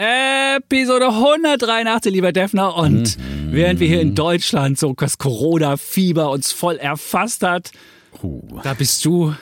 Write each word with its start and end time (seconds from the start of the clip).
Episode 0.00 1.08
183, 1.08 2.12
lieber 2.12 2.30
Defner. 2.30 2.76
Und 2.76 3.18
mhm. 3.18 3.50
während 3.50 3.80
wir 3.80 3.88
hier 3.88 4.00
in 4.00 4.14
Deutschland 4.14 4.78
so 4.78 4.92
das 4.92 5.18
Corona-Fieber 5.18 6.30
uns 6.30 6.52
voll 6.52 6.76
erfasst 6.76 7.42
hat, 7.42 7.72
uh. 8.22 8.60
da 8.62 8.74
bist 8.74 9.04
du 9.04 9.34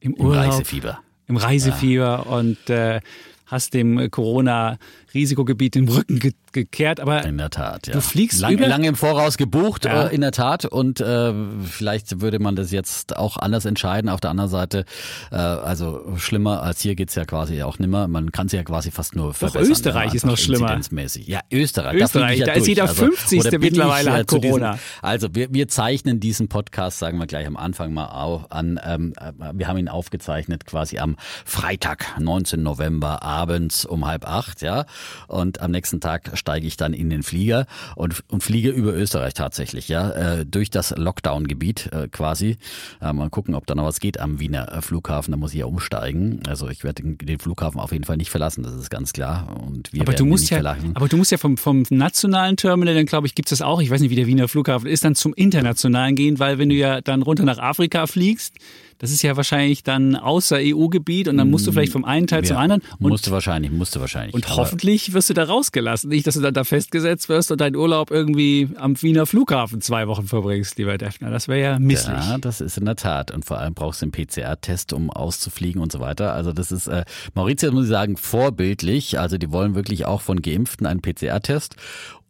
im, 0.00 0.12
Im 0.14 0.26
Urlaub. 0.26 0.52
Reisefieber. 0.52 1.00
Im 1.28 1.38
Reisefieber 1.38 2.24
ja. 2.26 2.36
und 2.36 2.68
äh, 2.68 3.00
hast 3.46 3.72
dem 3.72 4.10
Corona-Risikogebiet 4.10 5.76
den 5.76 5.88
Rücken 5.88 6.18
ge 6.18 6.32
gekehrt, 6.52 7.00
aber 7.00 7.24
in 7.24 7.38
der 7.38 7.50
Tat, 7.50 7.86
ja. 7.86 7.94
du 7.94 8.00
fliegst 8.00 8.40
Lang, 8.40 8.52
über 8.52 8.66
lange 8.66 8.88
im 8.88 8.94
Voraus 8.94 9.36
gebucht, 9.36 9.84
ja. 9.84 10.06
äh, 10.06 10.14
in 10.14 10.20
der 10.20 10.32
Tat. 10.32 10.64
Und 10.64 11.00
äh, 11.00 11.32
vielleicht 11.64 12.20
würde 12.20 12.38
man 12.38 12.56
das 12.56 12.70
jetzt 12.70 13.16
auch 13.16 13.36
anders 13.36 13.64
entscheiden. 13.64 14.08
Auf 14.08 14.20
der 14.20 14.30
anderen 14.30 14.50
Seite, 14.50 14.84
äh, 15.30 15.36
also 15.36 16.16
schlimmer 16.16 16.62
als 16.62 16.80
hier 16.80 16.94
geht's 16.94 17.14
ja 17.14 17.24
quasi 17.24 17.62
auch 17.62 17.78
nimmer. 17.78 18.08
Man 18.08 18.32
kann 18.32 18.46
es 18.46 18.52
ja 18.52 18.62
quasi 18.62 18.90
fast 18.90 19.16
nur 19.16 19.34
verbessern. 19.34 19.64
Doch 19.64 19.70
Österreich 19.70 20.14
ist 20.14 20.26
noch 20.26 20.36
schlimmer. 20.36 20.80
Ja, 21.26 21.40
Österreich. 21.50 22.00
Österreich, 22.00 22.40
da, 22.40 22.46
ja 22.46 22.46
da 22.46 22.52
ist 22.52 22.66
jeder 22.66 22.88
50. 22.88 23.44
Also, 23.44 23.58
mittlerweile 23.58 24.12
hat 24.12 24.26
Corona. 24.26 24.72
Diesem, 24.72 24.84
also 25.02 25.34
wir, 25.34 25.52
wir 25.52 25.68
zeichnen 25.68 26.20
diesen 26.20 26.48
Podcast, 26.48 26.98
sagen 26.98 27.18
wir 27.18 27.26
gleich 27.26 27.46
am 27.46 27.56
Anfang 27.56 27.92
mal 27.92 28.06
auf, 28.06 28.50
an. 28.50 28.80
Ähm, 28.84 29.14
wir 29.52 29.68
haben 29.68 29.78
ihn 29.78 29.88
aufgezeichnet 29.88 30.66
quasi 30.66 30.98
am 30.98 31.16
Freitag, 31.44 32.18
19. 32.18 32.62
November 32.62 33.22
abends 33.22 33.84
um 33.84 34.06
halb 34.06 34.26
acht, 34.26 34.62
ja. 34.62 34.86
Und 35.28 35.60
am 35.60 35.70
nächsten 35.70 36.00
Tag 36.00 36.30
steige 36.40 36.66
ich 36.66 36.76
dann 36.76 36.92
in 36.92 37.10
den 37.10 37.22
Flieger 37.22 37.66
und, 37.94 38.24
und 38.28 38.42
fliege 38.42 38.70
über 38.70 38.92
Österreich 38.92 39.34
tatsächlich, 39.34 39.88
ja, 39.88 40.10
äh, 40.10 40.46
durch 40.46 40.70
das 40.70 40.90
Lockdown-Gebiet 40.96 41.90
äh, 41.92 42.08
quasi. 42.08 42.56
Äh, 43.00 43.12
mal 43.12 43.30
gucken, 43.30 43.54
ob 43.54 43.66
da 43.66 43.76
noch 43.76 43.84
was 43.84 44.00
geht 44.00 44.18
am 44.18 44.40
Wiener 44.40 44.72
äh, 44.72 44.82
Flughafen. 44.82 45.30
Da 45.30 45.36
muss 45.36 45.52
ich 45.52 45.60
ja 45.60 45.66
umsteigen. 45.66 46.40
Also 46.48 46.68
ich 46.68 46.82
werde 46.82 47.02
den, 47.02 47.18
den, 47.18 47.38
Flughafen 47.38 47.78
auf 47.80 47.92
jeden 47.92 48.04
Fall 48.04 48.16
nicht 48.16 48.30
verlassen, 48.30 48.64
das 48.64 48.74
ist 48.74 48.90
ganz 48.90 49.12
klar. 49.12 49.56
Und 49.62 49.92
wir 49.92 50.02
aber 50.02 50.14
du 50.14 50.26
musst 50.26 50.44
nicht 50.44 50.50
ja, 50.50 50.56
verlassen. 50.56 50.92
aber 50.94 51.08
du 51.08 51.16
musst 51.16 51.30
ja 51.30 51.38
vom, 51.38 51.56
vom 51.56 51.84
nationalen 51.90 52.56
Terminal, 52.56 52.94
dann 52.94 53.06
glaube 53.06 53.26
ich, 53.26 53.34
gibt 53.34 53.52
es 53.52 53.58
das 53.58 53.62
auch. 53.64 53.80
Ich 53.80 53.90
weiß 53.90 54.00
nicht, 54.00 54.10
wie 54.10 54.16
der 54.16 54.26
Wiener 54.26 54.48
Flughafen 54.48 54.88
ist, 54.88 55.04
dann 55.04 55.14
zum 55.14 55.34
internationalen 55.34 56.16
gehen, 56.16 56.38
weil 56.38 56.58
wenn 56.58 56.68
du 56.68 56.74
ja 56.74 57.00
dann 57.00 57.22
runter 57.22 57.44
nach 57.44 57.58
Afrika 57.58 58.06
fliegst, 58.06 58.56
das 59.00 59.10
ist 59.12 59.22
ja 59.22 59.34
wahrscheinlich 59.34 59.82
dann 59.82 60.14
außer 60.14 60.58
EU-Gebiet 60.60 61.26
und 61.26 61.38
dann 61.38 61.48
musst 61.48 61.66
du 61.66 61.72
vielleicht 61.72 61.92
vom 61.92 62.04
einen 62.04 62.26
Teil 62.26 62.42
ja, 62.42 62.48
zum 62.48 62.58
anderen. 62.58 62.82
Und, 62.98 63.08
musste 63.08 63.30
wahrscheinlich, 63.30 63.72
musste 63.72 63.98
wahrscheinlich. 63.98 64.34
Und 64.34 64.54
hoffentlich 64.54 65.14
wirst 65.14 65.30
du 65.30 65.34
da 65.34 65.44
rausgelassen. 65.44 66.10
Nicht, 66.10 66.26
dass 66.26 66.34
du 66.34 66.42
dann 66.42 66.52
da 66.52 66.64
festgesetzt 66.64 67.30
wirst 67.30 67.50
und 67.50 67.62
deinen 67.62 67.76
Urlaub 67.76 68.10
irgendwie 68.10 68.68
am 68.76 69.00
Wiener 69.00 69.24
Flughafen 69.24 69.80
zwei 69.80 70.06
Wochen 70.06 70.26
verbringst, 70.26 70.76
lieber 70.76 70.98
Defner. 70.98 71.30
Das 71.30 71.48
wäre 71.48 71.60
ja 71.60 71.78
misslich. 71.78 72.14
Ja, 72.14 72.36
das 72.36 72.60
ist 72.60 72.76
in 72.76 72.84
der 72.84 72.96
Tat. 72.96 73.30
Und 73.30 73.46
vor 73.46 73.58
allem 73.58 73.72
brauchst 73.72 74.02
du 74.02 74.04
einen 74.04 74.12
PCR-Test, 74.12 74.92
um 74.92 75.08
auszufliegen 75.08 75.80
und 75.80 75.90
so 75.90 76.00
weiter. 76.00 76.34
Also 76.34 76.52
das 76.52 76.70
ist, 76.70 76.86
äh, 76.86 77.04
Mauritius 77.34 77.72
muss 77.72 77.84
ich 77.84 77.90
sagen, 77.90 78.18
vorbildlich. 78.18 79.18
Also 79.18 79.38
die 79.38 79.50
wollen 79.50 79.74
wirklich 79.74 80.04
auch 80.04 80.20
von 80.20 80.42
Geimpften 80.42 80.86
einen 80.86 81.00
PCR-Test 81.00 81.76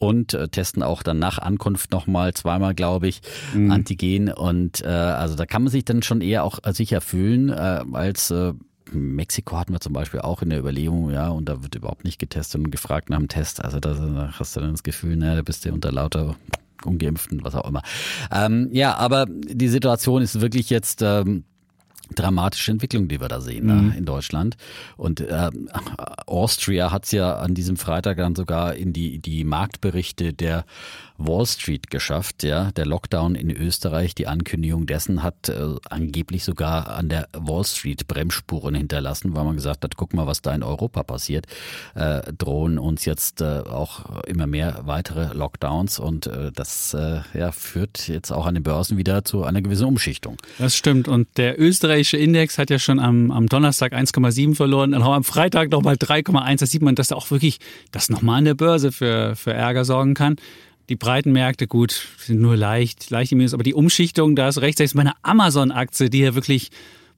und 0.00 0.34
äh, 0.34 0.48
testen 0.48 0.82
auch 0.82 1.02
dann 1.04 1.18
nach 1.20 1.38
Ankunft 1.38 1.92
nochmal 1.92 2.34
zweimal, 2.34 2.74
glaube 2.74 3.06
ich, 3.06 3.20
mhm. 3.54 3.70
Antigen. 3.70 4.32
Und 4.32 4.82
äh, 4.82 4.88
also 4.88 5.36
da 5.36 5.46
kann 5.46 5.62
man 5.62 5.70
sich 5.70 5.84
dann 5.84 6.02
schon 6.02 6.22
eher 6.22 6.42
auch 6.42 6.58
sicher 6.72 7.00
fühlen 7.00 7.50
äh, 7.50 7.84
als 7.92 8.30
äh, 8.30 8.54
Mexiko 8.92 9.56
hatten 9.56 9.72
wir 9.72 9.80
zum 9.80 9.92
Beispiel 9.92 10.20
auch 10.20 10.42
in 10.42 10.50
der 10.50 10.58
Überlegung, 10.58 11.10
ja, 11.10 11.28
und 11.28 11.48
da 11.48 11.62
wird 11.62 11.76
überhaupt 11.76 12.04
nicht 12.04 12.18
getestet 12.18 12.60
und 12.60 12.72
gefragt 12.72 13.08
nach 13.08 13.18
dem 13.18 13.28
Test. 13.28 13.64
Also 13.64 13.78
da 13.78 14.32
hast 14.36 14.56
du 14.56 14.60
dann 14.60 14.72
das 14.72 14.82
Gefühl, 14.82 15.16
naja, 15.16 15.36
da 15.36 15.42
bist 15.42 15.64
du 15.64 15.72
unter 15.72 15.92
lauter 15.92 16.34
Ungeimpften, 16.84 17.44
was 17.44 17.54
auch 17.54 17.68
immer. 17.68 17.82
Ähm, 18.32 18.68
ja, 18.72 18.96
aber 18.96 19.26
die 19.28 19.68
Situation 19.68 20.22
ist 20.22 20.40
wirklich 20.40 20.70
jetzt 20.70 21.02
ähm, 21.02 21.44
dramatische 22.14 22.72
Entwicklung, 22.72 23.08
die 23.08 23.20
wir 23.20 23.28
da 23.28 23.40
sehen 23.40 23.66
ne, 23.66 23.74
mhm. 23.74 23.88
ne, 23.88 23.96
in 23.96 24.04
Deutschland. 24.04 24.56
Und 24.96 25.20
äh, 25.20 25.50
Austria 26.26 26.90
hat 26.90 27.04
es 27.04 27.12
ja 27.12 27.36
an 27.36 27.54
diesem 27.54 27.76
Freitag 27.76 28.18
dann 28.18 28.34
sogar 28.34 28.74
in 28.74 28.92
die, 28.92 29.18
die 29.18 29.44
Marktberichte 29.44 30.32
der 30.32 30.64
Wall 31.20 31.46
Street 31.46 31.90
geschafft. 31.90 32.42
Ja, 32.42 32.72
der 32.72 32.86
Lockdown 32.86 33.34
in 33.34 33.50
Österreich, 33.50 34.14
die 34.14 34.26
Ankündigung 34.26 34.86
dessen 34.86 35.22
hat 35.22 35.48
äh, 35.48 35.74
angeblich 35.88 36.44
sogar 36.44 36.88
an 36.90 37.08
der 37.08 37.28
Wall 37.32 37.64
Street 37.64 38.08
Bremsspuren 38.08 38.74
hinterlassen, 38.74 39.34
weil 39.34 39.44
man 39.44 39.56
gesagt 39.56 39.84
hat, 39.84 39.96
guck 39.96 40.14
mal, 40.14 40.26
was 40.26 40.42
da 40.42 40.54
in 40.54 40.62
Europa 40.62 41.02
passiert. 41.02 41.46
Äh, 41.94 42.22
drohen 42.36 42.78
uns 42.78 43.04
jetzt 43.04 43.40
äh, 43.40 43.60
auch 43.60 44.22
immer 44.24 44.46
mehr 44.46 44.80
weitere 44.84 45.34
Lockdowns 45.34 45.98
und 45.98 46.26
äh, 46.26 46.50
das 46.52 46.94
äh, 46.94 47.20
ja, 47.34 47.52
führt 47.52 48.08
jetzt 48.08 48.32
auch 48.32 48.46
an 48.46 48.54
den 48.54 48.62
Börsen 48.62 48.96
wieder 48.96 49.24
zu 49.24 49.44
einer 49.44 49.62
gewissen 49.62 49.86
Umschichtung. 49.86 50.36
Das 50.58 50.76
stimmt. 50.76 51.08
Und 51.08 51.28
der 51.36 51.60
österreichische 51.60 52.16
Index 52.16 52.58
hat 52.58 52.70
ja 52.70 52.78
schon 52.78 52.98
am, 52.98 53.30
am 53.30 53.46
Donnerstag 53.46 53.92
1,7 53.92 54.54
verloren, 54.54 54.92
dann 54.92 55.02
am 55.02 55.24
Freitag 55.24 55.70
nochmal 55.70 55.96
3,1. 55.96 56.60
Da 56.60 56.66
sieht 56.66 56.82
man, 56.82 56.94
dass 56.94 57.08
da 57.08 57.16
auch 57.16 57.30
wirklich 57.30 57.58
das 57.90 58.08
nochmal 58.08 58.38
an 58.38 58.44
der 58.44 58.54
Börse 58.54 58.92
für, 58.92 59.36
für 59.36 59.52
Ärger 59.52 59.84
sorgen 59.84 60.14
kann. 60.14 60.36
Die 60.90 60.96
breiten 60.96 61.30
Märkte, 61.30 61.68
gut, 61.68 62.08
sind 62.18 62.40
nur 62.40 62.56
leicht, 62.56 63.10
leicht 63.10 63.30
im 63.30 63.38
Minus, 63.38 63.54
aber 63.54 63.62
die 63.62 63.74
Umschichtung, 63.74 64.34
da 64.34 64.48
ist 64.48 64.60
rechts, 64.60 64.92
meine 64.92 65.12
Amazon-Aktie, 65.22 66.10
die 66.10 66.18
ja 66.18 66.34
wirklich 66.34 66.70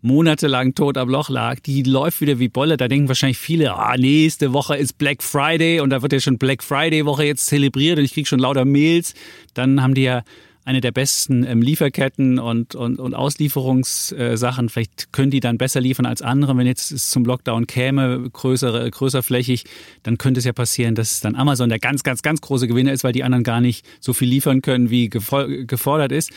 monatelang 0.02 0.74
tot 0.74 0.98
am 0.98 1.08
Loch 1.08 1.30
lag, 1.30 1.58
die 1.60 1.82
läuft 1.82 2.20
wieder 2.20 2.38
wie 2.38 2.48
Bolle. 2.48 2.76
Da 2.76 2.86
denken 2.86 3.08
wahrscheinlich 3.08 3.38
viele, 3.38 3.74
ah, 3.74 3.96
nächste 3.96 4.52
Woche 4.52 4.76
ist 4.76 4.98
Black 4.98 5.22
Friday 5.22 5.80
und 5.80 5.88
da 5.88 6.02
wird 6.02 6.12
ja 6.12 6.20
schon 6.20 6.36
Black 6.36 6.62
Friday 6.62 7.06
Woche 7.06 7.24
jetzt 7.24 7.46
zelebriert 7.46 7.98
und 7.98 8.04
ich 8.04 8.12
kriege 8.12 8.28
schon 8.28 8.40
lauter 8.40 8.66
Mails. 8.66 9.14
Dann 9.54 9.82
haben 9.82 9.94
die 9.94 10.02
ja 10.02 10.22
eine 10.64 10.80
der 10.80 10.92
besten 10.92 11.44
ähm, 11.44 11.60
Lieferketten 11.60 12.38
und, 12.38 12.74
und, 12.74 12.98
und 12.98 13.14
Auslieferungssachen. 13.14 14.68
Vielleicht 14.68 15.12
können 15.12 15.30
die 15.30 15.40
dann 15.40 15.58
besser 15.58 15.80
liefern 15.80 16.06
als 16.06 16.22
andere. 16.22 16.56
Wenn 16.56 16.66
jetzt 16.66 16.92
es 16.92 17.10
zum 17.10 17.24
Lockdown 17.24 17.66
käme, 17.66 18.28
größere, 18.32 18.90
größerflächig, 18.90 19.64
dann 20.02 20.18
könnte 20.18 20.38
es 20.38 20.44
ja 20.44 20.52
passieren, 20.52 20.94
dass 20.94 21.20
dann 21.20 21.34
Amazon 21.34 21.68
der 21.68 21.78
ganz, 21.78 22.02
ganz, 22.02 22.22
ganz 22.22 22.40
große 22.40 22.68
Gewinner 22.68 22.92
ist, 22.92 23.04
weil 23.04 23.12
die 23.12 23.24
anderen 23.24 23.44
gar 23.44 23.60
nicht 23.60 23.84
so 24.00 24.12
viel 24.12 24.28
liefern 24.28 24.62
können, 24.62 24.90
wie 24.90 25.08
gefordert 25.08 26.12
ist. 26.12 26.30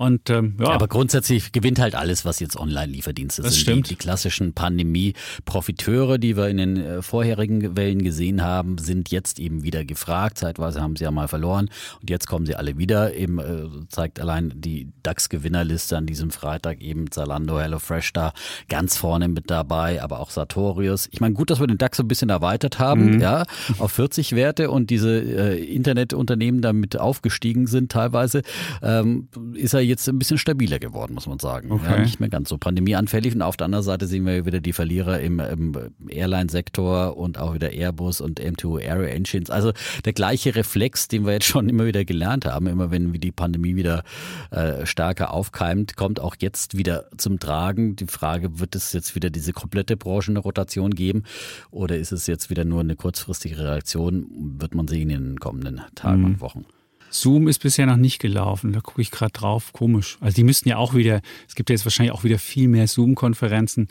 Und, 0.00 0.30
ähm, 0.30 0.54
ja. 0.58 0.68
Aber 0.68 0.88
grundsätzlich 0.88 1.52
gewinnt 1.52 1.78
halt 1.78 1.94
alles, 1.94 2.24
was 2.24 2.40
jetzt 2.40 2.56
Online-Lieferdienste 2.56 3.42
sind. 3.42 3.54
Stimmt. 3.54 3.86
Die, 3.86 3.90
die 3.90 3.96
klassischen 3.96 4.54
Pandemie-Profiteure, 4.54 6.16
die 6.16 6.38
wir 6.38 6.48
in 6.48 6.56
den 6.56 6.76
äh, 6.78 7.02
vorherigen 7.02 7.76
Wellen 7.76 8.02
gesehen 8.02 8.42
haben, 8.42 8.78
sind 8.78 9.10
jetzt 9.10 9.38
eben 9.38 9.62
wieder 9.62 9.84
gefragt. 9.84 10.38
Zeitweise 10.38 10.80
haben 10.80 10.96
sie 10.96 11.04
ja 11.04 11.10
mal 11.10 11.28
verloren 11.28 11.68
und 12.00 12.08
jetzt 12.08 12.26
kommen 12.26 12.46
sie 12.46 12.54
alle 12.54 12.78
wieder. 12.78 13.14
Eben 13.14 13.40
äh, 13.40 13.66
zeigt 13.90 14.18
allein 14.20 14.54
die 14.56 14.88
DAX-Gewinnerliste 15.02 15.98
an 15.98 16.06
diesem 16.06 16.30
Freitag 16.30 16.80
eben 16.80 17.10
Zalando, 17.10 17.60
HelloFresh 17.60 18.14
da 18.14 18.32
ganz 18.70 18.96
vorne 18.96 19.28
mit 19.28 19.50
dabei, 19.50 20.02
aber 20.02 20.20
auch 20.20 20.30
Sartorius. 20.30 21.10
Ich 21.12 21.20
meine, 21.20 21.34
gut, 21.34 21.50
dass 21.50 21.60
wir 21.60 21.66
den 21.66 21.76
DAX 21.76 21.98
so 21.98 22.04
ein 22.04 22.08
bisschen 22.08 22.30
erweitert 22.30 22.78
haben, 22.78 23.16
mhm. 23.16 23.20
ja, 23.20 23.44
auf 23.78 23.92
40 23.92 24.34
Werte 24.34 24.70
und 24.70 24.88
diese 24.88 25.10
äh, 25.20 25.62
Internetunternehmen 25.62 26.62
damit 26.62 26.98
aufgestiegen 26.98 27.66
sind 27.66 27.92
teilweise, 27.92 28.40
ähm, 28.80 29.28
ist 29.52 29.74
er 29.74 29.89
jetzt 29.90 30.08
ein 30.08 30.18
bisschen 30.18 30.38
stabiler 30.38 30.78
geworden, 30.78 31.14
muss 31.14 31.26
man 31.26 31.38
sagen. 31.38 31.70
Okay. 31.70 31.90
Ja, 31.90 31.98
nicht 31.98 32.20
mehr 32.20 32.30
ganz 32.30 32.48
so 32.48 32.56
pandemieanfällig. 32.56 33.34
Und 33.34 33.42
auf 33.42 33.56
der 33.56 33.66
anderen 33.66 33.84
Seite 33.84 34.06
sehen 34.06 34.24
wir 34.24 34.46
wieder 34.46 34.60
die 34.60 34.72
Verlierer 34.72 35.20
im, 35.20 35.40
im 35.40 35.76
Airline-Sektor 36.08 37.16
und 37.16 37.38
auch 37.38 37.54
wieder 37.54 37.72
Airbus 37.72 38.20
und 38.20 38.40
M2 38.40 38.88
Aero 38.88 39.02
Engines. 39.02 39.50
Also 39.50 39.72
der 40.04 40.12
gleiche 40.12 40.54
Reflex, 40.54 41.08
den 41.08 41.26
wir 41.26 41.34
jetzt 41.34 41.46
schon 41.46 41.68
immer 41.68 41.84
wieder 41.84 42.04
gelernt 42.04 42.46
haben, 42.46 42.66
immer 42.66 42.90
wenn 42.90 43.12
die 43.12 43.32
Pandemie 43.32 43.76
wieder 43.76 44.02
äh, 44.50 44.86
stärker 44.86 45.34
aufkeimt, 45.34 45.96
kommt 45.96 46.20
auch 46.20 46.36
jetzt 46.38 46.76
wieder 46.76 47.06
zum 47.16 47.38
Tragen. 47.38 47.96
Die 47.96 48.06
Frage, 48.06 48.58
wird 48.58 48.74
es 48.74 48.92
jetzt 48.92 49.14
wieder 49.14 49.30
diese 49.30 49.52
komplette 49.52 49.96
Branchenrotation 49.96 50.94
geben 50.94 51.24
oder 51.70 51.96
ist 51.96 52.12
es 52.12 52.26
jetzt 52.26 52.48
wieder 52.50 52.64
nur 52.64 52.80
eine 52.80 52.96
kurzfristige 52.96 53.58
Reaktion? 53.58 54.26
Wird 54.58 54.74
man 54.74 54.88
sehen 54.88 55.10
in 55.10 55.24
den 55.24 55.40
kommenden 55.40 55.82
Tagen 55.94 56.20
mhm. 56.20 56.26
und 56.26 56.40
Wochen. 56.40 56.64
Zoom 57.10 57.48
ist 57.48 57.60
bisher 57.62 57.86
noch 57.86 57.96
nicht 57.96 58.20
gelaufen. 58.20 58.72
Da 58.72 58.80
gucke 58.80 59.02
ich 59.02 59.10
gerade 59.10 59.32
drauf. 59.32 59.72
Komisch. 59.72 60.16
Also 60.20 60.36
die 60.36 60.44
müssten 60.44 60.68
ja 60.68 60.76
auch 60.76 60.94
wieder, 60.94 61.20
es 61.48 61.54
gibt 61.54 61.70
ja 61.70 61.74
jetzt 61.74 61.84
wahrscheinlich 61.84 62.12
auch 62.12 62.24
wieder 62.24 62.38
viel 62.38 62.68
mehr 62.68 62.86
Zoom-Konferenzen. 62.86 63.88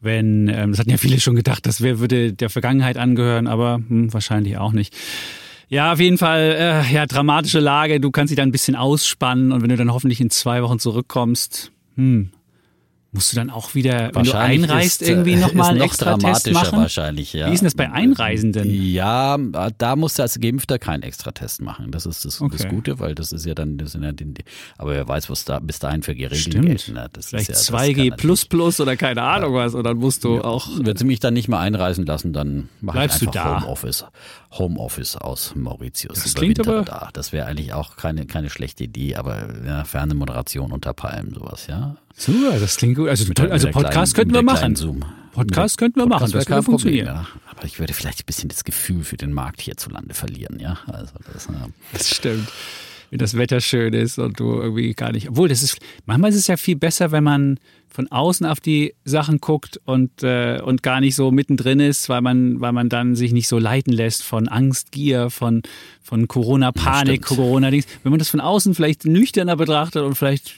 Wenn, 0.00 0.48
ähm, 0.48 0.70
das 0.70 0.80
hatten 0.80 0.90
ja 0.90 0.96
viele 0.96 1.18
schon 1.18 1.34
gedacht, 1.34 1.66
das 1.66 1.80
wär, 1.80 1.98
würde 1.98 2.32
der 2.32 2.50
Vergangenheit 2.50 2.96
angehören, 2.96 3.46
aber 3.48 3.80
hm, 3.88 4.12
wahrscheinlich 4.12 4.56
auch 4.58 4.72
nicht. 4.72 4.94
Ja, 5.68 5.92
auf 5.92 6.00
jeden 6.00 6.18
Fall, 6.18 6.84
äh, 6.88 6.94
ja, 6.94 7.06
dramatische 7.06 7.60
Lage. 7.60 8.00
Du 8.00 8.10
kannst 8.10 8.30
dich 8.30 8.36
da 8.36 8.42
ein 8.42 8.52
bisschen 8.52 8.76
ausspannen 8.76 9.52
und 9.52 9.62
wenn 9.62 9.68
du 9.68 9.76
dann 9.76 9.92
hoffentlich 9.92 10.20
in 10.20 10.30
zwei 10.30 10.62
Wochen 10.62 10.78
zurückkommst, 10.78 11.72
hm, 11.96 12.30
Musst 13.10 13.32
du 13.32 13.36
dann 13.36 13.48
auch 13.48 13.74
wieder, 13.74 14.10
wenn 14.14 14.24
du 14.24 14.36
einreist, 14.36 15.00
ist, 15.00 15.08
irgendwie 15.08 15.36
nochmal 15.36 15.74
noch 15.78 15.84
extra 15.86 16.16
dramatischer 16.16 16.42
Test 16.42 16.52
machen? 16.52 16.78
wahrscheinlich, 16.80 17.32
ja. 17.32 17.48
Wie 17.48 17.54
ist 17.54 17.60
denn 17.60 17.66
das 17.66 17.74
bei 17.74 17.90
Einreisenden? 17.90 18.68
Ja, 18.70 19.38
da 19.78 19.96
musst 19.96 20.18
du 20.18 20.22
als 20.22 20.38
Geimpfter 20.38 20.78
keinen 20.78 21.02
extra 21.02 21.30
Test 21.32 21.62
machen. 21.62 21.90
Das 21.90 22.04
ist 22.04 22.26
das, 22.26 22.38
Okay. 22.42 22.56
das 22.58 22.68
Gute, 22.68 22.98
weil 23.00 23.14
das 23.14 23.32
ist 23.32 23.46
ja 23.46 23.54
dann, 23.54 23.78
das 23.78 23.92
sind 23.92 24.02
ja 24.02 24.12
die, 24.12 24.34
aber 24.76 24.90
wer 24.92 25.08
weiß, 25.08 25.30
was 25.30 25.46
da 25.46 25.58
bis 25.58 25.78
dahin 25.78 26.02
für 26.02 26.10
Regeln 26.12 26.34
Stimmt. 26.34 26.66
gelten. 26.66 26.92
Ne? 26.92 27.08
Das 27.10 27.28
Vielleicht 27.30 27.48
ist 27.48 27.68
ja, 27.70 27.76
das 27.78 27.82
2G 27.88 28.08
kann 28.10 28.16
plus 28.18 28.44
plus 28.44 28.78
oder 28.78 28.94
keine 28.96 29.22
Ahnung 29.22 29.54
was. 29.54 29.74
Und 29.74 29.84
dann 29.84 29.96
musst 29.96 30.24
du 30.24 30.42
auch. 30.42 30.68
Wenn 30.78 30.96
sie 30.96 31.04
mich 31.06 31.18
dann 31.20 31.32
nicht 31.32 31.48
mehr 31.48 31.60
einreisen 31.60 32.04
lassen, 32.04 32.34
dann 32.34 32.68
mache 32.82 32.98
ich 33.06 33.18
Bleibst 33.18 33.22
einfach? 33.36 33.62
Homeoffice. 33.62 34.04
Homeoffice 34.52 35.16
aus 35.16 35.54
Mauritius. 35.54 36.22
Das 36.22 36.34
klingt 36.34 36.60
aber- 36.60 36.82
da. 36.82 37.08
Das 37.14 37.32
wäre 37.32 37.46
eigentlich 37.46 37.72
auch 37.72 37.96
keine, 37.96 38.26
keine 38.26 38.50
schlechte 38.50 38.84
Idee, 38.84 39.14
aber 39.16 39.48
ja, 39.66 39.84
Fernsehmoderation 39.84 40.72
unter 40.72 40.92
Palmen, 40.92 41.32
sowas, 41.34 41.66
ja. 41.68 41.96
Super, 42.18 42.58
das 42.58 42.76
klingt 42.76 42.96
gut. 42.96 43.08
Also, 43.08 43.32
der- 43.32 43.50
also 43.52 43.68
Podcast 43.70 44.14
kleinen- 44.14 44.30
könnten 44.32 44.34
wir 44.34 44.42
machen. 44.42 44.76
Zoom. 44.76 45.04
Podcast 45.32 45.78
könnten 45.78 46.00
wir 46.00 46.06
machen, 46.06 46.30
Podcast 46.30 46.34
das 46.34 46.48
wäre 46.48 46.56
würde 46.56 46.64
funktionieren. 46.64 47.06
Ja. 47.06 47.26
Aber 47.50 47.64
ich 47.64 47.78
würde 47.78 47.92
vielleicht 47.92 48.20
ein 48.22 48.26
bisschen 48.26 48.48
das 48.48 48.64
Gefühl 48.64 49.04
für 49.04 49.16
den 49.16 49.32
Markt 49.32 49.60
hierzulande 49.60 50.12
verlieren, 50.14 50.58
ja. 50.60 50.78
Also 50.88 51.12
das, 51.32 51.46
äh, 51.46 51.50
Das 51.92 52.08
stimmt. 52.10 52.48
Wenn 53.10 53.20
das 53.20 53.36
Wetter 53.38 53.60
schön 53.60 53.94
ist 53.94 54.18
und 54.18 54.38
du 54.38 54.60
irgendwie 54.60 54.92
gar 54.94 55.12
nicht. 55.12 55.30
Obwohl, 55.30 55.48
das 55.48 55.62
ist. 55.62 55.78
Manchmal 56.04 56.28
ist 56.30 56.36
es 56.36 56.46
ja 56.46 56.56
viel 56.58 56.76
besser, 56.76 57.10
wenn 57.10 57.24
man 57.24 57.58
von 57.88 58.06
außen 58.12 58.44
auf 58.44 58.60
die 58.60 58.94
Sachen 59.06 59.38
guckt 59.38 59.80
und, 59.86 60.22
äh, 60.22 60.60
und 60.62 60.82
gar 60.82 61.00
nicht 61.00 61.14
so 61.14 61.30
mittendrin 61.30 61.80
ist, 61.80 62.10
weil 62.10 62.20
man, 62.20 62.60
weil 62.60 62.72
man 62.72 62.90
dann 62.90 63.16
sich 63.16 63.32
nicht 63.32 63.48
so 63.48 63.58
leiten 63.58 63.94
lässt 63.94 64.24
von 64.24 64.46
Angst, 64.48 64.92
Gier, 64.92 65.30
von, 65.30 65.62
von 66.02 66.28
Corona-Panik, 66.28 67.24
stimmt. 67.24 67.38
Corona-Dings. 67.40 67.86
Wenn 68.02 68.10
man 68.10 68.18
das 68.18 68.28
von 68.28 68.40
außen 68.40 68.74
vielleicht 68.74 69.06
nüchterner 69.06 69.56
betrachtet 69.56 70.02
und 70.02 70.14
vielleicht 70.16 70.56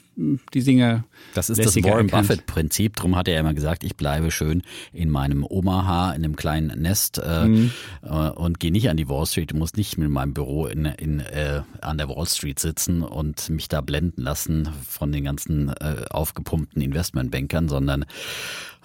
die 0.55 0.63
Dinge. 0.63 1.05
Das 1.35 1.51
ist 1.51 1.65
das 1.65 1.77
Warren. 1.83 2.09
Buffett-Prinzip. 2.09 2.97
Drum 2.97 3.17
hat 3.17 3.29
er 3.29 3.41
immer 3.41 3.55
gesagt, 3.55 3.85
ich 3.85 3.97
bleibe 3.97 4.31
schön 4.31 4.63
in 4.93 5.11
meinem 5.11 5.45
Omaha, 5.49 6.13
in 6.13 6.25
einem 6.25 6.37
kleinen 6.37 6.81
Nest 6.81 7.19
äh, 7.19 7.47
Mhm. 7.47 7.71
äh, 8.03 8.09
und 8.31 8.61
gehe 8.61 8.71
nicht 8.73 8.91
an 8.91 8.97
die 8.97 9.09
Wall 9.09 9.27
Street. 9.27 9.53
Ich 9.53 9.59
muss 9.59 9.75
nicht 9.75 9.99
mit 9.99 10.11
meinem 10.11 10.35
Büro 10.35 10.67
in, 10.67 10.85
in, 10.85 11.21
äh, 11.21 11.63
an 11.81 11.99
der 11.99 12.09
Wall 12.09 12.27
Street 12.27 12.59
sitzen 12.59 13.03
und 13.03 13.49
mich 13.51 13.69
da 13.69 13.81
blenden 13.81 14.23
lassen 14.23 14.69
von 14.87 15.13
den 15.13 15.25
ganzen 15.25 15.69
äh, 15.71 16.05
aufgepumpten 16.11 16.83
Investmentbankern, 16.83 17.69
sondern 17.69 18.05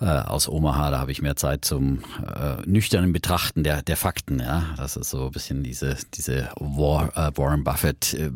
äh, 0.02 0.06
aus 0.06 0.50
Omaha, 0.50 0.92
da 0.92 1.00
habe 1.00 1.12
ich 1.12 1.22
mehr 1.22 1.36
Zeit 1.36 1.64
zum 1.66 2.00
äh, 2.26 2.58
nüchternen 2.66 3.14
Betrachten 3.14 3.64
der, 3.64 3.82
der 3.82 3.98
Fakten. 3.98 4.40
Ja, 4.40 4.74
Das 4.78 4.98
ist 4.98 5.10
so 5.10 5.26
ein 5.28 5.32
bisschen 5.32 5.64
diese, 5.64 5.98
diese 6.14 6.50
War, 6.60 7.12
Warren 7.36 7.64
Buffett 7.64 8.14
äh, 8.14 8.30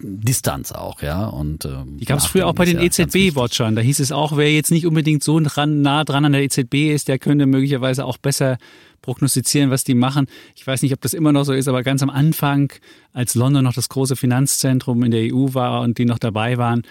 Distanz 0.00 0.72
auch, 0.72 1.02
ja. 1.02 1.26
Und 1.26 1.64
ähm, 1.64 1.98
Die 1.98 2.04
gab 2.04 2.18
es 2.18 2.26
früher 2.26 2.46
auch 2.46 2.54
bei 2.54 2.64
den 2.64 2.78
ja. 2.78 2.84
EZB-Watchern. 2.84 3.76
Da 3.76 3.82
hieß 3.82 4.00
es 4.00 4.12
auch, 4.12 4.36
wer 4.36 4.52
jetzt 4.52 4.70
nicht 4.70 4.86
unbedingt 4.86 5.22
so 5.22 5.40
dran, 5.40 5.82
nah 5.82 6.04
dran 6.04 6.24
an 6.24 6.32
der 6.32 6.42
EZB 6.42 6.92
ist, 6.92 7.08
der 7.08 7.18
könnte 7.18 7.46
möglicherweise 7.46 8.04
auch 8.04 8.18
besser 8.18 8.58
prognostizieren, 9.02 9.70
was 9.70 9.84
die 9.84 9.94
machen. 9.94 10.26
Ich 10.56 10.66
weiß 10.66 10.82
nicht, 10.82 10.92
ob 10.92 11.00
das 11.00 11.14
immer 11.14 11.32
noch 11.32 11.44
so 11.44 11.52
ist, 11.52 11.68
aber 11.68 11.82
ganz 11.82 12.02
am 12.02 12.10
Anfang, 12.10 12.72
als 13.12 13.34
London 13.34 13.62
noch 13.62 13.74
das 13.74 13.88
große 13.88 14.16
Finanzzentrum 14.16 15.04
in 15.04 15.10
der 15.10 15.32
EU 15.32 15.54
war 15.54 15.82
und 15.82 15.98
die 15.98 16.06
noch 16.06 16.18
dabei 16.18 16.58
waren, 16.58 16.82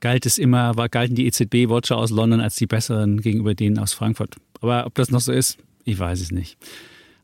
galt 0.00 0.26
es 0.26 0.38
immer, 0.38 0.76
war, 0.76 0.88
galten 0.88 1.14
die 1.14 1.26
EZB-Watcher 1.26 1.96
aus 1.96 2.10
London 2.10 2.40
als 2.40 2.56
die 2.56 2.66
besseren 2.66 3.20
gegenüber 3.20 3.54
denen 3.54 3.78
aus 3.78 3.94
Frankfurt. 3.94 4.36
Aber 4.60 4.86
ob 4.86 4.94
das 4.94 5.10
noch 5.10 5.20
so 5.20 5.32
ist, 5.32 5.58
ich 5.84 5.98
weiß 5.98 6.20
es 6.20 6.30
nicht. 6.30 6.58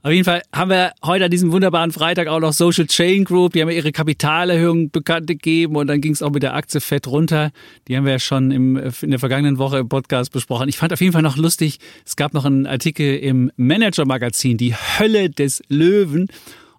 Auf 0.09 0.15
jeden 0.15 0.25
Fall 0.25 0.41
haben 0.55 0.71
wir 0.71 0.95
heute 1.05 1.27
an 1.27 1.31
diesem 1.31 1.53
wunderbaren 1.53 1.93
Freitag 1.93 2.29
auch 2.29 2.41
noch 2.41 2.55
Social 2.55 2.87
Chain 2.87 3.27
Group. 3.27 3.53
Die 3.53 3.61
haben 3.61 3.69
ja 3.69 3.77
ihre 3.77 3.93
Kapitalerhöhung 3.93 4.91
bekannt 4.91 5.27
gegeben 5.27 5.77
und 5.77 5.87
dann 5.87 6.01
ging 6.01 6.13
es 6.13 6.23
auch 6.23 6.31
mit 6.31 6.43
der 6.43 6.55
Aktie 6.55 6.81
fett 6.81 7.07
runter. 7.07 7.51
Die 7.87 7.95
haben 7.95 8.07
wir 8.07 8.13
ja 8.13 8.19
schon 8.19 8.51
im, 8.51 8.79
in 9.03 9.11
der 9.11 9.19
vergangenen 9.19 9.59
Woche 9.59 9.77
im 9.77 9.91
Podcast 9.91 10.33
besprochen. 10.33 10.71
Ich 10.71 10.79
fand 10.79 10.95
auf 10.95 11.03
jeden 11.03 11.13
Fall 11.13 11.21
noch 11.21 11.37
lustig, 11.37 11.79
es 12.07 12.17
gab 12.17 12.33
noch 12.33 12.47
einen 12.47 12.67
Artikel 12.67 13.19
im 13.19 13.53
Manager-Magazin, 13.59 14.57
die 14.57 14.75
Hölle 14.75 15.29
des 15.29 15.63
Löwen. 15.69 16.29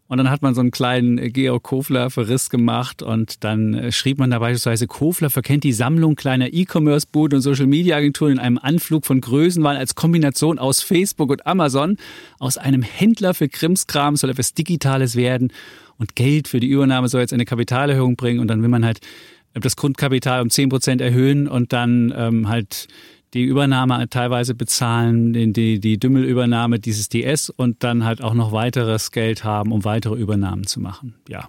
Und 0.10 0.18
dann 0.18 0.32
hat 0.32 0.42
man 0.42 0.56
so 0.56 0.62
einen 0.62 0.72
kleinen 0.72 1.20
äh, 1.20 1.30
Georg 1.30 1.62
Kofler 1.62 2.10
Verriss 2.10 2.50
gemacht 2.50 3.04
und 3.04 3.44
dann 3.44 3.76
äh, 3.76 3.92
schrieb 3.92 4.18
man 4.18 4.32
da 4.32 4.40
beispielsweise, 4.40 4.88
Kofler 4.88 5.30
verkennt 5.30 5.64
die 5.64 5.72
Sammlung 5.72 6.16
kleiner 6.16 6.52
E-Commerce-Buden 6.52 7.36
und 7.36 7.42
Social-Media-Agenturen 7.44 8.34
in 8.34 8.40
einem 8.40 8.58
Anflug 8.58 9.06
von 9.06 9.22
Größenwahn 9.22 9.78
als 9.78 9.94
Kombination 9.94 10.58
aus 10.58 10.82
Facebook 10.82 11.30
und 11.30 11.46
Amazon. 11.46 11.98
Aus 12.40 12.58
einem 12.58 12.82
Händler 12.82 13.36
für 13.36 13.48
Krimskram 13.48 14.16
soll 14.16 14.32
etwas 14.32 14.56
Digitales 14.56 15.16
werden 15.16 15.54
und 16.00 16.16
Geld 16.16 16.48
für 16.48 16.60
die 16.60 16.70
Übernahme 16.70 17.08
soll 17.08 17.22
jetzt 17.22 17.34
eine 17.34 17.46
Kapitalerhöhung 17.46 18.16
bringen 18.16 18.40
und 18.40 18.48
dann 18.48 18.64
will 18.64 18.70
man 18.70 18.84
halt 18.84 19.02
das 19.54 19.76
Grundkapital 19.76 20.42
um 20.42 20.50
10 20.50 20.70
Prozent 20.70 21.02
erhöhen 21.02 21.48
und 21.48 21.72
dann 21.72 22.12
ähm, 22.18 22.50
halt 22.50 22.88
die 23.34 23.44
Übernahme 23.44 24.10
teilweise 24.10 24.56
bezahlen, 24.56 25.34
die, 25.54 25.80
die, 25.80 26.00
Dümmelübernahme 26.00 26.80
dieses 26.80 27.10
DS 27.10 27.50
und 27.50 27.84
dann 27.84 28.04
halt 28.04 28.24
auch 28.24 28.34
noch 28.34 28.52
weiteres 28.52 29.12
Geld 29.12 29.44
haben, 29.44 29.72
um 29.72 29.86
weitere 29.86 30.16
Übernahmen 30.16 30.66
zu 30.66 30.80
machen. 30.80 31.16
Ja. 31.28 31.48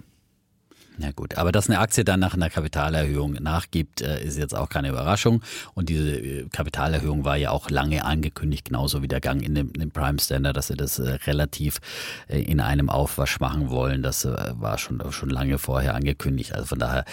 Ja 1.01 1.11
gut, 1.11 1.35
aber 1.35 1.51
dass 1.51 1.67
eine 1.67 1.79
Aktie 1.79 2.03
dann 2.03 2.19
nach 2.19 2.35
einer 2.35 2.49
Kapitalerhöhung 2.49 3.33
nachgibt, 3.33 4.01
äh, 4.01 4.23
ist 4.23 4.37
jetzt 4.37 4.55
auch 4.55 4.69
keine 4.69 4.89
Überraschung. 4.89 5.41
Und 5.73 5.89
diese 5.89 6.11
äh, 6.11 6.45
Kapitalerhöhung 6.49 7.25
war 7.25 7.37
ja 7.37 7.49
auch 7.49 7.69
lange 7.71 8.05
angekündigt, 8.05 8.65
genauso 8.65 9.01
wie 9.01 9.07
der 9.07 9.19
Gang 9.19 9.41
in 9.41 9.55
dem 9.55 9.91
Prime 9.91 10.19
Standard, 10.19 10.55
dass 10.55 10.67
sie 10.67 10.75
das 10.75 10.99
äh, 10.99 11.17
relativ 11.25 11.79
in 12.27 12.59
einem 12.59 12.89
Aufwasch 12.89 13.39
machen 13.39 13.69
wollen. 13.69 14.03
Das 14.03 14.25
war 14.25 14.77
schon, 14.77 15.01
schon 15.11 15.29
lange 15.29 15.57
vorher 15.57 15.95
angekündigt. 15.95 16.53
Also 16.53 16.67
von 16.67 16.79
daher 16.79 17.05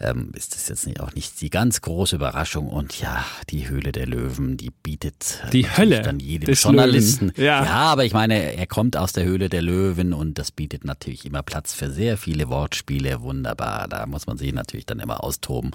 ähm, 0.00 0.30
ist 0.34 0.54
das 0.54 0.68
jetzt 0.68 0.86
nicht, 0.86 1.00
auch 1.00 1.14
nicht 1.14 1.40
die 1.40 1.50
ganz 1.50 1.80
große 1.80 2.16
Überraschung. 2.16 2.68
Und 2.68 3.00
ja, 3.00 3.24
die 3.50 3.68
Höhle 3.68 3.92
der 3.92 4.06
Löwen, 4.06 4.56
die 4.56 4.70
bietet 4.70 5.42
Die 5.52 5.66
Hölle 5.66 6.02
dann 6.02 6.18
jedem 6.20 6.52
Journalisten. 6.52 7.32
Ja. 7.36 7.64
ja, 7.64 7.72
aber 7.72 8.04
ich 8.04 8.12
meine, 8.12 8.54
er 8.56 8.66
kommt 8.66 8.96
aus 8.96 9.12
der 9.12 9.24
Höhle 9.24 9.48
der 9.48 9.62
Löwen 9.62 10.12
und 10.12 10.38
das 10.38 10.50
bietet 10.50 10.84
natürlich 10.84 11.24
immer 11.24 11.42
Platz 11.42 11.74
für 11.74 11.90
sehr 11.90 12.16
viele 12.16 12.48
Wortspiele. 12.48 13.22
Wunderbar, 13.36 13.86
da 13.88 14.06
muss 14.06 14.26
man 14.26 14.38
sich 14.38 14.52
natürlich 14.52 14.86
dann 14.86 14.98
immer 14.98 15.22
austoben 15.22 15.72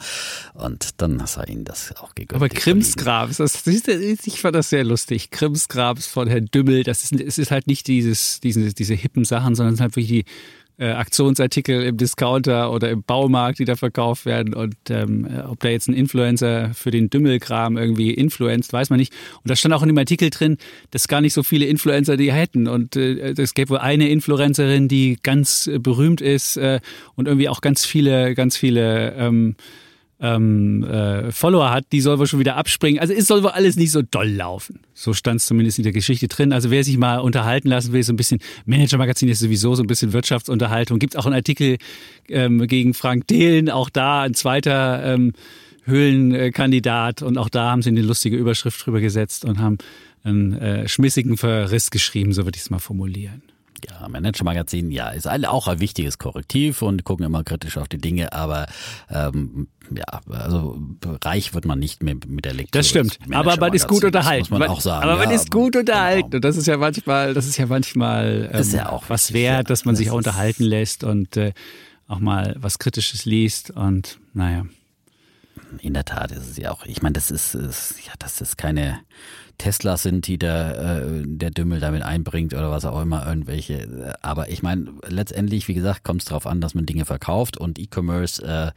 und 0.53 1.01
dann 1.01 1.25
sei 1.27 1.43
ihnen 1.45 1.63
das 1.63 1.95
auch 1.97 2.15
gegönnt. 2.15 2.41
Aber. 2.41 2.49
Krimsgrabs, 2.49 3.37
das, 3.37 3.63
siehst 3.63 3.87
du, 3.87 3.91
ich 3.93 4.41
fand 4.41 4.55
das 4.55 4.69
sehr 4.69 4.83
lustig. 4.83 5.29
Krimsgrabs 5.29 6.07
von 6.07 6.27
Herrn 6.27 6.47
Dümmel, 6.47 6.83
das 6.83 7.03
ist, 7.03 7.13
es 7.13 7.37
ist 7.37 7.51
halt 7.51 7.67
nicht 7.67 7.87
dieses, 7.87 8.39
diese, 8.39 8.73
diese 8.73 8.95
hippen 8.95 9.25
Sachen, 9.25 9.53
sondern 9.53 9.73
es 9.73 9.77
sind 9.77 9.83
halt 9.83 9.95
wirklich 9.95 10.25
die 10.25 10.31
äh, 10.81 10.93
Aktionsartikel 10.93 11.83
im 11.83 11.97
Discounter 11.97 12.71
oder 12.71 12.89
im 12.89 13.03
Baumarkt, 13.03 13.59
die 13.59 13.65
da 13.65 13.75
verkauft 13.75 14.25
werden. 14.25 14.55
Und 14.55 14.75
ähm, 14.89 15.27
äh, 15.27 15.41
ob 15.41 15.59
da 15.59 15.69
jetzt 15.69 15.87
ein 15.87 15.93
Influencer 15.93 16.71
für 16.73 16.89
den 16.89 17.09
Dümmelkram 17.09 17.77
irgendwie 17.77 18.11
influenzt, 18.11 18.73
weiß 18.73 18.89
man 18.89 18.97
nicht. 18.97 19.13
Und 19.43 19.49
da 19.49 19.55
stand 19.55 19.75
auch 19.75 19.83
in 19.83 19.89
dem 19.89 19.97
Artikel 19.99 20.31
drin, 20.31 20.57
dass 20.89 21.07
gar 21.07 21.21
nicht 21.21 21.33
so 21.33 21.43
viele 21.43 21.67
Influencer 21.67 22.17
die 22.17 22.33
hätten. 22.33 22.67
Und 22.67 22.95
äh, 22.95 23.33
es 23.37 23.53
gäbe 23.53 23.71
wohl 23.71 23.77
eine 23.77 24.09
Influencerin, 24.09 24.87
die 24.87 25.19
ganz 25.21 25.67
äh, 25.67 25.77
berühmt 25.77 26.19
ist 26.19 26.57
äh, 26.57 26.79
und 27.15 27.27
irgendwie 27.27 27.47
auch 27.47 27.61
ganz 27.61 27.85
viele, 27.85 28.33
ganz 28.33 28.57
viele 28.57 29.13
ähm, 29.13 29.55
ähm, 30.21 30.83
äh, 30.83 31.31
Follower 31.31 31.71
hat, 31.71 31.85
die 31.91 31.99
soll 31.99 32.19
wohl 32.19 32.27
schon 32.27 32.39
wieder 32.39 32.55
abspringen. 32.55 32.99
Also 33.01 33.13
es 33.13 33.25
soll 33.25 33.43
wohl 33.43 33.49
alles 33.49 33.75
nicht 33.75 33.91
so 33.91 34.03
doll 34.03 34.29
laufen. 34.29 34.79
So 34.93 35.13
stand 35.13 35.39
es 35.39 35.47
zumindest 35.47 35.79
in 35.79 35.83
der 35.83 35.93
Geschichte 35.93 36.27
drin. 36.27 36.53
Also 36.53 36.69
wer 36.69 36.83
sich 36.83 36.97
mal 36.97 37.17
unterhalten 37.17 37.67
lassen 37.67 37.91
will, 37.91 38.03
so 38.03 38.13
ein 38.13 38.17
bisschen 38.17 38.39
Manager-Magazin 38.65 39.29
ist 39.29 39.39
sowieso 39.39 39.73
so 39.73 39.83
ein 39.83 39.87
bisschen 39.87 40.13
Wirtschaftsunterhaltung. 40.13 40.99
Gibt 40.99 41.17
auch 41.17 41.25
einen 41.25 41.35
Artikel 41.35 41.77
ähm, 42.29 42.67
gegen 42.67 42.93
Frank 42.93 43.27
Dehlen, 43.27 43.69
auch 43.69 43.89
da 43.89 44.21
ein 44.21 44.35
zweiter 44.35 45.03
ähm, 45.03 45.33
Höhlenkandidat 45.85 47.23
und 47.23 47.39
auch 47.39 47.49
da 47.49 47.71
haben 47.71 47.81
sie 47.81 47.89
eine 47.89 48.03
lustige 48.03 48.37
Überschrift 48.37 48.85
drüber 48.85 49.01
gesetzt 49.01 49.45
und 49.45 49.57
haben 49.57 49.79
einen 50.23 50.53
äh, 50.53 50.87
schmissigen 50.87 51.37
Verriss 51.37 51.89
geschrieben, 51.89 52.33
so 52.33 52.45
würde 52.45 52.57
ich 52.57 52.61
es 52.61 52.69
mal 52.69 52.77
formulieren. 52.77 53.41
Ja, 53.89 54.07
Manager-Magazin, 54.07 54.91
ja, 54.91 55.09
ist 55.09 55.27
auch 55.27 55.67
ein 55.67 55.79
wichtiges 55.79 56.17
Korrektiv 56.17 56.81
und 56.81 57.03
gucken 57.03 57.25
immer 57.25 57.43
kritisch 57.43 57.77
auf 57.77 57.87
die 57.87 57.97
Dinge, 57.97 58.33
aber 58.33 58.67
ähm, 59.09 59.67
ja, 59.93 60.21
also 60.29 60.79
reich 61.23 61.53
wird 61.53 61.65
man 61.65 61.79
nicht 61.79 62.03
mehr 62.03 62.15
mit 62.27 62.45
der 62.45 62.53
Lektüre. 62.53 62.79
Das 62.79 62.87
stimmt. 62.87 63.17
Aber 63.31 63.57
man 63.57 63.73
ist 63.73 63.87
gut 63.87 64.03
unterhalten. 64.03 64.47
Muss 64.49 64.59
man, 64.59 64.69
auch 64.69 64.81
sagen. 64.81 65.03
Aber 65.03 65.17
man 65.17 65.29
ja, 65.29 65.35
ist 65.35 65.51
gut 65.51 65.75
unterhalten. 65.75 66.29
genau. 66.29 66.35
Und 66.37 66.45
das 66.45 66.57
ist 66.57 66.67
ja 66.67 66.77
manchmal, 66.77 67.33
das 67.33 67.47
ist 67.47 67.57
ja 67.57 67.65
manchmal 67.65 68.49
ähm, 68.53 68.59
Ist 68.59 68.73
ja 68.73 68.89
auch 68.89 69.05
was 69.09 69.33
wert, 69.33 69.69
dass 69.69 69.85
man 69.85 69.95
sich 69.95 70.07
Das 70.07 70.13
auch 70.13 70.19
ist- 70.19 70.27
unterhalten 70.27 70.63
lässt 70.63 71.03
und 71.03 71.35
äh, 71.37 71.53
auch 72.07 72.19
mal 72.19 72.55
was 72.59 72.79
Kritisches 72.79 73.25
liest. 73.25 73.71
Und 73.71 74.19
naja. 74.33 74.65
In 75.79 75.93
der 75.93 76.03
Tat 76.05 76.31
ist 76.31 76.49
es 76.49 76.57
ja 76.57 76.71
auch, 76.71 76.85
ich 76.85 77.01
meine, 77.01 77.13
das 77.13 77.31
ist, 77.31 77.55
ist 77.55 77.95
ja, 78.05 78.11
das 78.19 78.41
ist 78.41 78.57
keine 78.57 78.99
Tesla 79.61 79.95
sind, 79.95 80.25
die 80.25 80.39
der, 80.39 81.03
äh, 81.05 81.23
der 81.23 81.51
Dümmel 81.51 81.79
damit 81.79 82.01
einbringt 82.01 82.55
oder 82.55 82.71
was 82.71 82.83
auch 82.83 82.99
immer, 82.99 83.27
irgendwelche. 83.27 84.17
Aber 84.23 84.49
ich 84.49 84.63
meine, 84.63 84.91
letztendlich, 85.07 85.67
wie 85.67 85.75
gesagt, 85.75 86.03
kommt 86.03 86.23
es 86.23 86.25
darauf 86.25 86.47
an, 86.47 86.61
dass 86.61 86.73
man 86.73 86.87
Dinge 86.87 87.05
verkauft 87.05 87.57
und 87.57 87.77
E-Commerce 87.77 88.43
äh, 88.43 88.71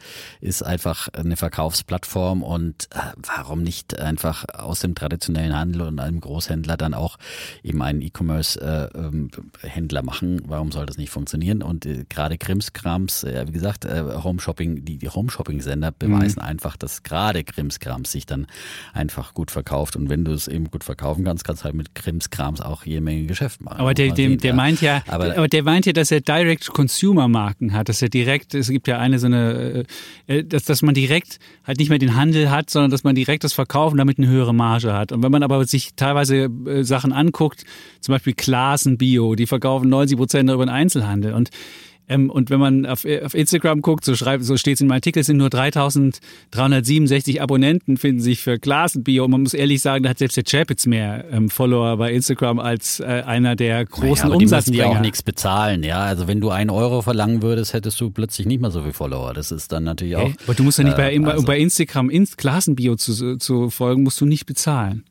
ist 0.46 0.62
einfach 0.62 1.08
eine 1.08 1.36
Verkaufsplattform 1.36 2.42
und 2.42 2.88
äh, 2.90 2.98
warum 3.34 3.62
nicht 3.62 3.98
einfach 3.98 4.44
aus 4.52 4.80
dem 4.80 4.94
traditionellen 4.94 5.56
Handel 5.56 5.80
und 5.80 5.98
einem 6.00 6.20
Großhändler 6.20 6.76
dann 6.76 6.92
auch 6.92 7.16
eben 7.62 7.80
einen 7.80 8.02
E-Commerce-Händler 8.02 9.98
äh, 9.98 10.02
ähm, 10.02 10.04
machen? 10.04 10.42
Warum 10.46 10.70
soll 10.70 10.84
das 10.84 10.98
nicht 10.98 11.10
funktionieren? 11.10 11.62
Und 11.62 11.86
äh, 11.86 12.04
gerade 12.10 12.36
Krimskrams, 12.36 13.24
äh, 13.24 13.46
wie 13.48 13.52
gesagt, 13.52 13.86
äh, 13.86 14.02
Home 14.22 14.38
Shopping, 14.38 14.84
die, 14.84 14.98
die 14.98 15.08
Home 15.08 15.30
Shopping-Sender 15.30 15.92
beweisen 15.92 16.40
mhm. 16.42 16.48
einfach, 16.48 16.76
dass 16.76 17.02
gerade 17.02 17.42
Krimskrams 17.42 18.12
sich 18.12 18.26
dann 18.26 18.46
einfach 18.92 19.32
gut 19.32 19.50
verkauft. 19.50 19.96
Und 19.96 20.10
wenn 20.10 20.26
du 20.26 20.32
es 20.32 20.46
eben 20.46 20.70
gut 20.74 20.82
verkaufen 20.82 21.24
kannst, 21.24 21.44
kannst 21.44 21.62
du 21.62 21.66
halt 21.66 21.76
mit 21.76 21.94
Krimskrams 21.94 22.60
auch 22.60 22.84
jede 22.84 23.00
Menge 23.00 23.26
Geschäft 23.26 23.60
machen. 23.60 23.78
Aber 23.78 23.94
der, 23.94 24.12
dem, 24.12 24.38
der 24.38 24.54
meint 24.54 24.80
ja, 24.80 25.04
aber, 25.06 25.36
aber, 25.36 25.46
der 25.46 25.62
meint 25.62 25.86
ja, 25.86 25.92
dass 25.92 26.10
er 26.10 26.20
Direct-Consumer-Marken 26.20 27.72
hat, 27.72 27.88
dass 27.88 28.02
er 28.02 28.08
direkt, 28.08 28.54
es 28.54 28.68
gibt 28.68 28.88
ja 28.88 28.98
eine 28.98 29.20
so 29.20 29.26
eine, 29.26 29.86
äh, 30.26 30.38
äh, 30.38 30.44
dass, 30.44 30.64
dass 30.64 30.82
man 30.82 30.92
direkt 30.92 31.38
halt 31.64 31.78
nicht 31.78 31.90
mehr 31.90 32.00
den 32.00 32.16
Handel 32.16 32.50
hat, 32.50 32.70
sondern 32.70 32.90
dass 32.90 33.04
man 33.04 33.14
direkt 33.14 33.44
das 33.44 33.52
Verkaufen 33.52 33.96
damit 33.98 34.18
eine 34.18 34.26
höhere 34.26 34.52
Marge 34.52 34.92
hat. 34.92 35.12
Und 35.12 35.22
wenn 35.22 35.30
man 35.30 35.44
aber 35.44 35.64
sich 35.64 35.94
teilweise 35.94 36.50
äh, 36.66 36.82
Sachen 36.82 37.12
anguckt, 37.12 37.62
zum 38.00 38.12
Beispiel 38.12 38.34
Klassen 38.34 38.98
Bio, 38.98 39.36
die 39.36 39.46
verkaufen 39.46 39.88
90 39.88 40.18
Prozent 40.18 40.50
über 40.50 40.66
den 40.66 40.74
Einzelhandel 40.74 41.34
und 41.34 41.50
ähm, 42.06 42.28
und 42.30 42.50
wenn 42.50 42.60
man 42.60 42.84
auf, 42.86 43.04
äh, 43.04 43.22
auf 43.22 43.34
Instagram 43.34 43.80
guckt, 43.80 44.04
so, 44.04 44.14
schreibt, 44.14 44.44
so 44.44 44.56
steht 44.56 44.74
es 44.74 44.80
in 44.80 44.88
meinem 44.88 44.96
Artikel, 44.96 45.24
sind 45.24 45.38
nur 45.38 45.48
3367 45.50 47.40
Abonnenten 47.40 47.96
finden 47.96 48.20
sich 48.20 48.40
für 48.40 48.58
Glasenbio. 48.58 49.24
Und 49.24 49.30
man 49.30 49.42
muss 49.42 49.54
ehrlich 49.54 49.80
sagen, 49.80 50.04
da 50.04 50.10
hat 50.10 50.18
selbst 50.18 50.36
der 50.36 50.44
Chapitz 50.44 50.86
mehr 50.86 51.24
ähm, 51.30 51.48
Follower 51.48 51.96
bei 51.96 52.12
Instagram 52.12 52.58
als 52.58 53.00
äh, 53.00 53.04
einer 53.04 53.56
der 53.56 53.84
großen 53.84 54.28
naja, 54.28 54.36
Umsatzbringer. 54.36 54.76
Die 54.76 54.82
müssen 54.82 54.92
ja 54.92 54.98
auch 54.98 55.02
nichts 55.02 55.22
bezahlen, 55.22 55.82
ja. 55.82 56.00
Also 56.00 56.28
wenn 56.28 56.40
du 56.40 56.50
einen 56.50 56.70
Euro 56.70 57.00
verlangen 57.00 57.42
würdest, 57.42 57.72
hättest 57.72 58.00
du 58.00 58.10
plötzlich 58.10 58.46
nicht 58.46 58.60
mehr 58.60 58.70
so 58.70 58.82
viel 58.82 58.92
Follower. 58.92 59.32
Das 59.32 59.50
ist 59.50 59.72
dann 59.72 59.84
natürlich 59.84 60.16
auch. 60.16 60.28
Hey, 60.28 60.34
aber 60.44 60.54
du 60.54 60.62
musst 60.62 60.78
ja 60.78 60.84
nicht 60.84 60.98
äh, 60.98 61.18
bei, 61.18 61.30
also, 61.30 61.44
bei 61.44 61.58
Instagram 61.58 62.10
ins 62.10 62.36
Glasenbio 62.36 62.96
zu, 62.96 63.38
zu 63.38 63.70
folgen, 63.70 64.02
musst 64.02 64.20
du 64.20 64.26
nicht 64.26 64.44
bezahlen. 64.44 65.04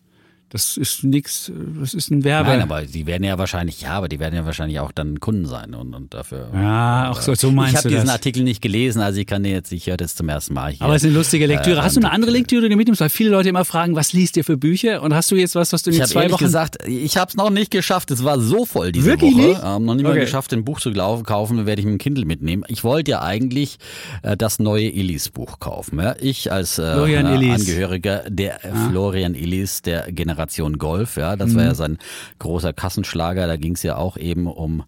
Das 0.54 0.78
ist 0.78 1.04
nichts, 1.04 1.52
das 1.80 1.96
ist 1.96 2.12
ein 2.12 2.24
Werbe. 2.24 2.50
Nein, 2.50 2.62
aber 2.62 2.84
die 2.84 3.08
werden 3.08 3.24
ja 3.24 3.40
wahrscheinlich, 3.40 3.82
ja, 3.82 3.94
aber 3.94 4.08
die 4.08 4.20
werden 4.20 4.36
ja 4.36 4.46
wahrscheinlich 4.46 4.80
auch 4.80 4.92
dann 4.92 5.20
Kunden 5.20 5.48
sein 5.48 5.74
und, 5.74 5.96
und 5.96 6.14
dafür. 6.14 6.48
Ja, 6.54 7.10
auch 7.10 7.20
so, 7.20 7.34
so 7.34 7.52
meinst 7.52 7.74
ich 7.74 7.82
du 7.82 7.90
Ich 7.90 7.96
habe 7.96 8.02
diesen 8.04 8.10
Artikel 8.12 8.44
nicht 8.44 8.62
gelesen, 8.62 9.02
also 9.02 9.20
ich 9.20 9.26
kann 9.26 9.42
dir 9.42 9.50
jetzt, 9.50 9.72
ich 9.72 9.88
höre 9.88 9.98
das 9.98 10.14
zum 10.14 10.30
ersten 10.30 10.54
Mal 10.54 10.74
hier. 10.74 10.84
Aber 10.84 10.94
es 10.94 11.02
ist 11.02 11.08
eine 11.08 11.18
lustige 11.18 11.48
Lektüre. 11.48 11.80
Äh, 11.80 11.82
hast 11.82 11.96
du 11.96 12.02
eine 12.02 12.12
andere 12.12 12.30
Lektüre, 12.30 12.62
die 12.62 12.70
du 12.70 12.76
mitnimmst? 12.76 13.02
Weil 13.02 13.10
viele 13.10 13.32
Leute 13.32 13.50
immer 13.50 13.66
fragen, 13.66 13.96
was 13.96 14.14
liest 14.14 14.38
ihr 14.38 14.44
für 14.44 14.56
Bücher? 14.56 15.02
Und 15.02 15.16
hast 15.16 15.32
du 15.32 15.36
jetzt 15.36 15.56
was, 15.56 15.74
was 15.74 15.82
du 15.82 15.90
in 15.90 16.00
ich 16.00 16.06
zwei 16.06 16.30
Wochen... 16.30 16.44
gesagt, 16.44 16.88
ich 16.88 17.18
habe 17.18 17.30
es 17.30 17.36
noch 17.36 17.50
nicht 17.50 17.72
geschafft. 17.72 18.12
Es 18.12 18.24
war 18.24 18.40
so 18.40 18.64
voll 18.66 18.92
diese 18.92 19.08
Wirklich 19.08 19.34
Woche. 19.34 19.48
Nicht? 19.48 19.62
Ähm, 19.64 19.86
noch 19.86 19.96
nicht 19.96 20.06
okay. 20.06 20.18
mal 20.18 20.22
geschafft, 20.22 20.54
ein 20.54 20.64
Buch 20.64 20.80
zu 20.80 20.94
kaufen, 20.94 21.66
werde 21.66 21.80
ich 21.80 21.86
mit 21.88 21.94
dem 21.94 21.98
Kindle 21.98 22.26
mitnehmen. 22.26 22.64
Ich 22.68 22.84
wollte 22.84 23.10
ja 23.10 23.24
eigentlich 23.24 23.80
äh, 24.22 24.38
das 24.38 24.60
neue 24.60 24.88
Illis 24.88 25.30
Buch 25.30 25.60
kaufen. 25.60 26.00
Ja? 26.00 26.16
Ich 26.20 26.52
als 26.52 26.78
äh, 26.78 26.84
Angehöriger 26.84 28.26
der 28.30 28.60
ja. 28.64 28.90
Florian 28.90 29.34
Illis 29.34 29.82
der 29.82 30.12
Generation 30.44 30.78
Golf, 30.78 31.18
ja, 31.18 31.36
das 31.36 31.52
mhm. 31.52 31.56
war 31.56 31.64
ja 31.64 31.76
sein 31.76 31.98
großer 32.40 32.74
Kassenschlager. 32.74 33.48
Da 33.48 33.56
ging 33.56 33.74
es 33.76 33.84
ja 33.84 33.96
auch 33.96 34.18
eben 34.18 34.48
um 34.48 34.84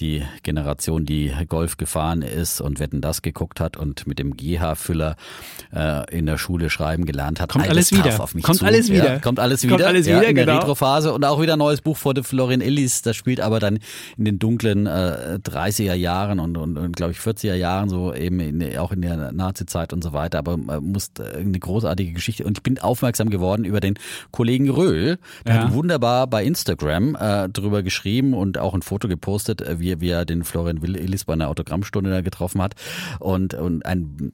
die 0.00 0.22
Generation, 0.42 1.04
die 1.04 1.32
Golf 1.48 1.76
gefahren 1.76 2.22
ist 2.22 2.60
und 2.60 2.80
Wetten 2.80 3.00
das 3.00 3.22
geguckt 3.22 3.60
hat 3.60 3.76
und 3.76 4.06
mit 4.06 4.18
dem 4.18 4.36
GH-Füller 4.36 5.16
äh, 5.74 6.16
in 6.16 6.26
der 6.26 6.38
Schule 6.38 6.70
schreiben 6.70 7.04
gelernt 7.04 7.40
hat. 7.40 7.50
Kommt 7.50 7.68
alles 7.68 7.92
wieder. 7.92 8.16
kommt 8.42 8.58
zu. 8.58 8.64
alles 8.64 8.90
wieder. 8.90 9.14
Ja, 9.14 9.18
kommt 9.18 9.40
alles 9.40 9.62
wieder. 9.62 9.76
Kommt 9.76 9.86
alles 9.86 10.06
wieder, 10.06 10.22
ja, 10.22 10.28
in 10.28 10.36
genau. 10.36 10.52
der 10.52 10.60
Retrophase 10.62 11.12
und 11.12 11.24
auch 11.24 11.40
wieder 11.40 11.54
ein 11.54 11.58
neues 11.58 11.80
Buch 11.80 11.96
vor 11.96 12.14
der 12.14 12.24
Florian 12.24 12.60
Illis. 12.60 13.02
Das 13.02 13.16
spielt 13.16 13.40
aber 13.40 13.60
dann 13.60 13.78
in 14.16 14.24
den 14.24 14.38
dunklen 14.38 14.86
äh, 14.86 15.38
30er 15.42 15.94
Jahren 15.94 16.40
und, 16.40 16.56
und, 16.56 16.76
und 16.76 16.96
glaube 16.96 17.12
ich 17.12 17.18
40er 17.18 17.54
Jahren, 17.54 17.88
so 17.88 18.14
eben 18.14 18.40
in, 18.40 18.78
auch 18.78 18.92
in 18.92 19.02
der 19.02 19.32
Nazi-Zeit 19.32 19.92
und 19.92 20.02
so 20.02 20.12
weiter. 20.12 20.38
Aber 20.38 20.56
man 20.56 20.84
muss 20.84 21.10
äh, 21.18 21.38
eine 21.38 21.58
großartige 21.58 22.12
Geschichte. 22.12 22.44
Und 22.44 22.58
ich 22.58 22.62
bin 22.62 22.78
aufmerksam 22.78 23.30
geworden 23.30 23.64
über 23.64 23.80
den 23.80 23.98
Kollegen 24.30 24.70
Röhl. 24.70 25.18
Der 25.46 25.54
ja. 25.54 25.64
hat 25.64 25.72
wunderbar 25.72 26.26
bei 26.26 26.44
Instagram 26.44 27.16
äh, 27.16 27.48
drüber 27.48 27.82
geschrieben 27.82 28.34
und 28.34 28.58
auch 28.58 28.74
ein 28.74 28.82
Foto 28.82 29.08
gepostet, 29.08 29.60
äh, 29.62 29.80
wie 29.80 29.87
wie, 29.88 30.00
wie 30.00 30.10
er 30.10 30.24
den 30.24 30.44
Florian 30.44 30.82
Willis 30.82 31.24
bei 31.24 31.32
einer 31.32 31.48
Autogrammstunde 31.48 32.10
da 32.10 32.20
getroffen 32.20 32.60
hat. 32.62 32.74
Und, 33.18 33.54
und 33.54 33.84
ein, 33.86 34.32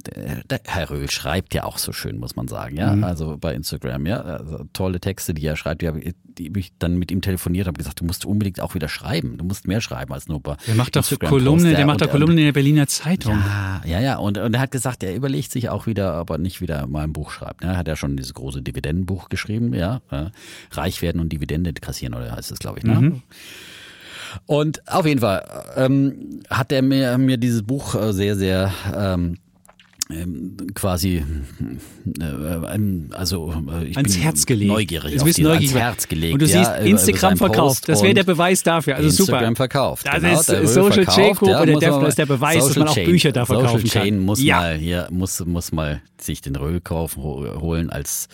der 0.51 0.61
Herr 0.67 0.91
Röhl 0.91 1.11
schreibt 1.11 1.55
ja 1.55 1.65
auch 1.65 1.79
so 1.79 1.93
schön, 1.93 2.19
muss 2.19 2.37
man 2.37 2.49
sagen, 2.49 2.77
ja. 2.77 2.95
Mhm. 2.95 3.05
Also 3.05 3.37
bei 3.39 3.55
Instagram, 3.55 4.07
ja. 4.07 4.21
Also 4.21 4.65
tolle 4.73 5.01
Texte, 5.01 5.35
die 5.35 5.47
er 5.47 5.57
schreibt, 5.57 5.83
die, 5.83 6.15
die 6.39 6.53
ich 6.59 6.73
dann 6.79 6.99
mit 6.99 7.11
ihm 7.11 7.21
telefoniert 7.21 7.67
habe, 7.67 7.79
gesagt, 7.79 8.01
du 8.01 8.05
musst 8.05 8.25
unbedingt 8.25 8.61
auch 8.61 8.75
wieder 8.75 8.89
schreiben. 8.89 9.39
Du 9.39 9.45
musst 9.45 9.67
mehr 9.69 9.81
schreiben 9.81 10.13
als 10.13 10.29
nur 10.29 10.41
bei 10.41 10.57
Der 10.67 10.75
macht 10.75 10.97
doch 10.97 11.19
Kolumne, 11.19 11.75
der 11.75 11.87
macht 11.87 12.01
doch 12.01 12.11
Kolumnen 12.11 12.39
in 12.39 12.45
der 12.47 12.53
Berliner 12.53 12.87
Zeitung. 12.87 13.39
Ja, 13.39 13.83
ja, 13.85 14.01
ja. 14.01 14.17
Und, 14.17 14.39
und 14.39 14.55
er 14.55 14.61
hat 14.61 14.71
gesagt, 14.71 15.03
er 15.03 15.15
überlegt 15.15 15.53
sich 15.53 15.69
auch 15.69 15.87
wieder, 15.87 16.13
aber 16.15 16.39
nicht 16.39 16.61
wieder 16.61 16.87
mal 16.87 17.05
ein 17.05 17.13
Buch 17.13 17.31
schreibt. 17.31 17.63
Er 17.63 17.77
hat 17.77 17.89
ja 17.89 17.97
schon 17.97 18.17
dieses 18.17 18.35
große 18.35 18.63
Dividendenbuch 18.63 19.29
geschrieben, 19.29 19.75
ja. 19.75 20.01
Reich 20.71 21.03
werden 21.03 21.21
und 21.21 21.33
Dividende 21.33 21.73
kassieren, 21.75 22.15
oder 22.15 22.33
heißt 22.33 22.51
das, 22.51 22.59
glaube 22.59 22.79
ich, 22.79 22.85
ne? 22.85 22.95
Mhm. 22.95 23.23
Und 24.47 24.87
auf 24.91 25.07
jeden 25.07 25.21
Fall 25.21 25.45
ähm, 25.77 26.43
hat 26.51 26.73
er 26.73 26.83
mir, 26.83 27.19
mir 27.19 27.37
dieses 27.37 27.63
Buch 27.63 27.95
äh, 27.95 28.13
sehr, 28.13 28.37
sehr 28.37 28.73
ähm, 28.95 29.39
quasi 30.75 31.25
äh, 32.21 32.25
also 33.13 33.55
äh, 33.71 33.85
ich 33.87 33.97
ans 33.97 34.13
bin 34.13 34.23
Herz 34.23 34.45
gelegt. 34.45 34.71
neugierig 34.71 35.17
du 35.17 35.25
bist 35.25 35.39
die, 35.39 35.43
neugierig. 35.43 35.71
ans 35.71 35.83
Herz 35.83 36.09
gelegt. 36.09 36.35
Und 36.35 36.43
du 36.43 36.47
ja, 36.47 36.59
siehst 36.59 36.87
Instagram 36.87 37.39
verkauft. 37.39 37.89
Das 37.89 38.03
wäre 38.03 38.13
der 38.13 38.25
Beweis 38.25 38.63
dafür. 38.63 38.97
Also 38.97 39.09
Instagram 39.09 39.55
super. 39.55 39.57
verkauft. 39.57 40.07
Das 40.07 40.21
genau, 40.21 40.41
ist 40.41 40.75
Social 40.75 41.07
Chain 41.07 41.35
ja, 41.43 41.63
oder 41.63 41.79
Defner 41.79 42.07
ist 42.09 42.19
der 42.19 42.27
Beweis, 42.27 42.57
Social 42.57 42.69
dass 42.69 42.77
man 42.77 42.89
auch 42.89 42.95
Chain, 42.95 43.07
Bücher 43.07 43.33
da 43.33 43.47
verkaufen 43.47 43.81
Social 43.81 44.03
Chain 44.03 44.15
kann. 44.17 44.25
muss 44.25 44.43
ja. 44.43 44.57
mal 44.57 44.75
hier 44.77 45.09
muss 45.11 45.45
muss 45.47 45.73
mal 45.73 46.03
sich 46.21 46.43
den 46.43 46.57
Röhl 46.57 46.81
kaufen 46.81 47.23
holen 47.23 47.89
als 47.91 48.29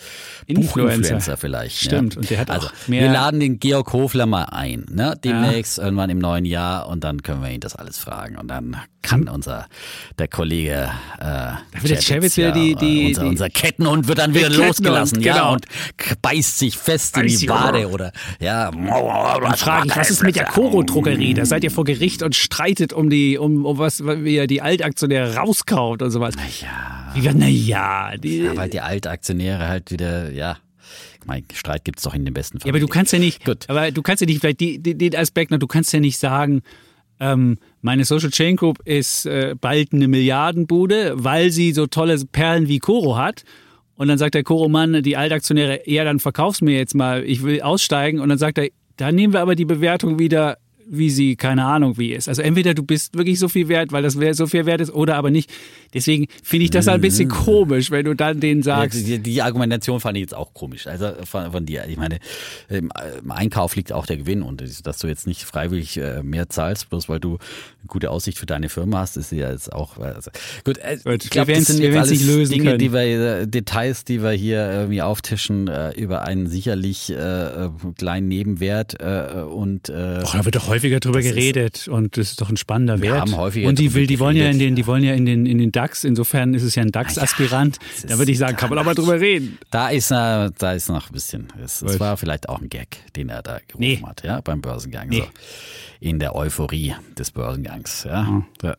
Buchinfluencer 0.47 1.37
vielleicht. 1.37 1.77
Stimmt. 1.77 2.15
Ja. 2.15 2.19
Und 2.19 2.29
der 2.29 2.39
hat 2.39 2.49
also, 2.49 2.67
auch 2.67 2.87
mehr. 2.87 3.03
Wir 3.03 3.11
laden 3.11 3.39
den 3.39 3.59
Georg 3.59 3.93
Hofler 3.93 4.25
mal 4.25 4.43
ein. 4.45 4.85
Ne? 4.91 5.17
Demnächst 5.23 5.77
irgendwann 5.77 6.09
im 6.09 6.19
neuen 6.19 6.45
Jahr 6.45 6.87
und 6.87 7.03
dann 7.03 7.23
können 7.23 7.41
wir 7.41 7.49
ihn 7.49 7.61
das 7.61 7.75
alles 7.75 7.97
fragen 7.97 8.37
und 8.37 8.49
dann 8.49 8.77
kann 9.01 9.27
unser 9.27 9.67
der 10.19 10.27
Kollege 10.27 10.89
äh, 11.19 11.53
da 11.71 11.81
wird 11.81 11.91
der 11.91 12.01
Chavez 12.01 12.37
wieder 12.37 12.51
die, 12.51 12.75
die, 12.75 13.07
unser, 13.07 13.25
unser 13.25 13.49
Kettenhund 13.49 14.07
wird 14.07 14.17
dann 14.17 14.33
wieder 14.33 14.49
losgelassen, 14.49 15.21
genau. 15.21 15.35
ja, 15.35 15.49
und 15.49 15.65
beißt 16.21 16.59
sich 16.59 16.77
fest 16.77 17.17
in 17.17 17.27
die 17.27 17.49
Wade 17.49 17.89
oder 17.89 18.11
ja. 18.39 18.71
Dann 18.71 19.55
frage 19.55 19.87
ich, 19.87 19.95
was 19.95 20.09
ist 20.09 20.23
mit 20.23 20.35
der 20.35 20.45
Koro-Druckerie? 20.45 21.33
Da 21.33 21.45
seid 21.45 21.63
ihr 21.63 21.71
vor 21.71 21.83
Gericht 21.83 22.23
und 22.23 22.35
streitet 22.35 22.93
um 22.93 23.09
die, 23.09 23.37
um, 23.37 23.65
um 23.65 23.77
was, 23.77 24.03
wie 24.03 24.35
ihr 24.35 24.47
die 24.47 24.61
Altaktionäre 24.61 25.35
rauskauft 25.35 26.01
und 26.01 26.11
sowas. 26.11 26.35
Naja. 26.35 27.33
Naja. 27.33 28.17
Die, 28.17 28.39
ja, 28.39 28.55
weil 28.55 28.69
die 28.69 28.81
Altaktionäre 28.81 29.67
halt 29.67 29.91
wieder, 29.91 30.31
ja. 30.31 30.57
Mein 31.25 31.45
Streit 31.53 31.85
gibt's 31.85 32.03
doch 32.03 32.15
in 32.15 32.25
den 32.25 32.33
besten 32.33 32.59
Familien. 32.59 32.75
Ja, 32.75 32.81
aber 32.81 32.87
du 32.87 32.91
kannst 32.91 33.13
ja 33.13 33.19
nicht, 33.19 33.45
Gut. 33.45 33.69
aber 33.69 33.91
du 33.91 34.01
kannst 34.01 34.21
ja 34.21 34.27
nicht, 34.27 34.39
vielleicht 34.39 34.59
die, 34.59 34.79
die, 34.79 34.97
den 34.97 35.15
Aspekt 35.15 35.51
noch, 35.51 35.59
du 35.59 35.67
kannst 35.67 35.93
ja 35.93 35.99
nicht 35.99 36.17
sagen, 36.17 36.63
ähm, 37.19 37.59
meine 37.81 38.05
Social 38.05 38.29
Chain 38.29 38.55
Group 38.55 38.79
ist 38.85 39.25
äh, 39.25 39.55
bald 39.59 39.93
eine 39.93 40.07
Milliardenbude, 40.07 41.13
weil 41.15 41.51
sie 41.51 41.71
so 41.73 41.87
tolle 41.87 42.17
Perlen 42.31 42.67
wie 42.67 42.79
Koro 42.79 43.17
hat. 43.17 43.43
Und 43.95 44.07
dann 44.07 44.17
sagt 44.17 44.35
der 44.35 44.43
Koro-Mann, 44.43 45.03
die 45.03 45.17
Altaktionäre, 45.17 45.81
ja, 45.85 46.03
dann 46.03 46.19
verkauf's 46.19 46.61
mir 46.61 46.75
jetzt 46.77 46.95
mal, 46.95 47.23
ich 47.23 47.43
will 47.43 47.61
aussteigen. 47.61 48.19
Und 48.19 48.29
dann 48.29 48.37
sagt 48.37 48.57
er, 48.57 48.69
dann 48.97 49.15
nehmen 49.15 49.33
wir 49.33 49.41
aber 49.41 49.55
die 49.55 49.65
Bewertung 49.65 50.19
wieder 50.19 50.57
wie 50.87 51.09
sie, 51.09 51.35
keine 51.35 51.65
Ahnung, 51.65 51.97
wie 51.97 52.13
ist. 52.13 52.27
Also 52.27 52.41
entweder 52.41 52.73
du 52.73 52.83
bist 52.83 53.17
wirklich 53.17 53.39
so 53.39 53.47
viel 53.47 53.67
wert, 53.67 53.91
weil 53.91 54.03
das 54.03 54.13
so 54.13 54.47
viel 54.47 54.65
wert 54.65 54.81
ist, 54.81 54.91
oder 54.91 55.15
aber 55.15 55.31
nicht. 55.31 55.49
Deswegen 55.93 56.27
finde 56.43 56.65
ich 56.65 56.71
das 56.71 56.87
ein 56.87 57.01
bisschen 57.01 57.27
mhm. 57.27 57.33
komisch, 57.33 57.91
wenn 57.91 58.05
du 58.05 58.13
dann 58.13 58.39
denen 58.39 58.63
sagst. 58.63 59.07
Die, 59.07 59.19
die, 59.19 59.41
Argumentation 59.41 59.99
fand 59.99 60.17
ich 60.17 60.21
jetzt 60.21 60.35
auch 60.35 60.53
komisch. 60.53 60.87
Also 60.87 61.11
von, 61.25 61.51
von, 61.51 61.65
dir. 61.65 61.85
Ich 61.87 61.97
meine, 61.97 62.19
im 62.69 62.91
Einkauf 63.29 63.75
liegt 63.75 63.91
auch 63.91 64.05
der 64.05 64.17
Gewinn 64.17 64.41
und 64.41 64.63
dass 64.85 64.99
du 64.99 65.07
jetzt 65.07 65.27
nicht 65.27 65.43
freiwillig 65.43 65.97
äh, 65.97 66.23
mehr 66.23 66.49
zahlst, 66.49 66.89
bloß 66.89 67.09
weil 67.09 67.19
du 67.19 67.31
eine 67.31 67.87
gute 67.87 68.09
Aussicht 68.09 68.37
für 68.37 68.45
deine 68.45 68.69
Firma 68.69 68.99
hast, 68.99 69.17
ist 69.17 69.31
ja 69.31 69.51
jetzt 69.51 69.73
auch. 69.73 69.97
Also, 69.97 70.31
gut, 70.63 70.77
äh, 70.77 70.95
ich 70.95 71.29
glaube, 71.29 71.53
das 71.53 71.65
sind 71.65 71.79
jetzt 71.79 71.97
alles 71.97 72.11
nicht 72.11 72.25
lösen 72.25 72.53
Dinge, 72.53 72.65
können. 72.71 72.79
die 72.79 72.93
wir, 72.93 73.01
äh, 73.41 73.47
Details, 73.47 74.05
die 74.05 74.23
wir 74.23 74.31
hier 74.31 74.71
irgendwie 74.71 75.01
auftischen 75.01 75.69
über 75.95 76.23
einen 76.23 76.47
sicherlich 76.47 77.09
äh, 77.09 77.69
kleinen 77.97 78.27
Nebenwert 78.27 78.99
äh, 78.99 79.41
und. 79.41 79.89
Äh, 79.89 80.23
oh, 80.23 80.29
da 80.33 80.45
wird 80.45 80.55
doch 80.55 80.69
häufiger 80.71 80.99
drüber 80.99 81.21
geredet 81.21 81.87
und 81.87 82.17
das 82.17 82.31
ist 82.31 82.41
doch 82.41 82.49
ein 82.49 82.57
spannender 82.57 83.01
wir 83.01 83.11
Wert. 83.11 83.21
Haben 83.21 83.37
häufiger 83.37 83.67
und 83.67 83.77
die 83.79 83.93
will, 83.93 84.07
die 84.07 84.19
wollen 84.19 84.35
ja 84.35 84.49
in 84.49 84.59
den, 84.59 84.75
die 84.75 84.87
wollen 84.87 85.03
ja 85.03 85.13
in 85.13 85.25
den, 85.25 85.45
in 85.45 85.57
den 85.57 85.71
DAX. 85.71 86.03
Insofern 86.03 86.53
ist 86.53 86.63
es 86.63 86.75
ja 86.75 86.81
ein 86.81 86.91
DAX-Aspirant. 86.91 87.77
Ja, 88.03 88.09
da 88.09 88.17
würde 88.17 88.31
ich 88.31 88.37
sagen, 88.37 88.57
kann 88.57 88.69
man 88.69 88.79
aber 88.79 88.95
drüber 88.95 89.19
reden. 89.19 89.59
Da 89.69 89.89
ist, 89.89 90.11
äh, 90.11 90.49
da 90.57 90.73
ist 90.73 90.89
noch 90.89 91.09
ein 91.09 91.13
bisschen. 91.13 91.47
Es, 91.63 91.81
es 91.81 91.99
war 91.99 92.17
vielleicht 92.17 92.49
auch 92.49 92.61
ein 92.61 92.69
Gag, 92.69 92.97
den 93.15 93.29
er 93.29 93.41
da 93.41 93.59
gerufen 93.67 93.79
nee. 93.79 94.01
hat, 94.05 94.23
ja, 94.23 94.41
beim 94.41 94.61
Börsengang. 94.61 95.09
Nee. 95.09 95.19
So. 95.19 95.27
In 95.99 96.19
der 96.19 96.35
Euphorie 96.35 96.95
des 97.17 97.31
Börsengangs, 97.31 98.05
ja. 98.05 98.43
Ja. 98.63 98.75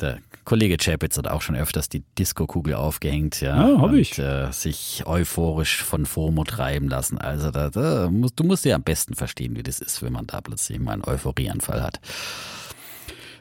der 0.00 0.18
Kollege 0.50 0.78
Chapitz 0.78 1.16
hat 1.16 1.28
auch 1.28 1.42
schon 1.42 1.54
öfters 1.54 1.88
die 1.88 2.02
Disco-Kugel 2.18 2.74
aufgehängt, 2.74 3.40
ja. 3.40 3.54
Ah, 3.54 3.82
hab 3.82 3.90
und, 3.90 3.98
ich. 3.98 4.18
Äh, 4.18 4.50
sich 4.50 5.04
euphorisch 5.06 5.84
von 5.84 6.06
FOMO 6.06 6.42
treiben 6.42 6.88
lassen. 6.88 7.18
Also 7.18 7.52
da, 7.52 7.70
da 7.70 8.10
musst, 8.10 8.40
du 8.40 8.42
musst 8.42 8.64
ja 8.64 8.74
am 8.74 8.82
besten 8.82 9.14
verstehen, 9.14 9.54
wie 9.54 9.62
das 9.62 9.78
ist, 9.78 10.02
wenn 10.02 10.12
man 10.12 10.26
da 10.26 10.40
plötzlich 10.40 10.80
mal 10.80 10.94
einen 10.94 11.04
Euphorieanfall 11.04 11.80
hat. 11.80 12.00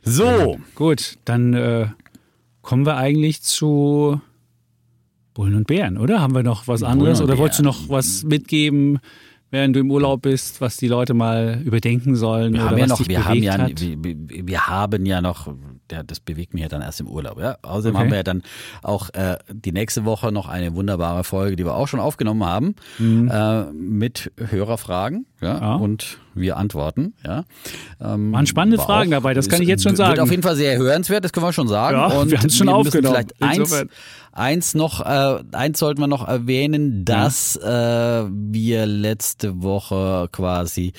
So. 0.03 0.59
Gut, 0.75 1.17
dann 1.25 1.55
äh, 1.55 1.87
kommen 2.61 2.85
wir 2.85 2.97
eigentlich 2.97 3.41
zu 3.41 4.21
Bullen 5.33 5.55
und 5.55 5.65
Bären, 5.65 5.97
oder? 5.97 6.21
Haben 6.21 6.35
wir 6.35 6.43
noch 6.43 6.67
was 6.67 6.83
anderes? 6.83 7.21
Oder 7.21 7.39
wolltest 7.39 7.61
du 7.61 7.63
Bären. 7.63 7.75
noch 7.75 7.89
was 7.89 8.21
mitgeben, 8.21 8.99
während 9.49 9.75
du 9.75 9.79
im 9.79 9.89
Urlaub 9.89 10.21
bist, 10.21 10.61
was 10.61 10.77
die 10.77 10.87
Leute 10.87 11.15
mal 11.15 11.59
überdenken 11.65 12.15
sollen 12.15 12.53
Wir 12.53 12.61
oder 12.61 12.69
haben 12.69 12.77
ja 12.77 12.85
noch, 12.85 13.07
wir 13.07 13.25
haben 13.25 13.41
ja, 13.41 13.67
wir 13.67 14.47
wir 14.47 14.67
haben 14.67 15.07
ja 15.07 15.21
noch, 15.21 15.47
ja, 15.91 16.03
das 16.03 16.19
bewegt 16.19 16.53
mich 16.53 16.63
ja 16.63 16.69
dann 16.69 16.81
erst 16.81 16.99
im 16.99 17.07
Urlaub. 17.07 17.39
Ja? 17.39 17.57
Außerdem 17.61 17.95
Okay. 17.95 18.03
haben 18.03 18.09
wir 18.11 18.17
ja 18.17 18.23
dann 18.23 18.43
auch 18.83 19.09
äh, 19.13 19.37
die 19.51 19.71
nächste 19.71 20.05
Woche 20.05 20.31
noch 20.31 20.47
eine 20.47 20.75
wunderbare 20.75 21.23
Folge, 21.23 21.55
die 21.55 21.65
wir 21.65 21.75
auch 21.75 21.87
schon 21.87 21.99
aufgenommen 21.99 22.43
haben, 22.45 22.75
äh, 22.99 23.63
mit 23.71 24.31
Hörerfragen. 24.37 25.25
Ja? 25.41 25.53
Mhm. 25.55 25.61
Ja. 25.61 25.75
Und 25.75 26.17
wir 26.35 26.57
antworten. 26.57 27.13
Ja? 27.25 27.43
Ähm, 28.01 28.31
Waren 28.33 28.45
spannende 28.45 28.77
Fragen 28.77 29.11
dabei, 29.11 29.33
das 29.33 29.49
kann 29.49 29.61
ich 29.61 29.67
jetzt 29.67 29.83
schon 29.83 29.91
Wird 29.97 30.07
sagen. 30.07 30.19
auf 30.21 30.31
jeden 30.31 30.43
Fall 30.43 30.55
sehr 30.55 30.77
hörenswert, 30.77 31.23
das 31.25 31.33
können 31.33 31.45
wir 31.45 31.53
schon 31.53 31.67
sagen. 31.67 31.97
Ja, 31.97 32.05
Und 32.07 32.31
wir 32.31 32.39
haben's 32.39 32.55
schon 32.55 32.67
müssen 32.67 32.75
aufgenommen. 32.75 33.15
Vielleicht 33.39 33.41
eins, 33.41 33.85
eins 34.31 34.73
noch, 34.75 35.01
äh, 35.05 35.43
eins 35.51 35.79
sollten 35.79 35.99
wir 36.01 36.07
noch 36.07 36.27
erwähnen, 36.27 37.03
dass 37.03 37.55
äh, 37.57 38.25
wir 38.29 38.85
letzte 38.85 39.61
Woche 39.63 40.29
quasi 40.31 40.93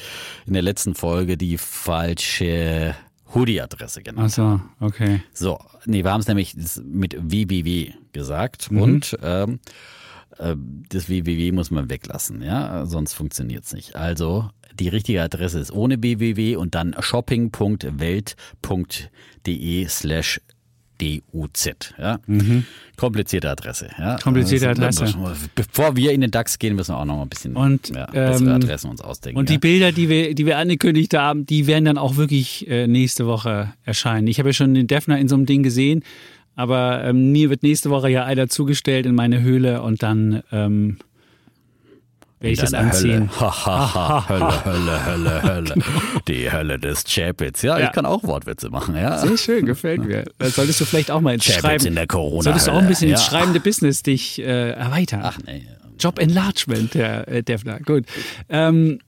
in 0.47 0.53
der 0.53 0.63
letzten 0.63 0.95
Folge 0.95 1.37
die 1.37 1.57
falsche 1.59 2.95
Hoodie-Adresse 3.35 4.03
genannt 4.03 4.33
Ach 4.33 4.35
so, 4.35 4.61
okay. 4.85 5.23
so, 5.33 5.59
nee, 5.87 6.05
wir 6.05 6.13
haben 6.13 6.21
es 6.21 6.29
nämlich 6.29 6.55
mit 6.85 7.17
www 7.19 7.93
gesagt 8.13 8.71
Mhm. 8.71 8.83
und 8.83 9.17
ähm, 9.23 9.61
äh, 10.39 10.55
das 10.89 11.09
www 11.09 11.53
muss 11.53 11.71
man 11.71 11.89
weglassen, 11.91 12.43
ja, 12.43 12.85
sonst 12.87 13.15
funktioniert's 13.15 13.73
nicht. 13.73 13.95
Also 13.97 14.51
die 14.79 14.89
richtige 14.89 15.23
Adresse 15.23 15.59
ist 15.61 15.73
ohne 15.73 16.03
www 16.03 16.57
und 16.57 16.75
dann 16.75 16.95
shopping.welt.de 16.99 19.87
slash 19.89 20.41
DUZ. 21.01 21.95
Ja? 21.99 22.19
Komplizierte 22.97 23.51
Adresse. 23.51 23.89
Ja? 23.99 24.15
Mhm. 24.15 24.21
Komplizierte 24.21 24.69
Also, 24.69 25.05
Adresse. 25.05 25.15
Bevor 25.55 25.97
wir 25.97 26.13
in 26.13 26.21
den 26.21 26.31
DAX 26.31 26.59
gehen, 26.59 26.77
müssen 26.77 26.93
wir 26.93 26.99
auch 26.99 27.05
noch 27.05 27.17
mal 27.17 27.23
ein 27.23 27.29
bisschen 27.29 27.57
Und, 27.57 27.89
ja, 27.89 28.07
bessere 28.07 28.51
ähm, 28.51 28.55
Adressen 28.57 28.91
uns 28.91 29.01
ausdenken. 29.01 29.39
Und 29.39 29.49
die 29.49 29.59
Bilder, 29.59 29.93
die 29.93 30.09
wir, 30.09 30.35
die 30.35 30.47
wir 30.47 30.59
angekündigt 30.59 31.15
haben, 31.15 31.47
die 31.47 31.67
werden 31.67 31.85
dann 31.85 31.99
auch 31.99 32.17
wirklich 32.17 32.69
äh, 32.69 32.87
nächste 32.87 33.27
Woche 33.27 33.73
erscheinen. 33.85 34.27
Ich 34.27 34.39
habe 34.39 34.51
ja 34.51 34.53
schon 34.53 34.75
den 34.75 34.87
Defner 34.87 35.19
in 35.19 35.29
so 35.29 35.37
einem 35.37 35.47
Ding 35.47 35.63
gesehen, 35.63 36.03
aber 36.57 37.05
ähm, 37.05 37.33
mir 37.33 37.49
wird 37.49 37.63
nächste 37.63 37.91
Woche 37.91 38.11
ja 38.11 38.25
einer 38.25 38.49
zugestellt 38.49 39.07
in 39.07 39.15
meine 39.15 39.41
Höhle 39.41 39.83
und 39.83 40.03
dann 40.03 40.43
ähm, 40.53 40.99
Deine 42.41 42.79
anziehen. 42.79 43.31
Hölle. 43.39 43.41
Ha, 43.41 43.67
ha, 43.67 43.95
ha. 43.95 44.29
Hölle, 44.31 44.65
Hölle, 44.65 45.05
Hölle, 45.05 45.43
Hölle. 45.43 45.75
Die 46.29 46.51
Hölle 46.51 46.79
des 46.79 47.05
Chapitz. 47.05 47.61
Ja, 47.61 47.79
ich 47.79 47.93
kann 47.93 48.07
auch 48.07 48.23
Wortwitze 48.23 48.71
machen, 48.71 48.97
ja. 48.97 49.19
Sehr 49.19 49.37
schön, 49.37 49.67
gefällt 49.67 50.05
mir. 50.05 50.25
Das 50.39 50.55
solltest 50.55 50.81
du 50.81 50.87
vielleicht 50.87 51.11
auch 51.11 51.21
mal 51.21 51.35
ins 51.35 51.45
Chapitz 51.45 51.61
Schreiben. 51.61 51.87
in 51.87 51.95
der 51.97 52.07
corona 52.07 52.43
Solltest 52.43 52.67
du 52.67 52.71
auch 52.71 52.79
ein 52.79 52.89
bisschen 52.89 53.11
ins 53.11 53.25
schreibende 53.25 53.61
Business 53.61 54.03
dich 54.03 54.39
äh, 54.39 54.71
erweitern. 54.71 55.21
Ach 55.23 55.39
nee. 55.45 55.67
Job 55.99 56.19
Enlargement, 56.19 56.95
der 56.95 57.29
äh, 57.29 57.43
Defner. 57.43 57.79
Gut. 57.81 58.07
Ähm, 58.49 59.01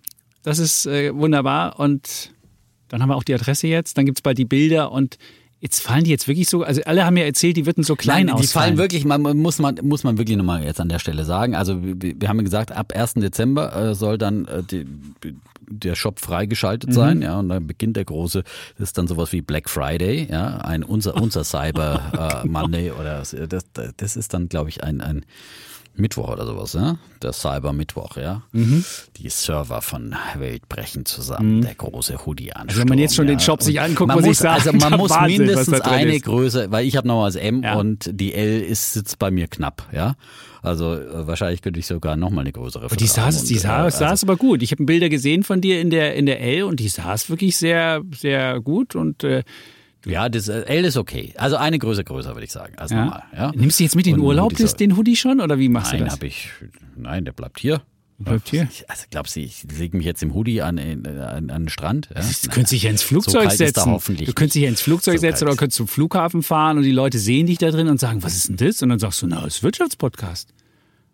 das 0.43 0.59
ist 0.59 0.87
äh, 0.87 1.15
wunderbar. 1.15 1.79
Und 1.81 2.33
dann 2.89 3.01
haben 3.01 3.09
wir 3.09 3.17
auch 3.17 3.25
die 3.25 3.35
Adresse 3.35 3.67
jetzt. 3.67 3.97
Dann 3.97 4.05
gibt 4.05 4.19
es 4.19 4.23
bald 4.23 4.37
die 4.37 4.45
Bilder 4.45 4.93
und 4.93 5.17
jetzt 5.63 5.81
fallen 5.81 6.03
die 6.05 6.11
jetzt 6.11 6.27
wirklich 6.29 6.49
so. 6.51 6.63
Also 6.65 6.83
alle 6.85 7.07
haben 7.07 7.17
ja 7.17 7.25
erzählt, 7.25 7.57
die 7.57 7.65
würden 7.65 7.85
so 7.85 7.95
klein 7.97 8.27
Nein, 8.27 8.37
die 8.37 8.43
ausfallen. 8.43 8.71
fallen 8.77 8.79
wirklich, 8.79 9.05
man 9.07 9.23
muss 9.23 9.59
man 9.61 9.79
muss 9.83 10.03
man 10.05 10.19
wirklich 10.19 10.37
nochmal 10.37 10.63
jetzt 10.65 10.81
an 10.81 10.89
der 10.91 10.99
Stelle 10.99 11.25
sagen. 11.25 11.55
Also 11.55 11.83
wir, 11.83 12.21
wir 12.21 12.29
haben 12.29 12.37
ja 12.39 12.43
gesagt, 12.43 12.73
ab 12.73 12.93
1. 12.95 13.15
Dezember 13.15 13.75
äh, 13.75 13.95
soll 13.95 14.19
dann 14.19 14.45
äh, 14.47 14.63
die, 14.65 14.85
der 15.71 15.95
Shop 15.95 16.19
freigeschaltet 16.21 16.91
Mhm. 16.91 16.95
sein, 16.95 17.23
ja, 17.23 17.39
und 17.39 17.49
dann 17.49 17.67
beginnt 17.67 17.97
der 17.97 18.05
große, 18.05 18.43
das 18.77 18.89
ist 18.91 18.99
dann 18.99 19.07
sowas 19.07 19.33
wie 19.33 19.41
Black 19.41 19.71
Friday, 19.71 20.27
ja, 20.31 20.59
ein 20.59 20.83
unser 20.83 21.15
unser 21.15 21.45
Cyber 21.45 22.43
äh, 22.45 22.47
Monday 22.47 22.91
oder 22.91 23.19
das, 23.21 23.35
das 23.49 23.65
das 23.97 24.17
ist 24.17 24.35
dann 24.35 24.49
glaube 24.49 24.69
ich 24.69 24.83
ein 24.83 25.01
ein 25.01 25.25
Mittwoch 25.95 26.31
oder 26.31 26.47
sowas, 26.47 26.73
ja? 26.73 26.97
Der 27.23 27.33
Cyber 27.33 27.73
Mittwoch, 27.73 28.17
ja. 28.17 28.43
Mhm. 28.53 28.85
Die 29.19 29.29
Server 29.29 29.83
von 29.83 30.15
Welt 30.39 30.69
brechen 30.69 31.05
zusammen, 31.05 31.61
der 31.63 31.75
große 31.75 32.25
Hoodie-Ansturm. 32.25 32.69
Also 32.69 32.81
wenn 32.81 32.89
man 32.89 32.99
jetzt 32.99 33.15
schon 33.15 33.27
ja. 33.29 33.35
den 33.35 33.41
Shop 33.41 33.63
sich 33.63 33.81
anguckt, 33.81 34.09
man 34.09 34.19
muss 34.19 34.27
ich 34.27 34.39
sagen, 34.39 34.63
also 34.67 34.73
man 34.91 34.99
muss 34.99 35.11
Wahnsinn, 35.11 35.47
mindestens 35.47 35.81
eine 35.83 36.17
ist. 36.17 36.25
Größe, 36.25 36.71
weil 36.71 36.87
ich 36.87 36.97
habe 36.97 37.07
noch 37.07 37.25
als 37.25 37.37
M 37.37 37.63
Ja. 37.63 37.75
und 37.75 38.09
die 38.13 38.33
L 38.35 38.63
ist 38.63 38.95
sitzt 38.95 39.19
bei 39.19 39.31
mir 39.31 39.49
knapp, 39.49 39.87
ja. 39.93 40.15
Also 40.63 40.95
äh, 40.95 41.27
wahrscheinlich 41.27 41.61
könnte 41.61 41.81
ich 41.81 41.87
sogar 41.87 42.17
noch 42.17 42.31
mal 42.31 42.43
eine 42.43 42.53
größere. 42.53 42.85
Aber 42.85 42.97
die 42.97 43.07
saß, 43.07 43.45
die 43.45 43.55
und, 43.55 43.59
äh, 43.61 43.63
saß, 43.63 43.95
also- 43.95 43.99
saß 43.99 44.23
aber 44.25 44.37
gut. 44.37 44.63
Ich 44.63 44.71
habe 44.71 44.85
Bilder 44.85 45.09
gesehen 45.09 45.43
von 45.43 45.61
dir 45.61 45.81
in 45.81 45.91
der, 45.91 46.15
in 46.15 46.25
der 46.27 46.41
L 46.41 46.63
und 46.63 46.81
die 46.81 46.89
saß 46.89 47.29
wirklich 47.31 47.57
sehr, 47.57 48.01
sehr 48.17 48.61
gut 48.61 48.95
und 48.95 49.25
äh, 49.25 49.43
Ja, 50.07 50.29
das 50.29 50.49
äh, 50.49 50.63
L 50.63 50.85
ist 50.85 50.97
okay. 50.97 51.33
Also 51.37 51.57
eine 51.57 51.79
Größe 51.79 52.05
größer 52.05 52.35
würde 52.35 52.45
ich 52.45 52.53
sagen 52.53 52.77
als 52.77 52.91
ja. 52.91 53.05
normal. 53.05 53.23
Ja. 53.35 53.53
Nimmst 53.55 53.79
du 53.79 53.85
jetzt 53.85 53.97
mit 53.97 54.07
in 54.07 54.17
den 54.17 54.21
Urlaub 54.21 54.53
Hoodie 54.53 54.73
den 54.75 54.97
Hoodie 54.97 55.17
schon 55.17 55.41
oder 55.41 55.59
wie 55.59 55.69
machst 55.69 55.93
du 55.93 55.97
Nein, 55.97 56.07
das? 56.07 56.15
habe 56.15 56.27
ich. 56.27 56.49
Nein, 56.97 57.25
der 57.25 57.33
bleibt 57.33 57.61
hier. 57.61 57.83
Bleibt 58.19 58.49
hier? 58.51 58.69
Ich, 58.71 58.89
also 58.89 59.05
glaubst 59.11 59.37
du, 59.37 59.41
ich 59.41 59.65
lege 59.79 59.97
mich 59.97 60.07
jetzt 60.07 60.23
im 60.23 60.35
Hoodie 60.35 60.63
an, 60.63 60.79
an, 60.79 61.51
an 61.51 61.63
den 61.65 61.69
Strand? 61.69 62.09
Ja? 62.15 62.21
Du 62.21 62.49
könntest 62.51 62.73
dich 62.73 62.85
ja 62.85 62.91
ins 62.91 63.01
So 63.01 63.09
Flugzeug 63.09 63.45
da 63.45 63.51
setzen. 63.51 63.91
hoffentlich 63.91 64.29
du 64.29 64.35
könntest 64.35 64.55
dich 64.55 64.63
ja 64.63 64.69
ins 64.69 64.81
Flugzeug 64.81 65.17
So 65.17 65.21
setzen 65.23 65.49
oder 65.49 65.57
könntest 65.57 65.77
zum 65.77 65.89
Flughafen 65.89 66.43
fahren 66.43 66.79
und 66.79 66.85
die 66.85 66.93
Leute 66.93 67.19
sehen 67.19 67.47
dich 67.47 67.59
da 67.59 67.71
drin 67.71 67.89
und 67.89 67.99
sagen, 67.99 68.23
was 68.23 68.37
ist 68.37 68.49
denn 68.49 68.57
das? 68.57 68.83
Und 68.83 68.91
dann 68.91 68.99
sagst 68.99 69.23
du, 69.23 69.27
na, 69.27 69.41
das 69.41 69.57
ist 69.57 69.63
Wirtschaftspodcast. 69.63 70.53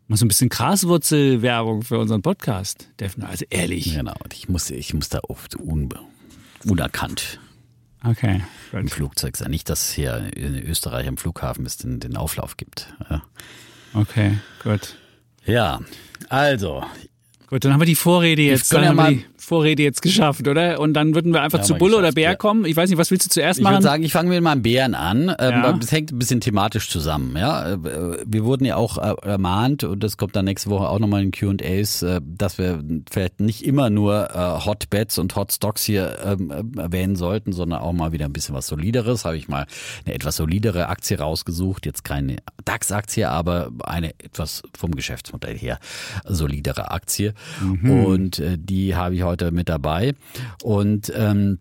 Mal 0.08 0.16
so 0.16 0.24
ein 0.24 0.28
bisschen 0.28 0.48
Graswurzelwerbung 0.48 1.82
für 1.82 1.98
unseren 1.98 2.22
Podcast, 2.22 2.88
Defner. 2.98 3.28
Also 3.28 3.44
ehrlich. 3.50 3.94
Genau, 3.94 4.16
ich 4.32 4.48
muss, 4.48 4.70
ich 4.70 4.94
muss 4.94 5.08
da 5.10 5.20
oft 5.28 5.56
un, 5.56 5.88
unerkannt 6.64 7.38
Okay, 8.04 8.42
im 8.72 8.82
gut. 8.82 8.90
Flugzeug 8.90 9.36
sein. 9.36 9.50
Nicht, 9.50 9.68
dass 9.68 9.90
hier 9.90 10.30
in 10.36 10.54
Österreich 10.62 11.08
am 11.08 11.16
Flughafen 11.16 11.66
es 11.66 11.76
den, 11.76 12.00
den 12.00 12.16
Auflauf 12.16 12.56
gibt. 12.56 12.92
Ja. 13.10 13.22
Okay, 13.94 14.38
gut. 14.62 14.96
ja, 15.44 15.80
also, 16.28 16.84
Gut, 17.48 17.64
dann 17.64 17.72
haben 17.72 17.80
wir 17.80 17.86
die 17.86 17.94
Vorrede 17.94 18.42
jetzt, 18.42 18.70
können 18.70 18.84
dann 18.84 18.96
ja 18.96 19.02
mal- 19.02 19.14
die 19.14 19.24
Vorrede 19.48 19.82
jetzt 19.82 20.02
geschafft, 20.02 20.46
oder? 20.46 20.78
Und 20.80 20.94
dann 20.94 21.14
würden 21.14 21.32
wir 21.32 21.42
einfach 21.42 21.58
Ja, 21.58 21.64
zu 21.64 21.74
Bulle 21.74 21.96
oder 21.96 22.12
Bär 22.12 22.30
ja. 22.30 22.34
kommen. 22.36 22.64
Ich 22.66 22.76
weiß 22.76 22.88
nicht, 22.90 22.98
was 22.98 23.10
willst 23.10 23.26
du 23.26 23.30
zuerst 23.30 23.58
ich 23.58 23.64
würde 23.64 23.72
machen? 23.74 23.82
sagen, 23.82 24.02
ich 24.04 24.12
fange 24.12 24.28
mit 24.30 24.42
meinem 24.42 24.62
Bären 24.62 24.94
an. 24.94 25.34
Ähm, 25.38 25.50
Ja. 25.50 25.72
Das 25.72 25.90
hängt 25.92 26.12
ein 26.12 26.18
bisschen 26.18 26.40
thematisch 26.40 26.88
zusammen. 26.90 27.36
Ja, 27.36 27.72
Äh, 27.72 27.78
Wir 28.26 28.44
wurden 28.44 28.64
ja 28.64 28.76
auch 28.76 28.98
äh, 28.98 29.14
ermahnt, 29.26 29.84
und 29.84 30.02
das 30.04 30.16
kommt 30.16 30.36
dann 30.36 30.44
nächste 30.44 30.70
Woche 30.70 30.88
auch 30.88 30.98
nochmal 30.98 31.22
in 31.22 31.32
Q&As, 31.32 32.02
äh, 32.02 32.20
dass 32.24 32.58
wir 32.58 32.82
vielleicht 33.10 33.40
nicht 33.40 33.64
immer 33.64 33.90
nur 33.90 34.28
Hotbeds 34.64 35.18
und 35.18 35.34
Hot 35.36 35.52
Stocks 35.52 35.82
hier 35.84 36.18
ähm, 36.24 36.50
äh, 36.76 36.80
erwähnen 36.80 37.16
sollten, 37.16 37.52
sondern 37.52 37.80
auch 37.80 37.92
mal 37.92 38.12
wieder 38.12 38.26
ein 38.26 38.32
bisschen 38.32 38.54
was 38.54 38.66
Solideres. 38.66 39.24
Habe 39.24 39.36
ich 39.36 39.48
mal 39.48 39.66
eine 40.04 40.14
etwas 40.14 40.36
solidere 40.36 40.88
Aktie 40.88 41.18
rausgesucht. 41.18 41.86
Jetzt 41.86 42.04
keine 42.04 42.36
DAX-Aktie, 42.64 43.28
aber 43.28 43.70
eine 43.84 44.10
etwas 44.22 44.62
vom 44.76 44.90
Geschäftsmodell 44.94 45.56
her 45.56 45.78
solidere 46.24 46.90
Aktie. 46.90 47.32
Und 47.82 48.38
äh, 48.38 48.56
die 48.58 48.94
habe 48.94 49.14
ich 49.14 49.22
heute 49.22 49.37
mit 49.50 49.68
dabei. 49.68 50.14
Und 50.62 51.12
ähm, 51.14 51.58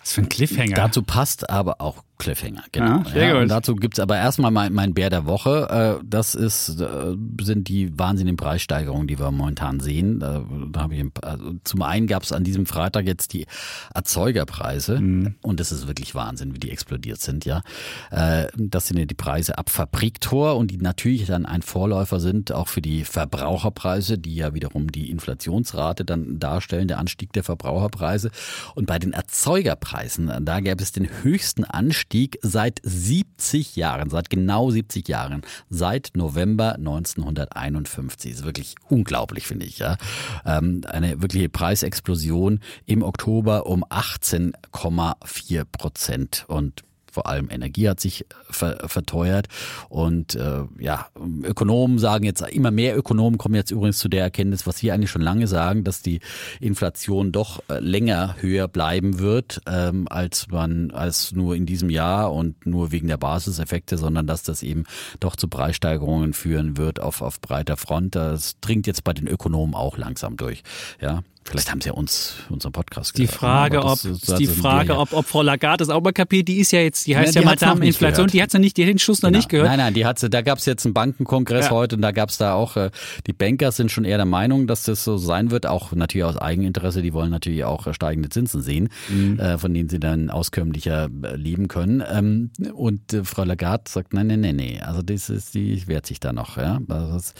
was 0.00 0.12
für 0.12 0.22
ein 0.22 0.28
Cliffhanger. 0.28 0.74
Dazu 0.74 1.02
passt 1.02 1.48
aber 1.48 1.80
auch 1.80 2.04
Cliffhanger, 2.22 2.62
genau. 2.72 3.02
Ja, 3.14 3.32
gut. 3.32 3.42
Und 3.42 3.48
dazu 3.48 3.74
gibt's 3.74 3.98
aber 3.98 4.16
erstmal 4.16 4.50
mein, 4.50 4.72
mein 4.72 4.94
Bär 4.94 5.10
der 5.10 5.26
Woche. 5.26 5.98
Äh, 6.00 6.04
Das 6.08 6.34
ist, 6.34 6.80
äh, 6.80 7.16
sind 7.42 7.68
die 7.68 7.98
wahnsinnigen 7.98 8.36
Preissteigerungen, 8.36 9.06
die 9.08 9.18
wir 9.18 9.30
momentan 9.30 9.80
sehen. 9.80 10.20
Da, 10.20 10.44
da 10.70 10.80
habe 10.82 10.94
ich 10.94 11.00
ein 11.00 11.10
paar, 11.10 11.32
also 11.32 11.54
zum 11.64 11.82
einen 11.82 12.06
gab's 12.06 12.30
an 12.32 12.44
diesem 12.44 12.66
Freitag 12.66 13.06
jetzt 13.06 13.32
die 13.32 13.46
Erzeugerpreise 13.94 15.00
Mhm. 15.00 15.34
und 15.42 15.58
das 15.58 15.72
ist 15.72 15.86
wirklich 15.88 16.14
Wahnsinn, 16.14 16.54
wie 16.54 16.58
die 16.60 16.70
explodiert 16.70 17.20
sind, 17.20 17.44
ja. 17.44 17.62
Äh, 18.10 18.46
Das 18.56 18.86
sind 18.86 18.98
ja 18.98 19.04
die 19.04 19.14
Preise 19.14 19.58
ab 19.58 19.68
Fabriktor 19.70 20.56
und 20.56 20.70
die 20.70 20.76
natürlich 20.78 21.26
dann 21.26 21.44
ein 21.46 21.62
Vorläufer 21.62 22.20
sind 22.20 22.52
auch 22.52 22.68
für 22.68 22.82
die 22.82 23.04
Verbraucherpreise, 23.04 24.18
die 24.18 24.36
ja 24.36 24.54
wiederum 24.54 24.92
die 24.92 25.10
Inflationsrate 25.10 26.04
dann 26.04 26.38
darstellen, 26.38 26.86
der 26.88 26.98
Anstieg 26.98 27.32
der 27.32 27.42
Verbraucherpreise. 27.42 28.30
Und 28.74 28.86
bei 28.86 28.98
den 28.98 29.12
Erzeugerpreisen, 29.12 30.30
da 30.44 30.60
gäbe 30.60 30.82
es 30.82 30.92
den 30.92 31.08
höchsten 31.22 31.64
Anstieg 31.64 32.11
seit 32.42 32.80
70 32.82 33.76
Jahren, 33.76 34.10
seit 34.10 34.30
genau 34.30 34.70
70 34.70 35.08
Jahren, 35.08 35.42
seit 35.70 36.10
November 36.14 36.74
1951. 36.74 38.32
Das 38.32 38.40
ist 38.40 38.46
wirklich 38.46 38.74
unglaublich, 38.88 39.46
finde 39.46 39.66
ich. 39.66 39.78
Ja. 39.78 39.96
Ähm, 40.44 40.82
Eine 40.86 41.22
wirkliche 41.22 41.48
Preisexplosion 41.48 42.60
im 42.86 43.02
Oktober 43.02 43.66
um 43.66 43.84
18,4 43.84 45.64
Prozent. 45.64 46.44
Und 46.48 46.82
vor 47.12 47.26
allem 47.26 47.50
Energie 47.50 47.88
hat 47.88 48.00
sich 48.00 48.24
ver 48.48 48.88
verteuert. 48.88 49.48
Und 49.90 50.34
äh, 50.34 50.62
ja, 50.78 51.06
Ökonomen 51.44 51.98
sagen 51.98 52.24
jetzt, 52.24 52.40
immer 52.40 52.70
mehr 52.70 52.96
Ökonomen 52.96 53.36
kommen 53.36 53.54
jetzt 53.54 53.70
übrigens 53.70 53.98
zu 53.98 54.08
der 54.08 54.22
Erkenntnis, 54.22 54.66
was 54.66 54.82
wir 54.82 54.94
eigentlich 54.94 55.10
schon 55.10 55.22
lange 55.22 55.46
sagen, 55.46 55.84
dass 55.84 56.00
die 56.00 56.20
Inflation 56.58 57.30
doch 57.30 57.62
äh, 57.68 57.80
länger 57.80 58.36
höher 58.40 58.66
bleiben 58.66 59.18
wird, 59.18 59.60
ähm, 59.66 60.08
als 60.08 60.48
man, 60.48 60.90
als 60.90 61.32
nur 61.32 61.54
in 61.54 61.66
diesem 61.66 61.90
Jahr 61.90 62.32
und 62.32 62.64
nur 62.66 62.92
wegen 62.92 63.08
der 63.08 63.18
Basiseffekte, 63.18 63.98
sondern 63.98 64.26
dass 64.26 64.42
das 64.42 64.62
eben 64.62 64.84
doch 65.20 65.36
zu 65.36 65.48
Preissteigerungen 65.48 66.32
führen 66.32 66.78
wird 66.78 66.98
auf, 66.98 67.20
auf 67.20 67.42
breiter 67.42 67.76
Front. 67.76 68.14
Das 68.14 68.58
dringt 68.60 68.86
jetzt 68.86 69.04
bei 69.04 69.12
den 69.12 69.28
Ökonomen 69.28 69.74
auch 69.74 69.98
langsam 69.98 70.38
durch. 70.38 70.62
Ja, 70.98 71.22
Vielleicht 71.44 71.70
haben 71.70 71.80
sie 71.80 71.88
ja 71.88 71.94
uns 71.94 72.34
unseren 72.48 72.72
Podcast 72.72 73.14
gehört. 73.14 73.30
Die 73.30 73.36
Frage, 73.36 73.76
ne? 73.78 73.84
ob, 73.84 73.98
das, 74.02 74.38
die 74.38 74.46
Frage 74.46 74.96
ob, 74.96 75.12
ob 75.12 75.26
Frau 75.26 75.42
Lagarde 75.42 75.84
das 75.84 75.88
auch 75.88 76.02
mal 76.02 76.12
kapiert, 76.12 76.48
die 76.48 76.58
ist 76.58 76.70
ja 76.70 76.80
jetzt, 76.80 77.06
die 77.06 77.16
heißt 77.16 77.34
ja, 77.34 77.42
ja 77.42 77.46
Madame 77.46 77.84
Inflation, 77.84 78.26
gehört. 78.26 78.32
die 78.32 78.42
hat 78.42 78.52
ja 78.52 78.58
nicht, 78.58 78.76
die 78.76 78.82
hat 78.82 78.88
den 78.88 78.98
Schuss 78.98 79.20
genau. 79.20 79.30
noch 79.30 79.36
nicht 79.38 79.48
gehört. 79.48 79.68
Nein, 79.68 79.78
nein, 79.78 79.94
die 79.94 80.06
hat 80.06 80.22
da 80.22 80.40
gab 80.42 80.58
es 80.58 80.66
jetzt 80.66 80.84
einen 80.84 80.94
Bankenkongress 80.94 81.66
ja. 81.66 81.70
heute 81.72 81.96
und 81.96 82.02
da 82.02 82.12
gab 82.12 82.28
es 82.28 82.38
da 82.38 82.54
auch, 82.54 82.76
äh, 82.76 82.90
die 83.26 83.32
Banker 83.32 83.72
sind 83.72 83.90
schon 83.90 84.04
eher 84.04 84.18
der 84.18 84.26
Meinung, 84.26 84.66
dass 84.66 84.84
das 84.84 85.02
so 85.02 85.16
sein 85.16 85.50
wird, 85.50 85.66
auch 85.66 85.92
natürlich 85.92 86.24
aus 86.24 86.36
Eigeninteresse, 86.36 87.02
die 87.02 87.12
wollen 87.12 87.30
natürlich 87.30 87.64
auch 87.64 87.86
äh, 87.86 87.94
steigende 87.94 88.28
Zinsen 88.28 88.62
sehen, 88.62 88.88
mhm. 89.08 89.38
äh, 89.40 89.58
von 89.58 89.74
denen 89.74 89.88
sie 89.88 89.98
dann 89.98 90.30
auskömmlicher 90.30 91.08
leben 91.34 91.68
können. 91.68 92.02
Ähm, 92.08 92.50
und 92.72 93.12
äh, 93.12 93.24
Frau 93.24 93.44
Lagarde 93.44 93.84
sagt, 93.88 94.14
nein, 94.14 94.28
nein, 94.28 94.40
nein, 94.40 94.56
nein, 94.56 94.80
also 94.82 95.02
das 95.02 95.28
ist, 95.28 95.54
die 95.54 95.86
wehrt 95.88 96.06
sich 96.06 96.20
da 96.20 96.32
noch. 96.32 96.56
Ja? 96.56 96.80
Also 96.88 97.32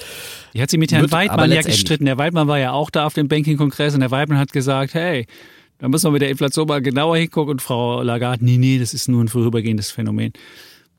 die 0.54 0.60
hat 0.60 0.70
sie 0.70 0.78
mit 0.78 0.92
Herrn 0.92 1.10
Weidmann 1.10 1.52
ja 1.52 1.62
gestritten. 1.62 2.06
Der 2.06 2.18
Weidmann 2.18 2.48
war 2.48 2.58
ja 2.58 2.72
auch 2.72 2.90
da 2.90 3.06
auf 3.06 3.14
dem 3.14 3.28
Banking-Kongress 3.28 3.91
und 3.94 4.00
der 4.00 4.10
Weidmann 4.10 4.38
hat 4.38 4.52
gesagt, 4.52 4.94
hey, 4.94 5.26
da 5.78 5.88
müssen 5.88 6.06
wir 6.06 6.12
mit 6.12 6.22
der 6.22 6.30
Inflation 6.30 6.68
mal 6.68 6.80
genauer 6.80 7.16
hingucken. 7.16 7.52
Und 7.52 7.62
Frau 7.62 8.02
Lagarde, 8.02 8.44
nee, 8.44 8.56
nee, 8.56 8.78
das 8.78 8.94
ist 8.94 9.08
nur 9.08 9.22
ein 9.22 9.28
vorübergehendes 9.28 9.90
Phänomen. 9.90 10.32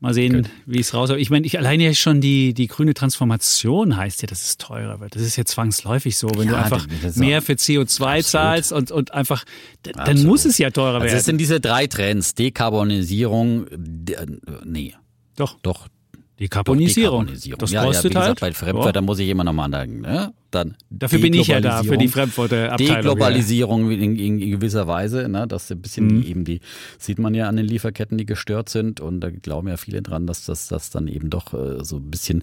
Mal 0.00 0.12
sehen, 0.12 0.46
wie 0.66 0.80
es 0.80 0.92
rauskommt. 0.92 1.20
Ich 1.20 1.30
meine, 1.30 1.46
ich 1.46 1.56
alleine 1.56 1.84
ja 1.84 1.94
schon 1.94 2.20
die, 2.20 2.52
die 2.52 2.66
grüne 2.66 2.92
Transformation 2.92 3.96
heißt 3.96 4.20
ja, 4.20 4.26
dass 4.26 4.42
es 4.42 4.58
teurer 4.58 5.00
wird. 5.00 5.16
Das 5.16 5.22
ist 5.22 5.36
ja 5.36 5.46
zwangsläufig 5.46 6.18
so. 6.18 6.28
Wenn 6.36 6.48
ja, 6.48 6.52
du 6.52 6.58
einfach 6.58 6.86
mehr 7.14 7.40
für 7.40 7.54
CO2 7.54 7.78
absolut. 7.80 8.24
zahlst 8.24 8.72
und, 8.72 8.90
und 8.90 9.14
einfach, 9.14 9.44
dann 9.82 9.94
absolut. 9.94 10.26
muss 10.26 10.44
es 10.44 10.58
ja 10.58 10.68
teurer 10.68 10.96
also 10.96 11.04
werden. 11.04 11.14
Das 11.14 11.24
sind 11.24 11.38
diese 11.38 11.60
drei 11.60 11.86
Trends. 11.86 12.34
Dekarbonisierung, 12.34 13.64
nee. 14.64 14.94
Doch. 15.36 15.58
Doch, 15.62 15.88
Dekarbonisierung. 16.40 17.26
Dekarbonisierung. 17.26 17.58
Das 17.58 17.70
ja, 17.70 17.84
kostet 17.84 18.04
ja, 18.04 18.10
wie 18.10 18.14
gesagt, 18.14 18.42
halt. 18.42 18.54
Bei 18.54 18.58
Fremdwörtern 18.58 19.04
muss 19.04 19.18
ich 19.18 19.28
immer 19.28 19.44
nochmal 19.44 19.70
sagen. 19.70 20.00
Ne? 20.00 20.32
Dann 20.50 20.76
Dafür 20.90 21.20
bin 21.20 21.32
ich 21.32 21.46
ja 21.46 21.60
da, 21.60 21.82
für 21.82 21.96
die 21.96 22.08
Fremdwörterabteilung. 22.08 22.94
Deglobalisierung 22.94 23.90
ja. 23.90 23.98
in, 23.98 24.18
in, 24.18 24.50
gewisser 24.50 24.86
Weise. 24.86 25.28
Ne? 25.28 25.46
Das 25.46 25.70
ein 25.70 25.80
bisschen 25.80 26.06
mhm. 26.06 26.22
die, 26.22 26.30
eben 26.30 26.44
die, 26.44 26.60
sieht 26.98 27.18
man 27.18 27.34
ja 27.34 27.48
an 27.48 27.56
den 27.56 27.66
Lieferketten, 27.66 28.18
die 28.18 28.26
gestört 28.26 28.68
sind. 28.68 29.00
Und 29.00 29.20
da 29.20 29.30
glauben 29.30 29.68
ja 29.68 29.76
viele 29.76 30.02
dran, 30.02 30.26
dass 30.26 30.44
das, 30.44 30.68
das 30.68 30.90
dann 30.90 31.06
eben 31.06 31.30
doch 31.30 31.54
äh, 31.54 31.84
so 31.84 31.96
ein 31.96 32.10
bisschen 32.10 32.42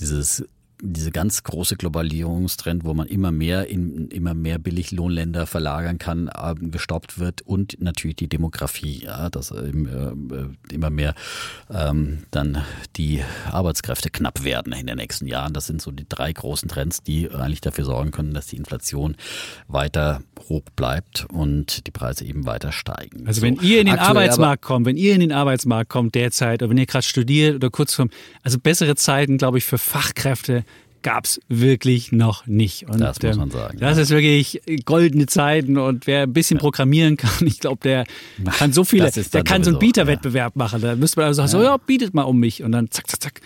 dieses 0.00 0.46
diese 0.82 1.10
ganz 1.10 1.42
große 1.42 1.76
Globalisierungstrend, 1.76 2.84
wo 2.84 2.94
man 2.94 3.06
immer 3.06 3.30
mehr 3.30 3.68
in 3.68 4.08
immer 4.08 4.34
mehr 4.34 4.58
Billiglohnländer 4.58 5.46
verlagern 5.46 5.98
kann, 5.98 6.28
äh, 6.28 6.54
gestoppt 6.54 7.18
wird 7.18 7.42
und 7.42 7.80
natürlich 7.80 8.16
die 8.16 8.28
Demografie, 8.28 9.04
ja, 9.04 9.30
dass 9.30 9.50
äh, 9.50 9.72
immer 10.72 10.90
mehr 10.90 11.14
ähm, 11.70 12.24
dann 12.30 12.62
die 12.96 13.22
Arbeitskräfte 13.50 14.10
knapp 14.10 14.44
werden 14.44 14.72
in 14.72 14.86
den 14.86 14.96
nächsten 14.96 15.26
Jahren. 15.26 15.52
Das 15.52 15.66
sind 15.66 15.80
so 15.80 15.90
die 15.90 16.06
drei 16.08 16.32
großen 16.32 16.68
Trends, 16.68 17.02
die 17.02 17.30
eigentlich 17.30 17.60
dafür 17.60 17.84
sorgen 17.84 18.10
können, 18.10 18.34
dass 18.34 18.46
die 18.46 18.56
Inflation 18.56 19.16
weiter 19.68 20.22
hoch 20.48 20.64
bleibt 20.76 21.26
und 21.32 21.86
die 21.86 21.90
Preise 21.90 22.24
eben 22.24 22.46
weiter 22.46 22.72
steigen. 22.72 23.26
Also 23.26 23.40
so, 23.40 23.46
wenn 23.46 23.56
ihr 23.56 23.80
in 23.80 23.86
den 23.86 23.98
Arbeitsmarkt 23.98 24.62
kommt, 24.62 24.86
wenn 24.86 24.96
ihr 24.96 25.14
in 25.14 25.20
den 25.20 25.32
Arbeitsmarkt 25.32 25.88
kommt 25.88 26.14
derzeit 26.14 26.62
oder 26.62 26.70
wenn 26.70 26.78
ihr 26.78 26.86
gerade 26.86 27.04
studiert 27.04 27.56
oder 27.56 27.70
kurz 27.70 27.94
vor, 27.94 28.08
also 28.42 28.58
bessere 28.58 28.96
Zeiten, 28.96 29.38
glaube 29.38 29.58
ich, 29.58 29.64
für 29.64 29.78
Fachkräfte 29.78 30.64
gab 31.04 31.26
es 31.26 31.40
wirklich 31.48 32.10
noch 32.10 32.46
nicht. 32.48 32.88
Und, 32.88 32.98
das 32.98 33.22
muss 33.22 33.36
man 33.36 33.50
sagen. 33.52 33.78
Das 33.78 33.96
ja. 33.96 34.02
ist 34.02 34.10
wirklich 34.10 34.60
goldene 34.84 35.26
Zeiten 35.26 35.78
und 35.78 36.08
wer 36.08 36.22
ein 36.22 36.32
bisschen 36.32 36.56
ja. 36.56 36.62
programmieren 36.62 37.16
kann, 37.16 37.30
ich 37.46 37.60
glaube, 37.60 37.78
der 37.84 38.06
kann 38.58 38.72
so 38.72 38.82
viele, 38.82 39.08
der 39.12 39.44
kann 39.44 39.62
so 39.62 39.70
einen 39.70 39.78
Bieterwettbewerb 39.78 40.54
ja. 40.56 40.58
machen. 40.58 40.80
Da 40.80 40.96
müsste 40.96 41.20
man 41.20 41.28
also 41.28 41.42
sagen, 41.42 41.50
so, 41.50 41.62
ja, 41.62 41.76
bietet 41.76 42.14
mal 42.14 42.22
um 42.22 42.40
mich 42.40 42.64
und 42.64 42.72
dann 42.72 42.90
zack, 42.90 43.08
zack, 43.08 43.22
zack. 43.22 43.40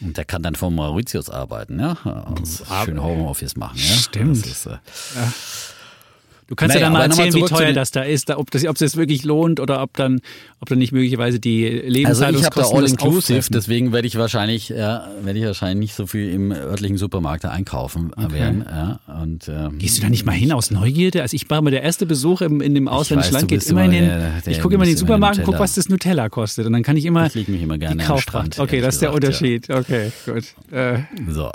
Und 0.00 0.16
der 0.16 0.24
kann 0.24 0.44
dann 0.44 0.54
von 0.54 0.72
Mauritius 0.76 1.28
arbeiten, 1.28 1.80
ja, 1.80 1.92
und 2.28 2.46
schön 2.84 3.02
Homeoffice 3.02 3.56
machen. 3.56 3.78
Ja? 3.78 3.94
Stimmt. 3.96 4.46
Ist, 4.46 4.66
äh, 4.66 4.70
ja. 5.16 5.32
Du 6.48 6.54
kannst 6.54 6.74
naja, 6.74 6.86
ja 6.86 6.92
dann 6.92 7.10
mal 7.10 7.20
erzählen, 7.20 7.34
wie 7.34 7.44
teuer 7.44 7.72
das 7.74 7.90
da 7.90 8.02
ist, 8.02 8.30
ob 8.30 8.50
das, 8.50 8.64
ob 8.64 8.76
es 8.76 8.78
das 8.80 8.96
wirklich 8.96 9.22
lohnt 9.22 9.60
oder 9.60 9.82
ob 9.82 9.94
dann, 9.98 10.22
ob 10.60 10.68
dann 10.70 10.78
nicht 10.78 10.92
möglicherweise 10.92 11.38
die 11.38 11.68
Lebenshaltungskosten 11.68 12.24
Also 12.24 12.38
ich 12.38 12.44
habe 12.46 12.60
da 12.62 13.04
All-Inclusive, 13.04 13.50
deswegen 13.50 13.92
werde 13.92 14.08
ich 14.08 14.16
wahrscheinlich, 14.16 14.70
ja, 14.70 15.08
werde 15.20 15.38
ich 15.38 15.44
wahrscheinlich 15.44 15.78
nicht 15.78 15.94
so 15.94 16.06
viel 16.06 16.30
im 16.32 16.50
örtlichen 16.50 16.96
Supermarkt 16.96 17.44
einkaufen 17.44 18.12
okay. 18.16 18.32
werden. 18.32 18.64
Ja, 18.66 18.98
und, 19.20 19.46
ähm, 19.48 19.78
Gehst 19.78 19.98
du 19.98 20.02
da 20.02 20.08
nicht 20.08 20.24
mal 20.24 20.32
hin 20.32 20.50
aus 20.52 20.70
Neugierde? 20.70 21.20
Also 21.20 21.34
ich 21.34 21.50
war 21.50 21.60
mal 21.60 21.70
der 21.70 21.82
erste 21.82 22.06
Besuch 22.06 22.40
im, 22.40 22.62
in 22.62 22.74
dem 22.74 22.88
ausländischen 22.88 23.34
Land, 23.34 23.48
geht 23.48 23.66
immer 23.66 23.84
in 23.84 23.90
den, 23.90 24.04
der, 24.06 24.40
der 24.40 24.52
ich 24.52 24.62
gucke 24.62 24.74
immer 24.76 24.84
in 24.84 24.90
den 24.90 24.96
Supermarkt 24.96 25.40
und 25.40 25.44
gucke, 25.44 25.58
was 25.58 25.74
das 25.74 25.90
Nutella 25.90 26.30
kostet 26.30 26.64
und 26.64 26.72
dann 26.72 26.82
kann 26.82 26.96
ich 26.96 27.04
immer, 27.04 27.26
ich 27.26 27.48
mich 27.48 27.60
immer 27.60 27.76
gerne 27.76 27.98
die 27.98 28.04
Kaufrad. 28.04 28.58
Okay, 28.58 28.80
das 28.80 28.94
ist 28.94 29.02
der 29.02 29.12
Unterschied. 29.12 29.68
Ja. 29.68 29.80
Okay, 29.80 30.12
gut. 30.24 30.44
Äh. 30.72 31.00
So. 31.28 31.50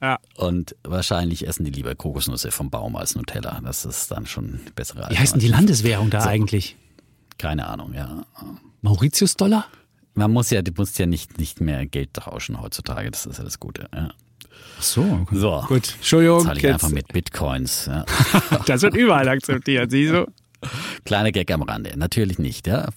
Ja. 0.00 0.18
Und 0.36 0.76
wahrscheinlich 0.84 1.46
essen 1.46 1.64
die 1.64 1.70
lieber 1.70 1.94
Kokosnüsse 1.94 2.50
vom 2.50 2.70
Baum 2.70 2.96
als 2.96 3.14
Nutella. 3.14 3.60
Das 3.62 3.84
ist 3.84 4.10
dann 4.10 4.26
schon 4.26 4.60
eine 4.60 4.70
bessere 4.74 5.08
Wie 5.10 5.18
heißt 5.18 5.34
denn 5.34 5.40
die 5.40 5.48
Landeswährung 5.48 6.10
da 6.10 6.20
so. 6.20 6.28
eigentlich? 6.28 6.76
Keine 7.38 7.66
Ahnung, 7.66 7.94
ja. 7.94 8.24
Mauritius-Dollar? 8.82 9.66
Man 10.14 10.32
muss 10.32 10.50
ja, 10.50 10.62
du 10.62 10.72
musst 10.76 10.98
ja 10.98 11.06
nicht, 11.06 11.38
nicht 11.38 11.60
mehr 11.60 11.86
Geld 11.86 12.14
tauschen 12.14 12.60
heutzutage. 12.60 13.10
Das 13.10 13.26
ist 13.26 13.38
ja 13.38 13.44
das 13.44 13.60
Gute. 13.60 13.88
Ja. 13.94 14.10
Ach 14.78 14.82
so, 14.82 15.02
okay. 15.02 15.36
so. 15.36 15.64
Gut. 15.68 15.94
Entschuldigung. 15.96 16.42
Zahle 16.42 16.56
ich 16.56 16.62
jetzt. 16.62 16.72
einfach 16.74 16.90
mit 16.90 17.08
Bitcoins. 17.08 17.86
Ja. 17.86 18.04
das 18.66 18.82
wird 18.82 18.96
überall 18.96 19.28
akzeptiert, 19.28 19.90
siehst 19.90 20.12
du? 20.12 20.26
Kleine 21.04 21.32
Gag 21.32 21.50
am 21.52 21.62
Rande, 21.62 21.92
natürlich 21.96 22.38
nicht, 22.38 22.66
ja. 22.66 22.88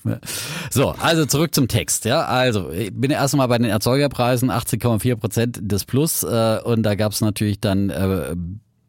So, 0.70 0.90
also 0.90 1.26
zurück 1.26 1.54
zum 1.54 1.68
Text, 1.68 2.06
ja. 2.06 2.26
Also, 2.26 2.72
ich 2.72 2.92
bin 2.94 3.12
erstmal 3.12 3.48
bei 3.48 3.58
den 3.58 3.70
Erzeugerpreisen 3.70 4.52
18,4 4.52 5.16
Prozent 5.16 5.60
des 5.62 5.86
Plus 5.86 6.24
äh, 6.24 6.60
und 6.64 6.84
da 6.84 6.96
gab 6.96 7.12
es 7.12 7.22
natürlich 7.22 7.60
dann 7.60 7.90
äh, 7.90 8.36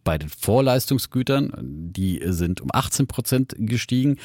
bei 0.04 0.18
den 0.18 0.28
Vorleistungsgütern, 0.28 1.52
die 1.62 2.20
sind 2.26 2.60
um 2.60 2.70
18 2.72 3.06
Prozent 3.06 3.54
gestiegen. 3.58 4.18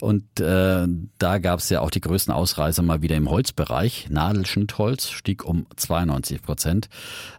Und 0.00 0.40
äh, 0.40 0.86
da 1.18 1.38
gab 1.38 1.60
es 1.60 1.68
ja 1.70 1.80
auch 1.80 1.90
die 1.90 2.00
größten 2.00 2.32
Ausreißer 2.32 2.82
mal 2.82 3.02
wieder 3.02 3.16
im 3.16 3.30
Holzbereich. 3.30 4.08
Nadelschnittholz 4.10 5.10
stieg 5.10 5.44
um 5.44 5.66
92 5.76 6.42
Prozent, 6.42 6.88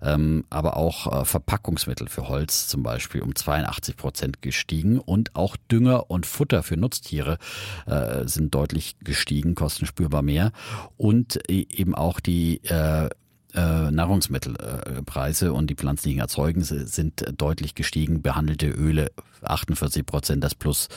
ähm, 0.01 0.45
aber 0.49 0.77
auch 0.77 1.21
äh, 1.21 1.25
Verpackungsmittel 1.25 2.07
für 2.07 2.27
Holz 2.27 2.67
zum 2.67 2.83
Beispiel 2.83 3.21
um 3.21 3.35
82 3.35 3.95
Prozent 3.95 4.41
gestiegen. 4.41 4.99
Und 4.99 5.35
auch 5.35 5.55
Dünger 5.71 6.09
und 6.09 6.25
Futter 6.25 6.63
für 6.63 6.77
Nutztiere 6.77 7.37
äh, 7.85 8.27
sind 8.27 8.53
deutlich 8.53 8.97
gestiegen, 8.99 9.55
kosten 9.55 9.85
spürbar 9.85 10.21
mehr. 10.21 10.51
Und 10.97 11.39
e-, 11.49 11.67
eben 11.69 11.95
auch 11.95 12.19
die 12.19 12.63
äh, 12.65 13.09
äh, 13.55 13.91
Nahrungsmittelpreise 13.91 15.53
und 15.53 15.69
die 15.69 15.75
pflanzlichen 15.75 16.19
Erzeugnisse 16.19 16.87
sind 16.87 17.25
deutlich 17.37 17.75
gestiegen. 17.75 18.21
Behandelte 18.21 18.67
Öle 18.67 19.11
48 19.41 20.05
Prozent 20.05 20.43
das 20.43 20.55
Plus 20.55 20.89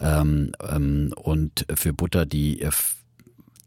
ähm, 0.00 0.52
ähm, 0.68 1.12
und 1.16 1.66
für 1.74 1.92
Butter 1.92 2.26
die 2.26 2.66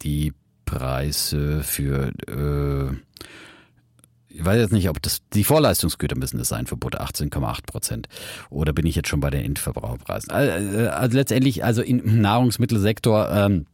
die 0.01 0.33
Preise 0.65 1.63
für 1.63 2.11
äh, 2.27 2.95
ich 4.35 4.43
weiß 4.43 4.59
jetzt 4.59 4.73
nicht, 4.73 4.89
ob 4.89 4.99
das 5.01 5.21
die 5.33 5.43
Vorleistungsgüter 5.43 6.17
müssen 6.17 6.39
das 6.39 6.49
sein 6.49 6.65
für 6.65 6.75
Butter 6.75 7.05
18,8 7.05 7.65
Prozent 7.67 8.07
oder 8.49 8.73
bin 8.73 8.87
ich 8.87 8.95
jetzt 8.95 9.07
schon 9.07 9.19
bei 9.19 9.29
den 9.29 9.45
Endverbraucherpreisen? 9.45 10.31
Also, 10.31 10.89
also 10.89 11.17
letztendlich 11.17 11.63
also 11.63 11.83
im 11.83 12.21
Nahrungsmittelsektor 12.21 13.29
ähm, 13.29 13.67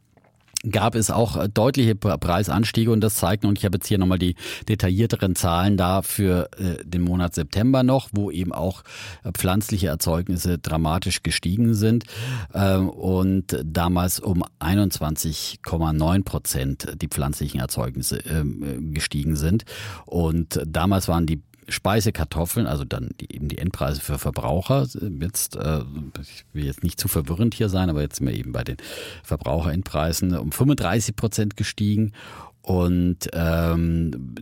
gab 0.69 0.95
es 0.95 1.09
auch 1.09 1.37
äh, 1.37 1.49
deutliche 1.49 1.95
Preisanstiege 1.95 2.91
und 2.91 3.01
das 3.01 3.15
zeigt, 3.15 3.45
und 3.45 3.57
ich 3.57 3.65
habe 3.65 3.77
jetzt 3.77 3.87
hier 3.87 3.97
nochmal 3.97 4.19
die 4.19 4.35
detaillierteren 4.67 5.35
Zahlen 5.35 5.77
da 5.77 6.01
für 6.01 6.49
äh, 6.57 6.83
den 6.83 7.01
Monat 7.01 7.35
September 7.35 7.83
noch, 7.83 8.09
wo 8.11 8.31
eben 8.31 8.51
auch 8.51 8.83
äh, 9.23 9.31
pflanzliche 9.31 9.87
Erzeugnisse 9.87 10.57
dramatisch 10.57 11.23
gestiegen 11.23 11.73
sind 11.73 12.05
ähm, 12.53 12.89
und 12.89 13.57
damals 13.63 14.19
um 14.19 14.43
21,9 14.59 16.23
Prozent 16.23 16.87
die 17.01 17.07
pflanzlichen 17.07 17.59
Erzeugnisse 17.59 18.17
ähm, 18.17 18.93
gestiegen 18.93 19.35
sind. 19.35 19.63
Und 20.05 20.59
damals 20.65 21.07
waren 21.07 21.25
die 21.25 21.41
Speisekartoffeln, 21.69 22.67
also 22.67 22.83
dann 22.83 23.11
die, 23.19 23.33
eben 23.33 23.47
die 23.47 23.57
Endpreise 23.57 24.01
für 24.01 24.19
Verbraucher. 24.19 24.87
Jetzt, 25.21 25.55
äh, 25.55 25.81
ich 26.21 26.45
will 26.53 26.65
jetzt 26.65 26.83
nicht 26.83 26.99
zu 26.99 27.07
verwirrend 27.07 27.53
hier 27.53 27.69
sein, 27.69 27.89
aber 27.89 28.01
jetzt 28.01 28.17
sind 28.17 28.27
wir 28.27 28.35
eben 28.35 28.51
bei 28.51 28.63
den 28.63 28.77
Verbraucherendpreisen 29.23 30.37
um 30.37 30.51
35 30.51 31.15
Prozent 31.15 31.57
gestiegen 31.57 32.13
Und 32.61 33.29
ähm, 33.33 34.35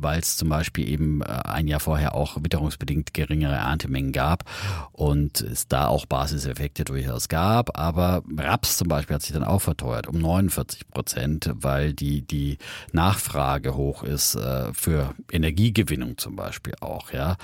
weil 0.00 0.20
es 0.20 0.36
zum 0.36 0.48
Beispiel 0.48 0.88
eben 0.88 1.22
äh, 1.22 1.26
ein 1.26 1.68
Jahr 1.68 1.80
vorher 1.80 2.14
auch 2.14 2.36
witterungsbedingt 2.42 3.14
geringere 3.14 3.54
Erntemengen 3.54 4.12
gab 4.12 4.44
und 4.92 5.40
es 5.40 5.68
da 5.68 5.86
auch 5.86 6.06
Basiseffekte 6.06 6.84
durchaus 6.84 7.28
gab. 7.28 7.78
Aber 7.78 8.22
Raps 8.36 8.76
zum 8.76 8.88
Beispiel 8.88 9.14
hat 9.14 9.22
sich 9.22 9.32
dann 9.32 9.44
auch 9.44 9.60
verteuert 9.60 10.06
um 10.06 10.18
49 10.18 10.88
Prozent, 10.88 11.50
weil 11.54 11.92
die, 11.92 12.22
die 12.22 12.58
Nachfrage 12.92 13.74
hoch 13.76 14.02
ist 14.02 14.34
äh, 14.34 14.72
für 14.72 15.14
Energiegewinnung 15.30 16.18
zum 16.18 16.36
Beispiel 16.36 16.74
auch. 16.80 17.12
Ja. 17.12 17.36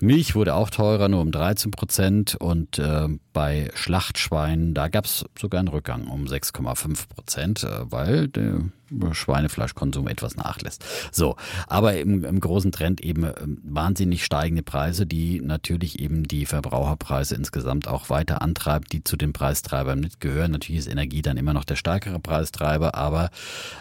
Milch 0.00 0.34
wurde 0.34 0.54
auch 0.54 0.70
teurer, 0.70 1.08
nur 1.08 1.20
um 1.20 1.32
13 1.32 1.70
Prozent 1.70 2.34
und 2.36 2.78
äh, 2.78 3.08
bei 3.36 3.70
Schlachtschweinen, 3.74 4.72
da 4.72 4.88
gab 4.88 5.04
es 5.04 5.26
sogar 5.38 5.58
einen 5.58 5.68
Rückgang 5.68 6.06
um 6.06 6.24
6,5 6.24 7.06
Prozent, 7.06 7.64
äh, 7.64 7.92
weil 7.92 8.28
der 8.28 8.62
Schweinefleischkonsum 9.12 10.08
etwas 10.08 10.36
nachlässt. 10.36 10.84
So, 11.12 11.36
aber 11.66 11.98
im, 11.98 12.24
im 12.24 12.40
großen 12.40 12.72
Trend 12.72 13.02
eben 13.02 13.24
ähm, 13.24 13.58
wahnsinnig 13.64 14.24
steigende 14.24 14.62
Preise, 14.62 15.06
die 15.06 15.40
natürlich 15.42 15.98
eben 15.98 16.24
die 16.24 16.46
Verbraucherpreise 16.46 17.34
insgesamt 17.34 17.88
auch 17.88 18.08
weiter 18.08 18.40
antreibt, 18.40 18.92
die 18.92 19.04
zu 19.04 19.16
den 19.16 19.34
Preistreibern 19.34 20.00
mitgehören. 20.00 20.52
Natürlich 20.52 20.80
ist 20.80 20.88
Energie 20.88 21.20
dann 21.20 21.36
immer 21.36 21.52
noch 21.52 21.64
der 21.64 21.76
stärkere 21.76 22.20
Preistreiber, 22.20 22.94
aber 22.94 23.30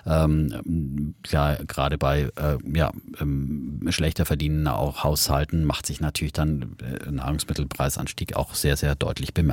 ähm, 0.05 1.15
klar, 1.23 1.57
gerade 1.65 1.97
bei 1.97 2.31
äh, 2.35 2.57
ja, 2.73 2.91
ähm, 3.21 3.87
schlechter 3.89 4.25
verdienenden 4.25 4.67
auch 4.67 5.03
Haushalten 5.03 5.63
macht 5.63 5.85
sich 5.85 6.01
natürlich 6.01 6.33
dann 6.33 6.75
äh, 6.81 7.09
Nahrungsmittelpreisanstieg 7.09 8.35
auch 8.35 8.53
sehr, 8.55 8.75
sehr 8.75 8.95
deutlich 8.95 9.33
bemerkbar. 9.33 9.44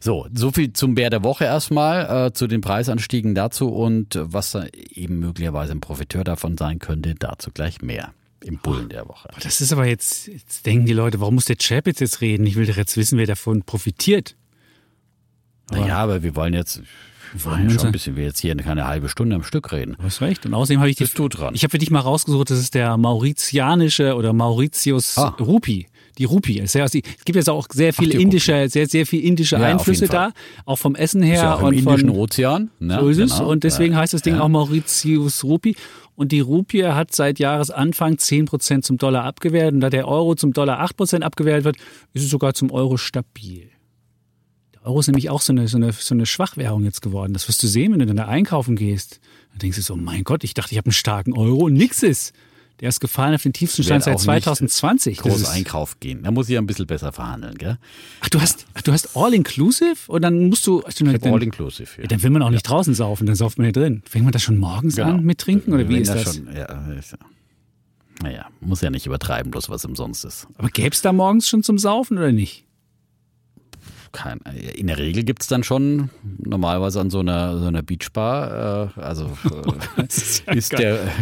So, 0.00 0.26
so 0.34 0.50
viel 0.50 0.72
zum 0.72 0.94
Bär 0.94 1.10
der 1.10 1.22
Woche 1.22 1.44
erstmal, 1.44 2.26
äh, 2.28 2.32
zu 2.32 2.46
den 2.46 2.60
Preisanstiegen 2.60 3.34
dazu 3.34 3.68
und 3.68 4.18
was 4.20 4.40
was 4.40 4.52
da 4.52 4.64
eben 4.94 5.18
möglicherweise 5.18 5.72
ein 5.72 5.80
Profiteur 5.82 6.24
davon 6.24 6.56
sein 6.56 6.78
könnte, 6.78 7.14
dazu 7.14 7.50
gleich 7.52 7.82
mehr 7.82 8.14
im 8.42 8.56
Bullen 8.56 8.88
der 8.88 9.06
Woche. 9.06 9.28
Das 9.42 9.60
ist 9.60 9.70
aber 9.70 9.84
jetzt, 9.86 10.28
jetzt 10.28 10.64
denken 10.64 10.86
die 10.86 10.94
Leute, 10.94 11.20
warum 11.20 11.34
muss 11.34 11.44
der 11.44 11.56
Chapitz 11.56 12.00
jetzt 12.00 12.22
reden? 12.22 12.46
Ich 12.46 12.56
will 12.56 12.64
doch 12.64 12.78
jetzt 12.78 12.96
wissen, 12.96 13.18
wer 13.18 13.26
davon 13.26 13.62
profitiert. 13.64 14.34
naja, 15.70 15.98
aber 15.98 16.22
wir 16.22 16.34
wollen 16.36 16.54
jetzt, 16.54 16.80
wir 17.34 17.44
wollen 17.44 17.68
ja 17.68 17.76
schon 17.78 17.86
ein 17.88 17.92
bisschen, 17.92 18.16
wir 18.16 18.24
jetzt 18.24 18.40
hier 18.40 18.56
keine 18.56 18.86
halbe 18.86 19.10
Stunde 19.10 19.36
am 19.36 19.42
Stück 19.42 19.72
reden. 19.72 19.96
Du 19.98 20.04
hast 20.04 20.22
recht. 20.22 20.46
Und 20.46 20.54
außerdem 20.54 20.80
habe 20.80 20.88
ich 20.88 20.96
die, 20.96 21.04
Bist 21.04 21.18
du 21.18 21.28
dran? 21.28 21.54
Ich 21.54 21.62
habe 21.64 21.72
für 21.72 21.78
dich 21.78 21.90
mal 21.90 22.00
rausgesucht, 22.00 22.48
das 22.48 22.58
ist 22.58 22.74
der 22.74 22.96
mauritianische 22.96 24.14
oder 24.14 24.32
Mauritius 24.32 25.18
Ah. 25.18 25.36
Rupi. 25.38 25.86
Die 26.18 26.24
Rupi. 26.24 26.58
Es 26.58 26.74
ist 26.74 26.74
ja- 26.74 26.84
es 26.84 26.92
gibt 26.92 27.36
jetzt 27.36 27.48
auch 27.48 27.66
sehr 27.72 27.92
viel 27.92 28.10
Ach, 28.14 28.20
indische, 28.20 28.68
sehr, 28.68 28.86
sehr 28.86 29.06
viel 29.06 29.24
indische 29.24 29.56
Ja, 29.56 29.62
Einflüsse 29.62 30.06
da. 30.08 30.32
Auch 30.66 30.76
vom 30.76 30.94
Essen 30.94 31.22
her 31.22 31.34
Ist 31.34 31.42
ja 31.42 31.54
auch 31.54 31.60
im 31.60 31.66
und 31.66 31.74
Indischen 31.74 32.08
von, 32.10 32.18
Ozean. 32.18 32.70
Ne? 32.78 32.98
So 33.00 33.08
ist 33.08 33.18
es. 33.18 33.32
Genau. 33.38 33.50
Und 33.50 33.64
deswegen 33.64 33.96
heißt 33.96 34.12
das 34.12 34.22
Ding 34.22 34.34
Ja. 34.34 34.42
auch 34.42 34.48
Mauritius 34.48 35.44
Rupi. 35.44 35.76
Und 36.16 36.32
die 36.32 36.40
Rupie 36.40 36.84
hat 36.84 37.14
seit 37.14 37.38
Jahresanfang 37.38 38.18
10% 38.18 38.84
zum 38.84 38.98
Dollar 38.98 39.24
abgewertet. 39.24 39.74
Und 39.74 39.80
da 39.80 39.88
der 39.88 40.06
Euro 40.06 40.34
zum 40.34 40.52
Dollar 40.52 40.80
8% 40.80 41.22
abgewertet 41.24 41.64
wird, 41.64 41.76
ist 42.12 42.24
es 42.24 42.30
sogar 42.30 42.52
zum 42.52 42.70
Euro 42.70 42.98
stabil. 42.98 43.70
Der 44.74 44.86
Euro 44.86 45.00
ist 45.00 45.06
nämlich 45.06 45.30
auch 45.30 45.40
so 45.40 45.52
eine, 45.52 45.66
so, 45.68 45.76
eine, 45.78 45.92
so 45.92 46.14
eine 46.14 46.26
Schwachwährung 46.26 46.84
jetzt 46.84 47.00
geworden. 47.00 47.32
Das 47.32 47.48
wirst 47.48 47.62
du 47.62 47.66
sehen, 47.68 47.92
wenn 47.92 48.00
du 48.00 48.06
dann 48.06 48.16
da 48.16 48.26
einkaufen 48.26 48.76
gehst. 48.76 49.20
Dann 49.50 49.60
denkst 49.60 49.76
du 49.78 49.82
so, 49.82 49.96
mein 49.96 50.24
Gott, 50.24 50.44
ich 50.44 50.52
dachte, 50.54 50.72
ich 50.72 50.78
habe 50.78 50.86
einen 50.86 50.92
starken 50.92 51.32
Euro 51.32 51.64
und 51.66 51.72
nix 51.74 52.02
ist. 52.02 52.32
Der 52.80 52.88
ist 52.88 53.00
gefallen 53.00 53.34
auf 53.34 53.42
den 53.42 53.52
tiefsten 53.52 53.82
Stand 53.82 54.04
seit 54.04 54.14
auch 54.14 54.18
nicht 54.18 54.44
2020. 54.44 55.18
Das 55.18 55.24
Groß 55.26 55.44
Einkauf 55.50 56.00
gehen. 56.00 56.22
Da 56.22 56.30
muss 56.30 56.48
ich 56.48 56.54
ja 56.54 56.60
ein 56.60 56.66
bisschen 56.66 56.86
besser 56.86 57.12
verhandeln, 57.12 57.58
gell? 57.58 57.78
Ach, 58.20 58.28
du 58.30 58.40
hast, 58.40 58.66
ach, 58.74 58.80
du 58.82 58.92
hast 58.92 59.16
All-Inclusive? 59.16 59.96
Und 60.08 60.22
dann 60.22 60.48
musst 60.48 60.66
du... 60.66 60.82
Hab 60.82 60.94
dann, 60.94 61.32
all 61.32 61.42
inclusive. 61.42 61.90
Ja. 61.96 62.02
Ja, 62.02 62.08
dann 62.08 62.22
will 62.22 62.30
man 62.30 62.42
auch 62.42 62.50
nicht 62.50 62.62
draußen 62.62 62.94
saufen, 62.94 63.26
dann 63.26 63.36
sauft 63.36 63.58
man 63.58 63.66
hier 63.66 63.72
drin. 63.72 64.02
Fängt 64.08 64.24
man 64.24 64.32
das 64.32 64.42
schon 64.42 64.56
morgens 64.56 64.96
Genau. 64.96 65.10
an 65.10 65.24
mit 65.24 65.38
Trinken 65.38 65.74
oder 65.74 65.88
wie 65.88 65.98
ist 65.98 66.08
das? 66.08 66.36
Schon, 66.36 66.46
ja, 66.54 66.64
ist 66.98 67.12
ja. 67.12 67.18
Naja, 68.22 68.46
muss 68.60 68.80
ja 68.80 68.90
nicht 68.90 69.06
übertreiben, 69.06 69.50
bloß 69.50 69.68
was 69.68 69.84
umsonst 69.84 70.24
ist. 70.24 70.46
Aber 70.56 70.68
gäbe 70.68 70.90
es 70.90 71.02
da 71.02 71.12
morgens 71.12 71.48
schon 71.48 71.62
zum 71.62 71.78
Saufen 71.78 72.18
oder 72.18 72.32
nicht? 72.32 72.64
Kein, 74.12 74.40
in 74.74 74.88
der 74.88 74.98
Regel 74.98 75.22
gibt's 75.22 75.46
dann 75.46 75.62
schon 75.62 76.10
normalerweise 76.38 77.00
an 77.00 77.10
so 77.10 77.20
einer, 77.20 77.58
so 77.58 77.66
einer 77.66 77.82
Beachbar, 77.82 78.90
äh, 78.96 79.00
also 79.00 79.30
äh, 79.96 80.04
ist 80.06 80.42
ja 80.46 80.52
ist 80.52 80.72
der 80.72 81.12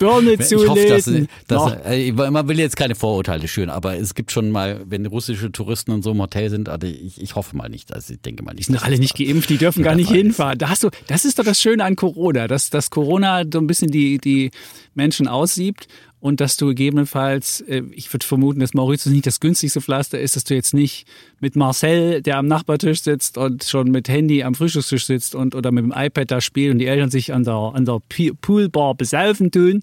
Birne 0.00 0.32
Ich 0.32 0.46
zu 0.46 0.68
hoffe, 0.68 0.86
dass, 0.88 1.06
lesen. 1.06 1.28
dass 1.46 1.64
Noch. 1.64 1.84
äh, 1.84 2.10
man 2.12 2.48
will 2.48 2.58
jetzt 2.58 2.76
keine 2.76 2.96
Vorurteile 2.96 3.46
schüren, 3.46 3.70
aber 3.70 3.96
es 3.96 4.14
gibt 4.14 4.32
schon 4.32 4.50
mal, 4.50 4.80
wenn 4.86 5.06
russische 5.06 5.52
Touristen 5.52 5.92
in 5.92 6.02
so 6.02 6.10
einem 6.10 6.22
Hotel 6.22 6.50
sind, 6.50 6.68
also 6.68 6.88
ich, 6.88 7.20
ich 7.22 7.36
hoffe 7.36 7.56
mal 7.56 7.68
nicht, 7.68 7.94
also 7.94 8.14
ich 8.14 8.20
denke 8.20 8.42
mal 8.42 8.52
nicht. 8.52 8.68
Die 8.68 8.72
sind 8.72 8.82
alle 8.84 8.98
nicht 8.98 9.16
geimpft, 9.16 9.48
die 9.48 9.58
dürfen 9.58 9.84
gar 9.84 9.94
nicht 9.94 10.10
hinfahren. 10.10 10.58
Da 10.58 10.70
hast 10.70 10.82
du, 10.82 10.90
das 11.06 11.24
ist 11.24 11.38
doch 11.38 11.44
das 11.44 11.60
Schöne 11.60 11.84
an 11.84 11.94
Corona, 11.94 12.48
dass, 12.48 12.70
dass 12.70 12.90
Corona 12.90 13.44
so 13.50 13.60
ein 13.60 13.68
bisschen 13.68 13.92
die, 13.92 14.18
die 14.18 14.50
Menschen 14.94 15.28
aussiebt 15.28 15.86
und 16.20 16.40
dass 16.40 16.56
du 16.56 16.66
gegebenenfalls, 16.66 17.62
äh, 17.62 17.82
ich 17.92 18.12
würde 18.12 18.26
vermuten, 18.26 18.60
dass 18.60 18.74
Mauritius 18.74 19.12
nicht 19.12 19.26
das 19.26 19.40
günstigste 19.40 19.80
Pflaster 19.80 20.20
ist, 20.20 20.36
dass 20.36 20.44
du 20.44 20.54
jetzt 20.54 20.74
nicht 20.74 21.06
mit 21.40 21.56
Marcel, 21.56 22.22
der 22.22 22.36
am 22.36 22.46
Nachbartisch 22.46 23.02
sitzt 23.02 23.38
und 23.38 23.64
schon 23.64 23.90
mit 23.90 24.08
Handy 24.08 24.42
am 24.42 24.54
Frühstückstisch 24.54 25.06
sitzt 25.06 25.34
und 25.34 25.54
oder 25.54 25.72
mit 25.72 25.84
dem 25.84 25.94
iPad 25.96 26.30
da 26.30 26.40
spielt 26.40 26.72
und 26.72 26.78
die 26.78 26.86
Eltern 26.86 27.10
sich 27.10 27.32
an 27.32 27.44
der, 27.44 27.72
an 27.74 27.84
der 27.84 28.00
Poolbar 28.40 28.94
besaufen 28.94 29.50
tun. 29.50 29.82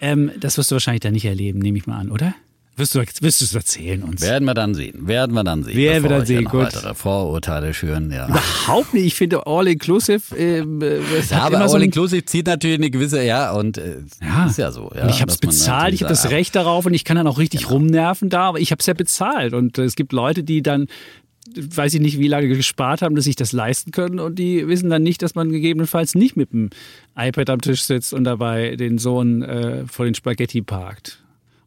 Ähm, 0.00 0.32
das 0.38 0.58
wirst 0.58 0.70
du 0.70 0.74
wahrscheinlich 0.74 1.00
da 1.00 1.10
nicht 1.10 1.24
erleben, 1.24 1.60
nehme 1.60 1.78
ich 1.78 1.86
mal 1.86 1.98
an, 1.98 2.10
oder? 2.10 2.34
Wirst 2.74 2.94
du, 2.94 3.00
wirst 3.00 3.40
du 3.40 3.44
es 3.44 3.54
erzählen 3.54 4.02
uns? 4.02 4.22
Werden 4.22 4.46
wir 4.46 4.54
dann 4.54 4.74
sehen, 4.74 5.06
werden 5.06 5.34
wir 5.34 5.44
dann 5.44 5.62
sehen. 5.62 5.76
Werden 5.76 6.02
wir 6.04 6.08
dann 6.10 6.24
sehen, 6.26 6.44
gut. 6.44 6.62
weitere 6.62 6.94
Vorurteile 6.94 7.74
schüren, 7.74 8.10
ja. 8.10 8.26
Überhaupt 8.28 8.94
nicht. 8.94 9.04
Ich 9.04 9.14
finde 9.14 9.46
All-Inclusive, 9.46 10.34
ähm, 10.36 10.80
äh, 10.80 11.00
Ja, 11.30 11.42
aber 11.42 11.56
immer 11.56 11.68
so 11.68 11.74
All 11.74 11.80
ein 11.82 11.84
Inclusive 11.86 12.24
zieht 12.24 12.46
natürlich 12.46 12.78
eine 12.78 12.90
gewisse, 12.90 13.22
ja, 13.22 13.52
und 13.52 13.76
äh, 13.76 13.98
Ja. 14.22 14.46
ist 14.46 14.56
ja 14.56 14.72
so. 14.72 14.90
Ja, 14.94 15.02
und 15.02 15.10
ich 15.10 15.20
habe 15.20 15.30
es 15.30 15.36
bezahlt, 15.36 15.92
ich 15.92 16.02
habe 16.02 16.08
das 16.14 16.30
Recht 16.30 16.54
darauf 16.56 16.86
und 16.86 16.94
ich 16.94 17.04
kann 17.04 17.16
dann 17.18 17.26
auch 17.26 17.38
richtig 17.38 17.62
Genau. 17.62 17.72
rumnerven 17.74 18.30
da, 18.30 18.44
aber 18.48 18.58
ich 18.58 18.70
habe 18.70 18.80
es 18.80 18.86
ja 18.86 18.94
bezahlt. 18.94 19.52
Und 19.52 19.76
äh, 19.76 19.82
es 19.84 19.94
gibt 19.94 20.12
Leute, 20.12 20.42
die 20.42 20.62
dann, 20.62 20.86
weiß 21.54 21.92
ich 21.92 22.00
nicht, 22.00 22.18
wie 22.18 22.28
lange 22.28 22.48
gespart 22.48 23.02
haben, 23.02 23.16
dass 23.16 23.24
sich 23.26 23.36
das 23.36 23.52
leisten 23.52 23.90
können 23.90 24.18
und 24.18 24.38
die 24.38 24.66
wissen 24.66 24.88
dann 24.88 25.02
nicht, 25.02 25.20
dass 25.20 25.34
man 25.34 25.50
gegebenenfalls 25.50 26.14
nicht 26.14 26.36
mit 26.38 26.52
dem 26.52 26.70
iPad 27.18 27.50
am 27.50 27.60
Tisch 27.60 27.82
sitzt 27.82 28.14
und 28.14 28.24
dabei 28.24 28.76
den 28.76 28.96
Sohn 28.96 29.42
äh, 29.42 29.84
vor 29.86 30.06
den 30.06 30.14
Spaghetti 30.14 30.62
parkt. 30.62 31.18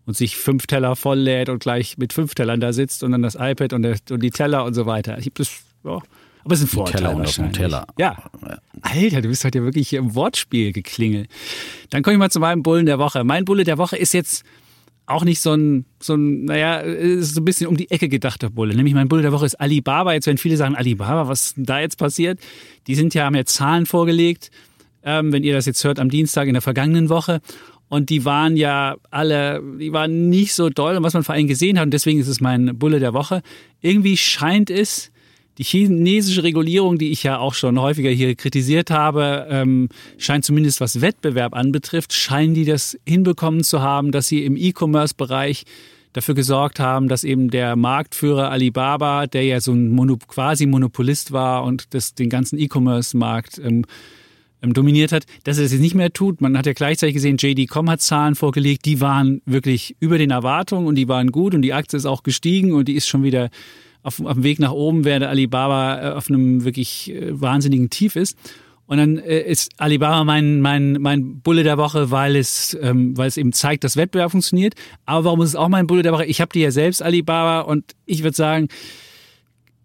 Und 0.06 0.16
sich 0.16 0.38
fünf 0.38 0.68
Teller 0.68 0.96
volllädt 0.96 1.50
und 1.50 1.60
gleich 1.60 1.98
mit 1.98 2.14
fünf 2.14 2.36
Tellern 2.36 2.60
da 2.60 2.74
sitzt 2.74 3.04
und 3.04 3.12
dann 3.12 3.24
das 3.24 3.36
iPad 3.36 3.74
und, 3.74 3.82
der, 3.82 3.98
und 4.12 4.22
die 4.22 4.30
Teller 4.30 4.64
und 4.64 4.76
so 4.76 4.86
weiter. 4.86 5.18
Ich 5.18 5.26
hab 5.26 5.36
das, 5.36 5.50
ja. 5.84 6.00
Aber 6.44 6.54
es 6.54 6.62
ist 6.62 6.68
ein 6.68 6.76
Vorteil 6.76 7.02
Teller 7.02 7.18
wahrscheinlich. 7.18 7.58
Teller. 7.58 7.88
Ja. 7.98 8.18
Alter, 8.82 9.22
du 9.22 9.30
bist 9.30 9.44
heute 9.44 9.58
ja 9.58 9.64
wirklich 9.64 9.90
hier 9.90 9.98
im 9.98 10.14
Wortspiel 10.14 10.74
geklingelt. 10.74 11.28
Dann 11.90 12.04
komme 12.04 12.14
ich 12.14 12.20
mal 12.20 12.30
zu 12.30 12.40
meinem 12.40 12.62
Bullen 12.62 12.86
der 12.86 13.00
Woche. 13.00 13.24
Mein 13.24 13.46
Bulle 13.46 13.64
der 13.64 13.80
Woche 13.80 13.98
ist 13.98 14.14
jetzt 14.14 14.46
auch 15.08 15.24
nicht 15.24 15.40
so 15.40 15.54
ein, 15.54 15.86
so 16.00 16.16
ein, 16.16 16.46
naja, 16.46 16.78
ist 16.80 17.34
so 17.34 17.42
ein 17.42 17.46
bisschen 17.46 17.68
um 17.68 17.78
die 17.78 17.90
Ecke 17.90 18.10
gedachter 18.10 18.50
Bulle. 18.50 18.76
Nämlich 18.76 18.94
mein 18.94 19.08
Bulle 19.08 19.24
der 19.24 19.32
Woche 19.32 19.46
ist 19.46 19.56
Alibaba. 19.56 20.14
Jetzt 20.14 20.28
werden 20.28 20.38
viele 20.38 20.58
sagen, 20.58 20.76
Alibaba, 20.76 21.28
was 21.28 21.54
da 21.58 21.80
jetzt 21.80 21.98
passiert? 21.98 22.40
Die 22.88 22.96
sind 22.96 23.14
ja, 23.14 23.26
haben 23.26 23.36
ja 23.36 23.46
Zahlen 23.46 23.86
vorgelegt, 23.86 24.52
ähm, 25.04 25.32
wenn 25.32 25.44
ihr 25.44 25.54
das 25.54 25.66
jetzt 25.66 25.84
hört, 25.84 26.00
am 26.00 26.10
Dienstag 26.10 26.48
in 26.48 26.54
der 26.54 26.62
vergangenen 26.62 27.10
Woche. 27.10 27.42
Und 27.88 28.10
die 28.10 28.26
waren 28.26 28.58
ja 28.58 28.96
alle, 29.12 29.62
die 29.80 29.94
waren 29.94 30.30
nicht 30.30 30.54
so 30.54 30.70
doll, 30.70 31.02
was 31.04 31.14
man 31.14 31.24
vor 31.24 31.36
allem 31.36 31.48
gesehen 31.48 31.78
hat. 31.78 31.86
Und 31.86 31.94
deswegen 31.94 32.20
ist 32.20 32.28
es 32.28 32.42
mein 32.42 32.78
Bulle 32.78 33.00
der 33.00 33.14
Woche. 33.14 33.42
Irgendwie 33.82 34.18
scheint 34.18 34.70
es, 34.70 35.12
die 35.58 35.64
chinesische 35.64 36.44
Regulierung, 36.44 36.98
die 36.98 37.12
ich 37.12 37.24
ja 37.24 37.38
auch 37.38 37.54
schon 37.54 37.80
häufiger 37.80 38.10
hier 38.10 38.36
kritisiert 38.36 38.92
habe, 38.92 39.48
ähm, 39.50 39.90
scheint 40.18 40.44
zumindest 40.44 40.82
was 40.82 41.00
Wettbewerb 41.00 41.54
anbetrifft, 41.54 42.14
scheinen 42.14 42.54
die 42.54 42.66
das 42.66 42.98
hinbekommen 43.08 43.64
zu 43.64 43.82
haben, 43.82 44.12
dass 44.12 44.28
sie 44.28 44.44
im 44.44 44.58
E-Commerce-Bereich 44.58 45.64
dafür 46.12 46.36
gesorgt 46.36 46.80
haben, 46.80 47.08
dass 47.08 47.24
eben 47.24 47.50
der 47.50 47.76
Marktführer 47.76 48.50
Alibaba, 48.50 49.28
der 49.28 49.44
ja 49.44 49.60
so 49.60 49.74
ein 49.74 49.90
Mono, 49.90 50.18
quasi 50.28 50.66
Monopolist 50.66 51.32
war 51.32 51.64
und 51.64 51.94
das, 51.94 52.16
den 52.16 52.30
ganzen 52.30 52.58
E-Commerce-Markt 52.58 53.60
ähm, 53.60 53.86
dominiert 54.74 55.12
hat, 55.12 55.26
dass 55.44 55.58
er 55.58 55.64
das 55.64 55.72
jetzt 55.72 55.82
nicht 55.82 55.96
mehr 55.96 56.12
tut. 56.12 56.42
Man 56.42 56.58
hat 56.58 56.66
ja 56.66 56.74
gleichzeitig 56.74 57.16
gesehen, 57.16 57.38
JD.com 57.38 57.90
hat 57.90 58.02
Zahlen 58.02 58.36
vorgelegt, 58.36 58.86
die 58.86 59.02
waren 59.02 59.42
wirklich 59.46 59.96
über 60.00 60.18
den 60.18 60.32
Erwartungen 60.32 60.88
und 60.88 60.96
die 60.96 61.08
waren 61.08 61.32
gut 61.32 61.54
und 61.54 61.62
die 61.62 61.74
Aktie 61.74 61.98
ist 61.98 62.06
auch 62.06 62.24
gestiegen 62.24 62.74
und 62.74 62.88
die 62.88 62.96
ist 62.96 63.08
schon 63.08 63.24
wieder 63.24 63.50
auf, 64.04 64.20
auf 64.20 64.34
dem 64.34 64.44
Weg 64.44 64.60
nach 64.60 64.72
oben, 64.72 65.04
während 65.04 65.26
Alibaba 65.26 66.02
äh, 66.02 66.14
auf 66.14 66.30
einem 66.30 66.64
wirklich 66.64 67.12
äh, 67.12 67.40
wahnsinnigen 67.40 67.90
Tief 67.90 68.16
ist. 68.16 68.38
Und 68.88 68.98
dann 68.98 69.18
äh, 69.18 69.42
ist 69.42 69.72
Alibaba 69.78 70.24
mein, 70.24 70.62
mein, 70.62 70.94
mein 71.00 71.40
Bulle 71.42 71.64
der 71.64 71.78
Woche, 71.78 72.12
weil 72.12 72.36
es, 72.36 72.78
ähm, 72.80 73.18
weil 73.18 73.28
es 73.28 73.38
eben 73.38 73.52
zeigt, 73.52 73.84
dass 73.84 73.98
Wettbewerb 73.98 74.32
funktioniert. 74.32 74.76
Aber 75.06 75.26
warum 75.26 75.42
ist 75.42 75.50
es 75.50 75.56
auch 75.56 75.70
mein 75.70 75.88
Bulle 75.88 76.04
der 76.04 76.14
Woche? 76.14 76.26
Ich 76.26 76.40
habe 76.40 76.54
die 76.54 76.60
ja 76.60 76.70
selbst 76.72 77.02
Alibaba 77.02 77.62
und 77.62 77.96
ich 78.06 78.24
würde 78.24 78.38
sagen, 78.38 78.68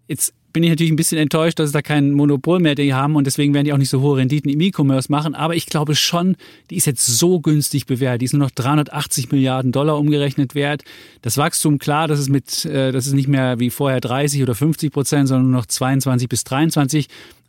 jetzt 0.07 0.33
bin 0.53 0.63
ich 0.63 0.69
natürlich 0.69 0.91
ein 0.91 0.95
bisschen 0.95 1.17
enttäuscht, 1.17 1.59
dass 1.59 1.67
es 1.67 1.71
da 1.71 1.81
kein 1.81 2.11
Monopol 2.11 2.59
mehr 2.59 2.75
die 2.75 2.93
haben 2.93 3.15
und 3.15 3.25
deswegen 3.25 3.53
werden 3.53 3.65
die 3.65 3.73
auch 3.73 3.77
nicht 3.77 3.89
so 3.89 4.01
hohe 4.01 4.17
Renditen 4.17 4.49
im 4.49 4.59
E-Commerce 4.59 5.11
machen. 5.11 5.35
Aber 5.35 5.55
ich 5.55 5.65
glaube 5.65 5.95
schon, 5.95 6.35
die 6.69 6.75
ist 6.75 6.85
jetzt 6.85 7.05
so 7.05 7.39
günstig 7.39 7.85
bewertet. 7.85 8.21
Die 8.21 8.25
ist 8.25 8.33
nur 8.33 8.41
noch 8.41 8.51
380 8.51 9.31
Milliarden 9.31 9.71
Dollar 9.71 9.97
umgerechnet 9.97 10.55
wert. 10.55 10.83
Das 11.21 11.37
Wachstum, 11.37 11.79
klar, 11.79 12.07
das 12.07 12.19
ist 12.19 12.29
mit, 12.29 12.65
äh, 12.65 12.91
das 12.91 13.07
ist 13.07 13.13
nicht 13.13 13.27
mehr 13.27 13.59
wie 13.59 13.69
vorher 13.69 14.01
30 14.01 14.41
oder 14.43 14.55
50 14.55 14.91
Prozent, 14.91 15.27
sondern 15.27 15.51
nur 15.51 15.59
noch 15.59 15.65
22 15.65 16.27
bis 16.29 16.43
23. 16.43 17.07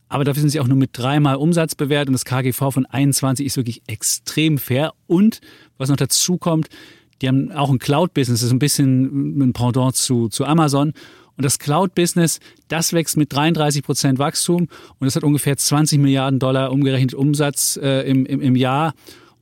aber 0.09 0.25
dafür 0.25 0.43
sind 0.43 0.51
sie 0.51 0.61
auch 0.61 0.69
nur 0.69 0.77
mit 0.77 0.91
dreimal 0.93 1.37
Umsatz 1.37 1.75
bewertet 1.75 2.09
und 2.09 2.13
das 2.13 2.27
KGV 2.27 2.71
von 2.71 2.87
21 2.87 3.47
ist 3.47 3.57
wirklich 3.57 3.83
extrem 3.87 4.59
fair. 4.59 4.93
Und 5.07 5.41
was 5.79 5.89
noch 5.89 5.97
dazu 5.97 6.37
kommt, 6.37 6.69
die 7.23 7.29
haben 7.29 7.53
auch 7.53 7.71
ein 7.71 7.79
Cloud-Business, 7.79 8.41
das 8.41 8.49
ist 8.49 8.53
ein 8.53 8.59
bisschen 8.59 9.39
ein 9.39 9.53
Pendant 9.53 9.95
zu, 9.97 10.29
zu 10.29 10.45
Amazon. 10.45 10.93
Und 11.37 11.45
das 11.45 11.59
Cloud-Business, 11.59 12.41
das 12.69 12.93
wächst 12.93 13.17
mit 13.17 13.33
33 13.33 13.83
Prozent 13.83 14.19
Wachstum 14.19 14.69
und 14.99 15.05
das 15.05 15.17
hat 15.17 15.25
ungefähr 15.25 15.57
20 15.57 15.99
Milliarden 15.99 16.39
Dollar 16.39 16.73
umgerechnet 16.73 17.15
Umsatz 17.15 17.79
äh, 17.83 18.03
im, 18.09 18.27
im, 18.27 18.41
im 18.41 18.57
Jahr. 18.57 18.95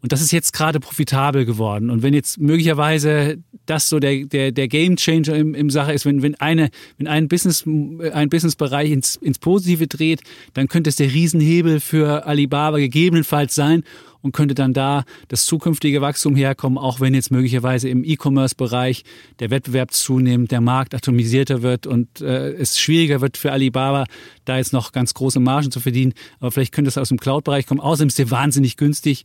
Und 0.03 0.13
das 0.13 0.23
ist 0.23 0.33
jetzt 0.33 0.53
gerade 0.53 0.81
profitabel 0.81 1.45
geworden. 1.45 1.91
Und 1.91 2.03
wenn 2.03 2.15
jetzt 2.15 2.41
möglicherweise 2.41 3.39
das 3.67 3.89
so 3.89 3.99
der, 3.99 4.25
der, 4.25 4.51
der 4.51 4.69
Game 4.69 4.97
Changer 4.97 5.35
im, 5.35 5.55
im 5.55 5.69
Sache 5.71 5.93
ist, 5.93 6.07
wenn, 6.07 6.23
wenn, 6.23 6.35
eine, 6.37 6.71
wenn 6.97 7.07
ein, 7.07 7.29
Business, 7.29 7.65
ein 7.67 8.31
Businessbereich 8.31 8.91
ins, 8.91 9.17
ins 9.17 9.39
Positive 9.39 9.87
dreht, 9.87 10.23
dann 10.55 10.69
könnte 10.69 10.89
es 10.89 10.97
der 10.97 11.13
Riesenhebel 11.13 11.81
für 11.81 12.27
Alibaba 12.27 12.79
gegebenenfalls 12.79 13.55
sein 13.55 13.85
und 14.23 14.33
könnte 14.33 14.55
dann 14.55 14.73
da 14.73 15.05
das 15.29 15.47
zukünftige 15.47 16.01
Wachstum 16.01 16.37
herkommen, 16.37 16.79
auch 16.79 17.01
wenn 17.01 17.15
jetzt 17.15 17.31
möglicherweise 17.31 17.89
im 17.89 18.05
E-Commerce-Bereich 18.05 19.05
der 19.39 19.51
Wettbewerb 19.51 19.93
zunimmt, 19.93 20.51
der 20.51 20.61
Markt 20.61 20.95
atomisierter 20.95 21.63
wird 21.63 21.87
und 21.87 22.21
äh, 22.21 22.53
es 22.53 22.79
schwieriger 22.79 23.21
wird 23.21 23.37
für 23.37 23.53
Alibaba, 23.53 24.05
da 24.45 24.57
jetzt 24.57 24.73
noch 24.73 24.93
ganz 24.93 25.15
große 25.15 25.41
Margen 25.41 25.71
zu 25.71 25.81
verdienen. 25.81 26.13
Aber 26.39 26.51
vielleicht 26.51 26.73
könnte 26.73 26.89
es 26.89 26.99
aus 26.99 27.09
dem 27.09 27.19
Cloud-Bereich 27.19 27.67
kommen. 27.67 27.81
Außerdem 27.81 28.09
ist 28.09 28.19
der 28.19 28.31
wahnsinnig 28.31 28.77
günstig 28.77 29.25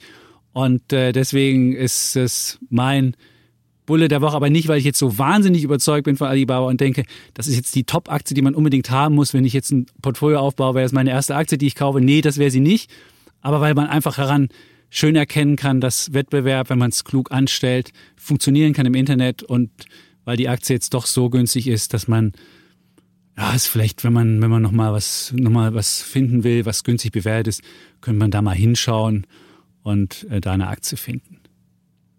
und 0.56 0.94
äh, 0.94 1.12
deswegen 1.12 1.74
ist 1.74 2.16
es 2.16 2.60
mein 2.70 3.18
Bulle 3.86 4.08
der 4.08 4.22
Woche, 4.22 4.38
aber 4.38 4.50
nicht, 4.50 4.70
weil 4.70 4.78
ich 4.78 4.86
jetzt 4.86 4.98
so 4.98 5.18
wahnsinnig 5.18 5.66
überzeugt 5.66 6.06
bin 6.06 6.16
von 6.16 6.28
Alibaba 6.28 6.66
und 6.68 6.80
denke, 6.80 7.04
das 7.34 7.48
ist 7.48 7.58
jetzt 7.58 7.76
die 7.76 7.84
Top-Aktie, 7.84 8.36
die 8.36 8.42
man 8.42 8.56
unbedingt 8.56 8.90
haben 8.90 9.16
muss, 9.16 9.34
wenn 9.34 9.44
ich 9.44 9.52
jetzt 9.52 9.72
ein 9.72 9.86
Portfolio 10.02 10.40
aufbaue, 10.40 10.74
wäre 10.74 10.86
das 10.86 10.94
meine 10.94 11.10
erste 11.10 11.36
Aktie, 11.36 11.58
die 11.58 11.68
ich 11.68 11.76
kaufe. 11.76 12.00
Nee, 12.00 12.22
das 12.22 12.38
wäre 12.38 12.52
sie 12.52 12.62
nicht. 12.62 12.90
Aber 13.42 13.60
weil 13.60 13.74
man 13.74 13.88
einfach 13.88 14.18
heran 14.18 14.48
schön 14.90 15.18
erkennen 15.18 15.58
kann, 15.58 15.82
dass 15.82 16.14
Wettbewerb, 16.14 16.70
wenn 16.70 16.80
man 16.80 16.92
es 16.92 17.04
klug 17.04 17.34
anstellt, 17.34 17.92
funktionieren 18.16 18.72
kann 18.72 18.86
im 18.86 18.96
Internet 18.96 19.44
und 19.44 19.72
weil 20.24 20.38
die 20.38 20.48
Aktie 20.48 20.74
jetzt 20.74 20.94
doch 20.94 21.06
so 21.06 21.30
günstig 21.30 21.68
ist, 21.68 21.94
dass 21.94 22.08
man 22.08 22.32
ja, 23.38 23.54
ist 23.54 23.68
vielleicht, 23.68 24.06
wenn 24.06 24.14
man, 24.14 24.42
wenn 24.42 24.50
man 24.50 24.62
nochmal 24.62 24.94
was, 24.94 25.34
noch 25.36 25.52
mal 25.52 25.74
was 25.74 26.02
finden 26.02 26.46
will, 26.46 26.66
was 26.66 26.86
günstig 26.86 27.12
bewertet 27.12 27.48
ist, 27.48 27.62
könnte 28.00 28.20
man 28.20 28.32
da 28.32 28.42
mal 28.42 28.56
hinschauen 28.56 29.28
und 29.86 30.26
äh, 30.32 30.42
da 30.42 30.52
eine 30.54 30.68
Aktie 30.68 30.98
finden. 30.98 31.38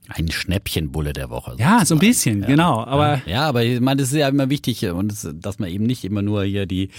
Ein 0.09 0.31
Schnäppchenbulle 0.31 1.13
der 1.13 1.31
Woche. 1.31 1.51
Sozusagen. 1.51 1.79
Ja, 1.79 1.85
so 1.85 1.97
ein 1.97 1.99
bisschen, 1.99 2.43
ja. 2.43 2.47
genau. 2.47 2.85
Aber 2.85 3.23
ja, 3.27 3.49
aber 3.49 3.65
ich 3.65 3.81
meine, 3.81 4.01
das 4.01 4.13
ist 4.13 4.19
ja 4.19 4.29
immer 4.29 4.49
wichtig 4.49 4.87
und 4.87 5.09
das, 5.09 5.29
dass 5.35 5.59
man 5.59 5.69
eben 5.69 5.85
nicht 5.85 6.05
immer 6.05 6.23
nur 6.23 6.45
hier 6.45 6.67
die 6.67 6.91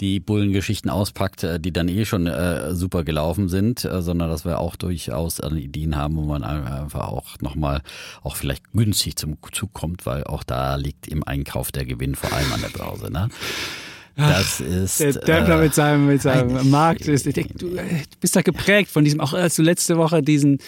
die 0.00 0.20
Bullengeschichten 0.20 0.90
auspackt, 0.90 1.44
äh, 1.44 1.60
die 1.60 1.70
dann 1.70 1.88
eh 1.88 2.06
schon 2.06 2.26
äh, 2.26 2.74
super 2.74 3.04
gelaufen 3.04 3.50
sind, 3.50 3.84
äh, 3.84 4.00
sondern 4.00 4.30
dass 4.30 4.46
wir 4.46 4.58
auch 4.58 4.76
durchaus 4.76 5.38
Ideen 5.38 5.96
haben, 5.96 6.16
wo 6.16 6.22
man 6.22 6.44
einfach 6.44 7.08
auch 7.08 7.38
nochmal 7.42 7.82
auch 8.22 8.36
vielleicht 8.36 8.72
günstig 8.72 9.16
zum 9.16 9.36
Zug 9.52 9.74
kommt, 9.74 10.06
weil 10.06 10.24
auch 10.24 10.42
da 10.42 10.76
liegt 10.76 11.08
im 11.08 11.24
Einkauf 11.24 11.72
der 11.72 11.84
Gewinn 11.84 12.14
vor 12.14 12.32
allem 12.32 12.52
an 12.54 12.62
der 12.62 12.70
Börse. 12.70 13.12
Ne? 13.12 13.28
Das 14.16 14.60
ist. 14.60 15.00
Der 15.00 15.12
Dämpfer 15.12 15.58
äh, 15.58 15.62
mit 15.64 15.74
seinem, 15.74 16.06
mit 16.06 16.22
seinem 16.22 16.70
Markt 16.70 17.06
ist. 17.06 17.26
Ich 17.26 17.34
denk, 17.34 17.58
du 17.58 17.76
bist 18.20 18.34
da 18.34 18.42
geprägt 18.42 18.90
von 18.90 19.04
diesem, 19.04 19.20
auch 19.20 19.34
als 19.34 19.56
du 19.56 19.62
letzte 19.62 19.96
Woche 19.96 20.22
diesen 20.22 20.58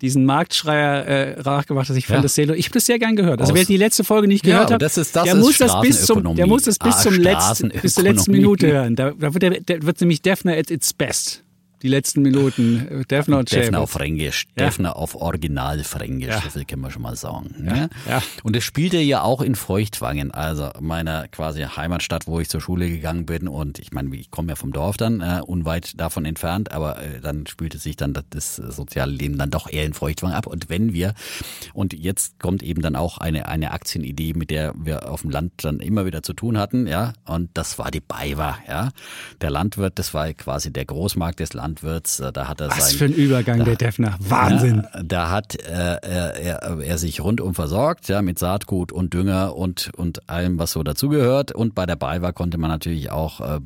diesen 0.00 0.24
Marktschreier 0.24 1.06
äh, 1.06 1.42
nachgemacht 1.42 1.88
hast. 1.88 1.96
Ich 1.96 2.06
fand 2.06 2.18
ja. 2.18 2.22
das 2.22 2.34
sehr, 2.34 2.50
ich 2.50 2.66
habe 2.66 2.74
das 2.74 2.84
sehr 2.84 2.98
gern 2.98 3.16
gehört. 3.16 3.40
Also 3.40 3.54
wer 3.54 3.64
die 3.64 3.76
letzte 3.76 4.04
Folge 4.04 4.26
nicht 4.26 4.44
gehört 4.44 4.68
ja, 4.68 4.74
hat, 4.74 4.82
das 4.82 4.98
ist, 4.98 5.14
das 5.14 5.24
der, 5.24 5.36
muss 5.36 5.56
das 5.58 5.80
bis 5.80 6.04
zum, 6.04 6.34
der 6.34 6.46
muss 6.46 6.64
das 6.64 6.78
bis 6.78 6.96
ah, 6.96 7.00
zum 7.00 7.14
letzten, 7.14 7.68
bis 7.70 7.94
zur 7.94 8.02
letzten 8.02 8.32
Minute 8.32 8.66
hören. 8.66 8.96
Da, 8.96 9.12
da 9.12 9.32
wird, 9.32 9.42
der, 9.42 9.60
der 9.60 9.82
wird 9.82 10.00
nämlich 10.00 10.20
Defner 10.20 10.58
at 10.58 10.70
its 10.70 10.92
best 10.92 11.43
die 11.84 11.90
letzten 11.90 12.22
Minuten. 12.22 13.04
Defner 13.10 13.38
und 13.40 13.52
Defner 13.52 13.80
auf 13.80 13.90
Fränkisch, 13.90 14.46
ja. 14.56 14.64
Defner 14.64 14.96
auf 14.96 15.14
Original 15.14 15.84
Fränkisch, 15.84 16.28
ja. 16.28 16.40
so 16.40 16.48
viel 16.48 16.64
können 16.64 16.80
wir 16.80 16.90
schon 16.90 17.02
mal 17.02 17.14
sagen. 17.14 17.54
Ja. 17.58 17.74
Ne? 17.74 17.90
ja. 18.08 18.22
Und 18.42 18.56
es 18.56 18.64
spielte 18.64 18.96
ja 18.96 19.20
auch 19.20 19.42
in 19.42 19.54
Feuchtwangen, 19.54 20.30
also 20.30 20.70
meiner 20.80 21.28
quasi 21.28 21.60
Heimatstadt, 21.60 22.26
wo 22.26 22.40
ich 22.40 22.48
zur 22.48 22.62
Schule 22.62 22.88
gegangen 22.88 23.26
bin. 23.26 23.48
Und 23.48 23.78
ich 23.78 23.92
meine, 23.92 24.16
ich 24.16 24.30
komme 24.30 24.48
ja 24.48 24.56
vom 24.56 24.72
Dorf 24.72 24.96
dann, 24.96 25.20
äh, 25.20 25.42
unweit 25.46 26.00
davon 26.00 26.24
entfernt, 26.24 26.72
aber 26.72 27.02
äh, 27.02 27.20
dann 27.20 27.46
spielte 27.46 27.76
sich 27.76 27.96
dann 27.96 28.14
das, 28.14 28.24
das 28.30 28.56
soziale 28.56 29.12
Leben 29.12 29.36
dann 29.36 29.50
doch 29.50 29.70
eher 29.70 29.84
in 29.84 29.92
Feuchtwangen 29.92 30.34
ab. 30.34 30.46
Und 30.46 30.70
wenn 30.70 30.94
wir, 30.94 31.12
und 31.74 31.92
jetzt 31.92 32.38
kommt 32.40 32.62
eben 32.62 32.80
dann 32.80 32.96
auch 32.96 33.18
eine, 33.18 33.46
eine 33.46 33.72
Aktienidee, 33.72 34.32
mit 34.32 34.48
der 34.48 34.72
wir 34.74 35.10
auf 35.10 35.20
dem 35.20 35.30
Land 35.30 35.52
dann 35.58 35.80
immer 35.80 36.06
wieder 36.06 36.22
zu 36.22 36.32
tun 36.32 36.56
hatten, 36.56 36.86
ja, 36.86 37.12
und 37.26 37.50
das 37.52 37.78
war 37.78 37.90
die 37.90 38.00
BayWa, 38.00 38.56
ja. 38.66 38.88
Der 39.42 39.50
Landwirt, 39.50 39.98
das 39.98 40.14
war 40.14 40.32
quasi 40.32 40.72
der 40.72 40.86
Großmarkt 40.86 41.40
des 41.40 41.52
Landes 41.52 41.73
Landwirts. 41.74 42.20
Äh, 42.20 42.32
da 42.32 42.48
hat 42.48 42.60
er 42.60 42.70
Was 42.70 42.90
sein, 42.90 42.98
für 42.98 43.04
ein 43.06 43.12
Übergang, 43.12 43.58
da, 43.58 43.64
der 43.64 43.76
Defner. 43.76 44.16
Wahnsinn. 44.20 44.86
Ja, 44.94 45.02
da 45.02 45.30
hat 45.30 45.54
äh, 45.56 45.72
er, 45.72 46.34
er, 46.36 46.80
er 46.80 46.98
sich 46.98 47.20
rundum 47.20 47.54
versorgt, 47.54 48.08
ja, 48.08 48.22
mit 48.22 48.38
Saatgut 48.38 48.92
und 48.92 49.14
Dünger 49.14 49.56
und, 49.56 49.90
und 49.96 50.28
allem, 50.28 50.58
was 50.58 50.72
so 50.72 50.82
dazugehört. 50.82 51.52
Und 51.52 51.74
bei 51.74 51.86
der 51.86 51.96
BayWa 51.96 52.32
konnte 52.32 52.58
man 52.58 52.70
natürlich 52.70 53.10
auch 53.10 53.40
äh, 53.40 53.60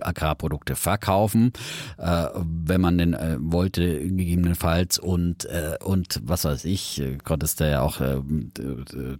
Agrarprodukte 0.00 0.76
verkaufen, 0.76 1.52
äh, 1.98 2.26
wenn 2.34 2.80
man 2.80 2.98
denn 2.98 3.14
äh, 3.14 3.36
wollte, 3.40 4.00
gegebenenfalls. 4.00 4.98
Und, 4.98 5.44
äh, 5.46 5.76
und 5.82 6.20
was 6.24 6.44
weiß 6.44 6.64
ich, 6.64 7.02
konntest 7.24 7.60
du 7.60 7.70
ja 7.70 7.82
auch 7.82 8.00
äh, 8.00 8.18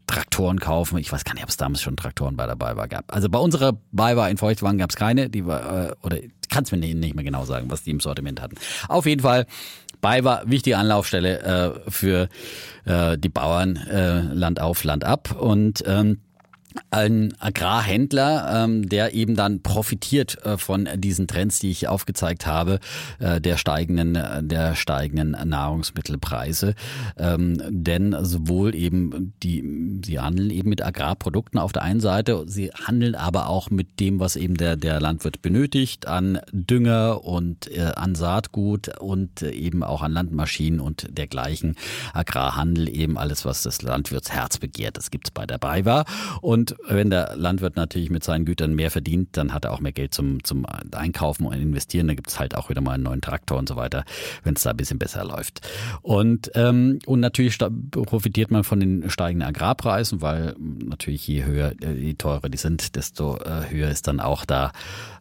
Traktoren 0.07 0.61
kaufen. 0.61 0.99
Ich 0.99 1.13
weiß 1.13 1.25
gar 1.25 1.35
nicht, 1.35 1.43
ob 1.43 1.49
es 1.49 1.57
damals 1.57 1.83
schon 1.83 1.97
Traktoren 1.97 2.37
bei 2.37 2.47
der 2.47 2.57
BayWa 2.57 2.87
gab. 2.87 3.13
Also 3.13 3.29
bei 3.29 3.39
unserer 3.39 3.79
BayWa 3.93 4.29
in 4.29 4.37
Feuchtwagen 4.37 4.79
gab 4.79 4.91
es 4.91 4.97
keine, 4.97 5.31
die 5.31 5.47
war, 5.47 5.89
äh, 5.89 5.93
oder 6.03 6.19
kann 6.51 6.65
es 6.65 6.73
mir 6.73 6.79
nicht 6.79 7.15
mehr 7.15 7.25
genau 7.25 7.45
sagen, 7.45 7.71
was 7.71 7.83
die 7.83 7.91
im 7.91 8.01
Sortiment 8.01 8.41
hatten. 8.41 8.57
Auf 8.89 9.07
jeden 9.07 9.23
Fall, 9.23 9.47
BayWa, 10.01 10.43
wichtige 10.47 10.79
Anlaufstelle 10.79 11.41
äh, 11.87 11.91
für 11.91 12.29
äh, 12.85 13.17
die 13.19 13.29
Bauern 13.29 13.77
äh, 13.77 14.21
Land 14.21 14.61
auf, 14.61 14.85
Land 14.85 15.05
ab. 15.05 15.37
Und 15.39 15.83
ähm, 15.87 16.21
ein 16.91 17.35
Agrarhändler, 17.39 18.65
ähm, 18.65 18.89
der 18.89 19.15
eben 19.15 19.35
dann 19.35 19.63
profitiert 19.63 20.45
äh, 20.45 20.59
von 20.59 20.89
diesen 20.97 21.27
Trends, 21.27 21.59
die 21.59 21.71
ich 21.71 21.89
aufgezeigt 21.89 22.47
habe, 22.47 22.81
äh, 23.19 23.41
der 23.41 23.57
steigenden, 23.57 24.19
der 24.49 24.75
steigenden 24.75 25.37
Nahrungsmittelpreise. 25.49 26.75
Ähm, 27.17 27.61
denn 27.69 28.17
sowohl 28.23 28.75
eben 28.75 29.35
die, 29.43 30.01
sie 30.05 30.21
handeln 30.21 30.51
eben 30.51 30.69
mit 30.69 30.85
Agrarprodukten 30.85 31.59
auf 31.59 31.73
der 31.73 31.83
einen 31.83 32.01
Seite, 32.01 32.45
sie 32.47 32.71
handeln 32.71 33.15
aber 33.15 33.49
auch 33.49 33.71
mit 33.71 34.01
dem, 34.01 34.21
was 34.21 34.37
eben 34.37 34.57
der, 34.57 34.77
der 34.77 35.01
Landwirt 35.01 35.43
benötigt, 35.43 36.07
an 36.07 36.41
Dünger 36.53 37.25
und 37.25 37.71
äh, 37.71 37.93
an 37.97 38.15
Saatgut 38.15 39.01
und 39.01 39.43
eben 39.43 39.83
auch 39.83 40.03
an 40.03 40.13
Landmaschinen 40.13 40.81
und 40.81 41.07
dergleichen. 41.17 41.77
Agrarhandel 42.13 42.89
eben 42.89 43.19
alles, 43.19 43.45
was 43.45 43.63
das 43.63 43.83
Landwirtsherz 43.83 44.59
begehrt. 44.59 44.97
Das 44.97 45.11
gibt's 45.11 45.31
bei 45.31 45.47
der 45.47 45.59
BayWa. 45.59 46.05
Und 46.41 46.60
und 46.61 46.77
wenn 46.87 47.09
der 47.09 47.37
Landwirt 47.37 47.77
natürlich 47.77 48.11
mit 48.11 48.23
seinen 48.23 48.45
Gütern 48.45 48.75
mehr 48.75 48.91
verdient, 48.91 49.31
dann 49.33 49.55
hat 49.55 49.65
er 49.65 49.73
auch 49.73 49.81
mehr 49.81 49.93
Geld 49.93 50.13
zum, 50.13 50.45
zum 50.45 50.67
Einkaufen 50.93 51.47
und 51.47 51.55
Investieren. 51.55 52.07
Da 52.07 52.13
gibt 52.13 52.29
es 52.29 52.39
halt 52.39 52.55
auch 52.55 52.69
wieder 52.69 52.83
mal 52.83 52.93
einen 52.93 53.05
neuen 53.05 53.23
Traktor 53.23 53.57
und 53.57 53.67
so 53.67 53.77
weiter, 53.77 54.05
wenn 54.45 54.57
es 54.57 54.63
da 54.63 54.71
ein 54.71 54.77
bisschen 54.77 54.99
besser 54.99 55.25
läuft. 55.25 55.67
Und, 56.03 56.51
ähm, 56.55 56.99
und 57.07 57.21
natürlich 57.21 57.57
profitiert 57.57 58.51
man 58.51 58.63
von 58.63 58.79
den 58.79 59.09
steigenden 59.09 59.49
Agrarpreisen, 59.49 60.21
weil 60.21 60.55
natürlich 60.59 61.27
je 61.27 61.45
höher, 61.45 61.73
äh, 61.83 61.95
je 61.95 62.13
teurer 62.13 62.51
die 62.51 62.59
sind, 62.59 62.95
desto 62.95 63.39
äh, 63.39 63.71
höher 63.71 63.89
ist 63.89 64.07
dann 64.07 64.21
auch 64.21 64.45
da 64.45 64.73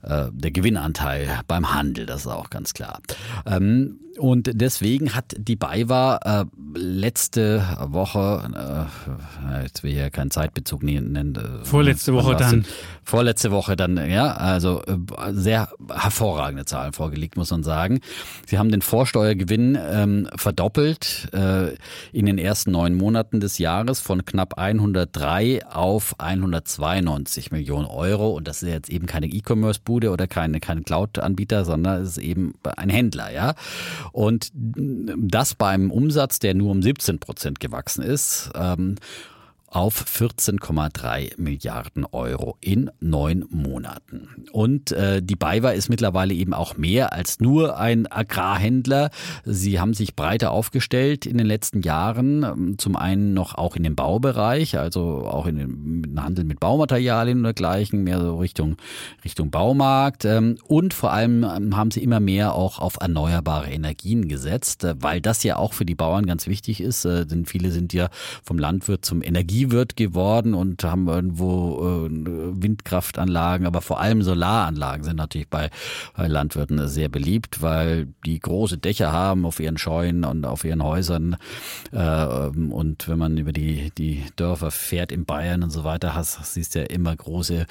äh, 0.02 0.26
der 0.34 0.52
Gewinnanteil 0.52 1.40
beim 1.48 1.74
Handel. 1.74 2.06
Das 2.06 2.22
ist 2.22 2.28
auch 2.28 2.50
ganz 2.50 2.74
klar. 2.74 3.00
Ähm, 3.46 4.02
und 4.20 4.52
deswegen 4.54 5.16
hat 5.16 5.36
die 5.38 5.56
BayWa 5.56 6.20
äh, 6.24 6.46
letzte 6.78 7.64
Woche, 7.88 8.88
äh, 9.52 9.64
jetzt 9.64 9.84
will 9.84 9.92
ich 9.92 9.98
ja 9.98 10.10
keinen 10.10 10.32
Zeitbezug 10.32 10.84
nennen. 10.84 11.36
Äh, 11.36 11.66
Vorletzte 11.66 12.14
Woche 12.14 12.36
dann. 12.36 12.66
Vorletzte 13.04 13.50
Woche 13.50 13.76
dann, 13.76 13.98
ja, 14.10 14.34
also 14.34 14.84
äh, 14.84 14.96
sehr 15.32 15.70
hervorragende 15.92 16.66
Zahlen 16.66 16.94
vorgelegt, 16.94 17.38
muss 17.38 17.50
man 17.50 17.64
sagen. 17.64 18.02
Sie 18.46 18.60
haben 18.60 18.70
den 18.70 18.84
Vorsteuergewinn 18.84 19.78
ähm, 19.82 20.30
verdoppelt 20.36 21.30
äh, 21.34 21.74
in 22.12 22.28
den 22.28 22.38
ersten 22.38 22.72
neun 22.72 22.96
Monaten 22.96 23.40
des 23.40 23.58
Jahres 23.58 24.00
von 24.00 24.26
knapp 24.26 24.60
103 24.60 25.66
auf 25.66 26.20
192 26.20 27.52
Millionen 27.52 27.88
Euro. 27.88 28.30
Und 28.32 28.48
das 28.48 28.62
ist 28.62 28.70
jetzt 28.70 28.90
eben 28.90 29.08
keine 29.08 29.26
E-Commerce-Bude 29.26 30.12
oder 30.12 30.28
keine, 30.28 30.60
kein 30.60 30.84
Cloud-Anbieter, 30.84 31.66
sondern 31.66 32.04
es 32.04 32.10
ist 32.10 32.18
eben 32.20 32.54
ein 32.78 32.90
Händler, 32.90 33.32
ja. 33.32 33.56
Und 34.12 34.52
das 34.54 35.56
beim 35.56 35.92
Umsatz, 35.92 36.40
der 36.40 36.54
nur 36.54 36.72
um 36.72 36.82
17 36.82 37.20
Prozent 37.20 37.60
gewachsen 37.60 38.04
ist. 38.04 38.52
Ähm, 38.56 38.96
auf 39.72 40.04
14,3 40.04 41.40
Milliarden 41.40 42.06
Euro 42.06 42.58
in 42.60 42.90
neun 43.00 43.46
Monaten. 43.50 44.46
Und 44.52 44.92
äh, 44.92 45.22
die 45.22 45.36
BayWa 45.36 45.72
ist 45.72 45.90
mittlerweile 45.90 46.34
eben 46.34 46.54
auch 46.54 46.78
mehr 46.78 47.14
als 47.14 47.40
nur 47.40 47.78
ein 47.78 48.12
Agrarhändler. 48.12 49.12
Sie 49.46 49.80
haben 49.80 49.94
sich 49.94 50.16
breiter 50.16 50.52
aufgestellt 50.52 51.26
in 51.26 51.38
den 51.38 51.46
letzten 51.46 51.82
Jahren. 51.82 52.76
Zum 52.78 52.96
einen 52.96 53.34
noch 53.34 53.56
auch 53.56 53.76
in 53.76 53.84
dem 53.84 53.96
Baubereich, 53.96 54.78
also 54.78 55.26
auch 55.26 55.46
in 55.46 55.58
dem 55.58 56.24
Handel 56.24 56.46
mit 56.46 56.60
Baumaterialien 56.60 57.40
und 57.40 57.44
dergleichen, 57.44 58.04
mehr 58.04 58.20
so 58.20 58.38
Richtung, 58.38 58.78
Richtung 59.24 59.52
Baumarkt. 59.52 60.26
Ähm, 60.26 60.58
und 60.68 60.94
vor 60.94 61.12
allem 61.12 61.44
ähm, 61.44 61.78
haben 61.78 61.92
sie 61.92 62.02
immer 62.02 62.20
mehr 62.20 62.56
auch 62.56 62.80
auf 62.80 62.98
erneuerbare 63.00 63.70
Energien 63.70 64.28
gesetzt, 64.28 64.84
äh, 64.84 64.96
weil 65.00 65.22
das 65.22 65.44
ja 65.44 65.58
auch 65.58 65.74
für 65.74 65.86
die 65.86 65.96
Bauern 65.96 66.26
ganz 66.26 66.48
wichtig 66.48 66.82
ist. 66.82 67.06
Äh, 67.06 67.26
denn 67.26 67.46
viele 67.46 67.72
sind 67.72 67.94
ja 67.94 68.10
vom 68.44 68.58
Landwirt 68.58 69.06
zum 69.06 69.22
Energie 69.22 69.59
Energiewirt 69.60 69.96
geworden 69.96 70.54
und 70.54 70.84
haben 70.84 71.08
irgendwo 71.08 72.08
äh, 72.08 72.10
Windkraftanlagen, 72.10 73.68
aber 73.68 73.82
vor 73.82 74.00
allem 74.00 74.22
Solaranlagen 74.22 75.04
sind 75.04 75.18
natürlich 75.18 75.50
bei, 75.50 75.70
bei 76.16 76.28
Landwirten 76.28 76.88
sehr 76.88 77.10
beliebt, 77.10 77.62
weil 77.62 78.08
die 78.26 78.40
große 78.40 78.78
Dächer 78.78 79.12
haben 79.12 79.46
auf 79.46 79.60
ihren 79.60 79.78
Scheunen 79.78 80.24
und 80.24 80.46
auf 80.46 80.64
ihren 80.64 80.84
Häusern. 80.84 81.36
Äh, 81.92 82.26
und 82.26 83.08
wenn 83.08 83.20
man 83.20 83.38
über 83.38 83.52
die, 83.52 83.92
die 83.98 84.24
Dörfer 84.36 84.72
fährt 84.72 85.12
in 85.12 85.26
Bayern 85.26 85.64
und 85.64 85.72
so 85.72 85.84
weiter, 85.84 86.16
hast, 86.16 86.54
siehst 86.54 86.76
du 86.76 86.80
ja 86.80 86.86
immer 86.86 87.16
große 87.16 87.66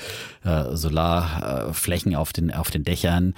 äh, 0.44 0.64
Solarflächen 0.76 2.14
auf 2.14 2.32
den, 2.32 2.52
auf 2.52 2.70
den 2.70 2.84
Dächern 2.84 3.34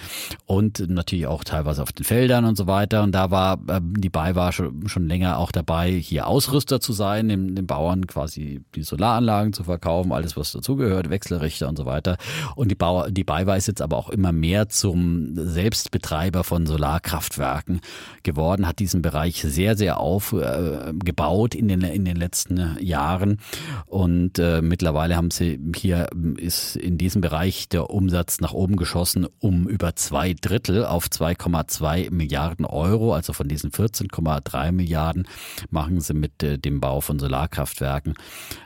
und 0.47 0.89
natürlich 0.89 1.27
auch 1.27 1.45
teilweise 1.45 1.83
auf 1.83 1.93
den 1.93 2.05
Feldern 2.05 2.45
und 2.45 2.57
so 2.57 2.67
weiter. 2.67 3.03
Und 3.03 3.13
da 3.13 3.31
war 3.31 3.59
äh, 3.69 3.81
die 3.83 4.11
BAI 4.11 4.35
war 4.35 4.53
schon, 4.53 4.89
schon 4.89 5.07
länger 5.07 5.39
auch 5.39 5.53
dabei, 5.53 5.93
hier 5.93 6.27
Ausrüster 6.27 6.81
zu 6.81 6.93
sein, 6.93 7.29
den, 7.29 7.55
den 7.55 7.67
Bauern 7.67 8.07
quasi 8.07 8.40
die, 8.41 8.61
die 8.75 8.83
Solaranlagen 8.83 9.53
zu 9.53 9.65
verkaufen, 9.65 10.13
alles 10.13 10.37
was 10.37 10.53
dazugehört, 10.53 11.11
Wechselrichter 11.11 11.69
und 11.69 11.77
so 11.77 11.85
weiter. 11.85 12.17
Und 12.57 12.71
die, 12.71 12.75
Bau, 12.75 13.09
die 13.09 13.25
BayWa 13.25 13.57
ist 13.57 13.69
jetzt 13.69 13.83
aber 13.83 13.97
auch 13.97 14.09
immer 14.09 14.33
mehr 14.33 14.69
zum 14.69 15.35
Selbstbetreiber 15.35 16.45
von 16.45 16.67
Solarkraftwerken 16.67 17.81
geworden, 18.23 18.67
hat 18.67 18.79
diesen 18.79 19.03
Bereich 19.03 19.43
sehr, 19.43 19.77
sehr 19.77 20.01
aufgebaut 20.01 21.55
äh, 21.55 21.59
in, 21.59 21.69
den, 21.69 21.83
in 21.83 22.05
den 22.05 22.17
letzten 22.17 22.77
Jahren. 22.81 23.39
Und 23.87 24.39
äh, 24.39 24.63
mittlerweile 24.63 25.17
haben 25.17 25.31
sie 25.31 25.61
hier 25.77 26.09
ist 26.37 26.77
in 26.77 26.97
diesem 26.97 27.21
Bereich 27.21 27.69
der 27.69 27.91
Umsatz 27.91 28.41
nach 28.41 28.53
oben 28.53 28.77
geschossen 28.77 29.27
um 29.39 29.69
über 29.69 29.97
zwei 29.97 30.35
Drittel 30.35 30.85
auf 30.85 31.07
2,2 31.07 32.11
Milliarden 32.11 32.65
Euro. 32.65 33.15
Also 33.15 33.33
von 33.33 33.49
diesen 33.49 33.71
14,3 33.71 34.73
Milliarden 34.73 35.29
machen 35.71 36.01
sie 36.01 36.15
mit 36.15 36.43
äh, 36.43 36.59
dem 36.59 36.81
Bau 36.81 37.01
von 37.01 37.19
Solarkraftwerken 37.19 38.15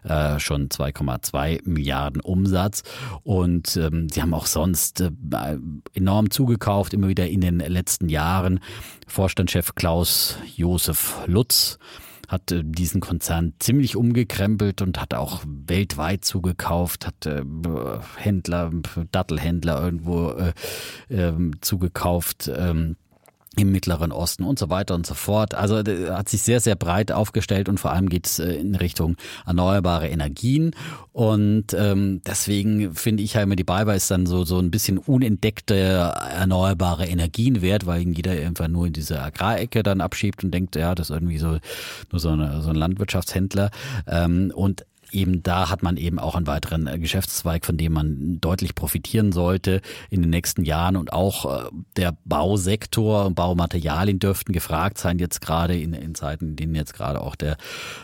äh, 0.04 0.38
schon 0.38 0.68
2,2 0.68 1.68
Milliarden 1.68 2.20
Umsatz. 2.20 2.82
Und 3.22 3.76
ähm, 3.76 4.08
sie 4.08 4.22
haben 4.22 4.34
auch 4.34 4.46
sonst 4.46 5.00
äh, 5.00 5.10
enorm 5.92 6.30
zugekauft, 6.30 6.94
immer 6.94 7.08
wieder 7.08 7.28
in 7.28 7.40
den 7.40 7.58
letzten 7.58 8.08
Jahren. 8.08 8.60
Vorstandschef 9.06 9.74
Klaus 9.74 10.38
Josef 10.56 11.16
Lutz 11.26 11.78
hat 12.28 12.52
äh, 12.52 12.62
diesen 12.64 13.00
Konzern 13.00 13.54
ziemlich 13.58 13.96
umgekrempelt 13.96 14.82
und 14.82 15.00
hat 15.00 15.14
auch 15.14 15.42
weltweit 15.46 16.24
zugekauft, 16.24 17.06
hat 17.06 17.26
äh, 17.26 17.42
Händler, 18.16 18.70
Dattelhändler 19.12 19.82
irgendwo 19.82 20.30
äh, 20.30 20.52
äh, 21.08 21.32
zugekauft. 21.60 22.50
Ähm, 22.54 22.96
im 23.56 23.72
Mittleren 23.72 24.12
Osten 24.12 24.44
und 24.44 24.58
so 24.58 24.70
weiter 24.70 24.94
und 24.94 25.06
so 25.06 25.14
fort. 25.14 25.54
Also 25.54 25.78
hat 25.78 26.28
sich 26.28 26.42
sehr, 26.42 26.60
sehr 26.60 26.76
breit 26.76 27.12
aufgestellt 27.12 27.68
und 27.68 27.78
vor 27.78 27.92
allem 27.92 28.08
geht 28.08 28.26
es 28.26 28.38
äh, 28.38 28.54
in 28.54 28.74
Richtung 28.74 29.16
erneuerbare 29.46 30.08
Energien. 30.08 30.72
Und 31.12 31.74
ähm, 31.74 32.20
deswegen 32.26 32.94
finde 32.94 33.22
ich 33.22 33.36
halt 33.36 33.44
immer, 33.44 33.56
die 33.56 33.64
BayWa 33.64 33.94
ist 33.94 34.10
dann 34.10 34.26
so, 34.26 34.44
so 34.44 34.58
ein 34.58 34.70
bisschen 34.70 34.98
unentdeckte 34.98 35.74
erneuerbare 35.74 37.06
Energien 37.06 37.62
wert, 37.62 37.86
weil 37.86 38.02
jeder 38.02 38.32
einfach 38.32 38.68
nur 38.68 38.86
in 38.86 38.92
diese 38.92 39.20
Agrarecke 39.20 39.82
dann 39.82 40.00
abschiebt 40.00 40.44
und 40.44 40.50
denkt, 40.52 40.76
ja, 40.76 40.94
das 40.94 41.10
ist 41.10 41.14
irgendwie 41.14 41.38
so 41.38 41.58
nur 42.10 42.20
so, 42.20 42.30
eine, 42.30 42.62
so 42.62 42.70
ein 42.70 42.76
Landwirtschaftshändler. 42.76 43.70
Ähm, 44.06 44.52
und 44.54 44.84
eben 45.14 45.42
da 45.42 45.70
hat 45.70 45.82
man 45.82 45.96
eben 45.96 46.18
auch 46.18 46.34
einen 46.34 46.46
weiteren 46.46 46.86
äh, 46.86 46.98
Geschäftszweig, 46.98 47.64
von 47.64 47.76
dem 47.76 47.92
man 47.92 48.40
deutlich 48.40 48.74
profitieren 48.74 49.32
sollte 49.32 49.80
in 50.10 50.20
den 50.20 50.30
nächsten 50.30 50.64
Jahren. 50.64 50.96
Und 50.96 51.12
auch 51.12 51.66
äh, 51.66 51.70
der 51.96 52.16
Bausektor 52.24 53.26
und 53.26 53.34
Baumaterialien 53.34 54.18
dürften 54.18 54.52
gefragt 54.52 54.98
sein, 54.98 55.18
jetzt 55.18 55.40
gerade 55.40 55.78
in, 55.78 55.94
in 55.94 56.14
Zeiten, 56.14 56.50
in 56.50 56.56
denen 56.56 56.74
jetzt 56.74 56.94
gerade 56.94 57.20
auch 57.20 57.36
der 57.36 57.56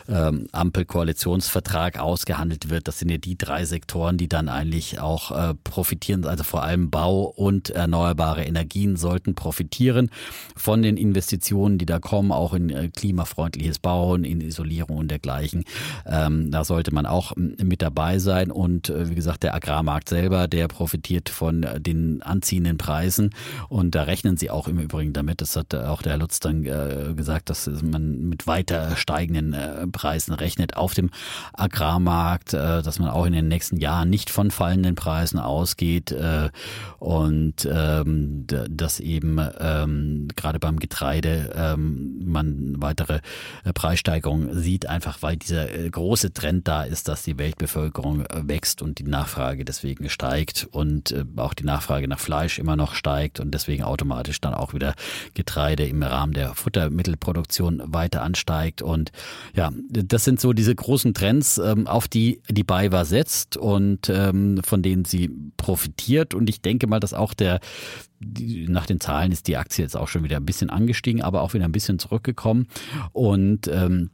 ähm, 0.07 0.47
Ampel-Koalitionsvertrag 0.51 1.99
ausgehandelt 1.99 2.69
wird. 2.69 2.87
Das 2.87 2.99
sind 2.99 3.09
ja 3.09 3.17
die 3.17 3.37
drei 3.37 3.65
Sektoren, 3.65 4.17
die 4.17 4.29
dann 4.29 4.49
eigentlich 4.49 4.99
auch 4.99 5.31
äh, 5.31 5.53
profitieren. 5.63 6.25
Also 6.25 6.43
vor 6.43 6.63
allem 6.63 6.89
Bau 6.89 7.23
und 7.23 7.69
erneuerbare 7.69 8.43
Energien 8.43 8.95
sollten 8.95 9.35
profitieren 9.35 10.09
von 10.55 10.81
den 10.81 10.97
Investitionen, 10.97 11.77
die 11.77 11.85
da 11.85 11.99
kommen, 11.99 12.31
auch 12.31 12.53
in 12.53 12.69
äh, 12.69 12.89
klimafreundliches 12.89 13.79
Bauen, 13.79 14.23
in 14.23 14.41
Isolierung 14.41 14.97
und 14.97 15.11
dergleichen. 15.11 15.65
Ähm, 16.05 16.51
da 16.51 16.63
sollte 16.63 16.93
man 16.93 17.00
man 17.01 17.11
auch 17.11 17.33
mit 17.35 17.81
dabei 17.81 18.19
sein. 18.19 18.51
Und 18.51 18.89
äh, 18.89 19.09
wie 19.09 19.15
gesagt, 19.15 19.43
der 19.43 19.55
Agrarmarkt 19.55 20.09
selber, 20.09 20.47
der 20.47 20.67
profitiert 20.67 21.29
von 21.29 21.63
äh, 21.63 21.79
den 21.79 22.21
anziehenden 22.21 22.77
Preisen. 22.77 23.31
Und 23.69 23.95
da 23.95 24.03
rechnen 24.03 24.37
sie 24.37 24.49
auch 24.49 24.67
im 24.67 24.79
Übrigen 24.79 25.13
damit. 25.13 25.41
Das 25.41 25.55
hat 25.55 25.73
auch 25.73 26.01
der 26.01 26.13
Herr 26.13 26.19
Lutz 26.19 26.39
dann 26.39 26.63
äh, 26.63 27.13
gesagt, 27.15 27.49
dass 27.49 27.67
man 27.67 28.29
mit 28.29 28.47
weiter 28.47 28.95
steigenden 28.95 29.91
Preisen 29.91 30.33
rechnet 30.33 30.77
auf 30.77 30.93
dem 30.93 31.09
Agrarmarkt, 31.53 32.53
dass 32.53 32.99
man 32.99 33.09
auch 33.09 33.25
in 33.25 33.33
den 33.33 33.47
nächsten 33.47 33.77
Jahren 33.77 34.09
nicht 34.09 34.29
von 34.29 34.51
fallenden 34.51 34.95
Preisen 34.95 35.39
ausgeht 35.39 36.15
und 36.99 37.69
ähm, 37.71 38.45
dass 38.47 38.99
eben 38.99 39.39
ähm, 39.59 40.27
gerade 40.35 40.59
beim 40.59 40.79
Getreide 40.79 41.53
ähm, 41.55 42.21
man 42.25 42.81
weitere 42.81 43.19
Preissteigerungen 43.73 44.59
sieht, 44.59 44.85
einfach 44.87 45.21
weil 45.21 45.37
dieser 45.37 45.67
große 45.67 46.33
Trend 46.33 46.67
da 46.67 46.83
ist, 46.83 46.90
dass 46.91 47.23
die 47.23 47.37
Weltbevölkerung 47.37 48.25
äh, 48.25 48.47
wächst 48.47 48.81
und 48.81 48.99
die 48.99 49.03
Nachfrage 49.03 49.65
deswegen 49.65 50.09
steigt 50.09 50.67
und 50.71 51.11
äh, 51.11 51.25
auch 51.37 51.53
die 51.53 51.63
Nachfrage 51.63 52.07
nach 52.07 52.19
Fleisch 52.19 52.59
immer 52.59 52.75
noch 52.75 52.95
steigt 52.95 53.39
und 53.39 53.51
deswegen 53.51 53.83
automatisch 53.83 54.41
dann 54.41 54.53
auch 54.53 54.73
wieder 54.73 54.93
Getreide 55.33 55.85
im 55.85 56.03
Rahmen 56.03 56.33
der 56.33 56.53
Futtermittelproduktion 56.53 57.81
weiter 57.85 58.21
ansteigt. 58.21 58.81
Und 58.81 59.11
ja, 59.55 59.71
das 59.89 60.23
sind 60.25 60.39
so 60.39 60.53
diese 60.53 60.75
großen 60.75 61.13
Trends, 61.13 61.57
ähm, 61.57 61.87
auf 61.87 62.07
die 62.07 62.41
die 62.49 62.63
BayWa 62.63 63.05
setzt 63.05 63.57
und 63.57 64.09
ähm, 64.09 64.61
von 64.63 64.81
denen 64.81 65.05
sie 65.05 65.29
profitiert. 65.57 66.33
Und 66.33 66.49
ich 66.49 66.61
denke 66.61 66.87
mal, 66.87 66.99
dass 66.99 67.13
auch 67.13 67.33
der 67.33 67.59
nach 68.23 68.85
den 68.85 68.99
Zahlen 68.99 69.31
ist 69.31 69.47
die 69.47 69.57
Aktie 69.57 69.83
jetzt 69.83 69.97
auch 69.97 70.07
schon 70.07 70.23
wieder 70.23 70.37
ein 70.37 70.45
bisschen 70.45 70.69
angestiegen, 70.69 71.21
aber 71.23 71.41
auch 71.41 71.53
wieder 71.53 71.65
ein 71.65 71.71
bisschen 71.71 71.97
zurückgekommen. 71.97 72.67
Und 73.13 73.67
ähm, 73.67 74.11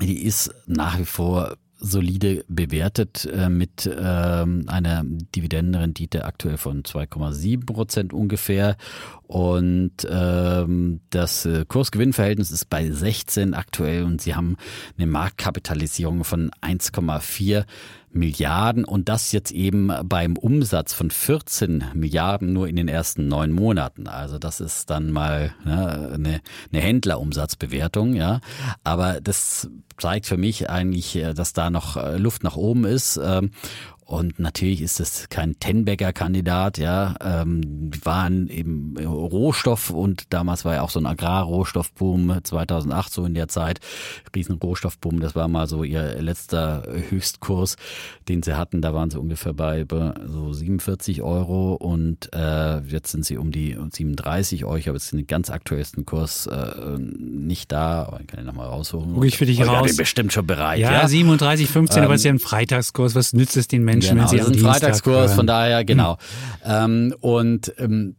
die 0.00 0.24
ist 0.24 0.52
nach 0.66 0.98
wie 0.98 1.04
vor 1.04 1.56
solide 1.78 2.44
bewertet 2.48 3.26
äh, 3.26 3.48
mit 3.48 3.88
ähm, 3.98 4.64
einer 4.66 5.04
Dividendenrendite 5.04 6.24
aktuell 6.24 6.56
von 6.56 6.82
2,7 6.82 7.66
Prozent 7.66 8.12
ungefähr. 8.12 8.76
Und 9.26 10.06
ähm, 10.08 11.00
das 11.10 11.44
äh, 11.46 11.64
Kursgewinnverhältnis 11.66 12.50
ist 12.50 12.70
bei 12.70 12.90
16 12.90 13.54
aktuell 13.54 14.04
und 14.04 14.20
sie 14.20 14.34
haben 14.34 14.56
eine 14.96 15.06
Marktkapitalisierung 15.06 16.24
von 16.24 16.50
1,4 16.62 17.64
Milliarden 18.16 18.84
und 18.84 19.08
das 19.08 19.32
jetzt 19.32 19.52
eben 19.52 19.92
beim 20.04 20.36
Umsatz 20.36 20.92
von 20.92 21.10
14 21.10 21.84
Milliarden 21.94 22.52
nur 22.52 22.68
in 22.68 22.76
den 22.76 22.88
ersten 22.88 23.28
neun 23.28 23.52
Monaten. 23.52 24.08
Also 24.08 24.38
das 24.38 24.60
ist 24.60 24.90
dann 24.90 25.12
mal 25.12 25.54
ne, 25.64 26.10
eine, 26.14 26.40
eine 26.72 26.82
Händlerumsatzbewertung, 26.82 28.14
ja. 28.14 28.40
Aber 28.82 29.20
das 29.20 29.68
zeigt 29.98 30.26
für 30.26 30.36
mich 30.36 30.68
eigentlich, 30.68 31.16
äh, 31.16 31.34
dass 31.34 31.52
da 31.52 31.70
noch 31.70 31.96
äh, 31.96 32.16
Luft 32.16 32.42
nach 32.42 32.56
oben 32.56 32.84
ist. 32.84 33.20
Und 34.06 34.38
natürlich 34.38 34.82
ist 34.82 35.00
es 35.00 35.28
kein 35.30 35.58
Tenbagger-Kandidat, 35.58 36.78
ja. 36.78 37.16
Ähm, 37.20 37.90
waren 38.04 38.48
eben 38.48 38.96
Rohstoff 38.96 39.90
und 39.90 40.32
damals 40.32 40.64
war 40.64 40.74
ja 40.74 40.82
auch 40.82 40.90
so 40.90 41.00
ein 41.00 41.06
Agrarrohstoffboom 41.06 42.38
2008 42.44 43.12
so 43.12 43.24
in 43.24 43.34
der 43.34 43.48
Zeit. 43.48 43.80
Riesen 44.32 44.58
Rohstoffboom, 44.58 45.18
das 45.18 45.34
war 45.34 45.48
mal 45.48 45.66
so 45.66 45.82
ihr 45.82 46.22
letzter 46.22 46.84
Höchstkurs, 47.08 47.74
den 48.28 48.44
sie 48.44 48.56
hatten. 48.56 48.80
Da 48.80 48.94
waren 48.94 49.10
sie 49.10 49.18
ungefähr 49.18 49.54
bei 49.54 49.84
so 50.24 50.52
47 50.52 51.22
Euro 51.22 51.74
und 51.74 52.32
äh, 52.32 52.78
jetzt 52.82 53.10
sind 53.10 53.24
sie 53.24 53.36
um 53.38 53.50
die 53.50 53.76
37 53.90 54.64
Euro. 54.66 54.76
Ich 54.76 54.86
habe 54.86 54.98
jetzt 54.98 55.10
den 55.10 55.26
ganz 55.26 55.50
aktuellsten 55.50 56.06
Kurs 56.06 56.46
äh, 56.46 56.96
nicht 56.98 57.72
da, 57.72 58.04
aber 58.04 58.20
ich 58.20 58.28
kann 58.28 58.38
ihn 58.38 58.46
nochmal 58.46 58.68
rausholen. 58.68 59.14
Guck 59.14 59.24
ich 59.24 59.36
für 59.36 59.46
dich 59.46 59.66
raus. 59.66 59.90
Ich 59.90 59.96
bestimmt 59.96 60.32
schon 60.32 60.46
bereit. 60.46 60.78
Ja, 60.78 60.92
ja. 60.92 61.08
37, 61.08 61.66
15, 61.66 61.98
ähm, 61.98 62.04
aber 62.04 62.14
es 62.14 62.20
ist 62.20 62.26
ja 62.26 62.32
ein 62.32 62.38
Freitagskurs. 62.38 63.16
Was 63.16 63.32
nützt 63.32 63.56
es 63.56 63.66
den 63.66 63.82
Menschen? 63.82 63.95
Menschen, 63.96 64.16
genau, 64.16 64.22
wenn 64.22 64.28
sie 64.28 64.36
das 64.38 64.48
ist 64.48 64.56
ein 64.56 64.60
Freitagskurs, 64.60 65.34
von 65.34 65.46
daher, 65.46 65.84
genau. 65.84 66.14
Mhm. 66.14 66.18
Ähm, 66.64 67.14
und 67.20 67.72
ähm, 67.78 68.16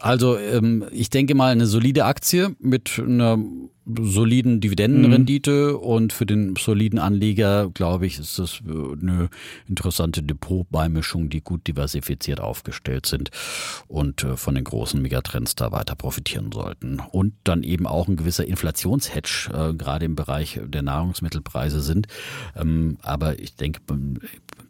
also 0.00 0.38
ähm, 0.38 0.84
ich 0.90 1.10
denke 1.10 1.34
mal 1.34 1.52
eine 1.52 1.66
solide 1.66 2.04
Aktie 2.04 2.54
mit 2.60 2.98
einer 2.98 3.38
soliden 3.86 4.60
Dividendenrendite 4.60 5.72
mhm. 5.72 5.78
und 5.78 6.12
für 6.12 6.26
den 6.26 6.56
soliden 6.56 6.98
Anleger, 6.98 7.70
glaube 7.72 8.06
ich, 8.06 8.18
ist 8.18 8.38
das 8.38 8.60
eine 8.66 9.28
interessante 9.68 10.22
Depotbeimischung, 10.22 11.28
die 11.28 11.40
gut 11.40 11.66
diversifiziert 11.66 12.40
aufgestellt 12.40 13.06
sind 13.06 13.30
und 13.86 14.24
äh, 14.24 14.36
von 14.36 14.56
den 14.56 14.64
großen 14.64 15.00
Megatrends 15.00 15.54
da 15.54 15.70
weiter 15.70 15.94
profitieren 15.94 16.50
sollten. 16.52 17.00
Und 17.12 17.34
dann 17.44 17.62
eben 17.62 17.86
auch 17.86 18.08
ein 18.08 18.16
gewisser 18.16 18.46
Inflationshedge, 18.46 19.50
äh, 19.52 19.74
gerade 19.74 20.04
im 20.04 20.16
Bereich 20.16 20.60
der 20.64 20.82
Nahrungsmittelpreise 20.82 21.80
sind. 21.80 22.08
Ähm, 22.56 22.98
aber 23.02 23.38
ich 23.38 23.54
denke, 23.54 23.80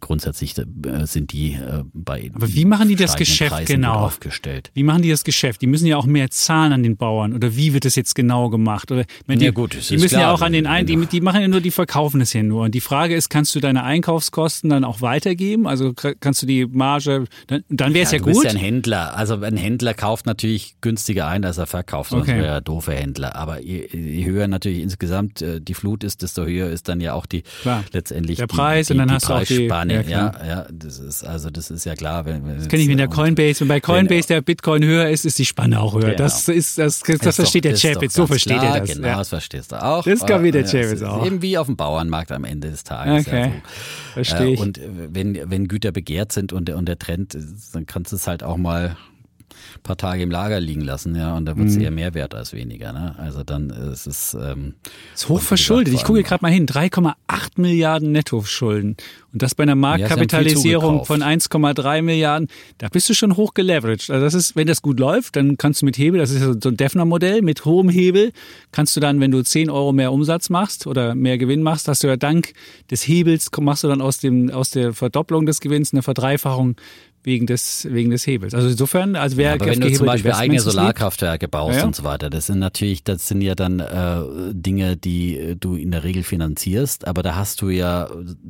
grundsätzlich 0.00 0.56
äh, 0.58 1.06
sind 1.06 1.32
die 1.32 1.52
äh, 1.54 1.84
bei. 1.94 2.30
Aber 2.34 2.52
wie 2.52 2.64
machen 2.64 2.88
die 2.88 2.96
das 2.96 3.16
Geschäft 3.16 3.52
Preisen 3.52 3.76
genau? 3.76 3.94
Aufgestellt. 3.94 4.70
Wie 4.74 4.82
machen 4.82 5.02
die 5.02 5.10
das 5.10 5.24
Geschäft? 5.24 5.62
Die 5.62 5.66
müssen 5.66 5.86
ja 5.86 5.96
auch 5.96 6.06
mehr 6.06 6.30
zahlen 6.30 6.72
an 6.72 6.82
den 6.82 6.96
Bauern. 6.96 7.32
Oder 7.32 7.56
wie 7.56 7.72
wird 7.72 7.84
das 7.84 7.96
jetzt 7.96 8.14
genau 8.14 8.50
gemacht? 8.50 8.92
Oder 8.92 9.05
die, 9.26 9.44
ja 9.44 9.50
gut, 9.50 9.74
die 9.90 9.94
müssen 9.96 10.08
klar, 10.08 10.22
ja 10.22 10.32
auch 10.32 10.42
an 10.42 10.52
den 10.52 10.66
einen, 10.66 10.86
die, 10.86 11.06
die 11.06 11.20
machen 11.20 11.40
ja 11.40 11.48
nur, 11.48 11.60
die 11.60 11.70
verkaufen 11.70 12.20
es 12.20 12.32
ja 12.32 12.42
nur. 12.42 12.64
Und 12.64 12.74
die 12.74 12.80
Frage 12.80 13.14
ist, 13.14 13.28
kannst 13.28 13.54
du 13.54 13.60
deine 13.60 13.84
Einkaufskosten 13.84 14.70
dann 14.70 14.84
auch 14.84 15.00
weitergeben? 15.00 15.66
Also 15.66 15.92
kannst 15.94 16.42
du 16.42 16.46
die 16.46 16.66
Marge, 16.66 17.24
dann, 17.46 17.64
dann 17.68 17.94
wäre 17.94 18.04
es 18.04 18.12
ja, 18.12 18.18
ja, 18.18 18.24
du 18.24 18.32
gut. 18.32 18.34
Du 18.34 18.42
bist 18.42 18.54
ja 18.54 18.60
ein 18.60 18.64
Händler. 18.64 19.16
Also 19.16 19.40
ein 19.40 19.56
Händler 19.56 19.94
kauft 19.94 20.26
natürlich 20.26 20.76
günstiger 20.80 21.26
ein, 21.26 21.44
als 21.44 21.58
er 21.58 21.66
verkauft. 21.66 22.10
Sonst 22.10 22.28
okay. 22.28 22.38
wäre 22.38 22.46
er 22.46 22.60
doofe 22.60 22.92
Händler. 22.92 23.36
Aber 23.36 23.60
je, 23.62 23.88
je, 23.92 24.24
höher 24.24 24.48
natürlich 24.48 24.80
insgesamt 24.80 25.42
äh, 25.42 25.60
die 25.60 25.74
Flut 25.74 26.04
ist, 26.04 26.22
desto 26.22 26.44
höher 26.44 26.68
ist 26.70 26.88
dann 26.88 27.00
ja 27.00 27.14
auch 27.14 27.26
die 27.26 27.42
klar. 27.62 27.84
letztendlich 27.92 28.38
der 28.38 28.46
Preis 28.46 28.88
die, 28.88 28.92
und 28.92 28.98
dann 28.98 29.12
hast 29.12 29.28
du 29.28 29.34
auch 29.34 29.42
die 29.44 29.66
ja, 29.66 29.84
ja, 29.84 30.46
ja, 30.46 30.66
das 30.72 30.98
ist 30.98 31.24
also 31.24 31.50
das 31.50 31.70
ist 31.70 31.84
ja 31.84 31.94
klar. 31.94 32.24
Wenn, 32.24 32.46
wenn 32.46 32.56
das 32.58 32.68
kenne 32.68 32.82
ich 32.82 32.88
mit 32.88 32.98
der 32.98 33.08
Coinbase. 33.08 33.60
Wenn 33.60 33.68
bei 33.68 33.80
Coinbase 33.80 34.28
der 34.28 34.40
Bitcoin 34.40 34.84
höher 34.84 35.08
ist, 35.08 35.24
ist 35.24 35.38
die 35.38 35.44
Spanne 35.44 35.80
auch 35.80 35.94
höher. 35.94 36.00
Genau. 36.00 36.16
Das 36.16 36.48
ist 36.48 36.78
das, 36.78 37.00
das, 37.00 37.18
das 37.18 37.36
versteht 37.36 37.64
doch, 37.64 37.70
der 37.70 37.78
Chapitz. 37.78 38.14
So 38.14 38.26
versteht 38.26 38.58
klar, 38.58 38.76
er 38.76 38.80
das. 38.80 38.95
Genau, 38.96 39.08
ja. 39.08 39.16
das 39.16 39.28
verstehst 39.28 39.72
du 39.72 39.82
auch. 39.82 40.04
Das 40.04 40.24
kann 40.26 40.42
wie 40.42 40.50
der 40.50 40.64
Chapitz 40.64 41.02
auch. 41.02 41.24
Eben 41.24 41.42
wie 41.42 41.58
auf 41.58 41.66
dem 41.66 41.76
Bauernmarkt 41.76 42.32
am 42.32 42.44
Ende 42.44 42.70
des 42.70 42.84
Tages. 42.84 43.26
Okay, 43.26 43.40
ja, 43.40 43.46
so. 43.46 44.12
verstehe 44.14 44.54
ich. 44.54 44.60
Und 44.60 44.80
wenn 44.84 45.50
wenn 45.50 45.68
Güter 45.68 45.92
begehrt 45.92 46.32
sind 46.32 46.52
und 46.52 46.66
der 46.66 46.76
und 46.76 46.86
der 46.86 46.98
Trend, 46.98 47.36
dann 47.72 47.86
kannst 47.86 48.12
du 48.12 48.16
es 48.16 48.26
halt 48.26 48.42
auch 48.42 48.56
mal 48.56 48.96
paar 49.82 49.96
Tage 49.96 50.22
im 50.22 50.30
Lager 50.30 50.60
liegen 50.60 50.82
lassen, 50.82 51.14
ja, 51.14 51.36
und 51.36 51.46
da 51.46 51.56
wird 51.56 51.68
es 51.68 51.76
mhm. 51.76 51.82
eher 51.82 51.90
mehr 51.90 52.14
wert 52.14 52.34
als 52.34 52.52
weniger. 52.52 52.92
Ne? 52.92 53.14
Also 53.18 53.42
dann 53.42 53.70
ist 53.70 54.06
es 54.06 54.34
ähm, 54.34 54.74
ist 55.14 55.28
hoch 55.28 55.40
verschuldet. 55.40 55.94
Ich 55.94 56.04
gucke 56.04 56.22
gerade 56.22 56.42
mal 56.42 56.52
hin, 56.52 56.66
3,8 56.66 57.14
Milliarden 57.56 58.12
Nettoschulden 58.12 58.96
und 59.32 59.42
das 59.42 59.54
bei 59.54 59.64
einer 59.64 59.74
Marktkapitalisierung 59.74 60.98
ja, 60.98 61.04
von 61.04 61.22
1,3 61.22 62.02
Milliarden. 62.02 62.48
Da 62.78 62.88
bist 62.88 63.08
du 63.08 63.14
schon 63.14 63.36
hoch 63.36 63.54
geleveraged. 63.54 64.10
Also 64.10 64.24
das 64.24 64.34
ist, 64.34 64.56
wenn 64.56 64.66
das 64.66 64.82
gut 64.82 64.98
läuft, 64.98 65.36
dann 65.36 65.58
kannst 65.58 65.82
du 65.82 65.86
mit 65.86 65.98
Hebel, 65.98 66.20
das 66.20 66.30
ist 66.30 66.62
so 66.62 66.70
ein 66.70 66.76
Defner-Modell, 66.76 67.42
mit 67.42 67.64
hohem 67.64 67.88
Hebel 67.88 68.32
kannst 68.72 68.96
du 68.96 69.00
dann, 69.00 69.20
wenn 69.20 69.30
du 69.30 69.42
10 69.42 69.70
Euro 69.70 69.92
mehr 69.92 70.12
Umsatz 70.12 70.48
machst 70.48 70.86
oder 70.86 71.14
mehr 71.14 71.38
Gewinn 71.38 71.62
machst, 71.62 71.88
hast 71.88 72.02
du 72.02 72.08
ja 72.08 72.16
dank 72.16 72.54
des 72.90 73.06
Hebels 73.06 73.50
machst 73.60 73.84
du 73.84 73.88
dann 73.88 74.00
aus 74.00 74.18
dem 74.18 74.50
aus 74.50 74.70
der 74.70 74.92
Verdopplung 74.92 75.46
des 75.46 75.60
Gewinns 75.60 75.92
eine 75.92 76.02
Verdreifachung 76.02 76.76
wegen 77.26 77.46
des, 77.46 77.88
wegen 77.90 78.10
des 78.10 78.24
Hebels. 78.24 78.54
Also 78.54 78.68
insofern, 78.68 79.16
als 79.16 79.36
wäre 79.36 79.48
ja, 79.48 79.54
aber 79.56 79.66
wenn 79.66 79.80
du 79.80 79.92
zum 79.92 80.06
Beispiel 80.06 80.30
eigene 80.30 80.60
Solarkraftwerke 80.60 81.48
baust 81.48 81.80
ja. 81.80 81.84
und 81.84 81.96
so 81.96 82.04
weiter, 82.04 82.30
das 82.30 82.46
sind 82.46 82.60
natürlich, 82.60 83.02
das 83.02 83.26
sind 83.26 83.40
ja 83.40 83.56
dann 83.56 83.80
äh, 83.80 84.22
Dinge, 84.52 84.96
die 84.96 85.36
äh, 85.36 85.56
du 85.56 85.74
in 85.74 85.90
der 85.90 86.04
Regel 86.04 86.22
finanzierst, 86.22 87.04
aber 87.04 87.24
da 87.24 87.34
hast 87.34 87.62
du 87.62 87.68
ja 87.68 88.08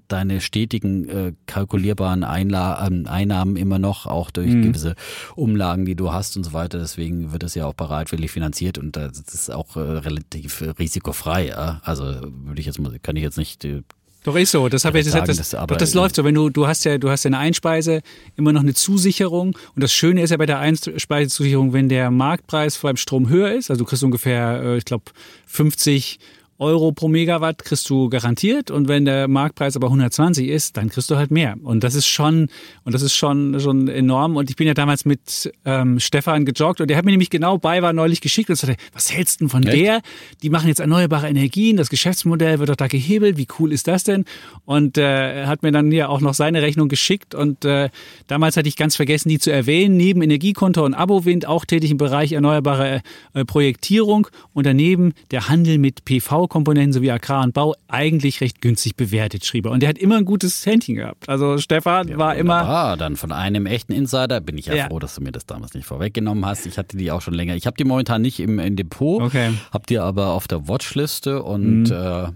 deine 0.08 0.42
stetigen 0.42 1.08
äh, 1.08 1.32
kalkulierbaren 1.46 2.22
Einla 2.22 2.86
ähm, 2.86 3.06
Einnahmen 3.06 3.56
immer 3.56 3.78
noch, 3.78 4.04
auch 4.04 4.30
durch 4.30 4.52
mhm. 4.52 4.64
gewisse 4.64 4.94
Umlagen, 5.36 5.86
die 5.86 5.94
du 5.94 6.12
hast 6.12 6.36
und 6.36 6.44
so 6.44 6.52
weiter. 6.52 6.78
Deswegen 6.78 7.32
wird 7.32 7.44
das 7.44 7.54
ja 7.54 7.64
auch 7.64 7.74
bereitwillig 7.74 8.30
finanziert 8.30 8.76
und 8.76 8.94
das 8.94 9.18
ist 9.20 9.50
auch 9.50 9.76
äh, 9.76 9.80
relativ 9.80 10.62
risikofrei. 10.78 11.46
Ja? 11.46 11.80
Also 11.82 12.04
würde 12.04 12.60
ich 12.60 12.66
jetzt 12.66 12.78
kann 13.02 13.16
ich 13.16 13.22
jetzt 13.22 13.38
nicht 13.38 13.64
äh, 13.64 13.82
doch 14.26 14.36
ist 14.36 14.50
so. 14.50 14.68
Das 14.68 14.84
habe 14.84 14.98
ich 14.98 15.04
gesagt. 15.04 15.28
Das, 15.28 15.36
das, 15.36 15.50
doch, 15.50 15.66
das 15.66 15.94
läuft 15.94 16.16
so. 16.16 16.24
Wenn 16.24 16.34
du, 16.34 16.50
du 16.50 16.66
hast 16.66 16.84
ja, 16.84 16.98
du 16.98 17.10
hast 17.10 17.24
ja 17.24 17.28
eine 17.28 17.38
Einspeise, 17.38 18.02
immer 18.36 18.52
noch 18.52 18.62
eine 18.62 18.74
Zusicherung. 18.74 19.56
Und 19.74 19.82
das 19.82 19.92
Schöne 19.92 20.22
ist 20.22 20.30
ja 20.30 20.36
bei 20.36 20.46
der 20.46 20.58
Einspeisezusicherung, 20.58 21.72
wenn 21.72 21.88
der 21.88 22.10
Marktpreis 22.10 22.76
vor 22.76 22.88
allem 22.88 22.96
Strom 22.96 23.28
höher 23.28 23.52
ist, 23.52 23.70
also 23.70 23.84
du 23.84 23.88
kriegst 23.88 24.02
ungefähr, 24.02 24.62
äh, 24.62 24.76
ich 24.78 24.84
glaube, 24.84 25.04
50 25.46 26.18
Euro 26.58 26.92
pro 26.92 27.08
Megawatt 27.08 27.64
kriegst 27.64 27.88
du 27.90 28.08
garantiert 28.08 28.70
und 28.70 28.88
wenn 28.88 29.04
der 29.04 29.28
Marktpreis 29.28 29.76
aber 29.76 29.88
120 29.88 30.48
ist, 30.48 30.76
dann 30.76 30.88
kriegst 30.88 31.10
du 31.10 31.16
halt 31.16 31.30
mehr. 31.30 31.56
Und 31.62 31.84
das 31.84 31.94
ist 31.94 32.06
schon, 32.06 32.48
und 32.84 32.94
das 32.94 33.02
ist 33.02 33.14
schon, 33.14 33.60
schon 33.60 33.88
enorm. 33.88 34.36
Und 34.36 34.48
ich 34.48 34.56
bin 34.56 34.66
ja 34.66 34.74
damals 34.74 35.04
mit 35.04 35.52
ähm, 35.64 36.00
Stefan 36.00 36.46
gejoggt 36.46 36.80
und 36.80 36.88
der 36.88 36.96
hat 36.96 37.04
mir 37.04 37.10
nämlich 37.10 37.30
genau 37.30 37.58
bei 37.58 37.82
war 37.82 37.92
neulich 37.92 38.20
geschickt 38.20 38.48
und 38.48 38.56
sagte, 38.56 38.76
was 38.92 39.12
hältst 39.12 39.40
du 39.40 39.44
denn 39.44 39.48
von 39.50 39.62
Echt? 39.64 39.76
der? 39.76 40.00
Die 40.42 40.48
machen 40.48 40.68
jetzt 40.68 40.80
erneuerbare 40.80 41.28
Energien, 41.28 41.76
das 41.76 41.90
Geschäftsmodell 41.90 42.58
wird 42.58 42.70
doch 42.70 42.76
da 42.76 42.86
gehebelt, 42.86 43.36
wie 43.36 43.48
cool 43.58 43.72
ist 43.72 43.86
das 43.86 44.04
denn? 44.04 44.24
Und 44.64 44.96
äh, 44.96 45.44
hat 45.46 45.62
mir 45.62 45.72
dann 45.72 45.90
hier 45.90 46.08
auch 46.08 46.20
noch 46.20 46.34
seine 46.34 46.62
Rechnung 46.62 46.88
geschickt 46.88 47.34
und 47.34 47.64
äh, 47.64 47.90
damals 48.28 48.56
hatte 48.56 48.68
ich 48.68 48.76
ganz 48.76 48.96
vergessen, 48.96 49.28
die 49.28 49.38
zu 49.38 49.50
erwähnen. 49.52 49.96
Neben 49.96 50.22
Energiekonto 50.22 50.84
und 50.84 50.94
Abowind 50.94 51.46
auch 51.46 51.64
tätig 51.64 51.90
im 51.90 51.98
Bereich 51.98 52.32
erneuerbare 52.32 53.02
äh, 53.34 53.44
Projektierung 53.44 54.28
und 54.54 54.66
daneben 54.66 55.12
der 55.30 55.48
Handel 55.48 55.78
mit 55.78 56.04
PV 56.04 56.45
Baukomponenten 56.46 56.92
sowie 56.92 57.10
Agrar 57.10 57.42
und 57.42 57.54
Bau 57.54 57.74
eigentlich 57.88 58.40
recht 58.40 58.60
günstig 58.60 58.94
bewertet, 58.96 59.44
schrieb 59.44 59.66
er. 59.66 59.72
Und 59.72 59.82
er 59.82 59.88
hat 59.88 59.98
immer 59.98 60.16
ein 60.16 60.24
gutes 60.24 60.64
Händchen 60.64 60.94
gehabt. 60.94 61.28
Also 61.28 61.58
Stefan 61.58 62.06
ja, 62.06 62.18
war 62.18 62.36
immer. 62.36 62.62
Ah, 62.62 62.96
dann 62.96 63.16
von 63.16 63.32
einem 63.32 63.66
echten 63.66 63.92
Insider 63.92 64.40
bin 64.40 64.56
ich 64.56 64.66
ja, 64.66 64.74
ja, 64.74 64.86
froh, 64.86 65.00
dass 65.00 65.16
du 65.16 65.22
mir 65.22 65.32
das 65.32 65.44
damals 65.46 65.74
nicht 65.74 65.86
vorweggenommen 65.86 66.46
hast. 66.46 66.66
Ich 66.66 66.78
hatte 66.78 66.96
die 66.96 67.10
auch 67.10 67.20
schon 67.20 67.34
länger. 67.34 67.56
Ich 67.56 67.66
habe 67.66 67.76
die 67.76 67.84
momentan 67.84 68.22
nicht 68.22 68.38
im, 68.38 68.60
im 68.60 68.76
Depot, 68.76 69.22
okay. 69.22 69.54
habe 69.72 69.86
die 69.88 69.98
aber 69.98 70.28
auf 70.28 70.46
der 70.46 70.68
Watchliste 70.68 71.42
und 71.42 71.84
mhm. 71.84 71.92
äh, 71.92 72.28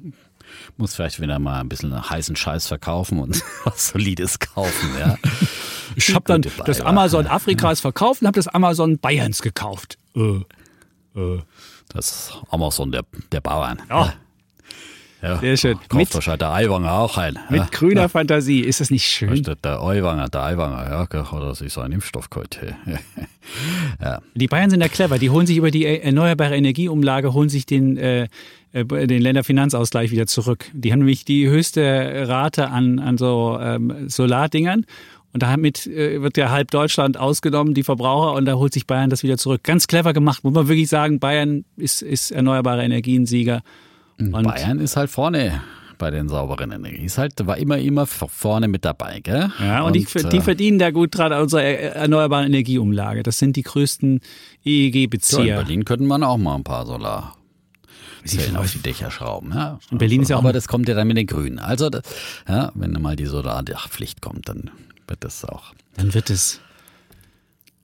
muss 0.77 0.97
vielleicht 0.97 1.21
wieder 1.21 1.39
mal 1.39 1.61
ein 1.61 1.69
bisschen 1.69 2.11
heißen 2.11 2.35
Scheiß 2.35 2.67
verkaufen 2.67 3.21
und 3.21 3.41
was 3.65 3.91
Solides 3.91 4.41
kaufen. 4.41 4.91
Ja. 4.99 5.17
ich 5.95 6.13
habe 6.15 6.25
dann 6.27 6.43
das 6.67 6.81
Amazon 6.81 7.29
Afrikas 7.29 7.81
verkauft 7.81 8.23
und 8.23 8.27
habe 8.27 8.37
das 8.37 8.49
Amazon 8.49 8.99
Bayerns 8.99 9.41
gekauft. 9.41 9.99
Äh, 10.17 10.41
äh. 11.15 11.43
Das 11.93 12.32
Amazon 12.51 12.93
der, 12.93 13.03
der 13.32 13.41
Bauern. 13.41 13.80
Ja. 13.88 14.14
Ja, 15.22 15.38
Sehr 15.38 15.57
schön. 15.59 15.78
Kauft 15.88 16.14
wahrscheinlich 16.14 16.38
der 16.38 16.53
Eiwanger 16.53 16.93
auch 16.93 17.18
ein. 17.18 17.38
Mit 17.51 17.61
ja. 17.61 17.68
grüner 17.70 18.03
ja. 18.03 18.09
Fantasie. 18.09 18.61
Ist 18.61 18.80
das 18.80 18.91
nicht 18.91 19.07
schön? 19.07 19.43
Der, 19.43 19.82
Eiwanger, 19.82 20.28
der 20.28 20.43
Eiwanger, 20.43 20.88
ja, 20.91 21.01
hat 21.01 21.43
er 21.43 21.55
sich 21.55 21.72
so 21.72 21.82
einen 21.82 21.93
Impfstoff 21.95 22.30
geholt. 22.30 22.59
ja. 24.03 24.20
Die 24.34 24.47
Bayern 24.47 24.70
sind 24.70 24.80
ja 24.80 24.88
clever. 24.88 25.18
Die 25.18 25.28
holen 25.28 25.47
sich 25.47 25.59
über 25.59 25.70
die 25.70 25.84
erneuerbare 25.84 26.57
Energieumlage, 26.57 27.34
holen 27.34 27.51
sich 27.51 27.66
den, 27.66 27.99
äh, 27.99 28.28
äh, 28.72 28.84
den 28.84 29.20
Länderfinanzausgleich 29.20 30.11
wieder 30.11 30.26
zurück. 30.26 30.70
Die 30.72 30.91
haben 30.91 31.01
nämlich 31.01 31.26
die 31.26 31.49
höchste 31.49 32.26
Rate 32.26 32.68
an, 32.68 32.99
an 32.99 33.18
so 33.18 33.59
ähm, 33.61 34.09
Solardingern 34.09 34.86
und 35.33 35.43
damit 35.43 35.87
äh, 35.87 36.20
wird 36.22 36.37
ja 36.37 36.51
halb 36.51 36.70
Deutschland 36.70 37.16
ausgenommen, 37.16 37.74
die 37.74 37.83
Verbraucher, 37.83 38.35
und 38.35 38.47
da 38.47 38.55
holt 38.55 38.72
sich 38.72 38.87
Bayern 38.87 39.11
das 39.11 39.22
wieder 39.22 39.39
zurück. 39.39 39.62
Ganz 39.62 39.87
clever 39.87 40.12
gemacht, 40.12 40.45
muss 40.45 40.53
man 40.53 40.68
wirklich 40.68 40.89
sagen. 40.89 41.20
Bayern 41.20 41.64
ist, 41.76 42.03
ist 42.03 42.31
erneuerbare 42.31 42.83
Energiensieger. 42.83 43.62
Und 44.18 44.33
Bayern 44.33 44.81
ist 44.81 44.97
halt 44.97 45.11
vorne 45.11 45.62
bei 45.99 46.11
den 46.11 46.28
sauberen 46.28 46.72
Energien. 46.72 47.05
Ist 47.05 47.18
halt, 47.18 47.47
war 47.47 47.59
immer, 47.59 47.78
immer 47.78 48.07
vorne 48.07 48.66
mit 48.66 48.85
dabei, 48.85 49.20
gell? 49.20 49.53
Ja, 49.61 49.83
und, 49.83 49.89
und 49.89 49.97
die, 49.97 50.28
die, 50.28 50.39
äh, 50.39 50.41
verdienen 50.41 50.78
da 50.78 50.91
gut 50.91 51.16
dran 51.16 51.33
an 51.33 51.43
unserer 51.43 51.62
erneuerbaren 51.62 52.47
Energieumlage. 52.47 53.22
Das 53.22 53.39
sind 53.39 53.55
die 53.55 53.62
größten 53.62 54.20
EEG-Bezieher. 54.64 55.45
Ja, 55.45 55.61
in 55.61 55.66
Berlin 55.66 55.85
könnten 55.85 56.07
man 56.07 56.24
auch 56.24 56.39
mal 56.39 56.57
ein 56.57 56.64
paar 56.64 56.87
Solar 56.87 57.37
Zellen 58.24 58.57
auf 58.57 58.70
die 58.72 58.81
Dächer 58.81 59.11
schrauben. 59.11 59.53
Ja. 59.55 59.78
In 59.91 59.99
Berlin 59.99 60.22
ist 60.22 60.28
ja 60.28 60.37
auch. 60.37 60.41
Aber 60.41 60.53
das 60.53 60.68
kommt 60.68 60.89
ja 60.89 60.95
dann 60.95 61.07
mit 61.07 61.16
den 61.16 61.26
Grünen. 61.26 61.59
Also, 61.59 61.91
ja, 62.49 62.72
wenn 62.74 62.93
mal 62.93 63.16
die 63.16 63.26
Solardachpflicht 63.26 64.20
kommt, 64.20 64.49
dann 64.49 64.70
wird 65.11 65.25
es 65.25 65.45
auch. 65.45 65.75
Dann 65.97 66.15
wird 66.15 66.31
es. 66.31 66.61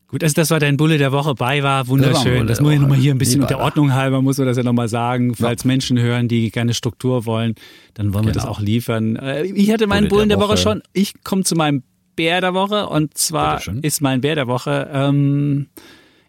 Gut, 0.09 0.23
also 0.23 0.35
das 0.35 0.51
war 0.51 0.61
dein 0.61 0.77
Bulle 0.77 0.99
der 0.99 1.11
Woche 1.11 1.35
bei 1.35 1.65
war 1.65 1.89
wunderschön. 1.89 2.47
Das, 2.47 2.59
das 2.59 2.61
muss 2.61 2.75
ich 2.75 2.79
nochmal 2.79 2.97
hier 2.97 3.13
ein 3.13 3.19
bisschen 3.19 3.43
unter 3.43 3.59
Ordnung 3.59 3.93
halber, 3.93 4.23
muss 4.23 4.39
man 4.39 4.47
das 4.47 4.57
ja 4.57 4.63
nochmal 4.63 4.89
sagen. 4.89 5.35
Falls 5.35 5.65
ja. 5.65 5.67
Menschen 5.67 5.99
hören, 5.99 6.29
die 6.29 6.51
gerne 6.53 6.75
Struktur 6.75 7.27
wollen, 7.27 7.57
dann 7.95 8.15
wollen 8.15 8.25
wir 8.25 8.33
das 8.33 8.45
genau. 8.45 8.55
auch 8.55 8.61
liefern. 8.61 9.17
Äh, 9.17 9.43
ich 9.47 9.71
hatte 9.73 9.89
meinen 9.89 10.09
Bullen 10.09 10.29
der, 10.29 10.39
der 10.39 10.47
Woche. 10.47 10.55
Woche 10.55 10.63
schon. 10.63 10.83
Ich 10.93 11.25
komme 11.25 11.43
zu 11.43 11.57
meinem 11.57 11.83
Bär 12.15 12.41
der 12.41 12.55
Woche 12.55 12.89
und 12.89 13.19
zwar 13.19 13.61
ist 13.83 14.01
mein 14.01 14.21
Bär 14.21 14.37
der 14.37 14.47
Woche 14.47 14.89
ähm, 14.93 15.67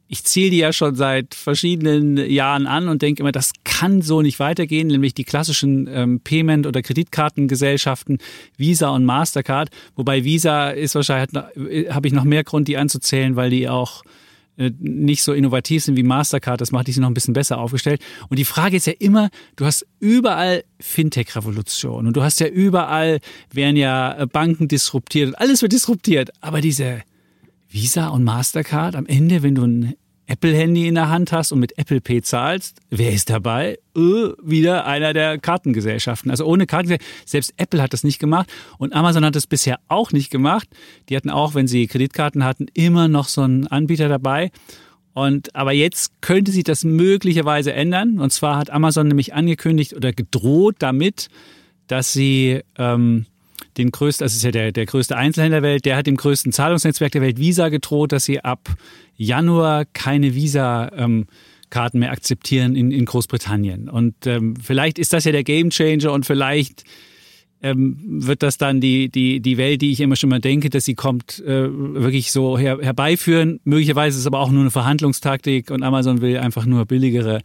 ich 0.08 0.24
zähle 0.24 0.51
die 0.51 0.58
ja 0.58 0.74
schon 0.74 0.95
seit 0.95 1.36
verschiedenen 1.36 2.18
Jahren 2.18 2.68
an 2.68 2.88
und 2.88 3.01
denke 3.01 3.22
immer, 3.22 3.32
das 3.32 3.51
kann 3.64 4.01
so 4.01 4.22
nicht 4.22 4.39
weitergehen, 4.39 4.88
nämlich 4.88 5.14
die 5.14 5.24
klassischen 5.24 5.88
ähm, 5.91 6.22
Payment- 6.22 6.66
oder 6.66 6.82
Kreditkartengesellschaften 6.82 8.20
Visa 8.58 8.89
und 8.89 9.05
Mastercard. 9.05 9.70
Wobei 9.95 10.24
Visa 10.24 10.70
ist 10.70 10.95
wahrscheinlich, 10.95 11.36
äh, 11.70 11.89
habe 11.91 12.08
ich 12.08 12.14
noch 12.14 12.24
mehr 12.24 12.43
Grund, 12.43 12.68
die 12.68 12.78
anzuzählen, 12.78 13.36
weil 13.36 13.49
die 13.49 13.68
auch 13.68 14.03
äh, 14.58 14.72
nicht 14.80 15.24
so 15.24 15.34
innovativ 15.34 15.84
sind 15.84 15.97
wie 15.97 16.03
Mastercard, 16.03 16.60
das 16.62 16.72
macht 16.72 16.88
die 16.88 16.99
noch 16.99 17.10
ein 17.10 17.14
bisschen 17.14 17.34
besser 17.34 17.60
aufgestellt. 17.60 18.01
Und 18.30 18.39
die 18.39 18.45
Frage 18.45 18.78
ist 18.78 18.88
ja 18.88 18.93
immer, 18.97 19.30
du 19.55 19.66
hast 19.66 19.86
überall 19.99 20.64
Fintech-Revolution 20.80 22.08
und 22.08 22.18
du 22.18 22.24
hast 22.24 22.39
ja 22.39 22.47
überall, 22.47 23.20
werden 23.51 23.76
ja 23.76 24.26
Banken 24.32 24.68
disruptiert 24.68 25.30
und 25.30 25.36
alles 25.36 25.62
wird 25.62 25.74
disruptiert, 25.74 26.32
aber 26.41 26.62
diese 26.62 27.03
Visa 27.78 28.07
und 28.07 28.23
Mastercard 28.23 28.95
am 28.95 29.05
Ende, 29.05 29.43
wenn 29.43 29.53
du 29.53 29.63
ein 29.63 29.93
Apple-Handy 30.25 30.88
in 30.88 30.95
der 30.95 31.09
Hand 31.09 31.32
hast 31.32 31.51
und 31.51 31.59
mit 31.59 31.78
Apple 31.78 32.01
Pay 32.01 32.23
zahlst, 32.23 32.80
wer 32.89 33.11
ist 33.11 33.30
dabei? 33.30 33.78
Äh, 33.95 33.99
wieder 34.41 34.88
einer 34.88 35.13
der 35.13 35.38
Kartengesellschaften. 35.38 36.32
Also 36.32 36.45
ohne 36.45 36.65
Kartengesellschaften. 36.65 37.28
Selbst 37.28 37.53
Apple 37.57 37.80
hat 37.80 37.93
das 37.93 38.03
nicht 38.03 38.17
gemacht 38.17 38.51
und 38.80 38.93
Amazon 38.93 39.23
hat 39.23 39.36
das 39.36 39.45
bisher 39.45 39.80
auch 39.89 40.11
nicht 40.11 40.32
gemacht. 40.32 40.67
Die 41.09 41.15
hatten 41.15 41.30
auch, 41.30 41.53
wenn 41.53 41.67
sie 41.67 41.86
Kreditkarten 41.86 42.43
hatten, 42.43 42.65
immer 42.73 43.07
noch 43.07 43.28
so 43.28 43.43
einen 43.43 43.67
Anbieter 43.67 44.09
dabei. 44.09 44.49
Und 45.13 45.55
aber 45.55 45.71
jetzt 45.71 46.19
könnte 46.21 46.51
sich 46.51 46.63
das 46.63 46.84
möglicherweise 46.84 47.73
ändern. 47.73 48.17
Und 48.17 48.34
zwar 48.34 48.57
hat 48.57 48.71
Amazon 48.71 49.07
nämlich 49.07 49.36
angekündigt 49.36 49.93
oder 49.93 50.13
gedroht 50.13 50.78
damit, 50.80 51.28
dass 51.86 52.11
sie 52.11 52.61
ähm, 52.80 53.28
den 53.78 53.91
größten, 53.91 54.25
das 54.25 54.36
ist 54.36 54.43
ja 54.43 54.51
der, 54.51 54.71
der 54.71 54.86
größte 54.86 55.15
Einzelhändler 55.15 55.61
der 55.61 55.69
Welt, 55.69 55.86
der 55.86 55.95
hat 55.95 56.07
dem 56.07 56.17
größten 56.17 56.51
Zahlungsnetzwerk 56.51 57.11
der 57.11 57.21
Welt 57.21 57.39
Visa 57.39 57.69
gedroht, 57.69 58.11
dass 58.11 58.25
sie 58.25 58.39
ab 58.39 58.69
Januar 59.15 59.86
keine 59.86 60.36
Visa 60.36 60.91
ähm, 60.95 61.28
Karten 61.69 61.99
mehr 61.99 62.11
akzeptieren 62.11 62.75
in, 62.75 62.91
in 62.91 63.05
Großbritannien. 63.05 63.89
Und 63.89 64.25
ähm, 64.25 64.55
vielleicht 64.61 64.99
ist 64.99 65.13
das 65.13 65.25
ja 65.25 65.32
der 65.32 65.43
Gamechanger 65.43 66.11
und 66.11 66.25
vielleicht 66.25 66.84
ähm, 67.61 67.97
wird 68.05 68.43
das 68.43 68.57
dann 68.57 68.80
die, 68.80 69.09
die, 69.09 69.39
die 69.39 69.57
Welt, 69.57 69.82
die 69.82 69.91
ich 69.91 69.99
immer 69.99 70.15
schon 70.15 70.30
mal 70.30 70.39
denke, 70.39 70.69
dass 70.69 70.86
sie 70.86 70.95
kommt, 70.95 71.39
äh, 71.39 71.67
wirklich 71.69 72.32
so 72.32 72.57
her, 72.57 72.78
herbeiführen. 72.82 73.59
Möglicherweise 73.63 74.15
ist 74.15 74.21
es 74.21 74.28
aber 74.28 74.39
auch 74.39 74.51
nur 74.51 74.61
eine 74.61 74.71
Verhandlungstaktik 74.71 75.71
und 75.71 75.84
Amazon 75.84 76.21
will 76.21 76.38
einfach 76.38 76.65
nur 76.65 76.86
billigere 76.86 77.41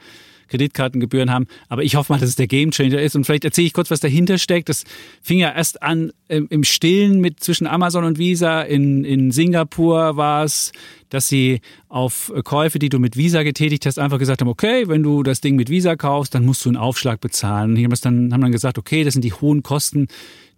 Kreditkartengebühren 0.52 1.30
haben. 1.30 1.46
Aber 1.68 1.82
ich 1.82 1.96
hoffe 1.96 2.12
mal, 2.12 2.20
dass 2.20 2.28
es 2.28 2.36
der 2.36 2.46
Gamechanger 2.46 3.00
ist. 3.00 3.16
Und 3.16 3.24
vielleicht 3.24 3.44
erzähle 3.44 3.66
ich 3.66 3.72
kurz, 3.72 3.90
was 3.90 4.00
dahinter 4.00 4.38
steckt. 4.38 4.68
Das 4.68 4.84
fing 5.22 5.38
ja 5.38 5.50
erst 5.50 5.82
an 5.82 6.12
ähm, 6.28 6.46
im 6.50 6.62
Stillen 6.62 7.20
mit 7.20 7.40
zwischen 7.40 7.66
Amazon 7.66 8.04
und 8.04 8.18
Visa. 8.18 8.62
In, 8.62 9.04
in 9.04 9.32
Singapur 9.32 10.16
war 10.16 10.44
es, 10.44 10.72
dass 11.08 11.28
sie 11.28 11.60
auf 11.88 12.32
Käufe, 12.44 12.78
die 12.78 12.88
du 12.88 12.98
mit 12.98 13.16
Visa 13.16 13.42
getätigt 13.42 13.86
hast, 13.86 13.98
einfach 13.98 14.18
gesagt 14.18 14.40
haben, 14.40 14.48
okay, 14.48 14.88
wenn 14.88 15.02
du 15.02 15.22
das 15.22 15.40
Ding 15.40 15.56
mit 15.56 15.68
Visa 15.68 15.96
kaufst, 15.96 16.34
dann 16.34 16.44
musst 16.44 16.64
du 16.64 16.68
einen 16.68 16.76
Aufschlag 16.76 17.20
bezahlen. 17.20 17.70
Und 17.70 17.76
die 17.76 17.84
haben, 17.84 17.94
dann, 18.02 18.32
haben 18.32 18.40
dann 18.40 18.52
gesagt, 18.52 18.78
okay, 18.78 19.04
das 19.04 19.14
sind 19.14 19.24
die 19.24 19.32
hohen 19.32 19.62
Kosten, 19.62 20.08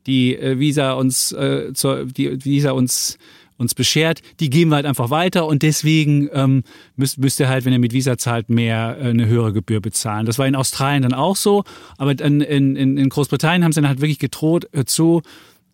die 0.07 0.37
äh, 0.37 0.59
Visa 0.59 0.93
uns, 0.93 1.33
äh, 1.33 1.73
zur, 1.73 2.05
die 2.05 2.45
Visa 2.45 2.73
uns 2.73 3.19
uns 3.57 3.75
beschert, 3.75 4.21
die 4.41 4.51
geben 4.51 4.71
wir 4.71 4.77
halt 4.77 4.87
einfach 4.87 5.11
weiter 5.11 5.47
und 5.47 5.63
deswegen 5.63 6.29
ähm, 6.33 6.65
müsst, 6.97 7.19
müsst 7.19 7.41
ihr 7.41 7.49
halt, 7.49 7.65
wenn 7.65 7.73
ihr 7.73 7.79
mit 7.79 7.93
Visa 7.93 8.19
zahlt, 8.19 8.51
mehr 8.51 8.97
äh, 9.01 9.11
eine 9.11 9.27
höhere 9.27 9.53
Gebühr 9.53 9.81
bezahlen. 9.81 10.27
Das 10.27 10.39
war 10.39 10.47
in 10.47 10.57
Australien 10.57 11.03
dann 11.03 11.15
auch 11.15 11.37
so, 11.37 11.65
aber 11.97 12.19
in, 12.19 12.41
in, 12.41 12.77
in 12.77 13.09
Großbritannien 13.09 13.65
haben 13.65 13.73
sie 13.73 13.81
dann 13.81 13.89
halt 13.89 14.01
wirklich 14.01 14.19
gedroht, 14.19 14.69
hör 14.73 14.87
zu, 14.87 15.23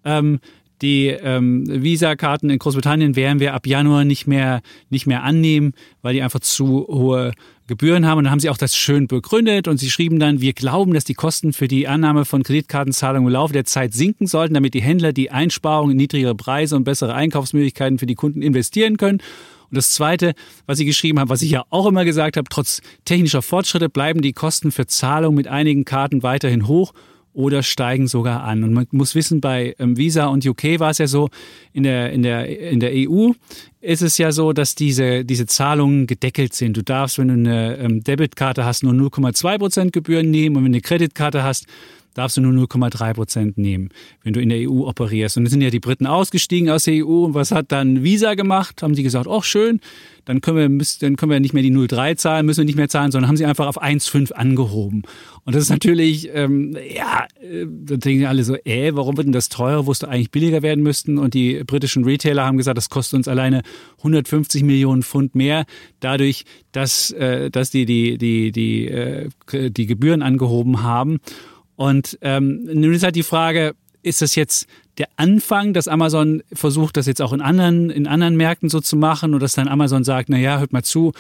ähm, 0.05 0.41
die 0.83 1.09
ähm, 1.09 1.65
Visa-Karten 1.67 2.51
in 2.51 2.59
Großbritannien 2.59 3.17
werden 3.17 3.41
wir 3.41 3.55
ab 3.55 3.67
Januar 3.67 4.05
nicht 4.05 4.27
mehr, 4.27 4.63
nicht 4.89 5.07
mehr 5.07 5.23
annehmen, 5.23 5.75
weil 6.03 6.15
die 6.15 6.23
einfach 6.23 6.41
zu 6.41 6.87
hohe 6.89 7.33
Gebühren 7.67 8.07
haben. 8.07 8.19
Und 8.19 8.25
dann 8.25 8.33
haben 8.33 8.41
sie 8.41 8.51
auch 8.51 8.57
das 8.57 8.75
schön 8.75 9.07
begründet 9.07 9.69
und 9.69 9.79
sie 9.79 9.91
schrieben 9.91 10.19
dann, 10.19 10.41
wir 10.41 10.53
glauben, 10.53 10.93
dass 10.93 11.05
die 11.05 11.15
Kosten 11.15 11.53
für 11.53 11.69
die 11.69 11.87
Annahme 11.87 12.25
von 12.25 12.43
Kreditkartenzahlungen 12.43 13.29
im 13.29 13.33
Laufe 13.33 13.53
der 13.53 13.65
Zeit 13.65 13.95
sinken 13.95 14.27
sollten, 14.27 14.55
damit 14.55 14.75
die 14.75 14.83
Händler 14.83 15.13
die 15.13 15.31
Einsparungen 15.31 15.93
in 15.93 15.97
niedrigere 15.97 16.35
Preise 16.35 16.77
und 16.77 16.85
bessere 16.85 17.15
Einkaufsmöglichkeiten 17.15 17.99
für 17.99 18.07
die 18.07 18.17
Kunden 18.17 18.43
investieren 18.43 18.97
können. 18.97 19.19
Und 19.71 19.77
das 19.77 19.93
Zweite, 19.93 20.35
was 20.67 20.79
Sie 20.79 20.85
geschrieben 20.85 21.21
haben, 21.21 21.29
was 21.29 21.43
ich 21.43 21.51
ja 21.53 21.65
auch 21.71 21.87
immer 21.87 22.05
gesagt 22.05 22.37
habe, 22.37 22.49
trotz 22.51 22.83
technischer 23.05 23.41
Fortschritte 23.41 23.89
bleiben 23.89 24.21
die 24.21 24.33
Kosten 24.33 24.73
für 24.73 24.87
Zahlungen 24.87 25.37
mit 25.37 25.47
einigen 25.47 25.85
Karten 25.85 26.25
weiterhin 26.25 26.67
hoch 26.67 26.93
oder 27.33 27.63
steigen 27.63 28.09
sogar 28.09 28.43
an. 28.43 28.65
Und 28.65 28.73
man 28.73 28.87
muss 28.91 29.15
wissen, 29.15 29.41
bei 29.41 29.75
ähm, 29.79 29.97
Visa 29.97 30.27
und 30.27 30.45
UK 30.45 30.81
war 30.81 30.91
es 30.91 30.99
ja 30.99 31.07
so, 31.07 31.29
in 31.73 31.85
der, 31.85 32.13
in 32.13 32.23
der, 32.23 32.71
in 32.71 32.81
der 32.81 32.91
EU 32.93 33.33
ist 33.81 34.03
es 34.03 34.19
ja 34.19 34.33
so, 34.33 34.53
dass 34.53 34.75
diese, 34.75 35.25
diese 35.25 35.47
Zahlungen 35.47 36.07
gedeckelt 36.07 36.55
sind. 36.55 36.77
Du 36.77 36.83
darfst, 36.83 37.19
wenn 37.19 37.29
du 37.29 37.35
eine 37.35 37.77
ähm, 37.79 38.03
Debitkarte 38.03 38.65
hast, 38.65 38.83
nur 38.83 38.93
0,2 38.93 39.59
Prozent 39.59 39.93
Gebühren 39.93 40.31
nehmen 40.31 40.57
und 40.57 40.65
wenn 40.65 40.73
du 40.73 40.77
eine 40.77 40.83
Kreditkarte 40.83 41.43
hast, 41.43 41.67
darfst 42.15 42.37
du 42.37 42.41
nur 42.41 42.53
0,3 42.53 43.15
Prozent 43.15 43.59
nehmen, 43.59 43.91
wenn 44.23 44.33
du 44.33 44.41
in 44.41 44.49
der 44.49 44.59
EU 44.69 44.87
operierst. 44.89 45.37
Und 45.37 45.45
dann 45.45 45.51
sind 45.51 45.63
ja 45.63 45.71
die 45.71 45.81
Briten 45.81 46.07
ausgestiegen 46.07 46.71
aus 46.71 46.85
der 46.85 47.07
EU. 47.07 47.25
Und 47.25 47.35
was 47.35 47.53
hat 47.53 47.73
dann 47.73 48.03
Visa 48.03 48.35
gemacht? 48.35 48.83
Haben 48.83 48.95
sie 48.95 49.03
gesagt, 49.03 49.29
ach 49.29 49.45
schön, 49.45 49.81
dann 50.25 50.41
können 50.41 50.79
wir, 50.79 50.87
dann 51.01 51.17
können 51.17 51.33
wir 51.33 51.41
nicht 51.41 51.55
mehr 51.55 51.63
die 51.63 51.73
0,3 51.73 52.17
zahlen, 52.17 52.47
müssen 52.47 52.61
wir 52.61 52.65
nicht 52.65 52.77
mehr 52.77 52.89
zahlen, 52.89 53.11
sondern 53.11 53.29
haben 53.29 53.37
sie 53.37 53.47
einfach 53.47 53.67
auf 53.67 53.83
1,5 53.83 54.33
angehoben. 54.33 55.03
Und 55.45 55.55
das 55.55 55.65
ist 55.65 55.71
natürlich, 55.71 56.31
ähm, 56.33 56.77
ja, 56.95 57.27
äh, 57.41 57.67
da 57.67 57.97
denken 57.97 58.27
alle 58.27 58.45
so, 58.45 58.57
äh, 58.65 58.95
warum 58.95 59.17
wird 59.17 59.27
denn 59.27 59.33
das 59.33 59.49
teurer, 59.49 59.87
wo 59.87 59.93
es 59.93 60.05
eigentlich 60.05 60.31
billiger 60.31 60.63
werden 60.63 60.83
müssten? 60.83 61.19
Und 61.19 61.35
die 61.35 61.65
britischen 61.65 62.05
Retailer 62.05 62.45
haben 62.45 62.59
gesagt, 62.59 62.77
das 62.77 62.91
kostet 62.91 63.19
uns 63.19 63.29
alleine 63.29 63.63
150 63.99 64.63
Millionen 64.63 65.03
Pfund 65.03 65.35
mehr, 65.35 65.65
dadurch, 66.01 66.45
dass, 66.73 67.11
äh, 67.13 67.51
dass 67.51 67.71
die 67.71 67.87
die, 67.87 68.19
die, 68.19 68.53
die, 68.53 68.89
äh, 68.89 69.29
die 69.53 69.87
Gebühren 69.87 70.23
angehoben 70.23 70.83
haben. 70.83 71.19
Und 71.81 72.19
ähm, 72.21 72.65
nun 72.65 72.93
ist 72.93 73.05
halt 73.05 73.17
die 73.17 73.23
Frage, 73.23 73.75
ist 74.03 74.21
das 74.21 74.35
jetzt 74.35 74.67
der 74.99 75.09
Anfang, 75.17 75.73
dass 75.73 75.89
Amazon 75.89 76.43
versucht, 76.53 76.99
das 76.99 77.07
jetzt 77.07 77.23
auch 77.23 77.33
in 77.33 77.41
anderen, 77.41 77.89
in 77.89 78.07
anderen 78.07 78.37
Märkten 78.37 78.69
so 78.69 78.81
zu 78.81 78.97
machen 78.97 79.33
und 79.33 79.43
dass 79.43 79.55
dann 79.55 79.67
Amazon 79.67 80.05
sagt, 80.05 80.29
na 80.29 80.37
ja, 80.37 80.59
hört 80.59 80.75
mal 80.75 80.83
zu, 80.85 81.15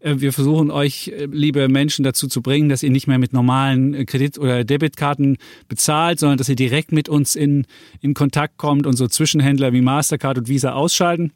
äh, 0.00 0.16
wir 0.18 0.32
versuchen 0.32 0.72
euch, 0.72 1.12
äh, 1.16 1.28
liebe 1.30 1.68
Menschen, 1.68 2.02
dazu 2.02 2.26
zu 2.26 2.42
bringen, 2.42 2.68
dass 2.68 2.82
ihr 2.82 2.90
nicht 2.90 3.06
mehr 3.06 3.20
mit 3.20 3.32
normalen 3.32 3.94
äh, 3.94 4.04
Kredit- 4.04 4.36
oder 4.36 4.64
Debitkarten 4.64 5.36
bezahlt, 5.68 6.18
sondern 6.18 6.38
dass 6.38 6.48
ihr 6.48 6.56
direkt 6.56 6.90
mit 6.90 7.08
uns 7.08 7.36
in, 7.36 7.64
in 8.00 8.12
Kontakt 8.14 8.56
kommt 8.56 8.88
und 8.88 8.96
so 8.96 9.06
Zwischenhändler 9.06 9.72
wie 9.72 9.80
Mastercard 9.80 10.38
und 10.38 10.48
Visa 10.48 10.72
ausschalten. 10.72 11.30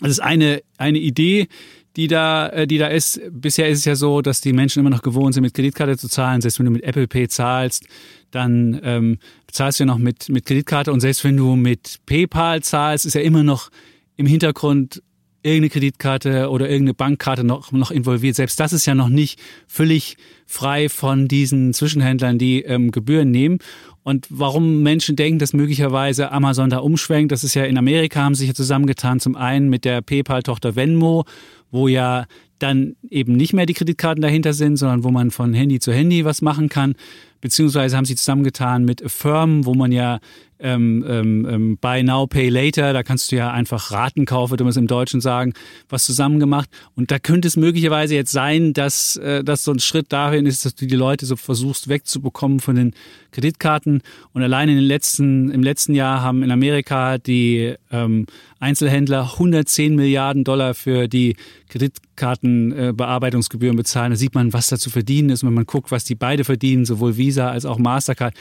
Das 0.00 0.10
ist 0.10 0.20
eine, 0.20 0.60
eine 0.76 0.98
Idee, 0.98 1.48
die 1.96 2.06
da, 2.06 2.48
äh, 2.48 2.66
die 2.66 2.78
da 2.78 2.86
ist. 2.86 3.20
Bisher 3.30 3.68
ist 3.68 3.78
es 3.80 3.84
ja 3.84 3.96
so, 3.96 4.22
dass 4.22 4.40
die 4.40 4.52
Menschen 4.52 4.80
immer 4.80 4.90
noch 4.90 5.02
gewohnt 5.02 5.34
sind, 5.34 5.42
mit 5.42 5.54
Kreditkarte 5.54 5.96
zu 5.96 6.08
zahlen. 6.08 6.40
Selbst 6.40 6.58
wenn 6.58 6.66
du 6.66 6.72
mit 6.72 6.84
Apple 6.84 7.08
Pay 7.08 7.28
zahlst, 7.28 7.84
dann 8.30 8.80
ähm, 8.82 9.18
zahlst 9.50 9.80
du 9.80 9.84
ja 9.84 9.86
noch 9.86 9.98
mit, 9.98 10.28
mit 10.28 10.46
Kreditkarte. 10.46 10.92
Und 10.92 11.00
selbst 11.00 11.24
wenn 11.24 11.36
du 11.36 11.56
mit 11.56 11.98
PayPal 12.06 12.62
zahlst, 12.62 13.06
ist 13.06 13.14
ja 13.14 13.20
immer 13.20 13.42
noch 13.42 13.70
im 14.16 14.26
Hintergrund 14.26 15.02
irgendeine 15.42 15.70
Kreditkarte 15.70 16.50
oder 16.50 16.68
irgendeine 16.68 16.94
Bankkarte 16.94 17.44
noch, 17.44 17.72
noch 17.72 17.90
involviert. 17.90 18.36
Selbst 18.36 18.60
das 18.60 18.72
ist 18.72 18.86
ja 18.86 18.94
noch 18.94 19.08
nicht 19.08 19.40
völlig 19.66 20.16
frei 20.46 20.88
von 20.88 21.28
diesen 21.28 21.72
Zwischenhändlern, 21.72 22.38
die 22.38 22.62
ähm, 22.62 22.90
Gebühren 22.90 23.30
nehmen. 23.30 23.58
Und 24.02 24.26
warum 24.30 24.82
Menschen 24.82 25.16
denken, 25.16 25.38
dass 25.38 25.52
möglicherweise 25.52 26.32
Amazon 26.32 26.70
da 26.70 26.78
umschwenkt, 26.78 27.32
das 27.32 27.44
ist 27.44 27.54
ja 27.54 27.64
in 27.64 27.76
Amerika, 27.76 28.22
haben 28.22 28.34
sich 28.34 28.48
ja 28.48 28.54
zusammengetan, 28.54 29.20
zum 29.20 29.36
einen 29.36 29.68
mit 29.68 29.84
der 29.84 30.00
PayPal-Tochter 30.00 30.74
Venmo, 30.74 31.24
wo 31.70 31.86
ja 31.86 32.26
dann 32.58 32.96
eben 33.08 33.36
nicht 33.36 33.52
mehr 33.52 33.66
die 33.66 33.74
Kreditkarten 33.74 34.22
dahinter 34.22 34.52
sind, 34.52 34.76
sondern 34.76 35.04
wo 35.04 35.10
man 35.10 35.30
von 35.30 35.52
Handy 35.54 35.80
zu 35.80 35.92
Handy 35.92 36.24
was 36.24 36.42
machen 36.42 36.68
kann. 36.68 36.94
Beziehungsweise 37.40 37.96
haben 37.96 38.04
sie 38.04 38.16
zusammengetan 38.16 38.84
mit 38.84 39.04
Affirm, 39.04 39.64
wo 39.64 39.74
man 39.74 39.92
ja 39.92 40.18
ähm, 40.62 41.04
ähm, 41.08 41.46
ähm, 41.48 41.78
Buy 41.78 42.02
Now, 42.02 42.26
Pay 42.26 42.50
Later, 42.50 42.92
da 42.92 43.02
kannst 43.02 43.32
du 43.32 43.36
ja 43.36 43.50
einfach 43.50 43.90
Raten 43.90 44.26
kaufen, 44.26 44.50
würde 44.50 44.64
man 44.64 44.70
es 44.70 44.76
im 44.76 44.86
Deutschen 44.86 45.20
sagen, 45.20 45.54
was 45.88 46.04
zusammen 46.04 46.38
gemacht. 46.38 46.68
Und 46.94 47.10
da 47.10 47.18
könnte 47.18 47.48
es 47.48 47.56
möglicherweise 47.56 48.14
jetzt 48.14 48.32
sein, 48.32 48.72
dass, 48.72 49.16
äh, 49.16 49.42
dass 49.42 49.64
so 49.64 49.72
ein 49.72 49.80
Schritt 49.80 50.12
dahin 50.12 50.46
ist, 50.46 50.64
dass 50.64 50.74
du 50.74 50.86
die 50.86 50.96
Leute 50.96 51.26
so 51.26 51.36
versuchst 51.36 51.88
wegzubekommen 51.88 52.60
von 52.60 52.76
den 52.76 52.94
Kreditkarten. 53.32 54.02
Und 54.32 54.42
allein 54.42 54.68
in 54.68 54.76
den 54.76 54.84
letzten, 54.84 55.50
im 55.50 55.62
letzten 55.62 55.94
Jahr 55.94 56.22
haben 56.22 56.42
in 56.42 56.50
Amerika 56.50 57.18
die 57.18 57.74
ähm, 57.90 58.26
Einzelhändler 58.58 59.32
110 59.32 59.96
Milliarden 59.96 60.44
Dollar 60.44 60.74
für 60.74 61.08
die 61.08 61.36
Kreditkartenbearbeitungsgebühren 61.70 63.76
äh, 63.76 63.78
bezahlen. 63.78 64.10
Da 64.10 64.16
sieht 64.16 64.34
man, 64.34 64.52
was 64.52 64.68
da 64.68 64.76
zu 64.76 64.90
verdienen 64.90 65.30
ist. 65.30 65.44
wenn 65.44 65.54
man 65.54 65.64
guckt, 65.64 65.90
was 65.90 66.04
die 66.04 66.14
beide 66.14 66.44
verdienen, 66.44 66.84
sowohl 66.84 67.16
Visa 67.30 67.50
als 67.50 67.64
auch 67.64 67.78
Mastercard, 67.78 68.34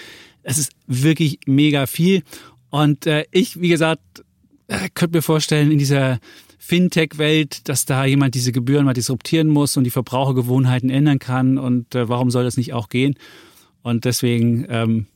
es 0.44 0.58
ist 0.58 0.72
wirklich 0.88 1.40
mega 1.46 1.86
viel. 1.86 2.24
Und 2.70 3.06
äh, 3.06 3.26
ich, 3.32 3.62
wie 3.62 3.70
gesagt, 3.70 4.02
äh, 4.68 4.90
könnte 4.94 5.18
mir 5.18 5.22
vorstellen, 5.22 5.72
in 5.72 5.78
dieser 5.78 6.20
Fintech-Welt, 6.58 7.68
dass 7.70 7.86
da 7.86 8.06
jemand 8.06 8.36
diese 8.36 8.52
Gebühren 8.52 8.86
mal 8.86 8.94
disruptieren 8.94 9.48
muss 9.48 9.78
und 9.78 9.84
die 9.84 9.92
Verbrauchergewohnheiten 9.92 10.90
ändern 10.90 11.20
kann. 11.20 11.58
Und 11.58 11.96
äh, 11.96 12.10
warum 12.10 12.32
soll 12.32 12.44
das 12.44 12.58
nicht 12.58 12.74
auch 12.74 12.90
gehen? 12.90 13.16
Und 13.82 14.06
deswegen 14.06 14.66
ähm, 14.70 15.08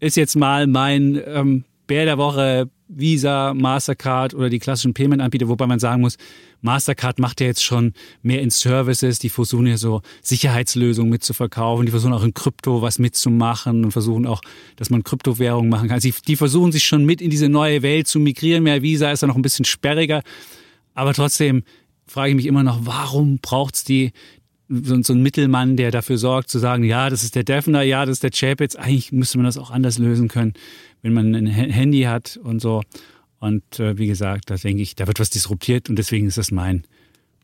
ist 0.00 0.16
jetzt 0.16 0.36
mal 0.36 0.66
mein 0.66 1.20
ähm, 1.24 1.64
Bär 1.86 2.04
der 2.04 2.18
Woche 2.18 2.68
Visa, 2.92 3.54
Mastercard 3.54 4.34
oder 4.34 4.50
die 4.50 4.58
klassischen 4.58 4.94
Payment-Anbieter, 4.94 5.48
wobei 5.48 5.66
man 5.66 5.78
sagen 5.78 6.00
muss, 6.00 6.16
Mastercard 6.60 7.18
macht 7.18 7.40
ja 7.40 7.46
jetzt 7.46 7.62
schon 7.62 7.94
mehr 8.22 8.42
in 8.42 8.50
Services, 8.50 9.18
die 9.18 9.28
versuchen 9.28 9.66
ja 9.66 9.76
so 9.76 10.02
Sicherheitslösungen 10.22 11.10
mitzuverkaufen, 11.10 11.86
die 11.86 11.92
versuchen 11.92 12.12
auch 12.12 12.24
in 12.24 12.34
Krypto 12.34 12.82
was 12.82 12.98
mitzumachen 12.98 13.84
und 13.84 13.92
versuchen 13.92 14.26
auch, 14.26 14.42
dass 14.76 14.90
man 14.90 15.04
Kryptowährungen 15.04 15.70
machen 15.70 15.88
kann. 15.88 15.94
Also 15.94 16.10
die 16.26 16.36
versuchen 16.36 16.72
sich 16.72 16.84
schon 16.84 17.04
mit 17.04 17.20
in 17.20 17.30
diese 17.30 17.48
neue 17.48 17.82
Welt 17.82 18.08
zu 18.08 18.18
migrieren. 18.18 18.64
Mehr 18.64 18.82
Visa 18.82 19.10
ist 19.10 19.22
da 19.22 19.26
noch 19.26 19.36
ein 19.36 19.42
bisschen 19.42 19.64
sperriger, 19.64 20.22
aber 20.94 21.14
trotzdem 21.14 21.62
frage 22.06 22.30
ich 22.30 22.36
mich 22.36 22.46
immer 22.46 22.64
noch, 22.64 22.80
warum 22.82 23.38
braucht's 23.38 23.84
die 23.84 24.12
so, 24.70 25.02
so 25.02 25.12
ein 25.12 25.22
Mittelmann, 25.22 25.76
der 25.76 25.90
dafür 25.90 26.16
sorgt, 26.16 26.48
zu 26.48 26.58
sagen, 26.58 26.84
ja, 26.84 27.10
das 27.10 27.24
ist 27.24 27.34
der 27.34 27.42
Defner, 27.42 27.82
ja, 27.82 28.06
das 28.06 28.14
ist 28.14 28.22
der 28.22 28.30
Chapitz. 28.30 28.76
Eigentlich 28.76 29.10
müsste 29.10 29.38
man 29.38 29.44
das 29.44 29.58
auch 29.58 29.70
anders 29.70 29.98
lösen 29.98 30.28
können, 30.28 30.54
wenn 31.02 31.12
man 31.12 31.34
ein 31.34 31.46
Handy 31.46 32.02
hat 32.02 32.38
und 32.42 32.60
so. 32.60 32.82
Und 33.38 33.80
äh, 33.80 33.96
wie 33.98 34.06
gesagt, 34.06 34.50
da 34.50 34.56
denke 34.56 34.82
ich, 34.82 34.94
da 34.96 35.06
wird 35.06 35.18
was 35.20 35.30
disruptiert 35.30 35.88
und 35.88 35.96
deswegen 35.96 36.26
ist 36.26 36.36
das 36.38 36.50
mein 36.50 36.84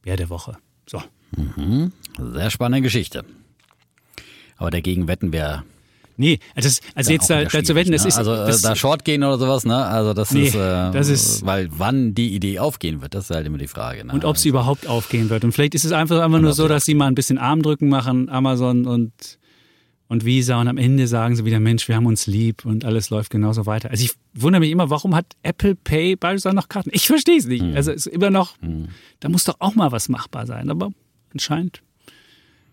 Bär 0.02 0.16
der 0.16 0.28
Woche. 0.30 0.56
So. 0.86 1.02
Mhm. 1.36 1.92
Sehr 2.34 2.50
spannende 2.50 2.82
Geschichte. 2.82 3.24
Aber 4.56 4.70
dagegen 4.70 5.08
wetten 5.08 5.32
wir 5.32 5.64
Nee, 6.18 6.38
also, 6.54 6.66
das, 6.70 6.80
also 6.94 7.12
jetzt 7.12 7.28
da, 7.28 7.44
da 7.44 7.62
zu 7.62 7.74
wetten, 7.74 7.92
das 7.92 8.02
ne? 8.04 8.08
ist. 8.08 8.16
Also 8.16 8.32
äh, 8.32 8.46
das, 8.46 8.62
da 8.62 8.74
Short 8.74 9.04
gehen 9.04 9.22
oder 9.22 9.36
sowas, 9.36 9.66
ne? 9.66 9.84
Also 9.84 10.14
das 10.14 10.30
Nee, 10.32 10.46
ist, 10.46 10.54
äh, 10.54 10.90
das 10.90 11.08
ist- 11.10 11.44
weil 11.44 11.68
wann 11.72 12.14
die 12.14 12.34
Idee 12.34 12.58
aufgehen 12.58 13.02
wird, 13.02 13.12
das 13.12 13.24
ist 13.28 13.36
halt 13.36 13.46
immer 13.46 13.58
die 13.58 13.66
Frage. 13.68 14.02
Ne? 14.02 14.14
und 14.14 14.24
ob 14.24 14.38
sie 14.38 14.48
überhaupt 14.48 14.86
aufgehen 14.86 15.28
wird. 15.28 15.44
Und 15.44 15.52
vielleicht 15.52 15.74
ist 15.74 15.84
es 15.84 15.92
einfach, 15.92 16.22
einfach 16.22 16.40
nur 16.40 16.54
so, 16.54 16.68
dass 16.68 16.86
sie 16.86 16.94
mal 16.94 17.06
ein 17.08 17.14
bisschen 17.14 17.36
Armdrücken 17.36 17.90
machen, 17.90 18.30
Amazon 18.30 18.86
und, 18.86 19.12
und 20.08 20.24
Visa, 20.24 20.60
und 20.60 20.68
am 20.68 20.78
Ende 20.78 21.06
sagen 21.06 21.34
sie 21.36 21.44
wieder, 21.44 21.58
Mensch, 21.60 21.88
wir 21.88 21.96
haben 21.96 22.06
uns 22.06 22.26
lieb 22.26 22.64
und 22.64 22.84
alles 22.84 23.10
läuft 23.10 23.30
genauso 23.30 23.66
weiter. 23.66 23.90
Also 23.90 24.04
ich 24.04 24.12
wundere 24.34 24.60
mich 24.60 24.70
immer, 24.70 24.88
warum 24.90 25.14
hat 25.14 25.26
Apple 25.42 25.74
Pay 25.74 26.16
beispielsweise 26.16 26.54
noch 26.56 26.68
Karten? 26.68 26.90
Ich 26.92 27.06
verstehe 27.06 27.38
es 27.38 27.46
nicht. 27.46 27.62
Hm. 27.62 27.74
Also 27.74 27.90
es 27.90 28.06
ist 28.06 28.12
immer 28.14 28.30
noch, 28.30 28.56
da 29.20 29.28
muss 29.28 29.44
doch 29.44 29.56
auch 29.58 29.74
mal 29.74 29.90
was 29.92 30.08
machbar 30.08 30.46
sein. 30.46 30.70
Aber 30.70 30.90
anscheinend 31.32 31.82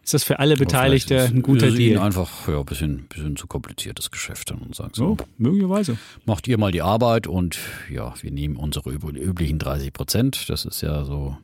ist 0.04 0.14
das 0.14 0.24
für 0.26 0.40
alle 0.40 0.58
Beteiligte 0.58 1.24
ein 1.24 1.42
guter 1.42 1.68
ist 1.68 1.78
Deal. 1.78 1.98
einfach 1.98 2.48
ja, 2.50 2.60
ein 2.60 2.66
bisschen, 2.66 3.06
bisschen 3.08 3.36
zu 3.38 3.48
kompliziertes 3.48 4.12
Geschäft 4.12 4.52
dann 4.52 4.58
und 4.60 4.76
sagen 4.76 4.92
So, 4.94 5.16
so, 5.18 5.26
möglicherweise. 5.38 5.98
macht 6.26 6.46
ihr 6.48 6.58
mal 6.58 6.72
die 6.74 6.82
Arbeit 6.82 7.26
und 7.26 7.58
ja, 7.90 8.14
wir 8.22 8.30
nehmen 8.32 8.58
unsere 8.58 8.90
üb- 8.92 9.18
üblichen 9.18 9.60
30 9.60 9.94
Prozent. 9.94 10.50
Das 10.50 10.66
ist 10.66 10.82
ja 10.82 11.06
so 11.06 11.38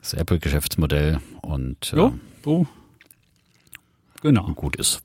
das 0.00 0.14
Apple-Geschäftsmodell 0.14 1.18
und 1.42 1.92
äh, 1.92 1.96
Ja, 1.96 2.12
so. 2.44 2.66
Genau. 4.26 4.46
gut 4.54 4.76
ist. 4.76 5.00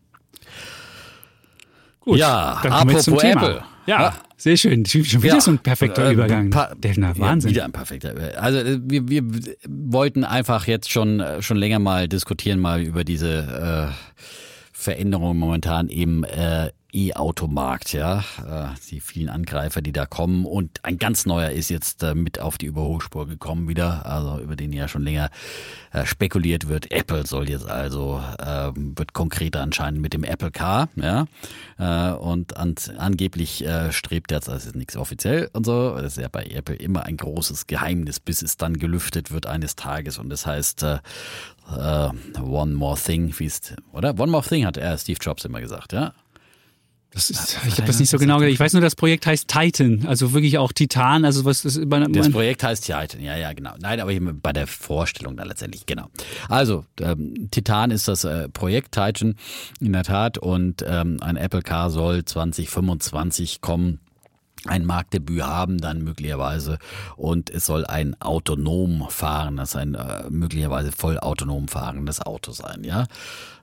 Gut, 2.01 2.17
Ja, 2.17 2.59
dann 2.63 2.71
kommen 2.71 2.89
wir 2.89 2.95
jetzt 2.95 3.05
zum 3.05 3.17
Thema. 3.17 3.41
Apple. 3.43 3.63
Ja, 3.85 4.01
Ja. 4.01 4.15
sehr 4.37 4.57
schön. 4.57 4.85
Schon 4.85 5.03
wieder 5.23 5.35
Ja, 5.35 5.41
so 5.41 5.51
ein 5.51 5.59
perfekter 5.59 6.09
äh, 6.09 6.13
Übergang. 6.13 6.49
pa- 6.49 6.71
Ja, 6.83 7.17
Wahnsinn. 7.19 7.51
wieder 7.51 7.65
ein 7.65 7.71
perfekter. 7.71 8.13
Also 8.41 8.57
äh, 8.59 8.79
wir, 8.83 9.07
wir 9.09 9.23
wollten 9.67 10.23
einfach 10.23 10.65
jetzt 10.67 10.91
schon 10.91 11.19
äh, 11.19 11.41
schon 11.41 11.57
länger 11.57 11.79
mal 11.79 12.07
diskutieren 12.07 12.59
mal 12.59 12.81
über 12.81 13.03
diese 13.03 13.91
äh, 13.91 14.31
Veränderungen 14.71 15.37
momentan 15.37 15.89
im 15.89 16.23
äh, 16.23 16.69
E-Automarkt, 16.93 17.93
ja, 17.93 18.19
äh, 18.45 18.75
die 18.89 18.99
vielen 18.99 19.29
Angreifer, 19.29 19.81
die 19.81 19.91
da 19.91 20.05
kommen 20.05 20.45
und 20.45 20.83
ein 20.83 20.97
ganz 20.97 21.25
neuer 21.25 21.51
ist 21.51 21.69
jetzt 21.69 22.03
äh, 22.03 22.15
mit 22.15 22.39
auf 22.39 22.57
die 22.57 22.65
Überholspur 22.65 23.27
gekommen 23.27 23.67
wieder, 23.67 24.05
also 24.05 24.39
über 24.39 24.55
den 24.55 24.73
ja 24.73 24.87
schon 24.87 25.03
länger 25.03 25.29
äh, 25.91 26.05
spekuliert 26.05 26.67
wird. 26.67 26.91
Apple 26.91 27.25
soll 27.25 27.49
jetzt 27.49 27.67
also 27.67 28.21
äh, 28.39 28.71
wird 28.75 29.13
konkreter 29.13 29.61
anscheinend 29.61 30.01
mit 30.01 30.13
dem 30.13 30.23
Apple 30.23 30.51
Car, 30.51 30.89
ja, 30.95 31.25
und 32.13 32.57
an, 32.57 32.75
angeblich 32.97 33.65
strebt 33.89 34.31
jetzt, 34.31 34.49
also 34.49 34.69
ist 34.69 34.75
nichts 34.75 34.95
offiziell 34.95 35.49
und 35.53 35.65
so, 35.65 35.95
das 35.95 36.17
ist 36.17 36.21
ja 36.21 36.27
bei 36.27 36.45
Apple 36.45 36.75
immer 36.75 37.05
ein 37.05 37.17
großes 37.17 37.65
Geheimnis, 37.65 38.19
bis 38.19 38.43
es 38.43 38.57
dann 38.57 38.77
gelüftet 38.77 39.31
wird 39.31 39.47
eines 39.47 39.75
Tages 39.75 40.19
und 40.19 40.29
das 40.29 40.45
heißt 40.45 40.83
äh, 40.83 40.99
One 42.39 42.73
More 42.73 42.99
Thing, 42.99 43.33
wie 43.37 43.45
es, 43.45 43.73
oder? 43.93 44.19
One 44.19 44.31
More 44.31 44.43
Thing 44.43 44.65
hat 44.65 44.77
er 44.77 44.97
Steve 44.97 45.19
Jobs 45.19 45.45
immer 45.45 45.61
gesagt, 45.61 45.93
ja. 45.93 46.13
Das 47.13 47.29
ist, 47.29 47.57
ich 47.67 47.73
habe 47.73 47.87
das 47.87 47.99
nicht 47.99 48.09
so 48.09 48.17
genau 48.17 48.37
gesagt. 48.37 48.53
Ich 48.53 48.59
weiß 48.59 48.71
nur, 48.71 48.81
das 48.81 48.95
Projekt 48.95 49.25
heißt 49.25 49.49
Titan, 49.49 50.05
also 50.07 50.31
wirklich 50.31 50.57
auch 50.57 50.71
Titan. 50.71 51.25
Also 51.25 51.43
was 51.43 51.63
das 51.63 51.79
bei 51.85 51.99
Das 51.99 52.31
Projekt 52.31 52.63
heißt 52.63 52.85
Titan, 52.85 53.21
ja, 53.21 53.35
ja, 53.35 53.51
genau. 53.51 53.73
Nein, 53.79 53.99
aber 53.99 54.11
eben 54.11 54.39
bei 54.39 54.53
der 54.53 54.65
Vorstellung 54.65 55.35
dann 55.35 55.49
letztendlich, 55.49 55.85
genau. 55.85 56.07
Also, 56.47 56.85
ähm, 57.01 57.49
Titan 57.51 57.91
ist 57.91 58.07
das 58.07 58.23
äh, 58.23 58.47
Projekt 58.47 58.93
Titan 58.93 59.35
in 59.81 59.91
der 59.91 60.03
Tat 60.03 60.37
und 60.37 60.85
ähm, 60.87 61.17
ein 61.21 61.35
Apple 61.35 61.61
Car 61.61 61.89
soll 61.89 62.23
2025 62.23 63.59
kommen. 63.59 63.99
Ein 64.67 64.85
Marktdebüt 64.85 65.41
haben 65.41 65.79
dann 65.79 66.03
möglicherweise 66.03 66.77
und 67.15 67.49
es 67.49 67.65
soll 67.65 67.85
ein 67.85 68.15
autonom 68.21 69.07
fahren, 69.09 69.57
das 69.57 69.75
ein 69.75 69.95
äh, 69.95 70.29
möglicherweise 70.29 70.91
voll 70.91 71.17
autonom 71.17 71.67
fahrendes 71.67 72.21
Auto 72.21 72.51
sein, 72.51 72.83
ja. 72.83 73.07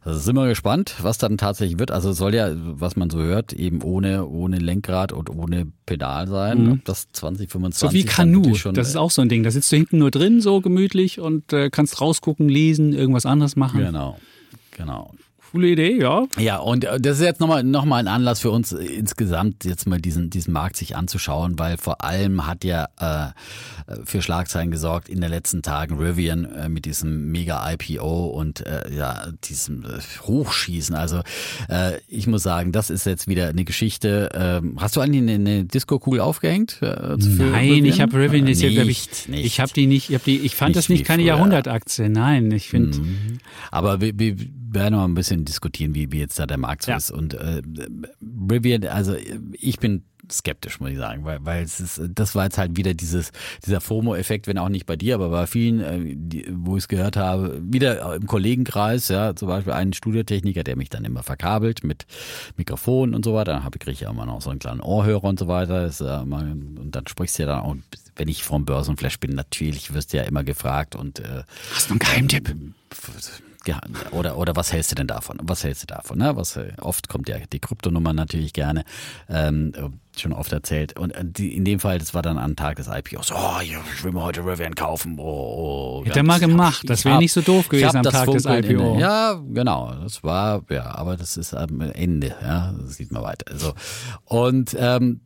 Also 0.03 0.21
sind 0.21 0.37
wir 0.37 0.49
gespannt, 0.49 0.95
was 1.03 1.19
dann 1.19 1.37
tatsächlich 1.37 1.79
wird. 1.79 1.91
Also 1.91 2.11
es 2.11 2.17
soll 2.17 2.35
ja, 2.35 2.51
was 2.55 2.97
man 2.97 3.11
so 3.11 3.19
hört, 3.19 3.53
eben 3.53 3.83
ohne 3.83 4.27
ohne 4.27 4.59
Lenkrad 4.59 5.13
und 5.13 5.29
ohne 5.29 5.67
Pedal 5.87 6.29
sein. 6.29 6.73
Ob 6.73 6.85
das 6.85 7.09
2025 7.13 7.89
so 7.89 7.95
wie 7.95 8.05
Kanu. 8.05 8.55
schon, 8.55 8.75
Das 8.75 8.89
ist 8.89 8.97
auch 8.97 9.11
so 9.11 9.23
ein 9.23 9.29
Ding. 9.29 9.43
Da 9.43 9.51
sitzt 9.51 9.71
du 9.71 9.77
hinten 9.77 9.99
nur 9.99 10.11
drin, 10.11 10.41
so 10.41 10.61
gemütlich 10.61 11.21
und 11.21 11.53
äh, 11.53 11.69
kannst 11.69 12.01
rausgucken, 12.01 12.49
lesen, 12.49 12.93
irgendwas 12.93 13.27
anderes 13.27 13.55
machen. 13.57 13.81
Genau, 13.81 14.19
genau. 14.71 15.13
Coole 15.51 15.69
Idee, 15.69 15.99
ja. 15.99 16.27
Ja, 16.39 16.59
und 16.59 16.85
äh, 16.85 17.01
das 17.01 17.19
ist 17.19 17.25
jetzt 17.25 17.41
nochmal 17.41 17.65
noch 17.65 17.85
mal 17.85 17.97
ein 17.97 18.09
Anlass 18.09 18.41
für 18.41 18.51
uns 18.51 18.73
äh, 18.73 18.85
insgesamt 18.85 19.65
jetzt 19.65 19.87
mal 19.89 19.99
diesen, 20.01 20.29
diesen 20.31 20.53
Markt 20.53 20.77
sich 20.77 20.95
anzuschauen, 20.97 21.59
weil 21.59 21.79
vor 21.79 22.05
allem 22.05 22.47
hat 22.47 22.65
ja 22.65 22.89
äh, 22.99 23.95
für 24.05 24.21
Schlagzeilen 24.21 24.71
gesorgt 24.71 25.09
in 25.09 25.21
den 25.21 25.31
letzten 25.31 25.63
Tagen 25.63 25.97
Rivian 25.99 26.45
äh, 26.45 26.69
mit 26.69 26.85
diesem 26.85 27.31
Mega-IPO 27.31 28.27
und 28.27 28.67
äh, 28.67 28.95
ja, 28.95 29.29
diesem 29.45 29.85
äh, 29.85 29.99
Hochschießen. 30.27 30.95
Also 30.95 31.21
äh, 31.69 31.99
ich 32.09 32.27
muss 32.27 32.43
sagen, 32.43 32.73
das 32.73 32.91
ist 32.91 33.07
jetzt 33.07 33.27
wieder 33.29 33.49
eine 33.49 33.65
Geschichte. 33.65 34.29
Ähm, 34.35 34.77
hast 34.79 34.97
du 34.97 35.01
eigentlich 35.01 35.23
eine, 35.23 35.33
eine 35.35 35.65
Disco-Kugel 35.65 36.21
aufgehängt? 36.21 36.79
Äh, 36.83 37.17
Nein, 37.17 37.85
ich 37.87 38.01
habe 38.01 38.17
Rivian 38.19 38.47
Äh, 38.47 38.51
jetzt 38.51 38.63
ja, 38.63 38.69
ich, 38.83 39.29
nicht, 39.29 39.29
ich 39.47 39.61
habe 39.61 39.73
die 39.73 39.87
nicht, 39.87 40.11
ich 40.11 40.15
habe 40.15 40.25
die, 40.25 40.39
ich 40.41 40.55
fand 40.55 40.71
Nicht 40.71 40.79
das 40.79 40.89
nicht 40.89 41.01
wie 41.01 41.05
keine. 41.05 41.23
Jahrhundertaktie. 41.23 42.09
Nein, 42.09 42.51
ich 42.53 42.69
finde, 42.69 42.99
Aber 43.71 44.01
wir, 44.01 44.19
wir 44.19 44.37
werden 44.71 44.95
noch 44.95 45.05
ein 45.05 45.15
bisschen 45.15 45.45
diskutieren, 45.45 45.95
wie, 45.95 46.13
wie 46.13 46.19
jetzt 46.21 46.39
da 46.39 46.47
der 46.47 46.59
Markt 46.59 46.83
so 46.85 46.91
Ja. 46.91 46.97
ist. 46.97 47.11
Und 47.11 47.35
äh, 47.35 47.63
Rivian, 48.51 48.85
also 48.87 49.17
ich 49.53 49.79
bin 49.79 50.05
skeptisch, 50.31 50.79
muss 50.79 50.91
ich 50.91 50.99
sagen, 50.99 51.25
weil, 51.25 51.39
weil 51.47 51.63
es 51.65 51.81
ist, 51.81 52.03
das 52.15 52.35
war 52.35 52.45
jetzt 52.45 52.59
halt 52.59 52.77
wieder 52.77 52.93
dieses, 52.93 53.33
dieser 53.65 53.81
FOMO-Effekt, 53.81 54.47
wenn 54.47 54.59
auch 54.59 54.69
nicht 54.69 54.85
bei 54.85 54.95
dir, 54.95 55.15
aber 55.15 55.31
bei 55.31 55.47
vielen, 55.47 55.81
äh, 55.81 56.15
die, 56.15 56.47
wo 56.53 56.77
ich 56.77 56.85
es 56.85 56.89
gehört 56.89 57.17
habe, 57.17 57.59
wieder 57.65 58.17
im 58.17 58.27
Kollegenkreis, 58.27 59.09
ja, 59.09 59.35
zum 59.35 59.49
Beispiel 59.49 59.73
einen 59.73 59.95
Studiotechniker, 59.95 60.65
der 60.65 60.77
mich 60.77 60.91
dann 60.91 61.07
immer 61.07 61.23
verkabelt 61.23 61.83
mit 61.83 62.05
Mikrofon 62.59 63.15
und 63.15 63.25
so 63.25 63.33
weiter, 63.33 63.53
dann 63.55 63.65
habe 63.65 63.79
kriege 63.79 63.93
ich 63.93 64.01
ja 64.01 64.11
immer 64.11 64.27
noch 64.27 64.43
so 64.43 64.51
einen 64.51 64.59
kleinen 64.59 64.81
Ohrhörer 64.81 65.25
und 65.25 65.39
so 65.39 65.49
weiter, 65.49 65.85
das, 65.85 66.03
äh, 66.03 66.25
mal- 66.27 66.51
und 66.51 66.91
dann 66.93 67.07
sprichst 67.07 67.39
du 67.39 67.45
ja 67.45 67.49
dann 67.49 67.61
auch, 67.61 67.77
wenn 68.17 68.29
ich 68.29 68.43
vom 68.45 68.67
Börsenflash 68.67 69.19
bin, 69.21 69.35
natürlich 69.35 69.95
wirst 69.95 70.13
du 70.13 70.19
ja 70.19 70.25
immer 70.25 70.45
gefragt 70.45 70.95
und 70.95 71.21
äh, 71.21 71.45
hast 71.75 71.89
du 71.89 71.93
einen 71.95 72.01
Geheimtipp? 72.01 72.49
ja, 72.49 72.55
oder, 74.13 74.37
oder 74.39 74.57
was 74.57 74.73
hältst 74.73 74.91
du 74.91 74.95
denn 74.95 75.07
davon? 75.07 75.39
Was 75.43 75.65
hältst 75.65 75.83
du 75.83 75.87
davon? 75.87 76.19
Ne? 76.19 76.37
Was, 76.37 76.57
äh, 76.57 76.73
oft 76.81 77.09
kommt 77.09 77.29
ja 77.29 77.37
die 77.53 77.61
Kryptonummer 77.61 78.13
natürlich 78.13 78.53
gerne, 78.53 78.85
ähm, 79.29 79.73
schon 80.17 80.33
oft 80.33 80.53
erzählt. 80.53 80.99
Und 80.99 81.13
äh, 81.13 81.25
die, 81.25 81.57
in 81.57 81.65
dem 81.65 81.81
Fall, 81.81 81.99
das 81.99 82.15
war 82.15 82.23
dann 82.23 82.39
am 82.39 82.57
Tag 82.57 82.77
des 82.77 82.89
IPOs. 82.89 83.33
Oh, 83.33 83.61
ich 83.63 84.05
will 84.05 84.13
mir 84.13 84.23
heute 84.23 84.45
Rivian 84.45 84.75
kaufen. 84.75 85.17
Oh, 85.19 86.01
oh, 86.03 86.05
Hätte 86.05 86.21
er 86.21 86.25
mal 86.25 86.41
gemacht. 86.41 86.89
Das 86.89 87.05
wäre 87.05 87.19
nicht 87.19 87.33
so 87.33 87.41
doof 87.41 87.69
gewesen 87.69 87.97
am 87.97 88.03
Tag 88.03 88.31
des 88.31 88.45
Funkeln 88.45 88.65
in 88.65 88.71
IPO. 88.79 88.99
Ja, 88.99 89.41
genau. 89.51 89.93
Das 90.03 90.23
war, 90.23 90.63
ja, 90.71 90.95
aber 90.95 91.17
das 91.17 91.37
ist 91.37 91.55
am 91.55 91.81
Ende. 91.81 92.35
Ja, 92.43 92.73
das 92.73 92.97
sieht 92.97 93.13
man 93.13 93.23
weiter. 93.23 93.57
So. 93.57 93.75
Und 94.25 94.77
ähm, 94.79 95.21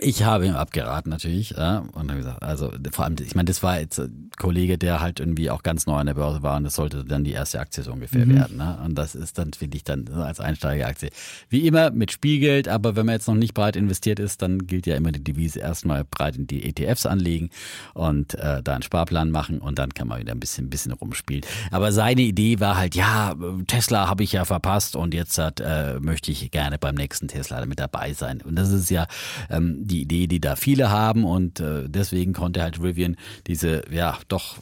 ich 0.00 0.22
habe 0.22 0.46
ihm 0.46 0.54
abgeraten 0.54 1.10
natürlich 1.10 1.50
ja, 1.50 1.78
und 1.92 2.08
habe 2.10 2.18
gesagt, 2.18 2.42
also 2.42 2.72
vor 2.92 3.04
allem, 3.04 3.16
ich 3.20 3.34
meine, 3.34 3.46
das 3.46 3.62
war 3.62 3.80
jetzt 3.80 3.98
ein 3.98 4.30
Kollege, 4.38 4.78
der 4.78 5.00
halt 5.00 5.18
irgendwie 5.18 5.50
auch 5.50 5.62
ganz 5.62 5.86
neu 5.86 5.96
an 5.96 6.06
der 6.06 6.14
Börse 6.14 6.42
war 6.42 6.56
und 6.56 6.64
das 6.64 6.74
sollte 6.76 7.04
dann 7.04 7.24
die 7.24 7.32
erste 7.32 7.58
Aktie 7.58 7.82
so 7.82 7.92
ungefähr 7.92 8.24
Mhm. 8.26 8.34
werden. 8.34 8.56
Ne? 8.58 8.78
Und 8.84 8.94
das 8.94 9.14
ist 9.16 9.38
dann, 9.38 9.52
finde 9.52 9.76
ich, 9.76 9.84
dann 9.84 10.06
als 10.08 10.38
Einsteigeraktie. 10.40 11.10
Wie 11.48 11.66
immer 11.66 11.90
mit 11.90 12.12
Spielgeld, 12.12 12.68
aber 12.68 12.94
wenn 12.94 13.06
man 13.06 13.14
jetzt 13.14 13.26
noch 13.26 13.34
nicht 13.34 13.54
breit 13.54 13.74
investiert 13.74 14.20
ist, 14.20 14.40
dann 14.42 14.66
gilt 14.66 14.86
ja 14.86 14.94
immer 14.94 15.10
die 15.10 15.22
Devise 15.24 15.58
erstmal 15.58 16.04
breit 16.04 16.36
in 16.36 16.46
die 16.46 16.64
ETFs 16.68 17.04
anlegen 17.06 17.50
und 17.94 18.34
äh, 18.34 18.62
da 18.62 18.74
einen 18.74 18.82
Sparplan 18.82 19.30
machen 19.30 19.58
und 19.58 19.78
dann 19.78 19.94
kann 19.94 20.06
man 20.06 20.20
wieder 20.20 20.32
ein 20.32 20.40
bisschen, 20.40 20.70
bisschen 20.70 20.92
rumspielen. 20.92 21.44
Aber 21.72 21.90
seine 21.90 22.22
Idee 22.22 22.60
war 22.60 22.76
halt, 22.76 22.94
ja, 22.94 23.34
Tesla 23.66 24.08
habe 24.08 24.22
ich 24.22 24.32
ja 24.32 24.44
verpasst 24.44 24.94
und 24.94 25.14
jetzt 25.14 25.38
hat, 25.38 25.60
äh, 25.60 25.98
möchte 26.00 26.30
ich 26.30 26.50
gerne 26.52 26.78
beim 26.78 26.94
nächsten 26.94 27.26
Tesla 27.26 27.64
mit 27.66 27.80
dabei 27.80 28.12
sein. 28.12 28.40
Und 28.42 28.54
das 28.56 28.70
ist 28.70 28.90
ja 28.90 29.06
ähm, 29.50 29.87
die 29.88 30.02
Idee, 30.02 30.28
die 30.28 30.40
da 30.40 30.54
viele 30.54 30.90
haben. 30.90 31.24
Und 31.24 31.60
äh, 31.60 31.88
deswegen 31.88 32.32
konnte 32.32 32.62
halt 32.62 32.80
Rivian 32.80 33.16
diese, 33.46 33.82
ja, 33.90 34.16
doch 34.28 34.58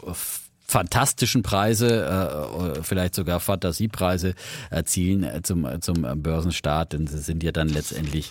fantastischen 0.66 1.42
Preise, 1.42 2.04
äh, 2.06 2.82
vielleicht 2.82 3.14
sogar 3.14 3.40
Fantasiepreise 3.40 4.34
erzielen 4.70 5.22
äh, 5.22 5.42
zum, 5.42 5.66
zum 5.80 6.02
Börsenstart, 6.22 6.92
denn 6.92 7.06
sie 7.06 7.18
sind 7.18 7.42
ja 7.42 7.52
dann 7.52 7.68
letztendlich 7.68 8.30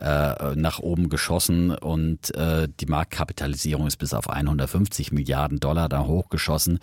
äh, 0.00 0.54
nach 0.54 0.78
oben 0.78 1.08
geschossen 1.08 1.70
und 1.70 2.34
äh, 2.34 2.68
die 2.80 2.86
Marktkapitalisierung 2.86 3.86
ist 3.86 3.96
bis 3.96 4.14
auf 4.14 4.30
150 4.30 5.12
Milliarden 5.12 5.60
Dollar 5.60 5.88
da 5.88 6.04
hochgeschossen 6.04 6.78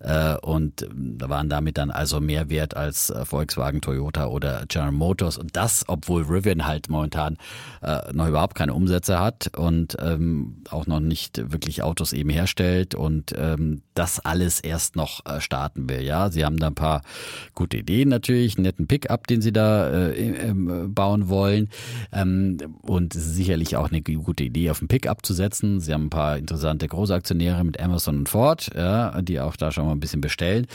äh, 0.00 0.36
und 0.36 0.82
äh, 0.82 0.88
waren 1.28 1.48
damit 1.48 1.78
dann 1.78 1.90
also 1.90 2.20
mehr 2.20 2.48
wert 2.48 2.76
als 2.76 3.10
äh, 3.10 3.24
Volkswagen, 3.24 3.80
Toyota 3.80 4.26
oder 4.26 4.64
General 4.68 4.92
Motors. 4.92 5.38
Und 5.38 5.56
das, 5.56 5.84
obwohl 5.88 6.22
Rivian 6.22 6.66
halt 6.66 6.88
momentan 6.88 7.36
äh, 7.82 8.12
noch 8.12 8.28
überhaupt 8.28 8.54
keine 8.54 8.74
Umsätze 8.74 9.18
hat 9.18 9.50
und 9.56 9.96
ähm, 10.00 10.62
auch 10.70 10.86
noch 10.86 11.00
nicht 11.00 11.52
wirklich 11.52 11.82
Autos 11.82 12.12
eben 12.12 12.30
herstellt 12.30 12.94
und 12.94 13.34
ähm, 13.36 13.82
das 13.94 14.24
alles 14.24 14.45
alles 14.46 14.60
erst 14.60 14.94
noch 14.94 15.26
äh, 15.26 15.40
starten 15.40 15.88
will. 15.88 16.02
Ja, 16.02 16.30
sie 16.30 16.44
haben 16.44 16.56
da 16.58 16.68
ein 16.68 16.74
paar 16.74 17.02
gute 17.54 17.78
Ideen 17.78 18.08
natürlich, 18.08 18.56
einen 18.56 18.62
netten 18.62 18.86
Pickup, 18.86 19.26
den 19.26 19.42
sie 19.42 19.52
da 19.52 19.90
äh, 19.90 20.50
äh, 20.50 20.54
bauen 20.86 21.28
wollen. 21.28 21.68
Ähm, 22.12 22.58
und 22.82 23.16
es 23.16 23.26
ist 23.26 23.34
sicherlich 23.34 23.76
auch 23.76 23.90
eine 23.90 24.02
gute 24.02 24.44
Idee, 24.44 24.70
auf 24.70 24.80
einen 24.80 24.88
Pickup 24.88 25.26
zu 25.26 25.34
setzen. 25.34 25.80
Sie 25.80 25.92
haben 25.92 26.06
ein 26.06 26.10
paar 26.10 26.38
interessante 26.38 26.86
Großaktionäre 26.86 27.64
mit 27.64 27.80
Amazon 27.80 28.18
und 28.18 28.28
Ford, 28.28 28.70
ja, 28.76 29.20
die 29.20 29.40
auch 29.40 29.56
da 29.56 29.72
schon 29.72 29.86
mal 29.86 29.92
ein 29.92 30.00
bisschen 30.00 30.20
bestellen. 30.20 30.68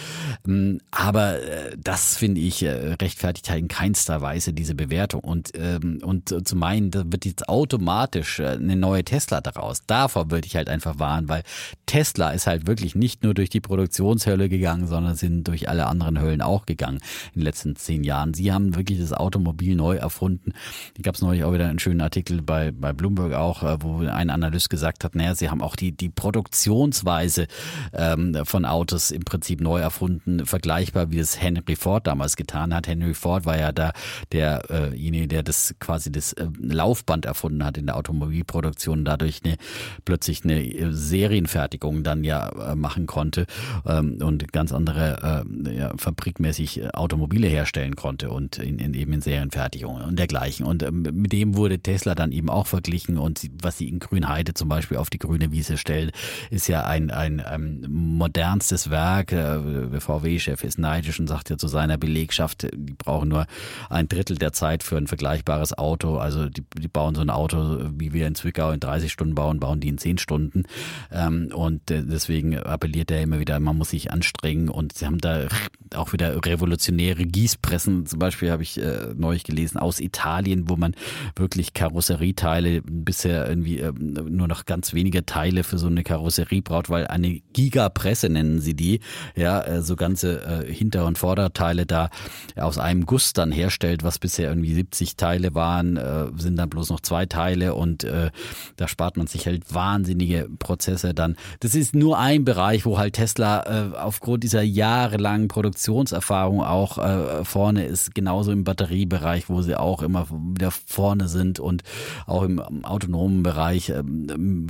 Ähm, 0.45 0.79
aber 0.91 1.41
äh, 1.41 1.77
das 1.81 2.17
finde 2.17 2.41
ich 2.41 2.63
rechtfertigt 2.63 3.49
halt 3.49 3.61
in 3.61 3.67
keinster 3.69 4.19
Weise 4.21 4.51
diese 4.51 4.75
Bewertung. 4.75 5.21
Und, 5.21 5.51
ähm, 5.55 5.99
und 6.03 6.45
zu 6.45 6.55
meinen, 6.57 6.91
da 6.91 7.03
wird 7.05 7.25
jetzt 7.25 7.47
automatisch 7.47 8.41
eine 8.41 8.75
neue 8.75 9.05
Tesla 9.05 9.39
daraus. 9.39 9.83
Davor 9.87 10.29
würde 10.29 10.45
ich 10.47 10.57
halt 10.57 10.67
einfach 10.67 10.99
warnen, 10.99 11.29
weil 11.29 11.43
Tesla 11.85 12.31
ist 12.31 12.47
halt 12.47 12.67
wirklich 12.67 12.95
nicht 12.95 13.23
nur 13.23 13.33
durch 13.33 13.49
die 13.49 13.60
Produktionshölle 13.61 14.49
gegangen, 14.49 14.87
sondern 14.87 15.15
sind 15.15 15.47
durch 15.47 15.69
alle 15.69 15.87
anderen 15.87 16.19
Höllen 16.19 16.41
auch 16.41 16.65
gegangen 16.65 16.99
in 17.33 17.41
den 17.41 17.43
letzten 17.43 17.75
zehn 17.75 18.03
Jahren. 18.03 18.33
Sie 18.33 18.51
haben 18.51 18.75
wirklich 18.75 18.99
das 18.99 19.13
Automobil 19.13 19.75
neu 19.75 19.95
erfunden. 19.95 20.53
Da 20.95 21.01
gab 21.03 21.15
es 21.15 21.21
neulich 21.21 21.43
auch 21.43 21.53
wieder 21.53 21.67
einen 21.67 21.79
schönen 21.79 22.01
Artikel 22.01 22.41
bei, 22.41 22.71
bei 22.71 22.93
Bloomberg 22.93 23.33
auch, 23.33 23.63
äh, 23.63 23.77
wo 23.81 23.99
ein 23.99 24.29
Analyst 24.29 24.69
gesagt 24.69 25.03
hat, 25.03 25.15
naja, 25.15 25.35
sie 25.35 25.49
haben 25.49 25.61
auch 25.61 25.75
die, 25.75 25.91
die 25.91 26.09
Produktionsweise 26.09 27.47
ähm, 27.93 28.37
von 28.43 28.65
Autos 28.65 29.11
im 29.11 29.23
Prinzip 29.23 29.61
neu 29.61 29.79
erfunden, 29.79 30.45
vergleichbar 30.45 31.11
wie 31.11 31.19
es 31.19 31.41
Henry 31.41 31.75
Ford 31.75 32.07
damals 32.07 32.35
getan 32.35 32.73
hat. 32.73 32.87
Henry 32.87 33.13
Ford 33.13 33.45
war 33.45 33.57
ja 33.57 33.71
da 33.71 33.91
derjenige, 34.31 35.27
der 35.27 35.43
das 35.43 35.75
quasi 35.79 36.11
das 36.11 36.33
äh, 36.33 36.47
Laufband 36.59 37.25
erfunden 37.25 37.63
hat 37.63 37.77
in 37.77 37.85
der 37.85 37.97
Automobilproduktion, 37.97 39.05
dadurch 39.05 39.41
eine, 39.43 39.57
plötzlich 40.05 40.43
eine 40.43 40.93
Serienfertigung 40.93 42.03
dann 42.03 42.23
ja 42.23 42.49
äh, 42.49 42.75
machen 42.75 43.05
konnte 43.05 43.45
ähm, 43.85 44.17
und 44.21 44.51
ganz 44.51 44.71
andere 44.71 45.43
äh, 45.45 45.75
ja, 45.75 45.93
fabrikmäßig 45.97 46.93
Automobile 46.93 47.47
herstellen 47.47 47.95
konnte 47.95 48.29
und 48.29 48.57
in, 48.57 48.79
in 48.79 48.93
eben 48.93 49.13
in 49.13 49.21
Serienfertigung 49.21 50.01
und 50.01 50.17
dergleichen. 50.17 50.65
Und 50.65 50.83
ähm, 50.83 51.01
mit 51.01 51.31
dem 51.31 51.55
wurde 51.55 51.79
Tesla 51.79 52.15
dann 52.15 52.31
eben 52.31 52.49
auch 52.49 52.67
verglichen 52.67 53.17
und 53.17 53.41
was 53.61 53.77
sie 53.77 53.87
in 53.89 53.99
Grünheide 53.99 54.53
zum 54.53 54.69
Beispiel 54.69 54.97
auf 54.97 55.09
die 55.09 55.19
grüne 55.19 55.51
Wiese 55.51 55.77
stellen, 55.77 56.11
ist 56.49 56.67
ja 56.67 56.85
ein, 56.85 57.11
ein, 57.11 57.39
ein 57.39 57.85
modernstes 57.89 58.89
Werk. 58.89 59.27
Der 59.27 59.61
VW-Chef 59.99 60.63
ist 60.63 60.79
neidisch 60.79 61.19
und 61.19 61.27
sagt 61.27 61.49
ja 61.49 61.57
zu 61.57 61.67
seiner 61.67 61.97
Belegschaft, 61.97 62.67
die 62.73 62.93
brauchen 62.93 63.29
nur 63.29 63.45
ein 63.89 64.07
Drittel 64.07 64.37
der 64.37 64.53
Zeit 64.53 64.83
für 64.83 64.97
ein 64.97 65.07
vergleichbares 65.07 65.77
Auto. 65.77 66.17
Also 66.17 66.49
die, 66.49 66.63
die 66.77 66.87
bauen 66.87 67.15
so 67.15 67.21
ein 67.21 67.29
Auto, 67.29 67.79
wie 67.97 68.13
wir 68.13 68.27
in 68.27 68.35
Zwickau 68.35 68.71
in 68.71 68.79
30 68.79 69.11
Stunden 69.11 69.35
bauen, 69.35 69.59
bauen 69.59 69.79
die 69.79 69.89
in 69.89 69.97
10 69.97 70.17
Stunden. 70.17 70.63
Ähm, 71.11 71.51
und 71.53 71.81
deswegen 71.89 72.57
appelliert 72.57 73.11
er 73.11 73.21
immer 73.21 73.39
wieder, 73.41 73.59
man 73.59 73.77
muss 73.77 73.89
sich 73.89 74.11
anstrengen 74.11 74.69
und 74.69 74.97
sie 74.97 75.05
haben 75.05 75.17
da 75.17 75.47
auch 75.95 76.13
wieder 76.13 76.33
revolutionäre 76.45 77.25
Gießpressen. 77.25 78.05
Zum 78.05 78.19
Beispiel 78.19 78.51
habe 78.51 78.63
ich 78.63 78.79
äh, 78.79 79.13
neulich 79.15 79.43
gelesen 79.43 79.77
aus 79.77 79.99
Italien, 79.99 80.69
wo 80.69 80.77
man 80.77 80.95
wirklich 81.35 81.73
Karosserieteile 81.73 82.81
bisher 82.83 83.47
irgendwie 83.49 83.79
äh, 83.79 83.91
nur 83.91 84.47
noch 84.47 84.65
ganz 84.65 84.93
wenige 84.93 85.25
Teile 85.25 85.63
für 85.63 85.77
so 85.77 85.87
eine 85.87 86.03
Karosserie 86.03 86.61
braucht, 86.61 86.89
weil 86.89 87.07
eine 87.07 87.41
Gigapresse 87.53 88.29
nennen 88.29 88.61
sie 88.61 88.73
die, 88.73 89.01
ja, 89.35 89.61
äh, 89.61 89.81
so 89.81 89.95
ganze 89.95 90.43
äh, 90.45 90.73
Hinter- 90.73 91.05
und 91.05 91.17
Vorderteile 91.17 91.85
da 91.85 92.09
aus 92.55 92.77
einem 92.77 93.05
Guss 93.05 93.33
dann 93.33 93.51
herstellt, 93.51 94.03
was 94.03 94.19
bisher 94.19 94.49
irgendwie 94.49 94.73
70 94.73 95.17
Teile 95.17 95.53
waren, 95.55 95.97
äh, 95.97 96.27
sind 96.37 96.55
dann 96.55 96.69
bloß 96.69 96.89
noch 96.89 97.01
zwei 97.01 97.25
Teile 97.25 97.75
und 97.75 98.03
äh, 98.03 98.31
da 98.77 98.87
spart 98.87 99.17
man 99.17 99.27
sich 99.27 99.47
halt 99.47 99.73
wahnsinnige 99.73 100.47
Prozesse 100.59 101.13
dann. 101.13 101.35
Das 101.59 101.75
ist 101.75 101.95
nur 101.95 102.19
ein 102.19 102.45
Bereich, 102.45 102.85
wo 102.85 102.97
halt 102.97 103.13
Tesla 103.13 103.30
äh, 103.39 103.97
aufgrund 103.97 104.43
dieser 104.43 104.61
jahrelangen 104.61 105.47
Produktionserfahrung 105.47 106.61
auch 106.61 106.97
äh, 106.97 107.43
vorne 107.45 107.85
ist, 107.85 108.15
genauso 108.15 108.51
im 108.51 108.63
Batteriebereich, 108.63 109.49
wo 109.49 109.61
sie 109.61 109.75
auch 109.75 110.01
immer 110.01 110.27
wieder 110.29 110.71
vorne 110.71 111.27
sind 111.27 111.59
und 111.59 111.83
auch 112.25 112.43
im 112.43 112.59
autonomen 112.83 113.43
Bereich 113.43 113.89
äh, 113.89 114.03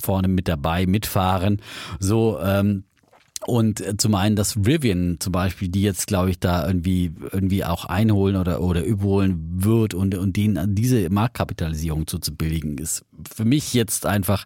vorne 0.02 0.28
mit 0.28 0.48
dabei 0.48 0.86
mitfahren. 0.86 1.62
So 2.00 2.40
ähm, 2.42 2.84
und 3.48 3.82
äh, 3.82 3.98
zum 3.98 4.14
einen 4.14 4.36
das 4.36 4.56
Rivian 4.56 5.18
zum 5.20 5.32
Beispiel, 5.32 5.70
die 5.70 5.82
jetzt, 5.82 6.06
glaube 6.06 6.30
ich, 6.30 6.40
da 6.40 6.68
irgendwie 6.68 7.12
irgendwie 7.32 7.66
auch 7.66 7.86
einholen 7.86 8.36
oder 8.36 8.62
oder 8.62 8.84
überholen 8.84 9.64
wird 9.64 9.96
und 9.96 10.16
und 10.16 10.38
denen 10.38 10.76
diese 10.76 11.10
Marktkapitalisierung 11.10 12.06
zuzubilligen, 12.06 12.78
ist 12.78 13.04
für 13.34 13.46
mich 13.46 13.74
jetzt 13.74 14.06
einfach 14.06 14.46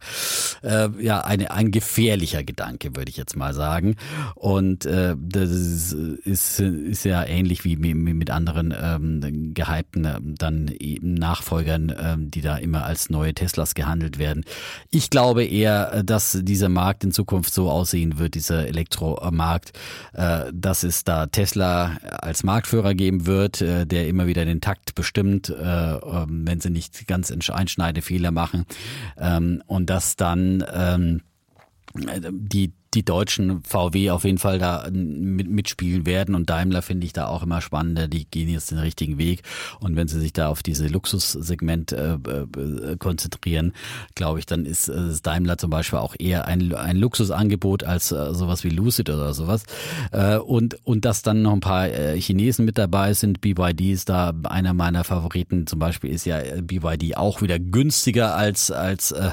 äh, 0.64 0.90
ja 1.02 1.22
eine, 1.22 1.52
ein 1.52 1.72
gefährlicher 1.72 2.44
Gedanke, 2.44 2.96
würde 2.96 3.10
ich 3.10 3.18
jetzt 3.18 3.36
mal 3.36 3.54
sagen. 3.54 3.96
Und 4.36 4.86
äh, 4.86 5.16
das 5.20 5.50
ist, 5.50 5.94
ist, 5.94 6.60
ist 6.60 7.06
ja 7.06 7.24
ähnlich 7.24 7.64
wie 7.64 7.76
mit 7.76 8.30
anderen 8.30 8.74
ähm, 8.80 9.54
gehypten 9.54 10.06
äh, 10.06 10.20
dann 10.22 10.68
eben 10.80 11.14
Nachfolgern, 11.14 11.94
ähm, 11.98 12.32
die 12.32 12.42
da 12.42 12.58
immer 12.58 12.86
als 12.86 13.10
neue 13.10 13.34
Teslas 13.34 13.76
gehandelt 13.76 14.20
werden. 14.20 14.44
Ich 14.92 15.10
glaube 15.10 15.44
eher, 15.46 16.04
dass 16.04 16.38
dieser 16.42 16.70
Markt 16.70 17.04
in 17.04 17.12
Zukunft 17.12 17.54
so 17.54 17.70
aussehen 17.70 18.18
wird, 18.18 18.36
dieser 18.36 18.68
Elektromarkt, 18.68 19.74
äh, 20.14 20.52
dass 20.54 20.84
es 20.84 21.04
da 21.04 21.28
Tesla 21.28 21.98
als 22.20 22.44
Marktführer 22.44 22.94
geben 22.94 23.26
wird, 23.26 23.62
äh, 23.62 23.86
der 23.86 24.08
immer 24.08 24.28
wieder 24.28 24.46
den 24.46 24.62
Takt 24.62 24.96
bestimmt, 24.96 25.50
äh, 25.50 25.54
ähm, 25.54 26.44
wenn 26.46 26.60
sie 26.60 26.70
nicht 26.70 27.08
ganz 27.08 27.32
einschneidende 27.32 28.02
Fehler 28.02 28.32
machen 28.32 28.65
ähm, 29.18 29.64
und 29.68 29.90
dass 29.90 30.16
dann 30.16 30.64
ähm, 30.74 31.22
die 32.32 32.74
die 32.96 33.04
deutschen 33.04 33.62
VW 33.64 34.12
auf 34.12 34.24
jeden 34.24 34.38
Fall 34.38 34.58
da 34.58 34.88
mit, 34.92 35.50
mitspielen 35.50 36.06
werden 36.06 36.34
und 36.34 36.50
Daimler 36.50 36.82
finde 36.82 37.06
ich 37.06 37.14
da 37.14 37.28
auch 37.28 37.44
immer 37.44 37.62
spannender. 37.62 38.08
Die 38.08 38.26
gehen 38.26 38.50
jetzt 38.50 38.72
den 38.72 38.80
richtigen 38.80 39.18
Weg 39.18 39.44
und 39.80 39.96
wenn 39.96 40.08
sie 40.08 40.20
sich 40.20 40.34
da 40.34 40.48
auf 40.48 40.64
diese 40.64 40.88
Luxussegment 40.88 41.92
äh, 41.92 42.14
äh, 42.14 42.98
konzentrieren, 42.98 43.74
glaube 44.16 44.40
ich, 44.40 44.46
dann 44.46 44.66
ist 44.66 44.88
äh, 44.88 45.14
Daimler 45.22 45.58
zum 45.58 45.70
Beispiel 45.70 46.00
auch 46.00 46.16
eher 46.18 46.48
ein, 46.48 46.74
ein 46.74 46.98
Luxusangebot 46.98 47.84
als 47.84 48.12
äh, 48.12 48.34
sowas 48.34 48.64
wie 48.64 48.70
Lucid 48.70 49.10
oder 49.10 49.34
sowas. 49.34 49.64
Äh, 50.12 50.38
und 50.38 50.78
und 50.86 51.06
dass 51.06 51.22
dann 51.22 51.42
noch 51.42 51.54
ein 51.54 51.60
paar 51.60 51.88
äh, 51.88 52.20
Chinesen 52.20 52.66
mit 52.66 52.78
dabei 52.78 53.14
sind. 53.14 53.42
BYD 53.42 53.82
ist 53.92 54.10
da 54.10 54.34
einer 54.44 54.74
meiner 54.74 55.04
Favoriten. 55.04 55.68
Zum 55.68 55.80
Beispiel 55.80 56.12
ist 56.12 56.26
ja 56.26 56.40
BYD 56.62 57.18
auch 57.18 57.42
wieder 57.42 57.60
günstiger 57.60 58.36
als 58.36 58.72
als 58.72 59.12
äh, 59.12 59.32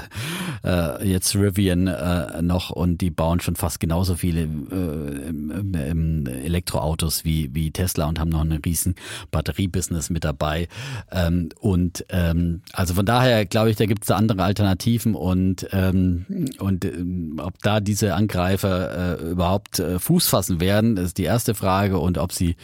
äh, 0.63 1.07
jetzt 1.07 1.35
Rivian 1.35 1.87
äh, 1.87 2.41
noch 2.41 2.69
und 2.69 2.99
die 2.99 3.09
bauen 3.09 3.39
schon 3.39 3.52
fast 3.55 3.79
genauso 3.79 4.15
viele 4.15 4.43
äh, 4.43 6.45
Elektroautos 6.45 7.25
wie, 7.25 7.53
wie 7.53 7.71
Tesla 7.71 8.05
und 8.05 8.19
haben 8.19 8.29
noch 8.29 8.41
einen 8.41 8.61
riesen 8.61 8.95
Batteriebusiness 9.31 10.09
mit 10.09 10.23
dabei. 10.23 10.67
Ähm, 11.11 11.49
und 11.59 12.05
ähm, 12.09 12.61
also 12.73 12.93
von 12.93 13.05
daher 13.05 13.45
glaube 13.45 13.69
ich, 13.69 13.75
da 13.75 13.85
gibt 13.85 14.03
es 14.03 14.07
da 14.07 14.15
andere 14.15 14.43
Alternativen 14.43 15.15
und, 15.15 15.67
ähm, 15.71 16.25
und 16.59 16.85
äh, 16.85 17.03
ob 17.37 17.59
da 17.59 17.79
diese 17.79 18.15
Angreifer 18.15 19.19
äh, 19.19 19.31
überhaupt 19.31 19.79
äh, 19.79 19.99
Fuß 19.99 20.27
fassen 20.27 20.59
werden, 20.59 20.97
ist 20.97 21.17
die 21.17 21.23
erste 21.23 21.55
Frage 21.55 21.99
und 21.99 22.17
ob 22.17 22.31
sie 22.31 22.55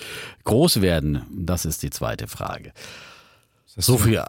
groß 0.43 0.81
werden, 0.81 1.23
das 1.31 1.65
ist 1.65 1.83
die 1.83 1.89
zweite 1.89 2.27
Frage. 2.27 2.71
So 3.65 3.97
viel 3.97 4.21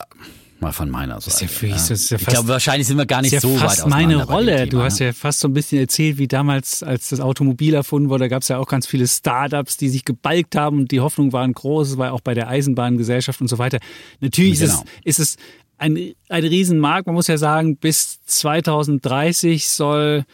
mal 0.60 0.72
von 0.72 0.90
meiner 0.90 1.20
Seite. 1.20 1.26
Das 1.26 1.34
ist 1.34 1.40
ja 1.42 1.48
für 1.48 1.66
ja. 1.66 1.76
Ja 1.76 2.16
ich 2.16 2.26
glaube, 2.26 2.48
wahrscheinlich 2.48 2.86
sind 2.86 2.96
wir 2.96 3.06
gar 3.06 3.22
nicht 3.22 3.38
so 3.40 3.56
fast 3.56 3.82
weit 3.82 3.88
meine 3.88 4.24
Rolle. 4.24 4.66
Du 4.66 4.82
hast 4.82 4.98
ja 4.98 5.12
fast 5.12 5.40
so 5.40 5.48
ein 5.48 5.54
bisschen 5.54 5.78
erzählt, 5.78 6.18
wie 6.18 6.28
damals, 6.28 6.82
als 6.82 7.08
das 7.10 7.20
Automobil 7.20 7.74
erfunden 7.74 8.08
wurde, 8.08 8.28
gab 8.28 8.42
es 8.42 8.48
ja 8.48 8.58
auch 8.58 8.66
ganz 8.66 8.86
viele 8.86 9.06
Startups, 9.06 9.76
die 9.76 9.88
sich 9.88 10.04
gebalgt 10.04 10.56
haben 10.56 10.78
und 10.80 10.90
die 10.90 11.00
Hoffnung 11.00 11.32
waren 11.32 11.52
groß, 11.52 11.98
war 11.98 12.12
auch 12.12 12.20
bei 12.20 12.34
der 12.34 12.48
Eisenbahngesellschaft 12.48 13.40
und 13.40 13.48
so 13.48 13.58
weiter. 13.58 13.78
Natürlich 14.20 14.60
genau. 14.60 14.72
ist, 15.04 15.18
es, 15.18 15.18
ist 15.18 15.36
es 15.36 15.36
ein, 15.78 16.12
ein 16.28 16.44
Riesenmarkt. 16.44 17.06
Man 17.06 17.14
muss 17.14 17.26
ja 17.26 17.38
sagen, 17.38 17.76
bis 17.76 18.20
2030 18.24 19.68
soll 19.68 20.24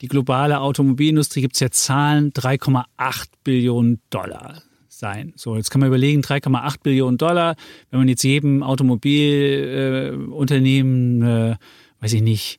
die 0.00 0.08
globale 0.08 0.60
Automobilindustrie, 0.60 1.40
gibt 1.40 1.54
es 1.54 1.60
ja 1.60 1.70
Zahlen, 1.70 2.32
3,8 2.32 3.26
Billionen 3.44 4.00
Dollar 4.10 4.62
sein. 4.98 5.34
So, 5.36 5.56
jetzt 5.56 5.70
kann 5.70 5.80
man 5.80 5.88
überlegen, 5.88 6.22
3,8 6.22 6.82
Billionen 6.82 7.18
Dollar, 7.18 7.56
wenn 7.90 8.00
man 8.00 8.08
jetzt 8.08 8.22
jedem 8.22 8.62
Automobilunternehmen, 8.62 11.22
äh, 11.22 11.50
äh, 11.52 11.56
weiß 12.00 12.14
ich 12.14 12.22
nicht, 12.22 12.58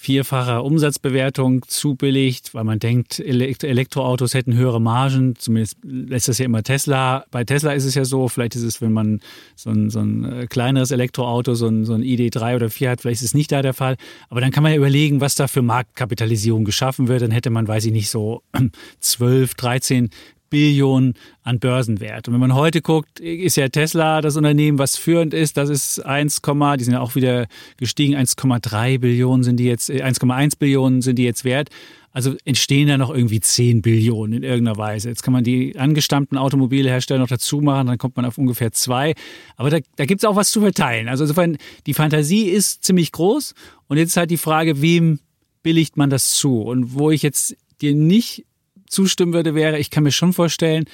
vierfacher 0.00 0.64
Umsatzbewertung 0.64 1.66
zubilligt, 1.68 2.54
weil 2.54 2.64
man 2.64 2.78
denkt, 2.78 3.20
Elektroautos 3.20 4.32
hätten 4.32 4.54
höhere 4.54 4.80
Margen. 4.80 5.36
Zumindest 5.36 5.76
lässt 5.82 6.26
das 6.26 6.38
ja 6.38 6.46
immer 6.46 6.62
Tesla. 6.62 7.26
Bei 7.30 7.44
Tesla 7.44 7.72
ist 7.72 7.84
es 7.84 7.94
ja 7.94 8.06
so, 8.06 8.28
vielleicht 8.28 8.56
ist 8.56 8.62
es, 8.62 8.80
wenn 8.80 8.94
man 8.94 9.20
so 9.56 9.68
ein, 9.68 9.90
so 9.90 10.00
ein 10.00 10.24
äh, 10.24 10.46
kleineres 10.46 10.90
Elektroauto, 10.90 11.52
so 11.52 11.66
ein, 11.66 11.84
so 11.84 11.92
ein 11.92 12.00
ID3 12.00 12.56
oder 12.56 12.70
4 12.70 12.92
hat, 12.92 13.02
vielleicht 13.02 13.20
ist 13.20 13.28
es 13.28 13.34
nicht 13.34 13.52
da 13.52 13.60
der 13.60 13.74
Fall. 13.74 13.98
Aber 14.30 14.40
dann 14.40 14.52
kann 14.52 14.62
man 14.62 14.72
ja 14.72 14.78
überlegen, 14.78 15.20
was 15.20 15.34
da 15.34 15.48
für 15.48 15.60
Marktkapitalisierung 15.60 16.64
geschaffen 16.64 17.08
wird. 17.08 17.20
Dann 17.20 17.30
hätte 17.30 17.50
man, 17.50 17.68
weiß 17.68 17.84
ich 17.84 17.92
nicht, 17.92 18.08
so 18.08 18.42
12, 19.00 19.52
13 19.52 20.08
Billionen 20.50 21.14
an 21.42 21.58
Börsenwert. 21.58 22.28
Und 22.28 22.34
wenn 22.34 22.40
man 22.40 22.54
heute 22.54 22.82
guckt, 22.82 23.20
ist 23.20 23.56
ja 23.56 23.68
Tesla 23.68 24.20
das 24.20 24.36
Unternehmen, 24.36 24.78
was 24.78 24.96
führend 24.96 25.32
ist. 25.32 25.56
Das 25.56 25.70
ist 25.70 26.00
1, 26.04 26.42
die 26.78 26.84
sind 26.84 26.94
ja 26.94 27.00
auch 27.00 27.14
wieder 27.14 27.46
gestiegen. 27.76 28.16
1,3 28.16 28.98
Billionen 28.98 29.44
sind 29.44 29.56
die 29.56 29.64
jetzt, 29.64 29.88
1,1 29.88 30.44
äh, 30.44 30.56
Billionen 30.58 31.00
sind 31.00 31.16
die 31.16 31.24
jetzt 31.24 31.44
wert. 31.44 31.70
Also 32.12 32.34
entstehen 32.44 32.88
da 32.88 32.98
noch 32.98 33.14
irgendwie 33.14 33.40
10 33.40 33.82
Billionen 33.82 34.38
in 34.38 34.42
irgendeiner 34.42 34.76
Weise. 34.76 35.08
Jetzt 35.08 35.22
kann 35.22 35.32
man 35.32 35.44
die 35.44 35.78
angestammten 35.78 36.36
Automobilhersteller 36.36 37.20
noch 37.20 37.28
dazu 37.28 37.60
machen, 37.60 37.86
dann 37.86 37.98
kommt 37.98 38.16
man 38.16 38.24
auf 38.24 38.36
ungefähr 38.36 38.72
zwei. 38.72 39.14
Aber 39.56 39.70
da, 39.70 39.78
da 39.94 40.06
gibt 40.06 40.20
es 40.20 40.28
auch 40.28 40.34
was 40.34 40.50
zu 40.50 40.60
verteilen. 40.60 41.08
Also 41.08 41.22
insofern, 41.24 41.56
die 41.86 41.94
Fantasie 41.94 42.48
ist 42.48 42.82
ziemlich 42.82 43.12
groß. 43.12 43.54
Und 43.86 43.98
jetzt 43.98 44.10
ist 44.10 44.16
halt 44.16 44.32
die 44.32 44.38
Frage, 44.38 44.82
wem 44.82 45.20
billigt 45.62 45.96
man 45.96 46.10
das 46.10 46.32
zu? 46.32 46.62
Und 46.62 46.94
wo 46.94 47.12
ich 47.12 47.22
jetzt 47.22 47.56
dir 47.80 47.94
nicht 47.94 48.44
zustimmen 48.90 49.32
würde, 49.32 49.54
wäre, 49.54 49.78
ich 49.78 49.90
kann 49.90 50.02
mir 50.02 50.12
schon 50.12 50.32
vorstellen, 50.32 50.84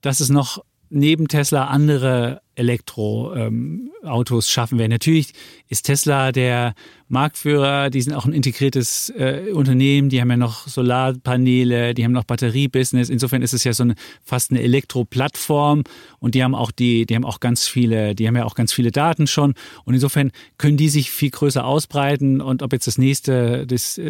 dass 0.00 0.20
es 0.20 0.28
noch 0.28 0.64
neben 0.88 1.28
Tesla 1.28 1.66
andere 1.66 2.40
Elektroautos 2.56 4.46
ähm, 4.46 4.50
schaffen 4.50 4.78
werden. 4.78 4.90
Natürlich 4.90 5.32
ist 5.68 5.82
Tesla 5.82 6.32
der 6.32 6.74
Marktführer, 7.08 7.88
die 7.90 8.02
sind 8.02 8.14
auch 8.14 8.24
ein 8.24 8.32
integriertes 8.32 9.10
äh, 9.10 9.52
Unternehmen, 9.52 10.08
die 10.08 10.20
haben 10.20 10.30
ja 10.30 10.36
noch 10.36 10.66
Solarpaneele, 10.66 11.94
die 11.94 12.04
haben 12.04 12.12
noch 12.12 12.24
Batteriebusiness. 12.24 13.10
Insofern 13.10 13.42
ist 13.42 13.54
es 13.54 13.62
ja 13.62 13.72
so 13.72 13.84
eine 13.84 13.94
fast 14.24 14.50
eine 14.50 14.60
Elektroplattform. 14.62 15.84
Und 16.18 16.34
die 16.34 16.42
haben 16.42 16.56
auch 16.56 16.72
die, 16.72 17.06
die 17.06 17.14
haben 17.14 17.24
auch 17.24 17.38
ganz 17.38 17.68
viele, 17.68 18.16
die 18.16 18.26
haben 18.26 18.34
ja 18.34 18.44
auch 18.44 18.56
ganz 18.56 18.72
viele 18.72 18.90
Daten 18.90 19.28
schon. 19.28 19.54
Und 19.84 19.94
insofern 19.94 20.32
können 20.58 20.76
die 20.76 20.88
sich 20.88 21.12
viel 21.12 21.30
größer 21.30 21.64
ausbreiten. 21.64 22.40
Und 22.40 22.62
ob 22.62 22.72
jetzt 22.72 22.88
das 22.88 22.98
nächste, 22.98 23.66
das, 23.68 24.00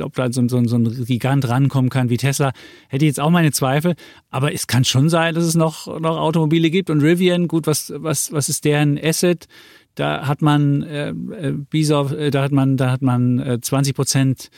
ob 0.00 0.14
da 0.14 0.32
so, 0.32 0.48
so, 0.48 0.64
so 0.66 0.76
ein 0.76 1.04
Gigant 1.04 1.46
rankommen 1.46 1.90
kann 1.90 2.08
wie 2.08 2.16
Tesla, 2.16 2.52
hätte 2.88 3.04
ich 3.04 3.10
jetzt 3.10 3.20
auch 3.20 3.30
meine 3.30 3.52
Zweifel. 3.52 3.94
Aber 4.30 4.54
es 4.54 4.66
kann 4.66 4.84
schon 4.84 5.10
sein, 5.10 5.34
dass 5.34 5.44
es 5.44 5.54
noch, 5.54 5.86
noch 6.00 6.16
Automobile 6.16 6.70
gibt. 6.70 6.88
Und 6.88 7.02
Rivian, 7.02 7.46
gut, 7.46 7.66
was, 7.66 7.71
was, 7.96 8.32
was 8.32 8.48
ist 8.48 8.64
deren 8.64 8.98
Asset? 9.02 9.46
Da 9.94 10.26
hat 10.26 10.42
man 10.42 10.82
äh, 10.82 11.10
äh 11.10 11.52
Bezos, 11.52 12.12
äh, 12.12 12.30
da 12.30 12.42
hat 12.42 12.52
man, 12.52 12.76
da 12.76 12.90
hat 12.90 13.02
man 13.02 13.38
äh, 13.38 13.60
20 13.60 13.94
Prozent 13.94 14.50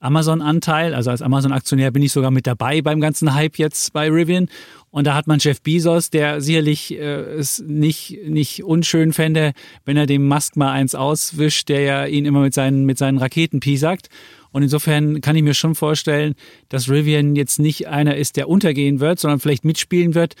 Amazon-Anteil. 0.00 0.94
Also 0.94 1.10
als 1.10 1.22
Amazon-Aktionär 1.22 1.90
bin 1.90 2.02
ich 2.02 2.12
sogar 2.12 2.30
mit 2.30 2.46
dabei 2.46 2.82
beim 2.82 3.00
ganzen 3.00 3.34
Hype 3.34 3.58
jetzt 3.58 3.92
bei 3.92 4.08
Rivian. 4.10 4.48
Und 4.90 5.06
da 5.06 5.14
hat 5.14 5.26
man 5.26 5.38
Jeff 5.38 5.60
Bezos, 5.60 6.10
der 6.10 6.40
sicherlich 6.40 6.92
äh, 6.92 7.02
es 7.02 7.62
nicht, 7.66 8.18
nicht 8.26 8.64
unschön 8.64 9.12
fände, 9.12 9.52
wenn 9.84 9.96
er 9.96 10.06
dem 10.06 10.26
Musk 10.26 10.56
mal 10.56 10.72
eins 10.72 10.94
auswischt, 10.94 11.68
der 11.68 11.80
ja 11.82 12.06
ihn 12.06 12.24
immer 12.24 12.40
mit 12.40 12.54
seinen, 12.54 12.84
mit 12.84 12.98
seinen 12.98 13.18
Raketen 13.18 13.60
piesackt. 13.60 14.08
Und 14.50 14.62
insofern 14.62 15.20
kann 15.20 15.36
ich 15.36 15.42
mir 15.42 15.54
schon 15.54 15.74
vorstellen, 15.74 16.34
dass 16.70 16.88
Rivian 16.88 17.36
jetzt 17.36 17.58
nicht 17.58 17.88
einer 17.88 18.16
ist, 18.16 18.36
der 18.36 18.48
untergehen 18.48 18.98
wird, 19.00 19.18
sondern 19.18 19.40
vielleicht 19.40 19.64
mitspielen 19.64 20.14
wird 20.14 20.36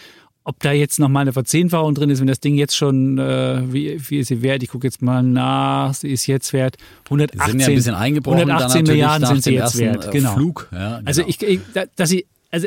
ob 0.48 0.60
da 0.60 0.72
jetzt 0.72 0.98
noch 0.98 1.10
mal 1.10 1.20
eine 1.20 1.34
Verzehnfachung 1.34 1.94
drin 1.94 2.08
ist, 2.08 2.20
wenn 2.20 2.26
das 2.26 2.40
Ding 2.40 2.54
jetzt 2.54 2.74
schon, 2.74 3.18
äh, 3.18 3.70
wie, 3.70 4.00
wie 4.08 4.20
ist 4.20 4.28
sie 4.28 4.40
wert? 4.40 4.62
Ich 4.62 4.70
gucke 4.70 4.86
jetzt 4.86 5.02
mal 5.02 5.22
nach, 5.22 5.92
sie 5.92 6.10
ist 6.10 6.26
jetzt 6.26 6.54
wert 6.54 6.78
118, 7.04 7.38
sie 7.38 7.50
sind 7.50 7.60
ja 7.60 7.66
ein 7.66 7.74
bisschen 7.74 7.94
eingebrochen 7.94 8.38
118 8.38 8.86
Milliarden 8.86 9.26
sind 9.26 9.44
sie 9.44 9.52
jetzt 9.52 9.76
wert. 9.76 10.06
Äh, 10.06 10.10
genau. 10.10 10.32
Flug. 10.32 10.68
Ja, 10.72 10.96
genau. 10.96 11.06
Also 11.06 11.22
ich, 11.26 11.42
ich 11.42 11.60
dass 11.96 12.08
sie, 12.08 12.24
also 12.50 12.66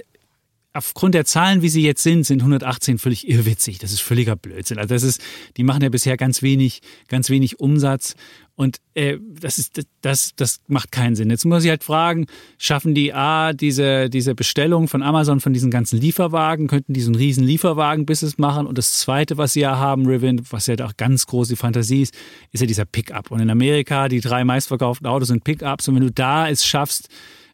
aufgrund 0.74 1.16
der 1.16 1.26
Zahlen, 1.26 1.64
wie 1.64 1.70
sie 1.70 1.82
jetzt 1.82 2.04
sind, 2.04 2.24
sind 2.24 2.42
118 2.42 3.00
völlig 3.00 3.28
irrwitzig. 3.28 3.80
Das 3.80 3.92
ist 3.92 4.02
völliger 4.02 4.36
Blödsinn. 4.36 4.78
Also 4.78 4.94
das 4.94 5.02
ist, 5.02 5.20
die 5.58 5.64
machen 5.64 5.82
ja 5.82 5.90
bisher 5.90 6.18
ganz 6.18 6.44
wenig, 6.44 6.84
ganz 7.08 7.32
wenig 7.32 7.60
Umsatz 7.60 8.16
und 8.62 8.78
äh, 8.93 9.18
das, 9.20 9.57
ist, 9.57 9.82
das, 10.01 10.36
das 10.36 10.59
macht 10.68 10.91
keinen 10.91 11.16
Sinn. 11.16 11.32
Jetzt 11.32 11.45
muss 11.45 11.64
ich 11.64 11.72
halt 11.72 11.84
fragen, 11.84 12.28
schaffen 12.59 12.93
die 12.93 13.12
A, 13.12 13.53
diese, 13.53 14.07
diese 14.07 14.36
Bestellung 14.36 14.88
von 14.88 15.01
Amazon 15.01 15.39
von 15.39 15.51
diesen 15.51 15.72
ganzen 15.72 15.99
Lieferwagen, 15.99 16.68
könnten 16.68 16.93
die 16.93 17.01
so 17.01 17.07
einen 17.07 17.16
riesen 17.16 17.43
Lieferwagen-Business 17.43 18.38
machen? 18.38 18.68
Und 18.68 18.78
das 18.78 18.99
Zweite, 18.99 19.39
was 19.39 19.53
sie 19.53 19.62
ja 19.62 19.78
haben, 19.78 20.05
Rivian, 20.05 20.43
was 20.51 20.68
ja 20.68 20.76
auch 20.86 20.95
ganz 20.95 21.26
große 21.26 21.55
Fantasie 21.55 22.03
ist, 22.03 22.14
ist 22.51 22.62
ja 22.62 22.68
dieser 22.68 22.86
Pickup. 22.86 23.32
Und 23.32 23.39
in 23.39 23.49
Amerika, 23.49 24.07
die 24.07 24.22
drei 24.22 24.43
meistverkauften 24.43 25.07
Autos 25.07 25.30
sind 25.30 25.43
Pickups. 25.43 25.88
Und 25.88 25.95
wenn 25.95 26.03
du 26.03 26.12
da 26.12 26.47
es 26.47 26.64
schaffst, 26.64 27.09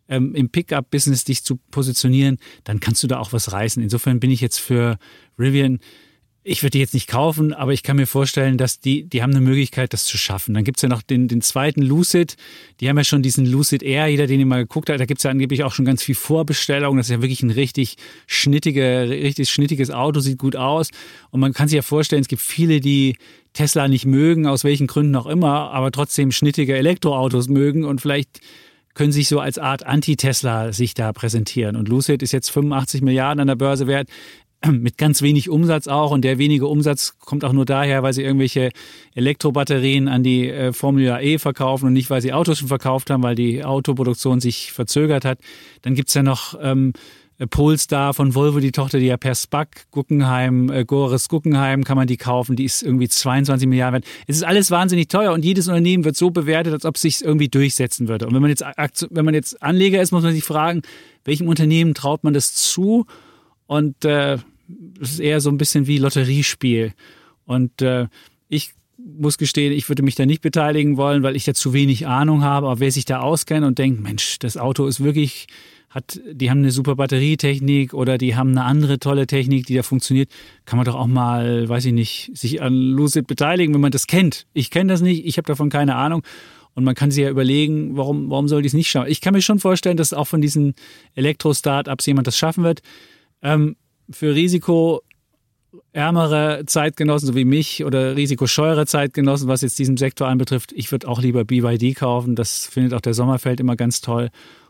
ähm, 0.10 0.36
im 0.36 0.50
Pickup-Business 0.50 1.24
dich 1.24 1.42
zu 1.42 1.56
positionieren, 1.72 2.38
dann 2.66 2.82
kannst 2.82 3.02
du 3.02 3.08
da 3.08 3.20
auch 3.20 3.32
was 3.32 3.54
reißen. 3.54 3.82
Insofern 3.82 4.20
bin 4.20 4.30
ich 4.30 4.42
jetzt 4.42 4.60
für 4.60 4.98
Rivian 5.40 5.80
ich 6.48 6.64
würde 6.64 6.72
die 6.72 6.80
jetzt 6.80 6.94
nicht 6.94 7.10
kaufen, 7.10 7.52
aber 7.52 7.74
ich 7.74 7.84
kann 7.84 7.98
mir 7.98 8.08
vorstellen, 8.08 8.58
dass 8.58 8.80
die, 8.80 9.04
die 9.04 9.22
haben 9.22 9.32
eine 9.32 9.42
Möglichkeit, 9.42 9.92
das 9.92 10.06
zu 10.06 10.18
schaffen. 10.18 10.54
Dann 10.54 10.64
gibt's 10.64 10.82
ja 10.82 10.88
noch 10.88 11.02
den, 11.02 11.28
den 11.28 11.42
zweiten 11.42 11.82
Lucid. 11.82 12.38
Die 12.80 12.88
haben 12.88 12.98
ja 12.98 13.04
schon 13.04 13.22
diesen 13.22 13.46
Lucid 13.46 13.84
Air, 13.84 14.08
jeder, 14.08 14.28
den 14.28 14.40
ihr 14.40 14.46
mal 14.46 14.64
geguckt 14.64 14.90
hat, 14.90 14.98
da 15.02 15.06
gibt's 15.06 15.24
ja 15.24 15.32
angeblich 15.32 15.66
auch 15.66 15.74
schon 15.74 15.84
ganz 15.84 16.02
viel 16.02 16.16
Vorbestellung. 16.16 16.96
Das 16.96 17.08
ist 17.08 17.12
ja 17.12 17.22
wirklich 17.22 17.44
ein 17.44 17.52
richtig 17.52 17.98
schnittige, 18.28 19.10
richtig 19.10 19.50
schnittiges 19.50 19.92
Auto, 19.92 20.22
sieht 20.22 20.38
gut 20.38 20.56
aus. 20.56 20.90
Und 21.32 21.42
man 21.42 21.52
kann 21.52 21.68
sich 21.68 21.76
ja 21.76 21.82
vorstellen, 21.82 22.22
es 22.22 22.30
gibt 22.30 22.42
viele, 22.42 22.80
die 22.80 23.18
Tesla 23.52 23.90
nicht 23.90 24.06
mögen, 24.06 24.48
aus 24.48 24.64
welchen 24.64 24.88
Gründen 24.88 25.18
auch 25.18 25.26
immer, 25.26 25.72
aber 25.72 25.92
trotzdem 25.92 26.32
schnittige 26.32 26.78
Elektroautos 26.78 27.50
mögen 27.50 27.84
und 27.84 28.00
vielleicht 28.00 28.40
können 28.94 29.12
sich 29.12 29.28
so 29.28 29.40
als 29.40 29.60
Art 29.60 29.86
Anti-Tesla 29.86 30.72
sich 30.72 30.94
da 30.94 31.14
präsentieren. 31.14 31.76
Und 31.76 31.88
Lucid 31.88 32.24
ist 32.24 32.32
jetzt 32.32 32.50
85 32.50 33.02
Milliarden 33.02 33.42
an 33.42 33.48
der 33.48 33.56
Börse 33.56 33.86
wert 33.86 34.10
mit 34.72 34.98
ganz 34.98 35.22
wenig 35.22 35.50
Umsatz 35.50 35.88
auch. 35.88 36.12
Und 36.12 36.24
der 36.24 36.38
wenige 36.38 36.68
Umsatz 36.68 37.18
kommt 37.20 37.44
auch 37.44 37.54
nur 37.54 37.66
daher, 37.66 38.04
weil 38.04 38.14
sie 38.14 38.24
irgendwelche 38.24 38.72
Elektrobatterien 39.16 40.08
an 40.08 40.24
die 40.24 40.50
äh, 40.50 40.74
Formula 40.74 41.22
E 41.22 41.38
verkaufen 41.38 41.88
und 41.88 41.94
nicht, 41.94 42.10
weil 42.10 42.22
sie 42.22 42.34
Autos 42.34 42.60
schon 42.60 42.68
verkauft 42.68 43.10
haben, 43.10 43.24
weil 43.24 43.36
die 43.36 43.64
Autoproduktion 43.64 44.40
sich 44.40 44.72
verzögert 44.72 45.26
hat. 45.26 45.40
Dann 45.82 45.96
gibt's 45.96 46.14
ja 46.14 46.24
noch 46.24 46.56
ähm, 46.62 46.94
Polestar 47.46 48.16
von 48.16 48.34
Volvo, 48.34 48.60
die 48.60 48.72
Tochter, 48.72 48.98
die 48.98 49.06
ja 49.06 49.18
per 49.18 49.36
SPAC, 49.36 49.92
Guggenheim, 49.92 50.72
äh, 50.72 50.86
Gores 50.86 51.30
Guggenheim 51.30 51.84
kann 51.84 51.96
man 51.96 52.08
die 52.08 52.18
kaufen, 52.18 52.56
die 52.56 52.66
ist 52.66 52.82
irgendwie 52.82 53.08
22 53.08 53.68
Milliarden 53.68 54.02
wert. 54.02 54.06
Es 54.26 54.38
ist 54.38 54.44
alles 54.44 54.72
wahnsinnig 54.72 55.08
teuer 55.08 55.34
und 55.34 55.46
jedes 55.46 55.68
Unternehmen 55.68 56.04
wird 56.04 56.16
so 56.16 56.32
bewertet, 56.32 56.74
als 56.74 56.84
ob 56.84 56.96
es 56.96 57.04
sich 57.04 57.24
irgendwie 57.24 57.48
durchsetzen 57.48 58.08
würde. 58.08 58.26
Und 58.26 58.34
wenn 58.34 58.42
man 58.42 58.50
jetzt, 58.50 58.66
wenn 59.12 59.26
man 59.26 59.36
jetzt 59.36 59.62
Anleger 59.62 60.02
ist, 60.02 60.12
muss 60.12 60.24
man 60.24 60.34
sich 60.34 60.44
fragen, 60.44 60.82
welchem 61.26 61.48
Unternehmen 61.48 61.94
traut 61.94 62.24
man 62.24 62.34
das 62.34 62.56
zu? 62.56 63.06
Und 63.68 64.06
äh, 64.06 64.38
es 65.02 65.12
ist 65.14 65.20
eher 65.20 65.42
so 65.42 65.50
ein 65.50 65.58
bisschen 65.58 65.88
wie 65.88 65.98
Lotteriespiel. 65.98 66.94
Und 67.46 67.82
äh, 67.82 68.08
ich 68.50 68.74
muss 68.98 69.38
gestehen, 69.38 69.72
ich 69.72 69.88
würde 69.90 70.04
mich 70.04 70.16
da 70.16 70.26
nicht 70.26 70.42
beteiligen 70.42 70.98
wollen, 70.98 71.24
weil 71.24 71.36
ich 71.36 71.46
da 71.46 71.54
zu 71.54 71.74
wenig 71.74 72.08
Ahnung 72.08 72.44
habe. 72.44 72.68
Aber 72.68 72.80
wer 72.80 72.92
sich 72.92 73.06
da 73.06 73.20
auskennt 73.20 73.66
und 73.66 73.78
denkt, 73.78 74.02
Mensch, 74.02 74.40
das 74.40 74.58
Auto 74.58 74.86
ist 74.88 75.04
wirklich, 75.04 75.48
hat, 75.90 76.20
die 76.30 76.50
haben 76.50 76.60
eine 76.60 76.72
super 76.72 76.96
Batterietechnik 76.96 77.94
oder 77.94 78.18
die 78.18 78.36
haben 78.36 78.52
eine 78.52 78.64
andere 78.64 79.00
tolle 79.00 79.28
Technik, 79.28 79.66
die 79.66 79.76
da 79.76 79.84
funktioniert, 79.84 80.30
kann 80.66 80.78
man 80.78 80.86
doch 80.86 80.96
auch 80.96 81.08
mal, 81.08 81.70
weiß 81.70 81.86
ich 81.86 81.94
nicht, 81.94 82.32
sich 82.34 82.62
an 82.62 82.74
Lucid 82.74 83.28
beteiligen, 83.28 83.74
wenn 83.74 83.82
man 83.82 83.92
das 83.92 84.08
kennt. 84.08 84.46
Ich 84.54 84.72
kenne 84.72 84.92
das 84.92 85.02
nicht, 85.02 85.26
ich 85.26 85.38
habe 85.38 85.48
davon 85.48 85.70
keine 85.70 85.96
Ahnung. 85.96 86.24
Und 86.74 86.84
man 86.84 86.94
kann 86.94 87.10
sich 87.10 87.24
ja 87.24 87.30
überlegen, 87.30 87.98
warum, 87.98 88.30
warum 88.30 88.48
soll 88.48 88.62
die 88.62 88.68
es 88.68 88.74
nicht 88.74 88.90
schaffen? 88.90 89.10
Ich 89.10 89.22
kann 89.22 89.34
mir 89.34 89.42
schon 89.42 89.58
vorstellen, 89.58 89.98
dass 89.98 90.14
auch 90.14 90.28
von 90.28 90.42
diesen 90.42 90.76
Elektro-Startups 91.16 92.06
jemand 92.06 92.28
das 92.28 92.38
schaffen 92.38 92.64
wird. 92.64 92.82
Ähm, 93.42 93.76
für 94.10 94.34
risikoärmere 94.34 96.64
Zeitgenossen, 96.66 97.28
so 97.28 97.36
wie 97.36 97.46
mich, 97.46 97.84
oder 97.84 98.16
risikoscheuere 98.16 98.86
Zeitgenossen, 98.86 99.48
was 99.48 99.62
jetzt 99.62 99.80
diesen 99.80 99.98
Sektor 99.98 100.28
anbetrifft, 100.28 100.72
ich 100.74 100.92
würde 100.92 101.08
auch 101.08 101.22
lieber 101.22 101.46
BYD 101.46 101.96
kaufen. 101.96 102.36
Das 102.36 102.68
findet 102.68 102.94
auch 102.94 103.02
der 103.02 103.14
Sommerfeld 103.14 103.60
immer 103.60 103.76
ganz 103.76 104.02
toll. 104.02 104.30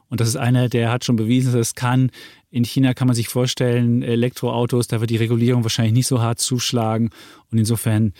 Und 0.09 0.21
das 0.21 0.29
ist 0.29 0.37
einer, 0.37 0.69
der 0.69 0.91
hat 0.91 1.03
schon 1.03 1.17
bewiesen, 1.17 1.51
dass 1.51 1.69
es 1.69 1.75
kann. 1.75 2.11
In 2.49 2.63
China 2.63 2.93
kann 2.93 3.07
man 3.07 3.15
sich 3.15 3.27
vorstellen, 3.27 4.01
Elektroautos, 4.01 4.87
da 4.87 5.01
wird 5.01 5.09
die 5.09 5.17
Regulierung 5.17 5.63
wahrscheinlich 5.63 5.93
nicht 5.93 6.07
so 6.07 6.21
hart 6.21 6.39
zuschlagen. 6.39 7.09
Und 7.51 7.57
insofern 7.57 8.13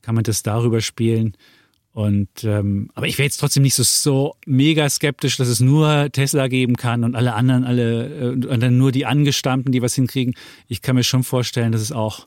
kann 0.00 0.14
man 0.14 0.24
das 0.24 0.42
darüber 0.42 0.80
spielen. 0.80 1.36
Und 1.94 2.42
ähm, 2.42 2.90
aber 2.94 3.06
ich 3.06 3.18
wäre 3.18 3.26
jetzt 3.26 3.36
trotzdem 3.36 3.62
nicht 3.62 3.76
so, 3.76 3.84
so 3.84 4.34
mega 4.46 4.90
skeptisch, 4.90 5.36
dass 5.36 5.46
es 5.46 5.60
nur 5.60 6.10
Tesla 6.10 6.48
geben 6.48 6.74
kann 6.74 7.04
und 7.04 7.14
alle 7.14 7.34
anderen, 7.34 7.62
alle 7.62 8.08
äh, 8.08 8.30
und 8.30 8.60
dann 8.60 8.76
nur 8.76 8.90
die 8.90 9.06
Angestammten, 9.06 9.70
die 9.70 9.80
was 9.80 9.94
hinkriegen. 9.94 10.34
Ich 10.66 10.82
kann 10.82 10.96
mir 10.96 11.04
schon 11.04 11.22
vorstellen, 11.22 11.70
dass 11.70 11.80
es 11.80 11.92
auch 11.92 12.26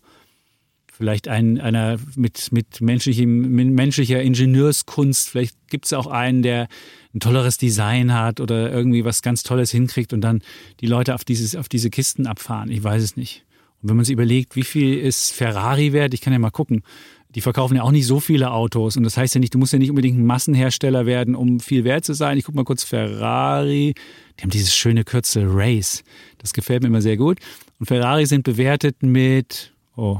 vielleicht 0.88 1.28
ein, 1.28 1.60
einer 1.60 1.98
mit, 2.16 2.54
mit, 2.54 2.80
menschlichem, 2.80 3.42
mit 3.42 3.68
menschlicher 3.68 4.22
Ingenieurskunst, 4.22 5.30
vielleicht 5.30 5.58
gibt 5.68 5.84
es 5.84 5.92
auch 5.92 6.08
einen, 6.08 6.44
der 6.44 6.70
ein 7.14 7.20
tolleres 7.20 7.58
Design 7.58 8.14
hat 8.14 8.40
oder 8.40 8.72
irgendwie 8.72 9.04
was 9.04 9.22
ganz 9.22 9.44
Tolles 9.44 9.70
hinkriegt 9.70 10.14
und 10.14 10.22
dann 10.22 10.42
die 10.80 10.88
Leute 10.88 11.14
auf, 11.14 11.26
dieses, 11.26 11.58
auf 11.58 11.68
diese 11.68 11.90
Kisten 11.90 12.26
abfahren. 12.26 12.72
Ich 12.72 12.82
weiß 12.82 13.04
es 13.04 13.18
nicht. 13.18 13.44
Und 13.82 13.90
wenn 13.90 13.98
man 13.98 14.06
sich 14.06 14.14
überlegt, 14.14 14.56
wie 14.56 14.64
viel 14.64 14.98
ist 14.98 15.34
Ferrari 15.34 15.92
wert, 15.92 16.14
ich 16.14 16.22
kann 16.22 16.32
ja 16.32 16.40
mal 16.40 16.52
gucken 16.52 16.84
die 17.30 17.42
verkaufen 17.42 17.76
ja 17.76 17.84
auch 17.84 17.92
nicht 17.92 18.08
so 18.08 18.20
viele 18.20 18.52
Autos. 18.52 18.98
Und 18.98 19.04
das 19.04 19.18
heißt 19.18 19.36
ja 19.36 19.40
nicht, 19.40 19.54
du 19.54 19.58
musst 19.58 19.74
ja 19.74 19.80
nicht 19.80 19.90
unbedingt 19.90 20.18
ein 20.18 20.26
Massenhersteller 20.26 21.06
werden, 21.06 21.36
um 21.36 21.60
viel 21.60 21.84
wert 21.84 22.06
zu 22.06 22.14
sein. 22.14 22.38
Ich 22.38 22.46
gucke 22.46 22.56
mal 22.56 22.64
kurz 22.64 22.84
Ferrari. 22.84 23.94
Die 24.38 24.44
haben 24.44 24.50
dieses 24.50 24.76
schöne 24.76 25.04
Kürzel 25.04 25.46
Race. 25.48 26.04
Das 26.38 26.54
gefällt 26.54 26.84
mir 26.84 26.88
immer 26.88 27.02
sehr 27.02 27.18
gut. 27.18 27.40
Und 27.80 27.88
Ferrari 27.88 28.26
sind 28.26 28.44
bewertet 28.44 29.04
mit, 29.04 29.74
oh, 29.96 30.20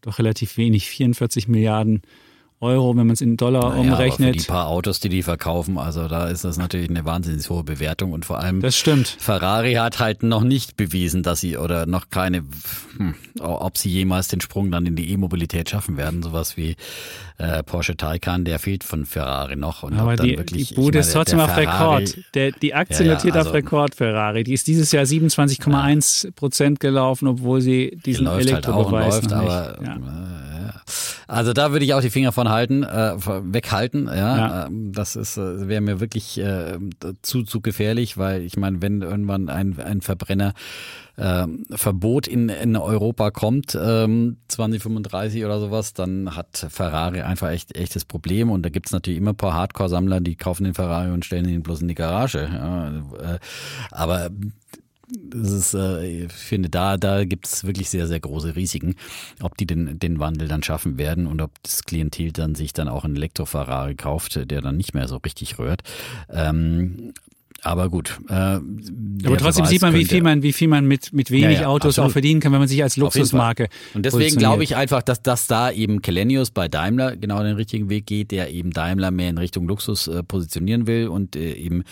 doch 0.00 0.18
relativ 0.18 0.56
wenig, 0.56 0.88
44 0.88 1.48
Milliarden 1.48 1.96
Euro, 1.96 2.04
wenn 2.60 3.06
man 3.06 3.10
es 3.10 3.20
in 3.20 3.36
Dollar 3.36 3.70
naja, 3.70 3.80
umrechnet. 3.80 4.28
Aber 4.28 4.32
für 4.32 4.38
die 4.38 4.46
paar 4.46 4.68
Autos, 4.68 5.00
die 5.00 5.08
die 5.08 5.22
verkaufen, 5.22 5.78
also 5.78 6.08
da 6.08 6.28
ist 6.28 6.44
das 6.44 6.56
natürlich 6.56 6.88
eine 6.88 7.04
wahnsinnig 7.04 7.48
hohe 7.50 7.64
Bewertung 7.64 8.12
und 8.12 8.24
vor 8.24 8.38
allem 8.38 8.60
das 8.60 8.76
stimmt. 8.76 9.08
Ferrari 9.18 9.74
hat 9.74 9.98
halt 9.98 10.22
noch 10.22 10.42
nicht 10.42 10.76
bewiesen, 10.76 11.22
dass 11.22 11.40
sie 11.40 11.58
oder 11.58 11.86
noch 11.86 12.08
keine, 12.10 12.44
hm, 12.96 13.14
ob 13.40 13.76
sie 13.76 13.90
jemals 13.90 14.28
den 14.28 14.40
Sprung 14.40 14.70
dann 14.70 14.86
in 14.86 14.96
die 14.96 15.10
E-Mobilität 15.10 15.68
schaffen 15.68 15.96
werden. 15.96 16.22
Sowas 16.22 16.56
wie 16.56 16.76
äh, 17.38 17.62
Porsche 17.64 17.96
Taycan, 17.96 18.44
der 18.44 18.58
fehlt 18.58 18.84
von 18.84 19.06
Ferrari 19.06 19.56
noch. 19.56 19.82
Und 19.82 19.94
aber 19.94 20.14
die, 20.16 20.38
wirklich, 20.38 20.68
die 20.68 20.74
Bude 20.74 20.98
ist 21.00 21.12
trotzdem 21.12 21.40
auf 21.40 21.52
Ferrari, 21.52 22.04
Rekord. 22.04 22.34
Der, 22.34 22.52
die 22.52 22.74
Aktie 22.74 23.00
Ja, 23.00 23.12
ja, 23.12 23.14
notiert 23.14 23.36
also- 23.36 23.50
auf 23.50 23.54
Rekord 23.54 23.94
Ferrari. 23.96 24.44
Die 24.44 24.52
ist 24.52 24.66
dieses 24.68 24.92
Jahr 24.92 25.04
27,1 25.04 26.32
Prozent 26.34 26.80
gelaufen, 26.80 27.26
obwohl 27.28 27.60
sie 27.60 27.90
die 27.96 28.02
diesen 28.02 28.26
läuft 28.26 28.36
halt 28.52 28.66
Elektrobeweis 28.66 29.14
läuft, 29.16 29.30
noch 29.30 29.40
nicht. 29.42 29.50
aber 29.50 29.82
ja. 29.82 29.94
äh, 29.96 30.62
ja. 30.66 30.74
also 31.26 31.52
da 31.52 31.72
würde 31.72 31.84
ich 31.84 31.94
auch 31.94 32.00
die 32.00 32.10
Finger 32.10 32.30
von 32.32 32.48
halten, 32.48 32.84
äh, 32.84 33.14
weghalten. 33.16 34.06
Ja, 34.06 34.14
Ja. 34.36 34.66
Ähm, 34.66 34.92
das 34.92 35.16
ist 35.16 35.36
äh, 35.36 35.68
wäre 35.68 35.80
mir 35.80 35.98
wirklich 36.00 36.38
äh, 36.38 36.78
zu 37.22 37.42
zu 37.42 37.60
gefährlich, 37.60 38.16
weil 38.16 38.42
ich 38.42 38.56
meine, 38.56 38.80
wenn 38.80 39.02
irgendwann 39.02 39.48
ein 39.48 39.76
ein 39.80 40.00
Verbrenner 40.02 40.54
ähm, 41.16 41.64
Verbot 41.70 42.26
in, 42.26 42.48
in 42.48 42.76
Europa 42.76 43.30
kommt, 43.30 43.78
ähm, 43.80 44.38
2035 44.48 45.44
oder 45.44 45.60
sowas, 45.60 45.94
dann 45.94 46.36
hat 46.36 46.66
Ferrari 46.70 47.22
einfach 47.22 47.50
echt 47.50 47.76
echtes 47.76 48.04
Problem. 48.04 48.50
Und 48.50 48.62
da 48.62 48.68
gibt's 48.68 48.92
natürlich 48.92 49.18
immer 49.18 49.32
ein 49.32 49.36
paar 49.36 49.54
Hardcore-Sammler, 49.54 50.20
die 50.20 50.36
kaufen 50.36 50.64
den 50.64 50.74
Ferrari 50.74 51.10
und 51.10 51.24
stellen 51.24 51.48
ihn 51.48 51.62
bloß 51.62 51.82
in 51.82 51.88
die 51.88 51.94
Garage. 51.94 52.48
Ja, 52.52 52.88
äh, 52.88 53.38
aber 53.90 54.30
das 55.08 55.50
ist, 55.50 55.74
äh, 55.74 56.24
ich 56.24 56.32
finde, 56.32 56.70
da, 56.70 56.96
da 56.96 57.24
gibt 57.24 57.46
es 57.46 57.64
wirklich 57.64 57.90
sehr, 57.90 58.06
sehr 58.06 58.20
große 58.20 58.56
Risiken, 58.56 58.94
ob 59.40 59.56
die 59.56 59.66
den, 59.66 59.98
den 59.98 60.18
Wandel 60.18 60.48
dann 60.48 60.62
schaffen 60.62 60.98
werden 60.98 61.26
und 61.26 61.40
ob 61.40 61.50
das 61.62 61.84
Klientel 61.84 62.32
dann 62.32 62.54
sich 62.54 62.72
dann 62.72 62.88
auch 62.88 63.04
einen 63.04 63.16
Elektro-Ferrari 63.16 63.94
kauft, 63.94 64.50
der 64.50 64.60
dann 64.60 64.76
nicht 64.76 64.94
mehr 64.94 65.08
so 65.08 65.16
richtig 65.18 65.58
rührt. 65.58 65.82
Ähm, 66.30 67.12
aber 67.64 67.88
gut. 67.88 68.20
Äh, 68.28 68.32
Aber 68.32 69.36
trotzdem 69.38 69.64
sieht 69.64 69.80
man, 69.80 69.94
wie 69.94 70.04
viel 70.04 70.22
man, 70.22 70.42
wie 70.42 70.52
viel 70.52 70.68
man 70.68 70.86
mit, 70.86 71.14
mit 71.14 71.30
wenig 71.30 71.56
Ja, 71.56 71.62
ja, 71.62 71.66
Autos 71.66 71.94
absolut. 71.94 72.10
auch 72.10 72.12
verdienen 72.12 72.40
kann, 72.40 72.52
wenn 72.52 72.58
man 72.58 72.68
sich 72.68 72.82
als. 72.82 72.96
Luxusmarke. 72.96 73.68
Und 73.94 74.04
deswegen 74.04 74.36
glaube 74.36 74.62
ich 74.64 74.76
einfach, 74.76 75.02
dass, 75.02 75.22
dass 75.22 75.46
da 75.46 75.70
eben 75.70 76.02
Kelenius 76.02 76.50
bei 76.50 76.68
Daimler 76.68 77.16
genau 77.16 77.42
den 77.42 77.56
richtigen 77.56 77.88
Weg 77.88 78.06
geht, 78.06 78.30
der 78.30 78.52
eben 78.52 78.70
Daimler 78.70 79.10
mehr 79.10 79.30
in 79.30 79.38
Richtung 79.38 79.66
Luxus 79.66 80.06
äh, 80.06 80.22
positionieren 80.22 80.86
will 80.86 81.08
und 81.08 81.36
äh, 81.36 81.54
eben 81.54 81.84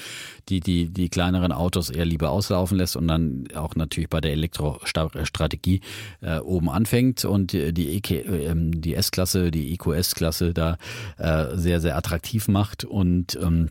die, 0.49 0.61
die, 0.61 0.91
die 0.91 1.09
kleineren 1.09 1.53
Autos 1.53 1.89
eher 1.89 2.05
lieber 2.05 2.31
auslaufen 2.31 2.77
lässt 2.77 2.97
und 2.97 3.09
dann 3.09 3.45
auch 3.55 3.75
natürlich 3.75 4.11
bei 4.11 4.21
der 4.21 4.33
Elektrostrategie 4.33 5.81
äh, 6.21 6.39
oben 6.39 6.69
anfängt 6.69 7.25
und 7.25 7.53
die, 7.53 7.73
die, 7.73 7.97
EK, 7.97 8.11
äh, 8.11 8.45
ähm, 8.47 8.81
die 8.81 8.95
S-Klasse, 8.95 9.51
die 9.51 9.73
EQS-Klasse 9.75 10.53
da 10.53 10.77
äh, 11.17 11.57
sehr, 11.57 11.81
sehr 11.81 11.97
attraktiv 11.97 12.49
macht 12.49 12.85
und 12.85 13.39
ähm, 13.43 13.69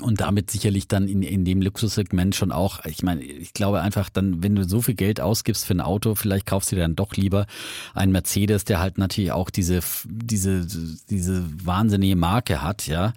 und 0.00 0.20
damit 0.20 0.50
sicherlich 0.50 0.86
dann 0.86 1.08
in, 1.08 1.22
in 1.22 1.44
dem 1.44 1.60
Luxussegment 1.60 2.34
schon 2.34 2.52
auch, 2.52 2.84
ich 2.84 3.02
meine, 3.02 3.22
ich 3.22 3.52
glaube 3.52 3.80
einfach 3.80 4.10
dann, 4.10 4.42
wenn 4.42 4.54
du 4.54 4.64
so 4.64 4.80
viel 4.80 4.94
Geld 4.94 5.20
ausgibst 5.20 5.64
für 5.64 5.74
ein 5.74 5.80
Auto, 5.80 6.14
vielleicht 6.14 6.46
kaufst 6.46 6.70
du 6.70 6.76
dir 6.76 6.82
dann 6.82 6.94
doch 6.94 7.14
lieber 7.14 7.46
einen 7.94 8.12
Mercedes, 8.12 8.64
der 8.64 8.80
halt 8.80 8.98
natürlich 8.98 9.32
auch 9.32 9.50
diese, 9.50 9.80
diese, 10.04 10.66
diese 11.10 11.44
wahnsinnige 11.64 12.16
Marke 12.16 12.62
hat, 12.62 12.86
ja. 12.86 13.12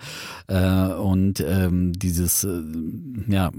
Äh, 0.48 0.94
und 0.94 1.40
ähm, 1.42 1.94
dieses, 1.94 2.44
äh, 2.44 2.62
ja, 3.28 3.52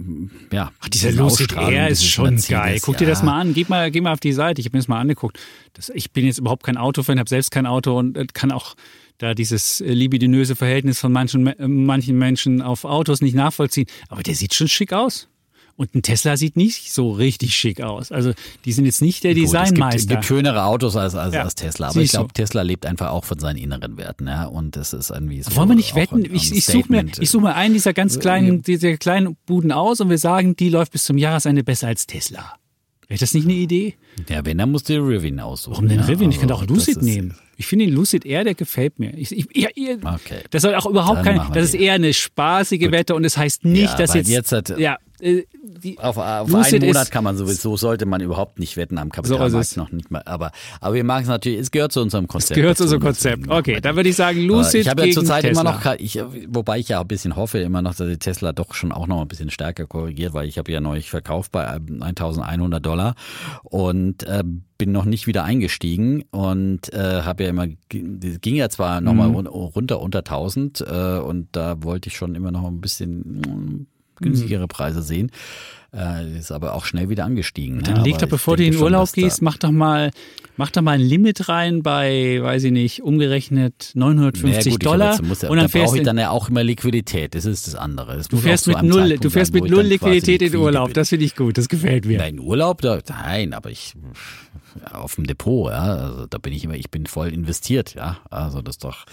ja. 0.50 0.72
Ach, 0.80 0.88
dieser 0.88 1.10
diese 1.10 1.22
Lucid 1.22 1.52
Air 1.52 1.88
ist 1.88 2.00
dieses 2.00 2.12
schon 2.12 2.30
Mercedes, 2.30 2.48
geil. 2.48 2.78
Guck 2.82 2.96
dir 2.96 3.06
das 3.06 3.20
ja. 3.20 3.26
mal 3.26 3.40
an. 3.40 3.54
Geh 3.54 3.66
mal, 3.68 3.90
geh 3.90 4.00
mal 4.00 4.12
auf 4.12 4.20
die 4.20 4.32
Seite. 4.32 4.60
Ich 4.60 4.66
habe 4.66 4.76
mir 4.76 4.80
das 4.80 4.88
mal 4.88 5.00
angeguckt. 5.00 5.38
Das, 5.74 5.90
ich 5.90 6.12
bin 6.12 6.26
jetzt 6.26 6.38
überhaupt 6.38 6.64
kein 6.64 6.76
Autofan, 6.76 7.18
habe 7.18 7.28
selbst 7.28 7.50
kein 7.50 7.66
Auto 7.66 7.98
und 7.98 8.16
äh, 8.16 8.26
kann 8.32 8.50
auch 8.50 8.74
da 9.22 9.34
dieses 9.34 9.80
äh, 9.80 9.92
libidinöse 9.92 10.56
Verhältnis 10.56 10.98
von 11.00 11.12
manchen, 11.12 11.46
äh, 11.46 11.68
manchen 11.68 12.18
Menschen 12.18 12.60
auf 12.62 12.84
Autos 12.84 13.20
nicht 13.20 13.34
nachvollziehen. 13.34 13.86
Aber 14.08 14.22
der 14.22 14.34
sieht 14.34 14.54
schon 14.54 14.68
schick 14.68 14.92
aus. 14.92 15.28
Und 15.74 15.94
ein 15.94 16.02
Tesla 16.02 16.36
sieht 16.36 16.54
nicht 16.54 16.92
so 16.92 17.12
richtig 17.12 17.56
schick 17.56 17.80
aus. 17.80 18.12
Also 18.12 18.32
die 18.66 18.72
sind 18.72 18.84
jetzt 18.84 19.00
nicht 19.00 19.24
der 19.24 19.34
Gut, 19.34 19.44
es 19.44 19.50
gibt, 19.52 19.62
Designmeister. 19.64 20.06
gibt 20.14 20.24
schönere 20.26 20.64
Autos 20.64 20.96
als, 20.96 21.14
als, 21.14 21.34
Ja, 21.34 21.42
als 21.44 21.54
Tesla, 21.54 21.86
aber 21.88 21.96
ich 21.96 22.02
siehst 22.02 22.14
du. 22.14 22.18
glaube, 22.18 22.34
Tesla 22.34 22.60
lebt 22.60 22.84
einfach 22.84 23.10
auch 23.10 23.24
von 23.24 23.38
seinen 23.38 23.56
inneren 23.56 23.96
Werten, 23.96 24.26
ja. 24.26 24.44
Und 24.44 24.76
das 24.76 24.92
ist 24.92 25.08
irgendwie 25.10 25.42
so. 25.42 25.56
Wollen 25.56 25.70
wir 25.70 25.76
nicht 25.76 25.94
wetten? 25.94 26.16
ein- 26.26 26.34
Ich, 26.34 26.52
ich 26.54 26.66
suche 26.66 26.92
mir, 26.92 27.06
ich 27.18 27.30
such 27.30 27.40
mir 27.40 27.54
einen 27.54 27.72
dieser 27.72 27.94
ganz 27.94 28.18
kleinen, 28.18 28.60
dieser 28.62 28.98
kleinen 28.98 29.34
Buden 29.46 29.72
aus 29.72 30.00
und 30.02 30.10
wir 30.10 30.18
sagen, 30.18 30.56
die 30.56 30.68
läuft 30.68 30.92
bis 30.92 31.04
zum 31.04 31.16
Jahresende 31.16 31.64
besser 31.64 31.86
als 31.88 32.06
Tesla. 32.06 32.54
Wäre 33.12 33.20
das 33.20 33.34
nicht 33.34 33.44
eine 33.44 33.52
Idee? 33.52 33.94
Ja, 34.30 34.42
wenn, 34.46 34.56
dann 34.56 34.70
musst 34.70 34.88
du 34.88 34.94
den 34.94 35.02
Rivian 35.02 35.38
aussuchen. 35.38 35.74
Warum 35.74 35.88
den 35.88 35.98
ja, 36.00 36.06
Rivian? 36.06 36.30
Ich 36.30 36.38
könnte 36.38 36.54
auch 36.54 36.66
Lucid 36.66 36.96
das 36.96 37.02
nehmen. 37.02 37.34
Ich 37.58 37.66
finde 37.66 37.84
den 37.84 37.94
Lucid 37.94 38.24
Air, 38.24 38.44
der 38.44 38.54
gefällt 38.54 38.98
mir. 38.98 39.12
Ich, 39.18 39.30
ich, 39.36 39.46
ihr, 39.76 39.98
Okay. 40.02 40.38
Das 40.48 40.62
soll 40.62 40.74
auch 40.74 40.86
überhaupt 40.86 41.26
Dann 41.26 41.36
kein, 41.36 41.52
das 41.52 41.66
ist 41.66 41.74
eher 41.74 41.92
eine 41.92 42.14
spaßige 42.14 42.90
Wette 42.90 43.14
und 43.14 43.24
es 43.24 43.36
heißt 43.36 43.66
nicht, 43.66 43.82
Ja, 43.82 43.96
dass 43.98 44.14
jetzt, 44.14 44.30
jetzt 44.30 44.50
hat- 44.50 44.78
ja, 44.78 44.96
äh, 45.22 45.44
Auf, 45.98 46.16
auf 46.18 46.54
einen 46.54 46.84
Monat 46.84 47.10
kann 47.10 47.24
man 47.24 47.36
sowieso, 47.36 47.76
sollte 47.76 48.06
man 48.06 48.20
überhaupt 48.20 48.58
nicht 48.58 48.76
wetten 48.76 48.98
am 48.98 49.08
So 49.08 49.12
Kapitalmarkt 49.12 49.54
es. 49.54 49.76
noch 49.76 49.92
nicht 49.92 50.10
mal. 50.10 50.22
Aber, 50.26 50.50
aber 50.80 50.94
wir 50.94 51.04
machen 51.04 51.22
es 51.22 51.28
natürlich, 51.28 51.60
es 51.60 51.70
gehört 51.70 51.92
zu 51.92 52.00
unserem 52.00 52.26
Konzept. 52.28 52.60
gehört 52.60 52.76
zu 52.76 52.84
unserem 52.84 53.02
Konzept. 53.02 53.48
Okay, 53.48 53.80
dann 53.80 53.96
würde 53.96 54.08
ich 54.08 54.16
sagen, 54.16 54.40
Lucid 54.42 54.82
ich 54.82 54.88
habe 54.88 55.06
ja 55.06 55.12
zurzeit 55.12 55.42
Tesla. 55.42 55.60
immer 55.62 55.70
noch, 55.72 55.94
ich, 55.98 56.18
wobei 56.48 56.78
ich 56.80 56.88
ja 56.88 57.00
ein 57.00 57.06
bisschen 57.08 57.36
hoffe, 57.36 57.58
immer 57.58 57.82
noch, 57.82 57.94
dass 57.94 58.08
die 58.08 58.16
Tesla 58.18 58.52
doch 58.52 58.74
schon 58.74 58.92
auch 58.92 59.06
noch 59.06 59.20
ein 59.22 59.28
bisschen 59.28 59.50
stärker 59.50 59.86
korrigiert, 59.86 60.34
weil 60.34 60.48
ich 60.48 60.58
habe 60.58 60.70
ja 60.72 60.80
neulich 60.80 61.08
verkauft 61.10 61.52
bei 61.52 61.64
ähm, 61.76 62.02
1100 62.02 62.84
Dollar 62.84 63.14
und 63.62 64.24
äh, 64.24 64.42
bin 64.78 64.90
noch 64.92 65.04
nicht 65.04 65.26
wieder 65.28 65.44
eingestiegen 65.44 66.24
und 66.32 66.92
äh, 66.92 67.22
habe 67.22 67.44
ja 67.44 67.50
immer, 67.50 67.66
ging 67.88 68.56
ja 68.56 68.68
zwar 68.68 69.00
nochmal 69.00 69.28
Mhm. 69.28 69.34
run- 69.34 69.46
runter 69.46 70.00
unter 70.00 70.18
1000 70.20 70.80
äh, 70.80 71.18
und 71.18 71.48
da 71.52 71.82
wollte 71.84 72.08
ich 72.08 72.16
schon 72.16 72.34
immer 72.34 72.50
noch 72.50 72.66
ein 72.66 72.80
bisschen 72.80 73.86
günstigere 74.22 74.68
Preise 74.68 75.02
sehen. 75.02 75.30
Äh, 75.94 76.38
ist 76.38 76.50
aber 76.50 76.74
auch 76.74 76.86
schnell 76.86 77.10
wieder 77.10 77.26
angestiegen. 77.26 77.76
ne? 77.76 77.82
Dann 77.82 78.02
leg 78.02 78.16
doch, 78.16 78.28
bevor 78.28 78.56
du 78.56 78.64
in 78.64 78.70
den 78.70 78.78
schon, 78.78 78.84
Urlaub 78.84 79.12
gehst, 79.12 79.42
mach 79.42 79.58
doch 79.58 79.70
mal, 79.70 80.10
mach 80.56 80.70
doch 80.70 80.80
mal 80.80 80.92
ein 80.92 81.02
Limit 81.02 81.50
rein 81.50 81.82
bei, 81.82 82.38
weiß 82.40 82.64
ich 82.64 82.72
nicht, 82.72 83.02
umgerechnet 83.02 83.90
950 83.92 84.72
gut, 84.72 84.82
ich 84.82 84.88
Dollar. 84.88 85.20
ja, 85.20 85.48
und 85.50 85.56
dann 85.58 85.68
da 85.70 85.78
brauche 85.78 85.98
ich 85.98 86.02
dann 86.02 86.16
ja 86.16 86.30
auch 86.30 86.48
immer 86.48 86.64
Liquidität. 86.64 87.34
Das 87.34 87.44
ist 87.44 87.66
das 87.66 87.74
andere. 87.74 88.16
Das 88.16 88.28
du 88.28 88.38
fährst 88.38 88.68
mit 88.68 88.82
null, 88.82 89.00
Zeitpunkt 89.00 89.24
du 89.24 89.30
fährst 89.30 89.52
sein, 89.52 89.62
mit 89.62 89.70
null 89.70 89.82
Liquidität 89.82 90.40
in 90.40 90.46
liquide 90.46 90.62
Urlaub. 90.62 90.94
Das 90.94 91.10
finde 91.10 91.26
ich 91.26 91.36
gut. 91.36 91.58
Das 91.58 91.68
gefällt 91.68 92.06
mir. 92.06 92.16
Nein, 92.16 92.40
Urlaub, 92.40 92.80
da, 92.80 92.98
nein, 93.10 93.52
aber 93.52 93.70
ich 93.70 93.92
auf 94.90 95.16
dem 95.16 95.26
Depot, 95.26 95.70
ja, 95.70 95.82
also 95.82 96.26
da 96.26 96.38
bin 96.38 96.54
ich 96.54 96.64
immer, 96.64 96.74
ich 96.74 96.90
bin 96.90 97.04
voll 97.04 97.28
investiert, 97.28 97.94
ja, 97.94 98.18
also 98.30 98.62
das 98.62 98.76
ist 98.76 98.84
doch 98.84 99.04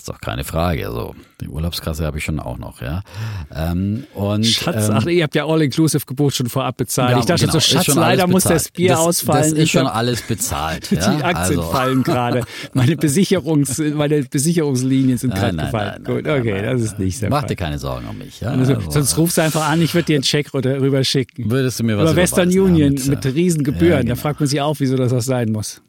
ist 0.00 0.08
doch 0.08 0.20
keine 0.20 0.44
Frage. 0.44 0.86
Also 0.86 1.14
die 1.40 1.48
Urlaubskasse 1.48 2.04
habe 2.04 2.18
ich 2.18 2.24
schon 2.24 2.40
auch 2.40 2.58
noch, 2.58 2.80
ja. 2.82 3.02
Ähm, 3.54 4.04
und 4.14 4.44
Schatz, 4.46 4.88
ähm, 4.88 4.94
ach, 4.96 5.06
ihr 5.06 5.22
habt 5.24 5.34
ja 5.34 5.46
All-Inclusive-Gebot 5.46 6.34
schon 6.34 6.48
vorab 6.48 6.76
bezahlt. 6.76 7.12
ja, 7.12 7.18
ich 7.18 7.24
dachte 7.26 7.40
genau, 7.42 7.52
so, 7.54 7.60
Schatz, 7.60 7.86
leider 7.94 8.26
muss 8.26 8.44
das. 8.44 8.70
Bier 8.70 8.90
das, 8.90 8.98
ausfallen. 9.00 9.42
Das 9.42 9.52
ist 9.52 9.58
Ich 9.64 9.70
schon 9.72 9.86
hab- 9.86 9.96
alles 9.96 10.22
bezahlt. 10.22 10.90
Die 10.90 10.96
ja? 10.96 11.02
Aktien 11.22 11.58
also, 11.58 11.62
fallen 11.62 12.02
gerade. 12.02 12.42
Meine, 12.72 12.96
Besicherungs, 12.96 13.78
meine 13.78 14.22
Besicherungslinien 14.22 15.18
sind 15.18 15.34
gerade 15.34 15.56
gefallen. 15.56 16.02
nein, 16.02 16.04
Gut, 16.16 16.24
nein, 16.24 16.40
okay, 16.40 16.52
nein, 16.62 16.64
das 16.64 16.82
ist 16.82 16.98
nicht 16.98 17.20
der 17.22 17.30
Mach 17.30 17.44
dir 17.44 17.56
keine 17.56 17.78
Sorgen 17.78 18.06
um 18.08 18.18
mich. 18.18 18.40
Ja? 18.40 18.48
Also, 18.50 18.74
Also, 18.74 18.90
sonst 18.90 19.18
rufst 19.18 19.38
du 19.38 19.42
einfach 19.42 19.68
an, 19.68 19.80
ich 19.82 19.94
würde 19.94 20.06
dir 20.06 20.14
einen 20.16 20.24
Scheck 20.24 20.52
rüber, 20.54 21.04
schicken. 21.04 21.50
würdest 21.50 21.80
du 21.80 21.84
mir 21.84 21.96
was 21.98 22.12
Über 22.12 22.16
Western 22.22 22.48
Union 22.48 22.96
ja, 22.96 23.10
mit, 23.10 23.24
äh, 23.24 23.28
riesen 23.28 23.64
Gebühren. 23.64 23.90
ja, 23.90 23.96
Da 23.98 24.02
genau. 24.02 24.16
fragt 24.16 24.40
man 24.40 24.48
sich 24.48 24.60
auch, 24.60 24.76
wieso 24.78 24.96
das 24.96 25.12
auch 25.12 25.20
sein 25.20 25.50
muss. 25.52 25.80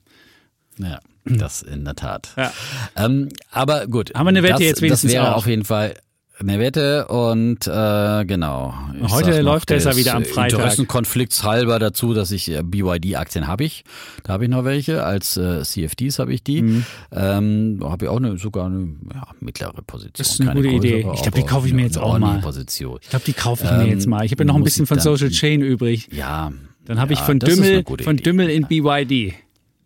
Ja, 0.78 1.00
das 1.26 1.62
in 1.62 1.86
der 1.86 1.96
Tat. 1.96 2.30
Ja. 2.38 2.52
Ähm, 2.96 3.30
aber 3.52 3.88
gut. 3.88 4.14
Haben 4.16 4.26
wir 4.26 4.30
eine 4.30 4.44
Wette 4.44 4.54
das, 4.54 4.62
jetzt 4.62 4.82
wenigstens 4.82 5.12
Das 5.12 5.22
wäre 5.22 5.34
auch? 5.34 5.38
auf 5.38 5.48
jeden 5.48 5.66
Fall 5.66 5.96
eine 6.40 6.60
Wette 6.60 7.08
und 7.08 7.68
äh, 7.68 8.26
genau. 8.26 8.74
Ich 9.04 9.12
Heute 9.12 9.30
noch, 9.30 9.54
läuft 9.54 9.68
besser 9.68 9.92
des 9.92 10.00
wieder 10.00 10.16
am 10.16 10.26
Freitag. 10.26 10.60
Interessenkonflikts 10.60 11.44
halber 11.44 11.78
dazu, 11.78 12.14
dass 12.14 12.32
ich 12.32 12.50
äh, 12.50 12.64
BYD-Aktien 12.64 13.48
habe 13.48 13.64
ich. 13.64 13.84
Da 14.24 14.34
habe 14.34 14.46
ich 14.46 14.50
noch 14.50 14.64
welche. 14.66 15.04
Als 15.04 15.38
äh, 15.38 15.62
CFDs 15.62 16.18
habe 16.20 16.34
ich 16.34 16.44
die. 16.44 16.64
Mhm. 16.64 16.86
Ähm, 17.12 17.78
da 17.80 17.92
habe 17.92 18.06
ich 18.06 18.10
auch 18.10 18.18
eine, 18.18 18.38
sogar 18.38 18.66
eine 18.66 18.96
ja, 19.14 19.28
mittlere 19.40 19.82
Position. 19.86 20.14
Das 20.18 20.30
ist 20.32 20.42
eine 20.42 20.50
Keine 20.50 20.62
gute 20.64 20.76
Idee. 20.76 21.02
größere, 21.04 21.14
Ich 21.14 21.22
glaub, 21.22 21.36
die 21.36 21.44
kaufe 21.44 21.68
ich 21.68 21.74
mir 21.74 21.84
jetzt 21.84 21.98
auch 22.00 22.18
mal. 22.18 22.40
Position. 22.40 22.98
Ich 23.02 23.10
glaube, 23.10 23.26
die 23.26 23.34
kaufe 23.34 23.66
ich 23.66 23.72
mir 23.72 23.84
Ähm, 23.84 23.90
jetzt 23.90 24.08
mal. 24.08 24.26
Ich 24.26 24.32
habe 24.32 24.44
ja 24.44 24.48
noch 24.48 24.56
ein 24.56 24.64
bisschen 24.64 24.84
ich 24.84 24.90
von 24.90 25.00
Social 25.00 25.30
Chain 25.30 25.62
übrig. 25.62 26.10
Ja. 26.12 26.52
Dann 26.86 27.00
habe 27.00 27.14
ich 27.14 27.20
ja, 27.20 27.26
von 27.26 27.38
ist 27.38 27.44
eine 27.60 27.84
Dümmel, 27.84 28.04
von 28.04 28.16
Idee. 28.16 28.24
Dümmel 28.24 28.50
in 28.50 28.66
BYD. 28.66 29.36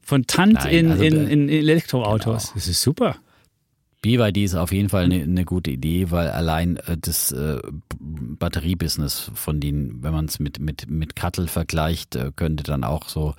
Von 0.06 0.28
Tant 0.28 0.54
Nein, 0.54 0.74
in, 0.74 0.92
also 0.92 1.04
in, 1.04 1.28
in 1.28 1.50
Elektroautos. 1.50 2.44
Genau. 2.44 2.54
Das 2.54 2.68
ist 2.68 2.82
super. 2.82 3.18
BYD 4.04 4.38
ist 4.38 4.54
auf 4.54 4.72
jeden 4.72 4.90
Fall 4.90 5.06
eine, 5.06 5.24
eine 5.24 5.46
gute 5.46 5.72
Idee, 5.72 6.12
weil 6.12 6.30
allein 6.30 6.78
äh, 6.78 6.96
das 6.96 7.32
äh, 7.32 7.58
Batteriebusiness 8.00 9.32
von 9.34 9.60
denen, 9.60 10.04
wenn 10.04 10.14
man 10.14 10.26
es 10.26 10.38
mit, 10.38 10.60
mit, 10.60 10.88
mit 10.92 11.16
Cuttle 11.16 11.48
vergleicht, 11.48 12.16
äh, 12.16 12.32
könnte 12.36 12.64
dann 12.64 12.84
auch 12.84 13.10
so 13.10 13.34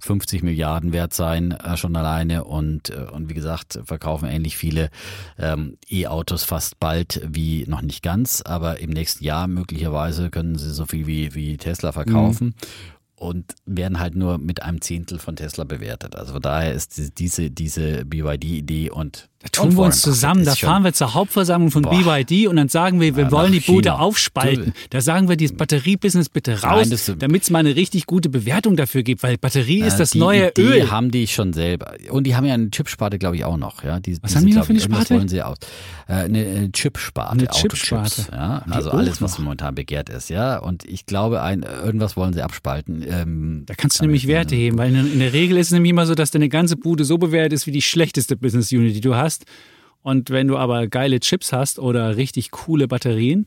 50 0.00 0.42
Milliarden 0.42 0.92
wert 0.92 1.14
sein, 1.14 1.52
äh, 1.52 1.78
schon 1.78 1.96
alleine. 1.96 2.44
Und, 2.44 2.90
äh, 2.90 3.06
und 3.10 3.30
wie 3.30 3.34
gesagt, 3.34 3.80
verkaufen 3.86 4.28
ähnlich 4.28 4.58
viele 4.58 4.90
ähm, 5.38 5.78
E-Autos 5.88 6.44
fast 6.44 6.78
bald 6.78 7.22
wie 7.26 7.64
noch 7.66 7.80
nicht 7.80 8.02
ganz, 8.02 8.42
aber 8.42 8.80
im 8.80 8.90
nächsten 8.90 9.24
Jahr 9.24 9.46
möglicherweise 9.46 10.28
können 10.28 10.58
sie 10.58 10.72
so 10.72 10.84
viel 10.84 11.06
wie, 11.06 11.34
wie 11.34 11.56
Tesla 11.56 11.90
verkaufen. 11.90 12.54
Und 13.22 13.54
werden 13.66 14.00
halt 14.00 14.16
nur 14.16 14.38
mit 14.38 14.62
einem 14.64 14.80
Zehntel 14.80 15.20
von 15.20 15.36
Tesla 15.36 15.62
bewertet. 15.62 16.16
Also 16.16 16.32
von 16.32 16.42
daher 16.42 16.72
ist 16.72 16.96
die- 16.98 17.14
diese, 17.14 17.52
diese 17.52 18.04
BYD-Idee 18.04 18.90
und 18.90 19.28
Da 19.42 19.48
tun 19.48 19.76
wir 19.76 19.82
uns 19.82 20.00
zusammen, 20.00 20.44
da 20.44 20.54
fahren 20.54 20.84
wir 20.84 20.92
zur 20.92 21.14
Hauptversammlung 21.14 21.72
von 21.72 21.82
Boah. 21.82 22.22
BYD 22.24 22.46
und 22.46 22.56
dann 22.56 22.68
sagen 22.68 23.00
wir, 23.00 23.16
wir 23.16 23.24
ja, 23.24 23.30
wollen 23.32 23.50
die 23.50 23.60
Bude 23.60 23.94
aufspalten. 23.98 24.72
Da 24.90 25.00
sagen 25.00 25.28
wir, 25.28 25.36
dieses 25.36 25.56
Batteriebusiness 25.56 26.28
bitte 26.28 26.62
raus, 26.62 26.88
damit 27.18 27.42
es 27.42 27.50
mal 27.50 27.58
eine 27.58 27.74
richtig 27.74 28.06
gute 28.06 28.28
Bewertung 28.28 28.76
dafür 28.76 29.02
gibt, 29.02 29.24
weil 29.24 29.38
Batterie 29.38 29.80
ja, 29.80 29.86
ist 29.86 29.96
das 29.96 30.10
die 30.10 30.18
neue 30.18 30.50
Idee 30.50 30.62
Öl. 30.62 30.90
haben 30.92 31.10
die 31.10 31.26
schon 31.26 31.52
selber. 31.52 31.94
Und 32.10 32.24
die 32.24 32.36
haben 32.36 32.44
ja 32.44 32.54
eine 32.54 32.70
Chipsparte, 32.70 33.18
glaube 33.18 33.34
ich, 33.34 33.44
auch 33.44 33.56
noch. 33.56 33.82
Ja, 33.82 33.98
die, 33.98 34.12
Was 34.12 34.30
diese, 34.30 34.36
haben 34.36 34.46
die 34.46 34.52
noch 34.52 34.64
für 34.64 34.72
eine 34.72 34.80
Sparte? 34.80 35.14
wollen 35.16 35.28
sie 35.28 35.42
aus. 35.42 35.58
Äh, 36.06 36.12
eine, 36.12 36.38
eine 36.38 36.72
Chipsparte. 36.72 37.32
Eine 37.32 37.48
Chipsparte. 37.48 38.26
Ja, 38.30 38.64
also 38.70 38.90
alles, 38.90 39.20
was 39.20 39.40
momentan 39.40 39.74
begehrt 39.74 40.08
ist. 40.08 40.30
Ja, 40.30 40.58
und 40.58 40.84
ich 40.84 41.06
glaube, 41.06 41.42
ein, 41.42 41.62
irgendwas 41.62 42.16
wollen 42.16 42.32
sie 42.32 42.42
abspalten. 42.42 43.04
Ähm, 43.08 43.64
da 43.66 43.74
kannst 43.74 43.98
du 43.98 44.04
nämlich 44.04 44.28
Werte 44.28 44.54
heben, 44.54 44.78
weil 44.78 44.94
in, 44.94 45.12
in 45.14 45.18
der 45.18 45.32
Regel 45.32 45.58
ist 45.58 45.68
es 45.68 45.72
nämlich 45.72 45.90
immer 45.90 46.06
so, 46.06 46.14
dass 46.14 46.30
deine 46.30 46.48
ganze 46.48 46.76
Bude 46.76 47.04
so 47.04 47.18
bewertet 47.18 47.54
ist 47.54 47.66
wie 47.66 47.72
die 47.72 47.82
schlechteste 47.82 48.36
Business 48.36 48.70
Unit, 48.70 48.94
die 48.94 49.00
du 49.00 49.16
hast 49.16 49.31
hast. 49.32 49.46
Und 50.02 50.30
wenn 50.30 50.48
du 50.48 50.56
aber 50.56 50.88
geile 50.88 51.20
Chips 51.20 51.52
hast 51.52 51.78
oder 51.78 52.16
richtig 52.16 52.50
coole 52.50 52.88
Batterien, 52.88 53.46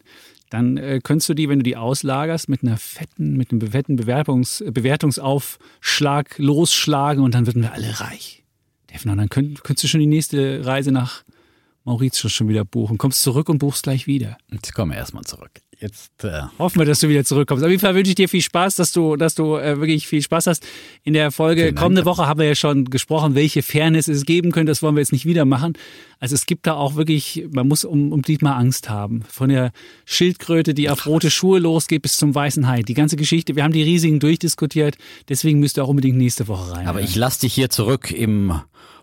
dann 0.49 0.77
äh, 0.77 0.99
könntest 1.03 1.27
du 1.29 1.33
die, 1.33 1.49
wenn 1.49 1.59
du 1.59 1.63
die 1.63 1.75
auslagerst, 1.75 2.49
mit 2.49 2.63
einer 2.63 2.77
fetten, 2.77 3.35
mit 3.35 3.51
einem 3.51 3.61
fetten 3.61 3.95
Bewertungs, 3.97 4.63
Bewertungsaufschlag 4.65 6.37
losschlagen 6.37 7.23
und 7.23 7.35
dann 7.35 7.45
würden 7.45 7.61
wir 7.61 7.73
alle 7.73 7.99
reich. 7.99 8.43
Defner, 8.93 9.15
dann 9.15 9.29
könnt, 9.29 9.63
könntest 9.63 9.83
du 9.83 9.87
schon 9.87 9.99
die 9.99 10.05
nächste 10.05 10.65
Reise 10.65 10.91
nach 10.91 11.23
Mauritius 11.83 12.31
schon 12.31 12.47
wieder 12.47 12.63
buchen. 12.63 12.97
Kommst 12.97 13.21
zurück 13.21 13.49
und 13.49 13.59
buchst 13.59 13.83
gleich 13.83 14.07
wieder. 14.07 14.37
Kommen 14.73 14.91
wir 14.91 14.97
erstmal 14.97 15.23
zurück. 15.23 15.51
Jetzt 15.79 16.23
äh 16.23 16.43
hoffen 16.57 16.79
wir, 16.79 16.85
dass 16.85 16.99
du 16.99 17.09
wieder 17.09 17.23
zurückkommst. 17.23 17.63
Auf 17.63 17.69
jeden 17.69 17.81
Fall 17.81 17.95
wünsche 17.95 18.09
ich 18.09 18.15
dir 18.15 18.29
viel 18.29 18.41
Spaß, 18.41 18.75
dass 18.75 18.91
du, 18.91 19.15
dass 19.15 19.35
du 19.35 19.57
äh, 19.57 19.79
wirklich 19.79 20.07
viel 20.07 20.21
Spaß 20.21 20.47
hast. 20.47 20.65
In 21.03 21.13
der 21.13 21.31
Folge 21.31 21.73
kommende 21.73 22.05
Woche 22.05 22.27
haben 22.27 22.39
wir 22.39 22.47
ja 22.47 22.55
schon 22.55 22.85
gesprochen, 22.85 23.35
welche 23.35 23.61
Fairness 23.61 24.07
es 24.07 24.25
geben 24.25 24.51
könnte. 24.51 24.71
Das 24.71 24.81
wollen 24.81 24.95
wir 24.95 25.01
jetzt 25.01 25.11
nicht 25.11 25.25
wieder 25.25 25.45
machen. 25.45 25.73
Also 26.19 26.35
es 26.35 26.45
gibt 26.45 26.65
da 26.65 26.73
auch 26.73 26.95
wirklich, 26.95 27.45
man 27.51 27.67
muss 27.67 27.83
um, 27.83 28.11
um 28.11 28.21
Dietmar 28.21 28.55
Angst 28.55 28.89
haben. 28.89 29.23
Von 29.27 29.49
der 29.49 29.71
Schildkröte, 30.05 30.73
die 30.73 30.89
auf 30.89 31.05
rote 31.05 31.29
Schuhe 31.29 31.59
losgeht, 31.59 32.01
bis 32.01 32.17
zum 32.17 32.33
weißen 32.33 32.67
Hai. 32.67 32.81
Die 32.81 32.93
ganze 32.93 33.15
Geschichte, 33.15 33.55
wir 33.55 33.63
haben 33.63 33.73
die 33.73 33.83
Risiken 33.83 34.19
durchdiskutiert. 34.19 34.97
Deswegen 35.29 35.59
müsst 35.59 35.77
ihr 35.77 35.83
auch 35.83 35.89
unbedingt 35.89 36.17
nächste 36.17 36.47
Woche 36.47 36.71
rein. 36.71 36.87
Aber 36.87 37.01
ich 37.01 37.15
lasse 37.15 37.41
dich 37.41 37.53
hier 37.53 37.69
zurück 37.69 38.11
im 38.11 38.53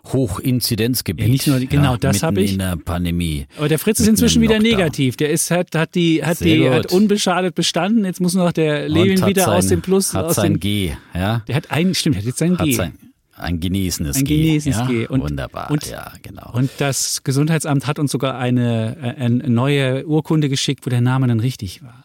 Hochinzidenzgebiet. 0.05 1.25
Ja, 1.25 1.31
nicht 1.31 1.47
nur, 1.47 1.59
genau, 1.59 1.91
ja, 1.93 1.97
das 1.97 2.23
habe 2.23 2.41
ich. 2.41 2.53
in 2.53 2.59
der 2.59 2.75
Pandemie. 2.75 3.47
Aber 3.57 3.69
der 3.69 3.79
Fritz 3.79 3.99
ist 3.99 4.07
inzwischen 4.07 4.41
wieder 4.41 4.59
negativ. 4.59 5.15
Der 5.15 5.29
ist, 5.29 5.49
hat, 5.49 5.73
hat 5.75 5.95
die, 5.95 6.23
hat 6.23 6.41
die, 6.41 6.69
hat 6.69 6.91
unbeschadet 6.91 7.55
bestanden. 7.55 8.03
Jetzt 8.05 8.19
muss 8.19 8.33
noch 8.33 8.51
der 8.51 8.89
Levin 8.89 9.25
wieder 9.25 9.45
sein, 9.45 9.53
aus 9.53 9.67
dem 9.67 9.81
Plus. 9.81 10.13
Hat 10.13 10.25
aus 10.25 10.35
sein 10.35 10.53
dem, 10.53 10.59
G, 10.59 10.91
ja. 11.13 11.43
Der 11.47 11.55
hat 11.55 11.71
ein, 11.71 11.95
stimmt, 11.95 12.17
hat 12.17 12.25
jetzt 12.25 12.39
sein 12.39 12.57
G. 12.57 12.73
Sein, 12.73 12.93
ein 13.35 13.59
genießendes 13.59 14.17
ein 14.17 14.25
genießendes 14.25 14.87
G. 14.87 14.93
G. 14.99 15.07
Und, 15.07 15.21
Wunderbar, 15.21 15.71
und, 15.71 15.89
ja, 15.89 16.11
genau. 16.21 16.51
Und 16.53 16.69
das 16.77 17.23
Gesundheitsamt 17.23 17.87
hat 17.87 17.97
uns 17.97 18.11
sogar 18.11 18.37
eine, 18.37 19.15
eine 19.17 19.49
neue 19.49 20.05
Urkunde 20.05 20.49
geschickt, 20.49 20.85
wo 20.85 20.89
der 20.89 21.01
Name 21.01 21.27
dann 21.27 21.39
richtig 21.39 21.81
war. 21.81 22.03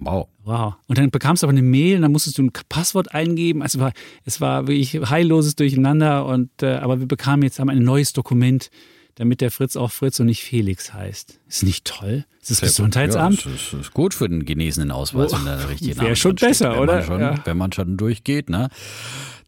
Wow. 0.00 0.28
Wow. 0.44 0.74
Und 0.86 0.98
dann 0.98 1.10
bekamst 1.10 1.42
du 1.42 1.46
aber 1.46 1.52
eine 1.52 1.62
Mail 1.62 1.96
und 1.96 2.02
dann 2.02 2.12
musstest 2.12 2.38
du 2.38 2.42
ein 2.42 2.52
Passwort 2.68 3.14
eingeben. 3.14 3.62
Also 3.62 3.80
war, 3.80 3.92
es 4.24 4.40
war 4.40 4.68
wirklich 4.68 4.94
heilloses 5.10 5.56
Durcheinander 5.56 6.24
und 6.26 6.50
äh, 6.62 6.76
aber 6.76 7.00
wir 7.00 7.06
bekamen 7.06 7.42
jetzt 7.42 7.58
haben 7.58 7.68
ein 7.68 7.82
neues 7.82 8.12
Dokument, 8.12 8.70
damit 9.16 9.40
der 9.40 9.50
Fritz 9.50 9.74
auch 9.74 9.90
Fritz 9.90 10.20
und 10.20 10.26
nicht 10.26 10.42
Felix 10.44 10.94
heißt. 10.94 11.40
Ist 11.48 11.62
nicht 11.64 11.84
toll? 11.84 12.24
Ist 12.40 12.50
das 12.50 12.58
Sehr 12.58 12.68
Gesundheitsamt? 12.68 13.44
Ja, 13.44 13.50
das 13.50 13.72
ist, 13.80 13.92
gut 13.92 14.14
für 14.14 14.28
den 14.28 14.44
genesenen 14.44 14.92
Ausweis, 14.92 15.32
oh, 15.34 15.38
wenn 15.38 15.44
da 15.46 15.56
richtig 15.66 16.00
Wäre 16.00 16.14
schon 16.14 16.36
besser, 16.36 16.72
wenn 16.72 16.78
oder? 16.78 16.94
Man 16.94 17.04
schon, 17.04 17.20
ja. 17.20 17.34
Wenn 17.44 17.56
man 17.56 17.72
schon 17.72 17.96
durchgeht, 17.96 18.48
ne? 18.48 18.68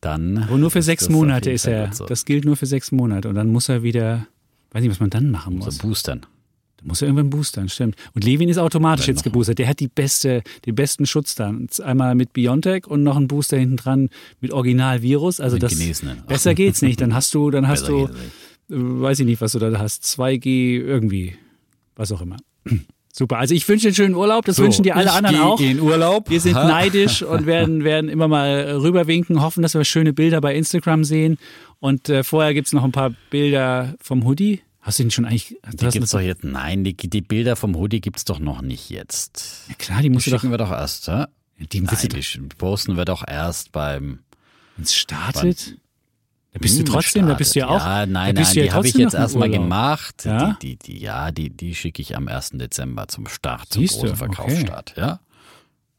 Dann. 0.01 0.39
Aber 0.39 0.59
nur 0.59 0.73
für 0.73 0.83
sechs 0.83 1.09
Monate 1.09 1.53
ist 1.53 1.67
er. 1.67 1.93
So. 1.93 2.07
Das 2.07 2.25
gilt 2.25 2.45
nur 2.45 2.57
für 2.57 2.67
sechs 2.67 2.91
Monate 2.91 3.29
und 3.29 3.37
dann 3.37 3.53
muss 3.53 3.69
er 3.69 3.85
wieder, 3.85 4.27
weiß 4.73 4.83
nicht, 4.83 4.91
was 4.91 5.01
man 5.01 5.11
dann 5.11 5.31
machen 5.31 5.55
muss. 5.57 5.67
muss. 5.67 5.79
boostern. 5.79 6.27
Da 6.81 6.89
muss 6.89 7.02
er 7.02 7.09
irgendwann 7.09 7.31
boostern, 7.31 7.69
stimmt. 7.69 7.97
Und 8.15 8.24
Levin 8.24 8.48
ist 8.48 8.59
automatisch 8.59 9.09
jetzt 9.09 9.23
geboostert. 9.23 9.59
Der 9.59 9.69
hat 9.69 9.81
die 9.81 9.89
beste, 9.89 10.43
den 10.65 10.74
besten 10.74 11.07
Schutz 11.07 11.35
dann. 11.35 11.69
Einmal 11.82 12.15
mit 12.15 12.32
BioNTech 12.32 12.86
und 12.86 13.02
noch 13.02 13.16
ein 13.16 13.28
Booster 13.28 13.59
hinten 13.59 13.77
dran 13.77 14.09
mit 14.40 14.52
Originalvirus. 14.52 15.40
Also 15.40 15.59
das 15.59 15.78
Genesenen. 15.78 16.23
besser 16.27 16.55
geht's 16.55 16.82
nicht. 16.82 17.01
Dann 17.01 17.15
hast 17.15 17.35
du, 17.35 17.51
dann 17.51 17.69
hast 17.69 17.89
du, 17.89 18.07
äh, 18.07 18.09
weiß 18.69 19.20
ich 19.20 19.27
nicht, 19.27 19.40
was 19.40 19.52
du 19.52 19.59
da 19.59 19.78
hast, 19.78 20.05
2G 20.05 20.81
irgendwie, 20.81 21.35
was 21.97 22.12
auch 22.12 22.23
immer. 22.23 22.36
Super. 23.12 23.39
Also 23.39 23.55
ich 23.55 23.69
wünsche 23.69 23.89
einen 23.89 23.94
schönen 23.94 24.15
Urlaub. 24.15 24.44
Das 24.44 24.57
so, 24.57 24.62
wünschen 24.62 24.82
dir 24.85 24.97
alle 24.97 25.12
anderen 25.12 25.40
auch. 25.40 25.61
In 25.61 25.81
Urlaub. 25.81 26.31
Wir 26.31 26.40
sind 26.40 26.55
ha? 26.55 26.66
neidisch 26.66 27.23
und 27.23 27.44
werden, 27.47 27.85
werden 27.85 28.09
immer 28.09 28.28
mal 28.28 28.78
rüberwinken, 28.81 29.43
hoffen, 29.43 29.62
dass 29.62 29.74
wir 29.74 29.85
schöne 29.85 30.12
Bilder 30.12 30.40
bei 30.40 30.55
Instagram 30.55 31.05
sehen. 31.05 31.36
Und 31.81 32.09
äh, 32.09 32.23
vorher 32.23 32.55
gibt's 32.55 32.73
noch 32.73 32.85
ein 32.85 32.93
paar 32.93 33.12
Bilder 33.31 33.94
vom 34.01 34.24
Hoodie. 34.24 34.61
Hast 34.81 34.98
du 34.98 35.02
ihn 35.02 35.11
schon 35.11 35.27
eigentlich? 35.27 35.57
Die 35.73 35.89
gibt's 35.89 36.11
doch 36.11 36.20
jetzt. 36.20 36.43
Nein, 36.43 36.85
die, 36.85 36.97
die 36.97 37.20
Bilder 37.20 37.57
vom 37.57 37.77
Hoodie 37.77 38.01
gibt's 38.01 38.24
doch 38.24 38.39
noch 38.39 38.62
nicht 38.62 38.89
jetzt. 38.90 39.65
Ja 39.69 39.74
klar, 39.74 40.02
die, 40.02 40.11
musst 40.11 40.27
die 40.27 40.31
schicken 40.31 40.47
doch, 40.47 40.52
wir 40.52 40.59
doch 40.59 40.70
erst, 40.70 41.07
ja? 41.07 41.28
Die, 41.59 41.81
nein, 41.82 41.97
die 42.01 42.40
posten 42.57 42.97
wir 42.97 43.05
doch 43.05 43.23
erst 43.27 43.73
beim. 43.73 44.20
Wenn 44.77 44.85
es 44.85 44.94
startet. 44.94 45.77
Da 46.52 46.59
bist 46.59 46.77
du 46.77 46.81
hm, 46.81 46.86
trotzdem, 46.86 47.27
da 47.28 47.35
bist 47.35 47.55
du 47.55 47.61
ja 47.61 47.69
auch. 47.69 47.78
Ja, 47.78 48.07
nein, 48.07 48.35
nein, 48.35 48.44
ja 48.55 48.62
die 48.62 48.73
habe 48.73 48.89
ich 48.89 48.94
jetzt 48.94 49.15
erstmal 49.15 49.51
gemacht. 49.51 50.24
Ja? 50.24 50.57
Die, 50.61 50.77
die, 50.77 50.77
die, 50.77 50.98
ja, 50.98 51.31
die, 51.31 51.51
die 51.51 51.74
schicke 51.74 52.02
ich 52.02 52.16
am 52.16 52.27
1. 52.27 52.52
Dezember 52.55 53.07
zum 53.07 53.28
Start, 53.28 53.69
zum 53.69 53.82
Siehst 53.82 54.01
großen 54.01 54.16
Verkaufsstart. 54.16 54.93
Okay. 54.93 55.01
Ja. 55.01 55.20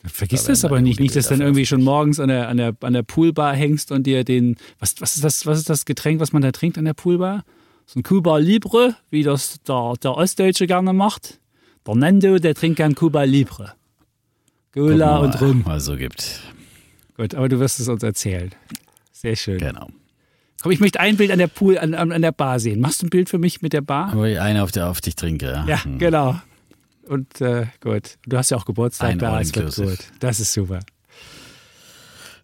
Vergiss 0.03 0.43
da 0.43 0.51
das 0.51 0.65
aber 0.65 0.81
nicht, 0.81 0.99
nicht, 0.99 1.15
dass 1.15 1.27
du 1.27 1.35
dann 1.35 1.41
irgendwie 1.41 1.65
schon 1.65 1.83
morgens 1.83 2.19
an 2.19 2.27
der, 2.27 2.49
an 2.49 2.57
der, 2.57 2.75
an 2.81 2.93
der 2.93 3.03
Poolbar 3.03 3.53
hängst 3.53 3.91
und 3.91 4.07
dir 4.07 4.23
den, 4.23 4.57
was, 4.79 4.95
was 4.99 5.15
ist 5.15 5.23
das, 5.23 5.45
was 5.45 5.59
ist 5.59 5.69
das 5.69 5.85
Getränk, 5.85 6.19
was 6.19 6.33
man 6.33 6.41
da 6.41 6.51
trinkt 6.51 6.77
an 6.77 6.85
der 6.85 6.95
Poolbar? 6.95 7.43
So 7.91 7.99
ein 7.99 8.03
Cuba 8.03 8.37
Libre, 8.37 8.95
wie 9.09 9.23
das 9.23 9.61
der, 9.67 9.95
der 10.01 10.15
Ostdeutsche 10.15 10.65
gerne 10.65 10.93
macht. 10.93 11.39
Der 11.85 11.95
Nando, 11.95 12.37
der 12.37 12.55
trinkt 12.55 12.77
gern 12.77 12.95
Cuba 12.95 13.23
Libre. 13.23 13.73
Cola 14.73 15.17
und 15.17 15.41
Rum. 15.41 15.65
Also 15.67 15.97
gibt. 15.97 16.41
Gut, 17.17 17.35
aber 17.35 17.49
du 17.49 17.59
wirst 17.59 17.81
es 17.81 17.89
uns 17.89 18.01
erzählen. 18.01 18.51
Sehr 19.11 19.35
schön. 19.35 19.57
Genau. 19.57 19.89
Komm, 20.61 20.71
ich 20.71 20.79
möchte 20.79 21.01
ein 21.01 21.17
Bild 21.17 21.31
an 21.31 21.39
der 21.39 21.47
Pool, 21.47 21.77
an, 21.77 21.93
an 21.93 22.21
der 22.21 22.31
Bar 22.31 22.61
sehen. 22.61 22.79
Machst 22.79 23.01
du 23.01 23.07
ein 23.07 23.09
Bild 23.09 23.29
für 23.29 23.39
mich 23.39 23.61
mit 23.61 23.73
der 23.73 23.81
Bar? 23.81 24.15
Wo 24.15 24.23
ich 24.23 24.39
eine 24.39 24.63
auf, 24.63 24.71
der, 24.71 24.89
auf 24.89 25.01
dich 25.01 25.15
trinke, 25.15 25.47
ja. 25.47 25.65
Ja, 25.67 25.83
hm. 25.83 25.97
genau. 25.97 26.39
Und 27.07 27.41
äh, 27.41 27.65
gut, 27.81 28.17
du 28.25 28.37
hast 28.37 28.51
ja 28.51 28.57
auch 28.57 28.63
Geburtstag 28.63 29.09
ein 29.09 29.19
da, 29.19 29.41
es 29.41 29.53
wird 29.53 29.75
gut. 29.75 29.99
Das 30.19 30.39
ist 30.39 30.53
super. 30.53 30.79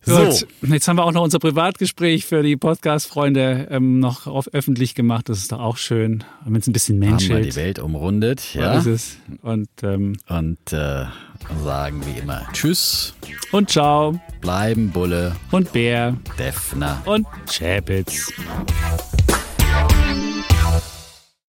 Gut, 0.08 0.48
jetzt 0.62 0.88
haben 0.88 0.96
wir 0.96 1.04
auch 1.04 1.12
noch 1.12 1.24
unser 1.24 1.40
Privatgespräch 1.40 2.26
für 2.26 2.42
die 2.42 2.56
Podcast-Freunde 2.56 3.68
ähm, 3.70 4.00
noch 4.00 4.26
auf 4.26 4.48
öffentlich 4.54 4.96
gemacht. 4.96 5.28
Das 5.28 5.40
ist 5.40 5.52
doch 5.52 5.60
auch 5.60 5.78
schön, 5.78 6.24
wenn 6.46 6.56
es 6.56 6.68
ein 6.68 6.74
bisschen 6.74 6.98
menschelt. 6.98 7.32
Haben 7.32 7.44
wir 7.44 7.52
die 7.52 7.56
Welt 7.56 7.80
umrundet, 7.80 8.54
ja. 8.54 8.80
So 8.80 8.92
ist 8.92 8.96
es. 8.96 9.18
Und, 9.42 9.70
ähm, 9.84 10.14
und 10.30 10.58
äh, 10.72 11.06
sagen 11.64 12.02
wie 12.06 12.20
immer 12.20 12.48
Tschüss. 12.54 13.14
Und 13.52 13.70
Ciao. 13.70 14.20
Bleiben 14.42 14.92
Bulle. 14.92 15.36
Und 15.52 15.74
Bär. 15.74 16.16
Defner. 16.38 17.02
Und 17.06 17.28
Chapitz. 17.52 18.32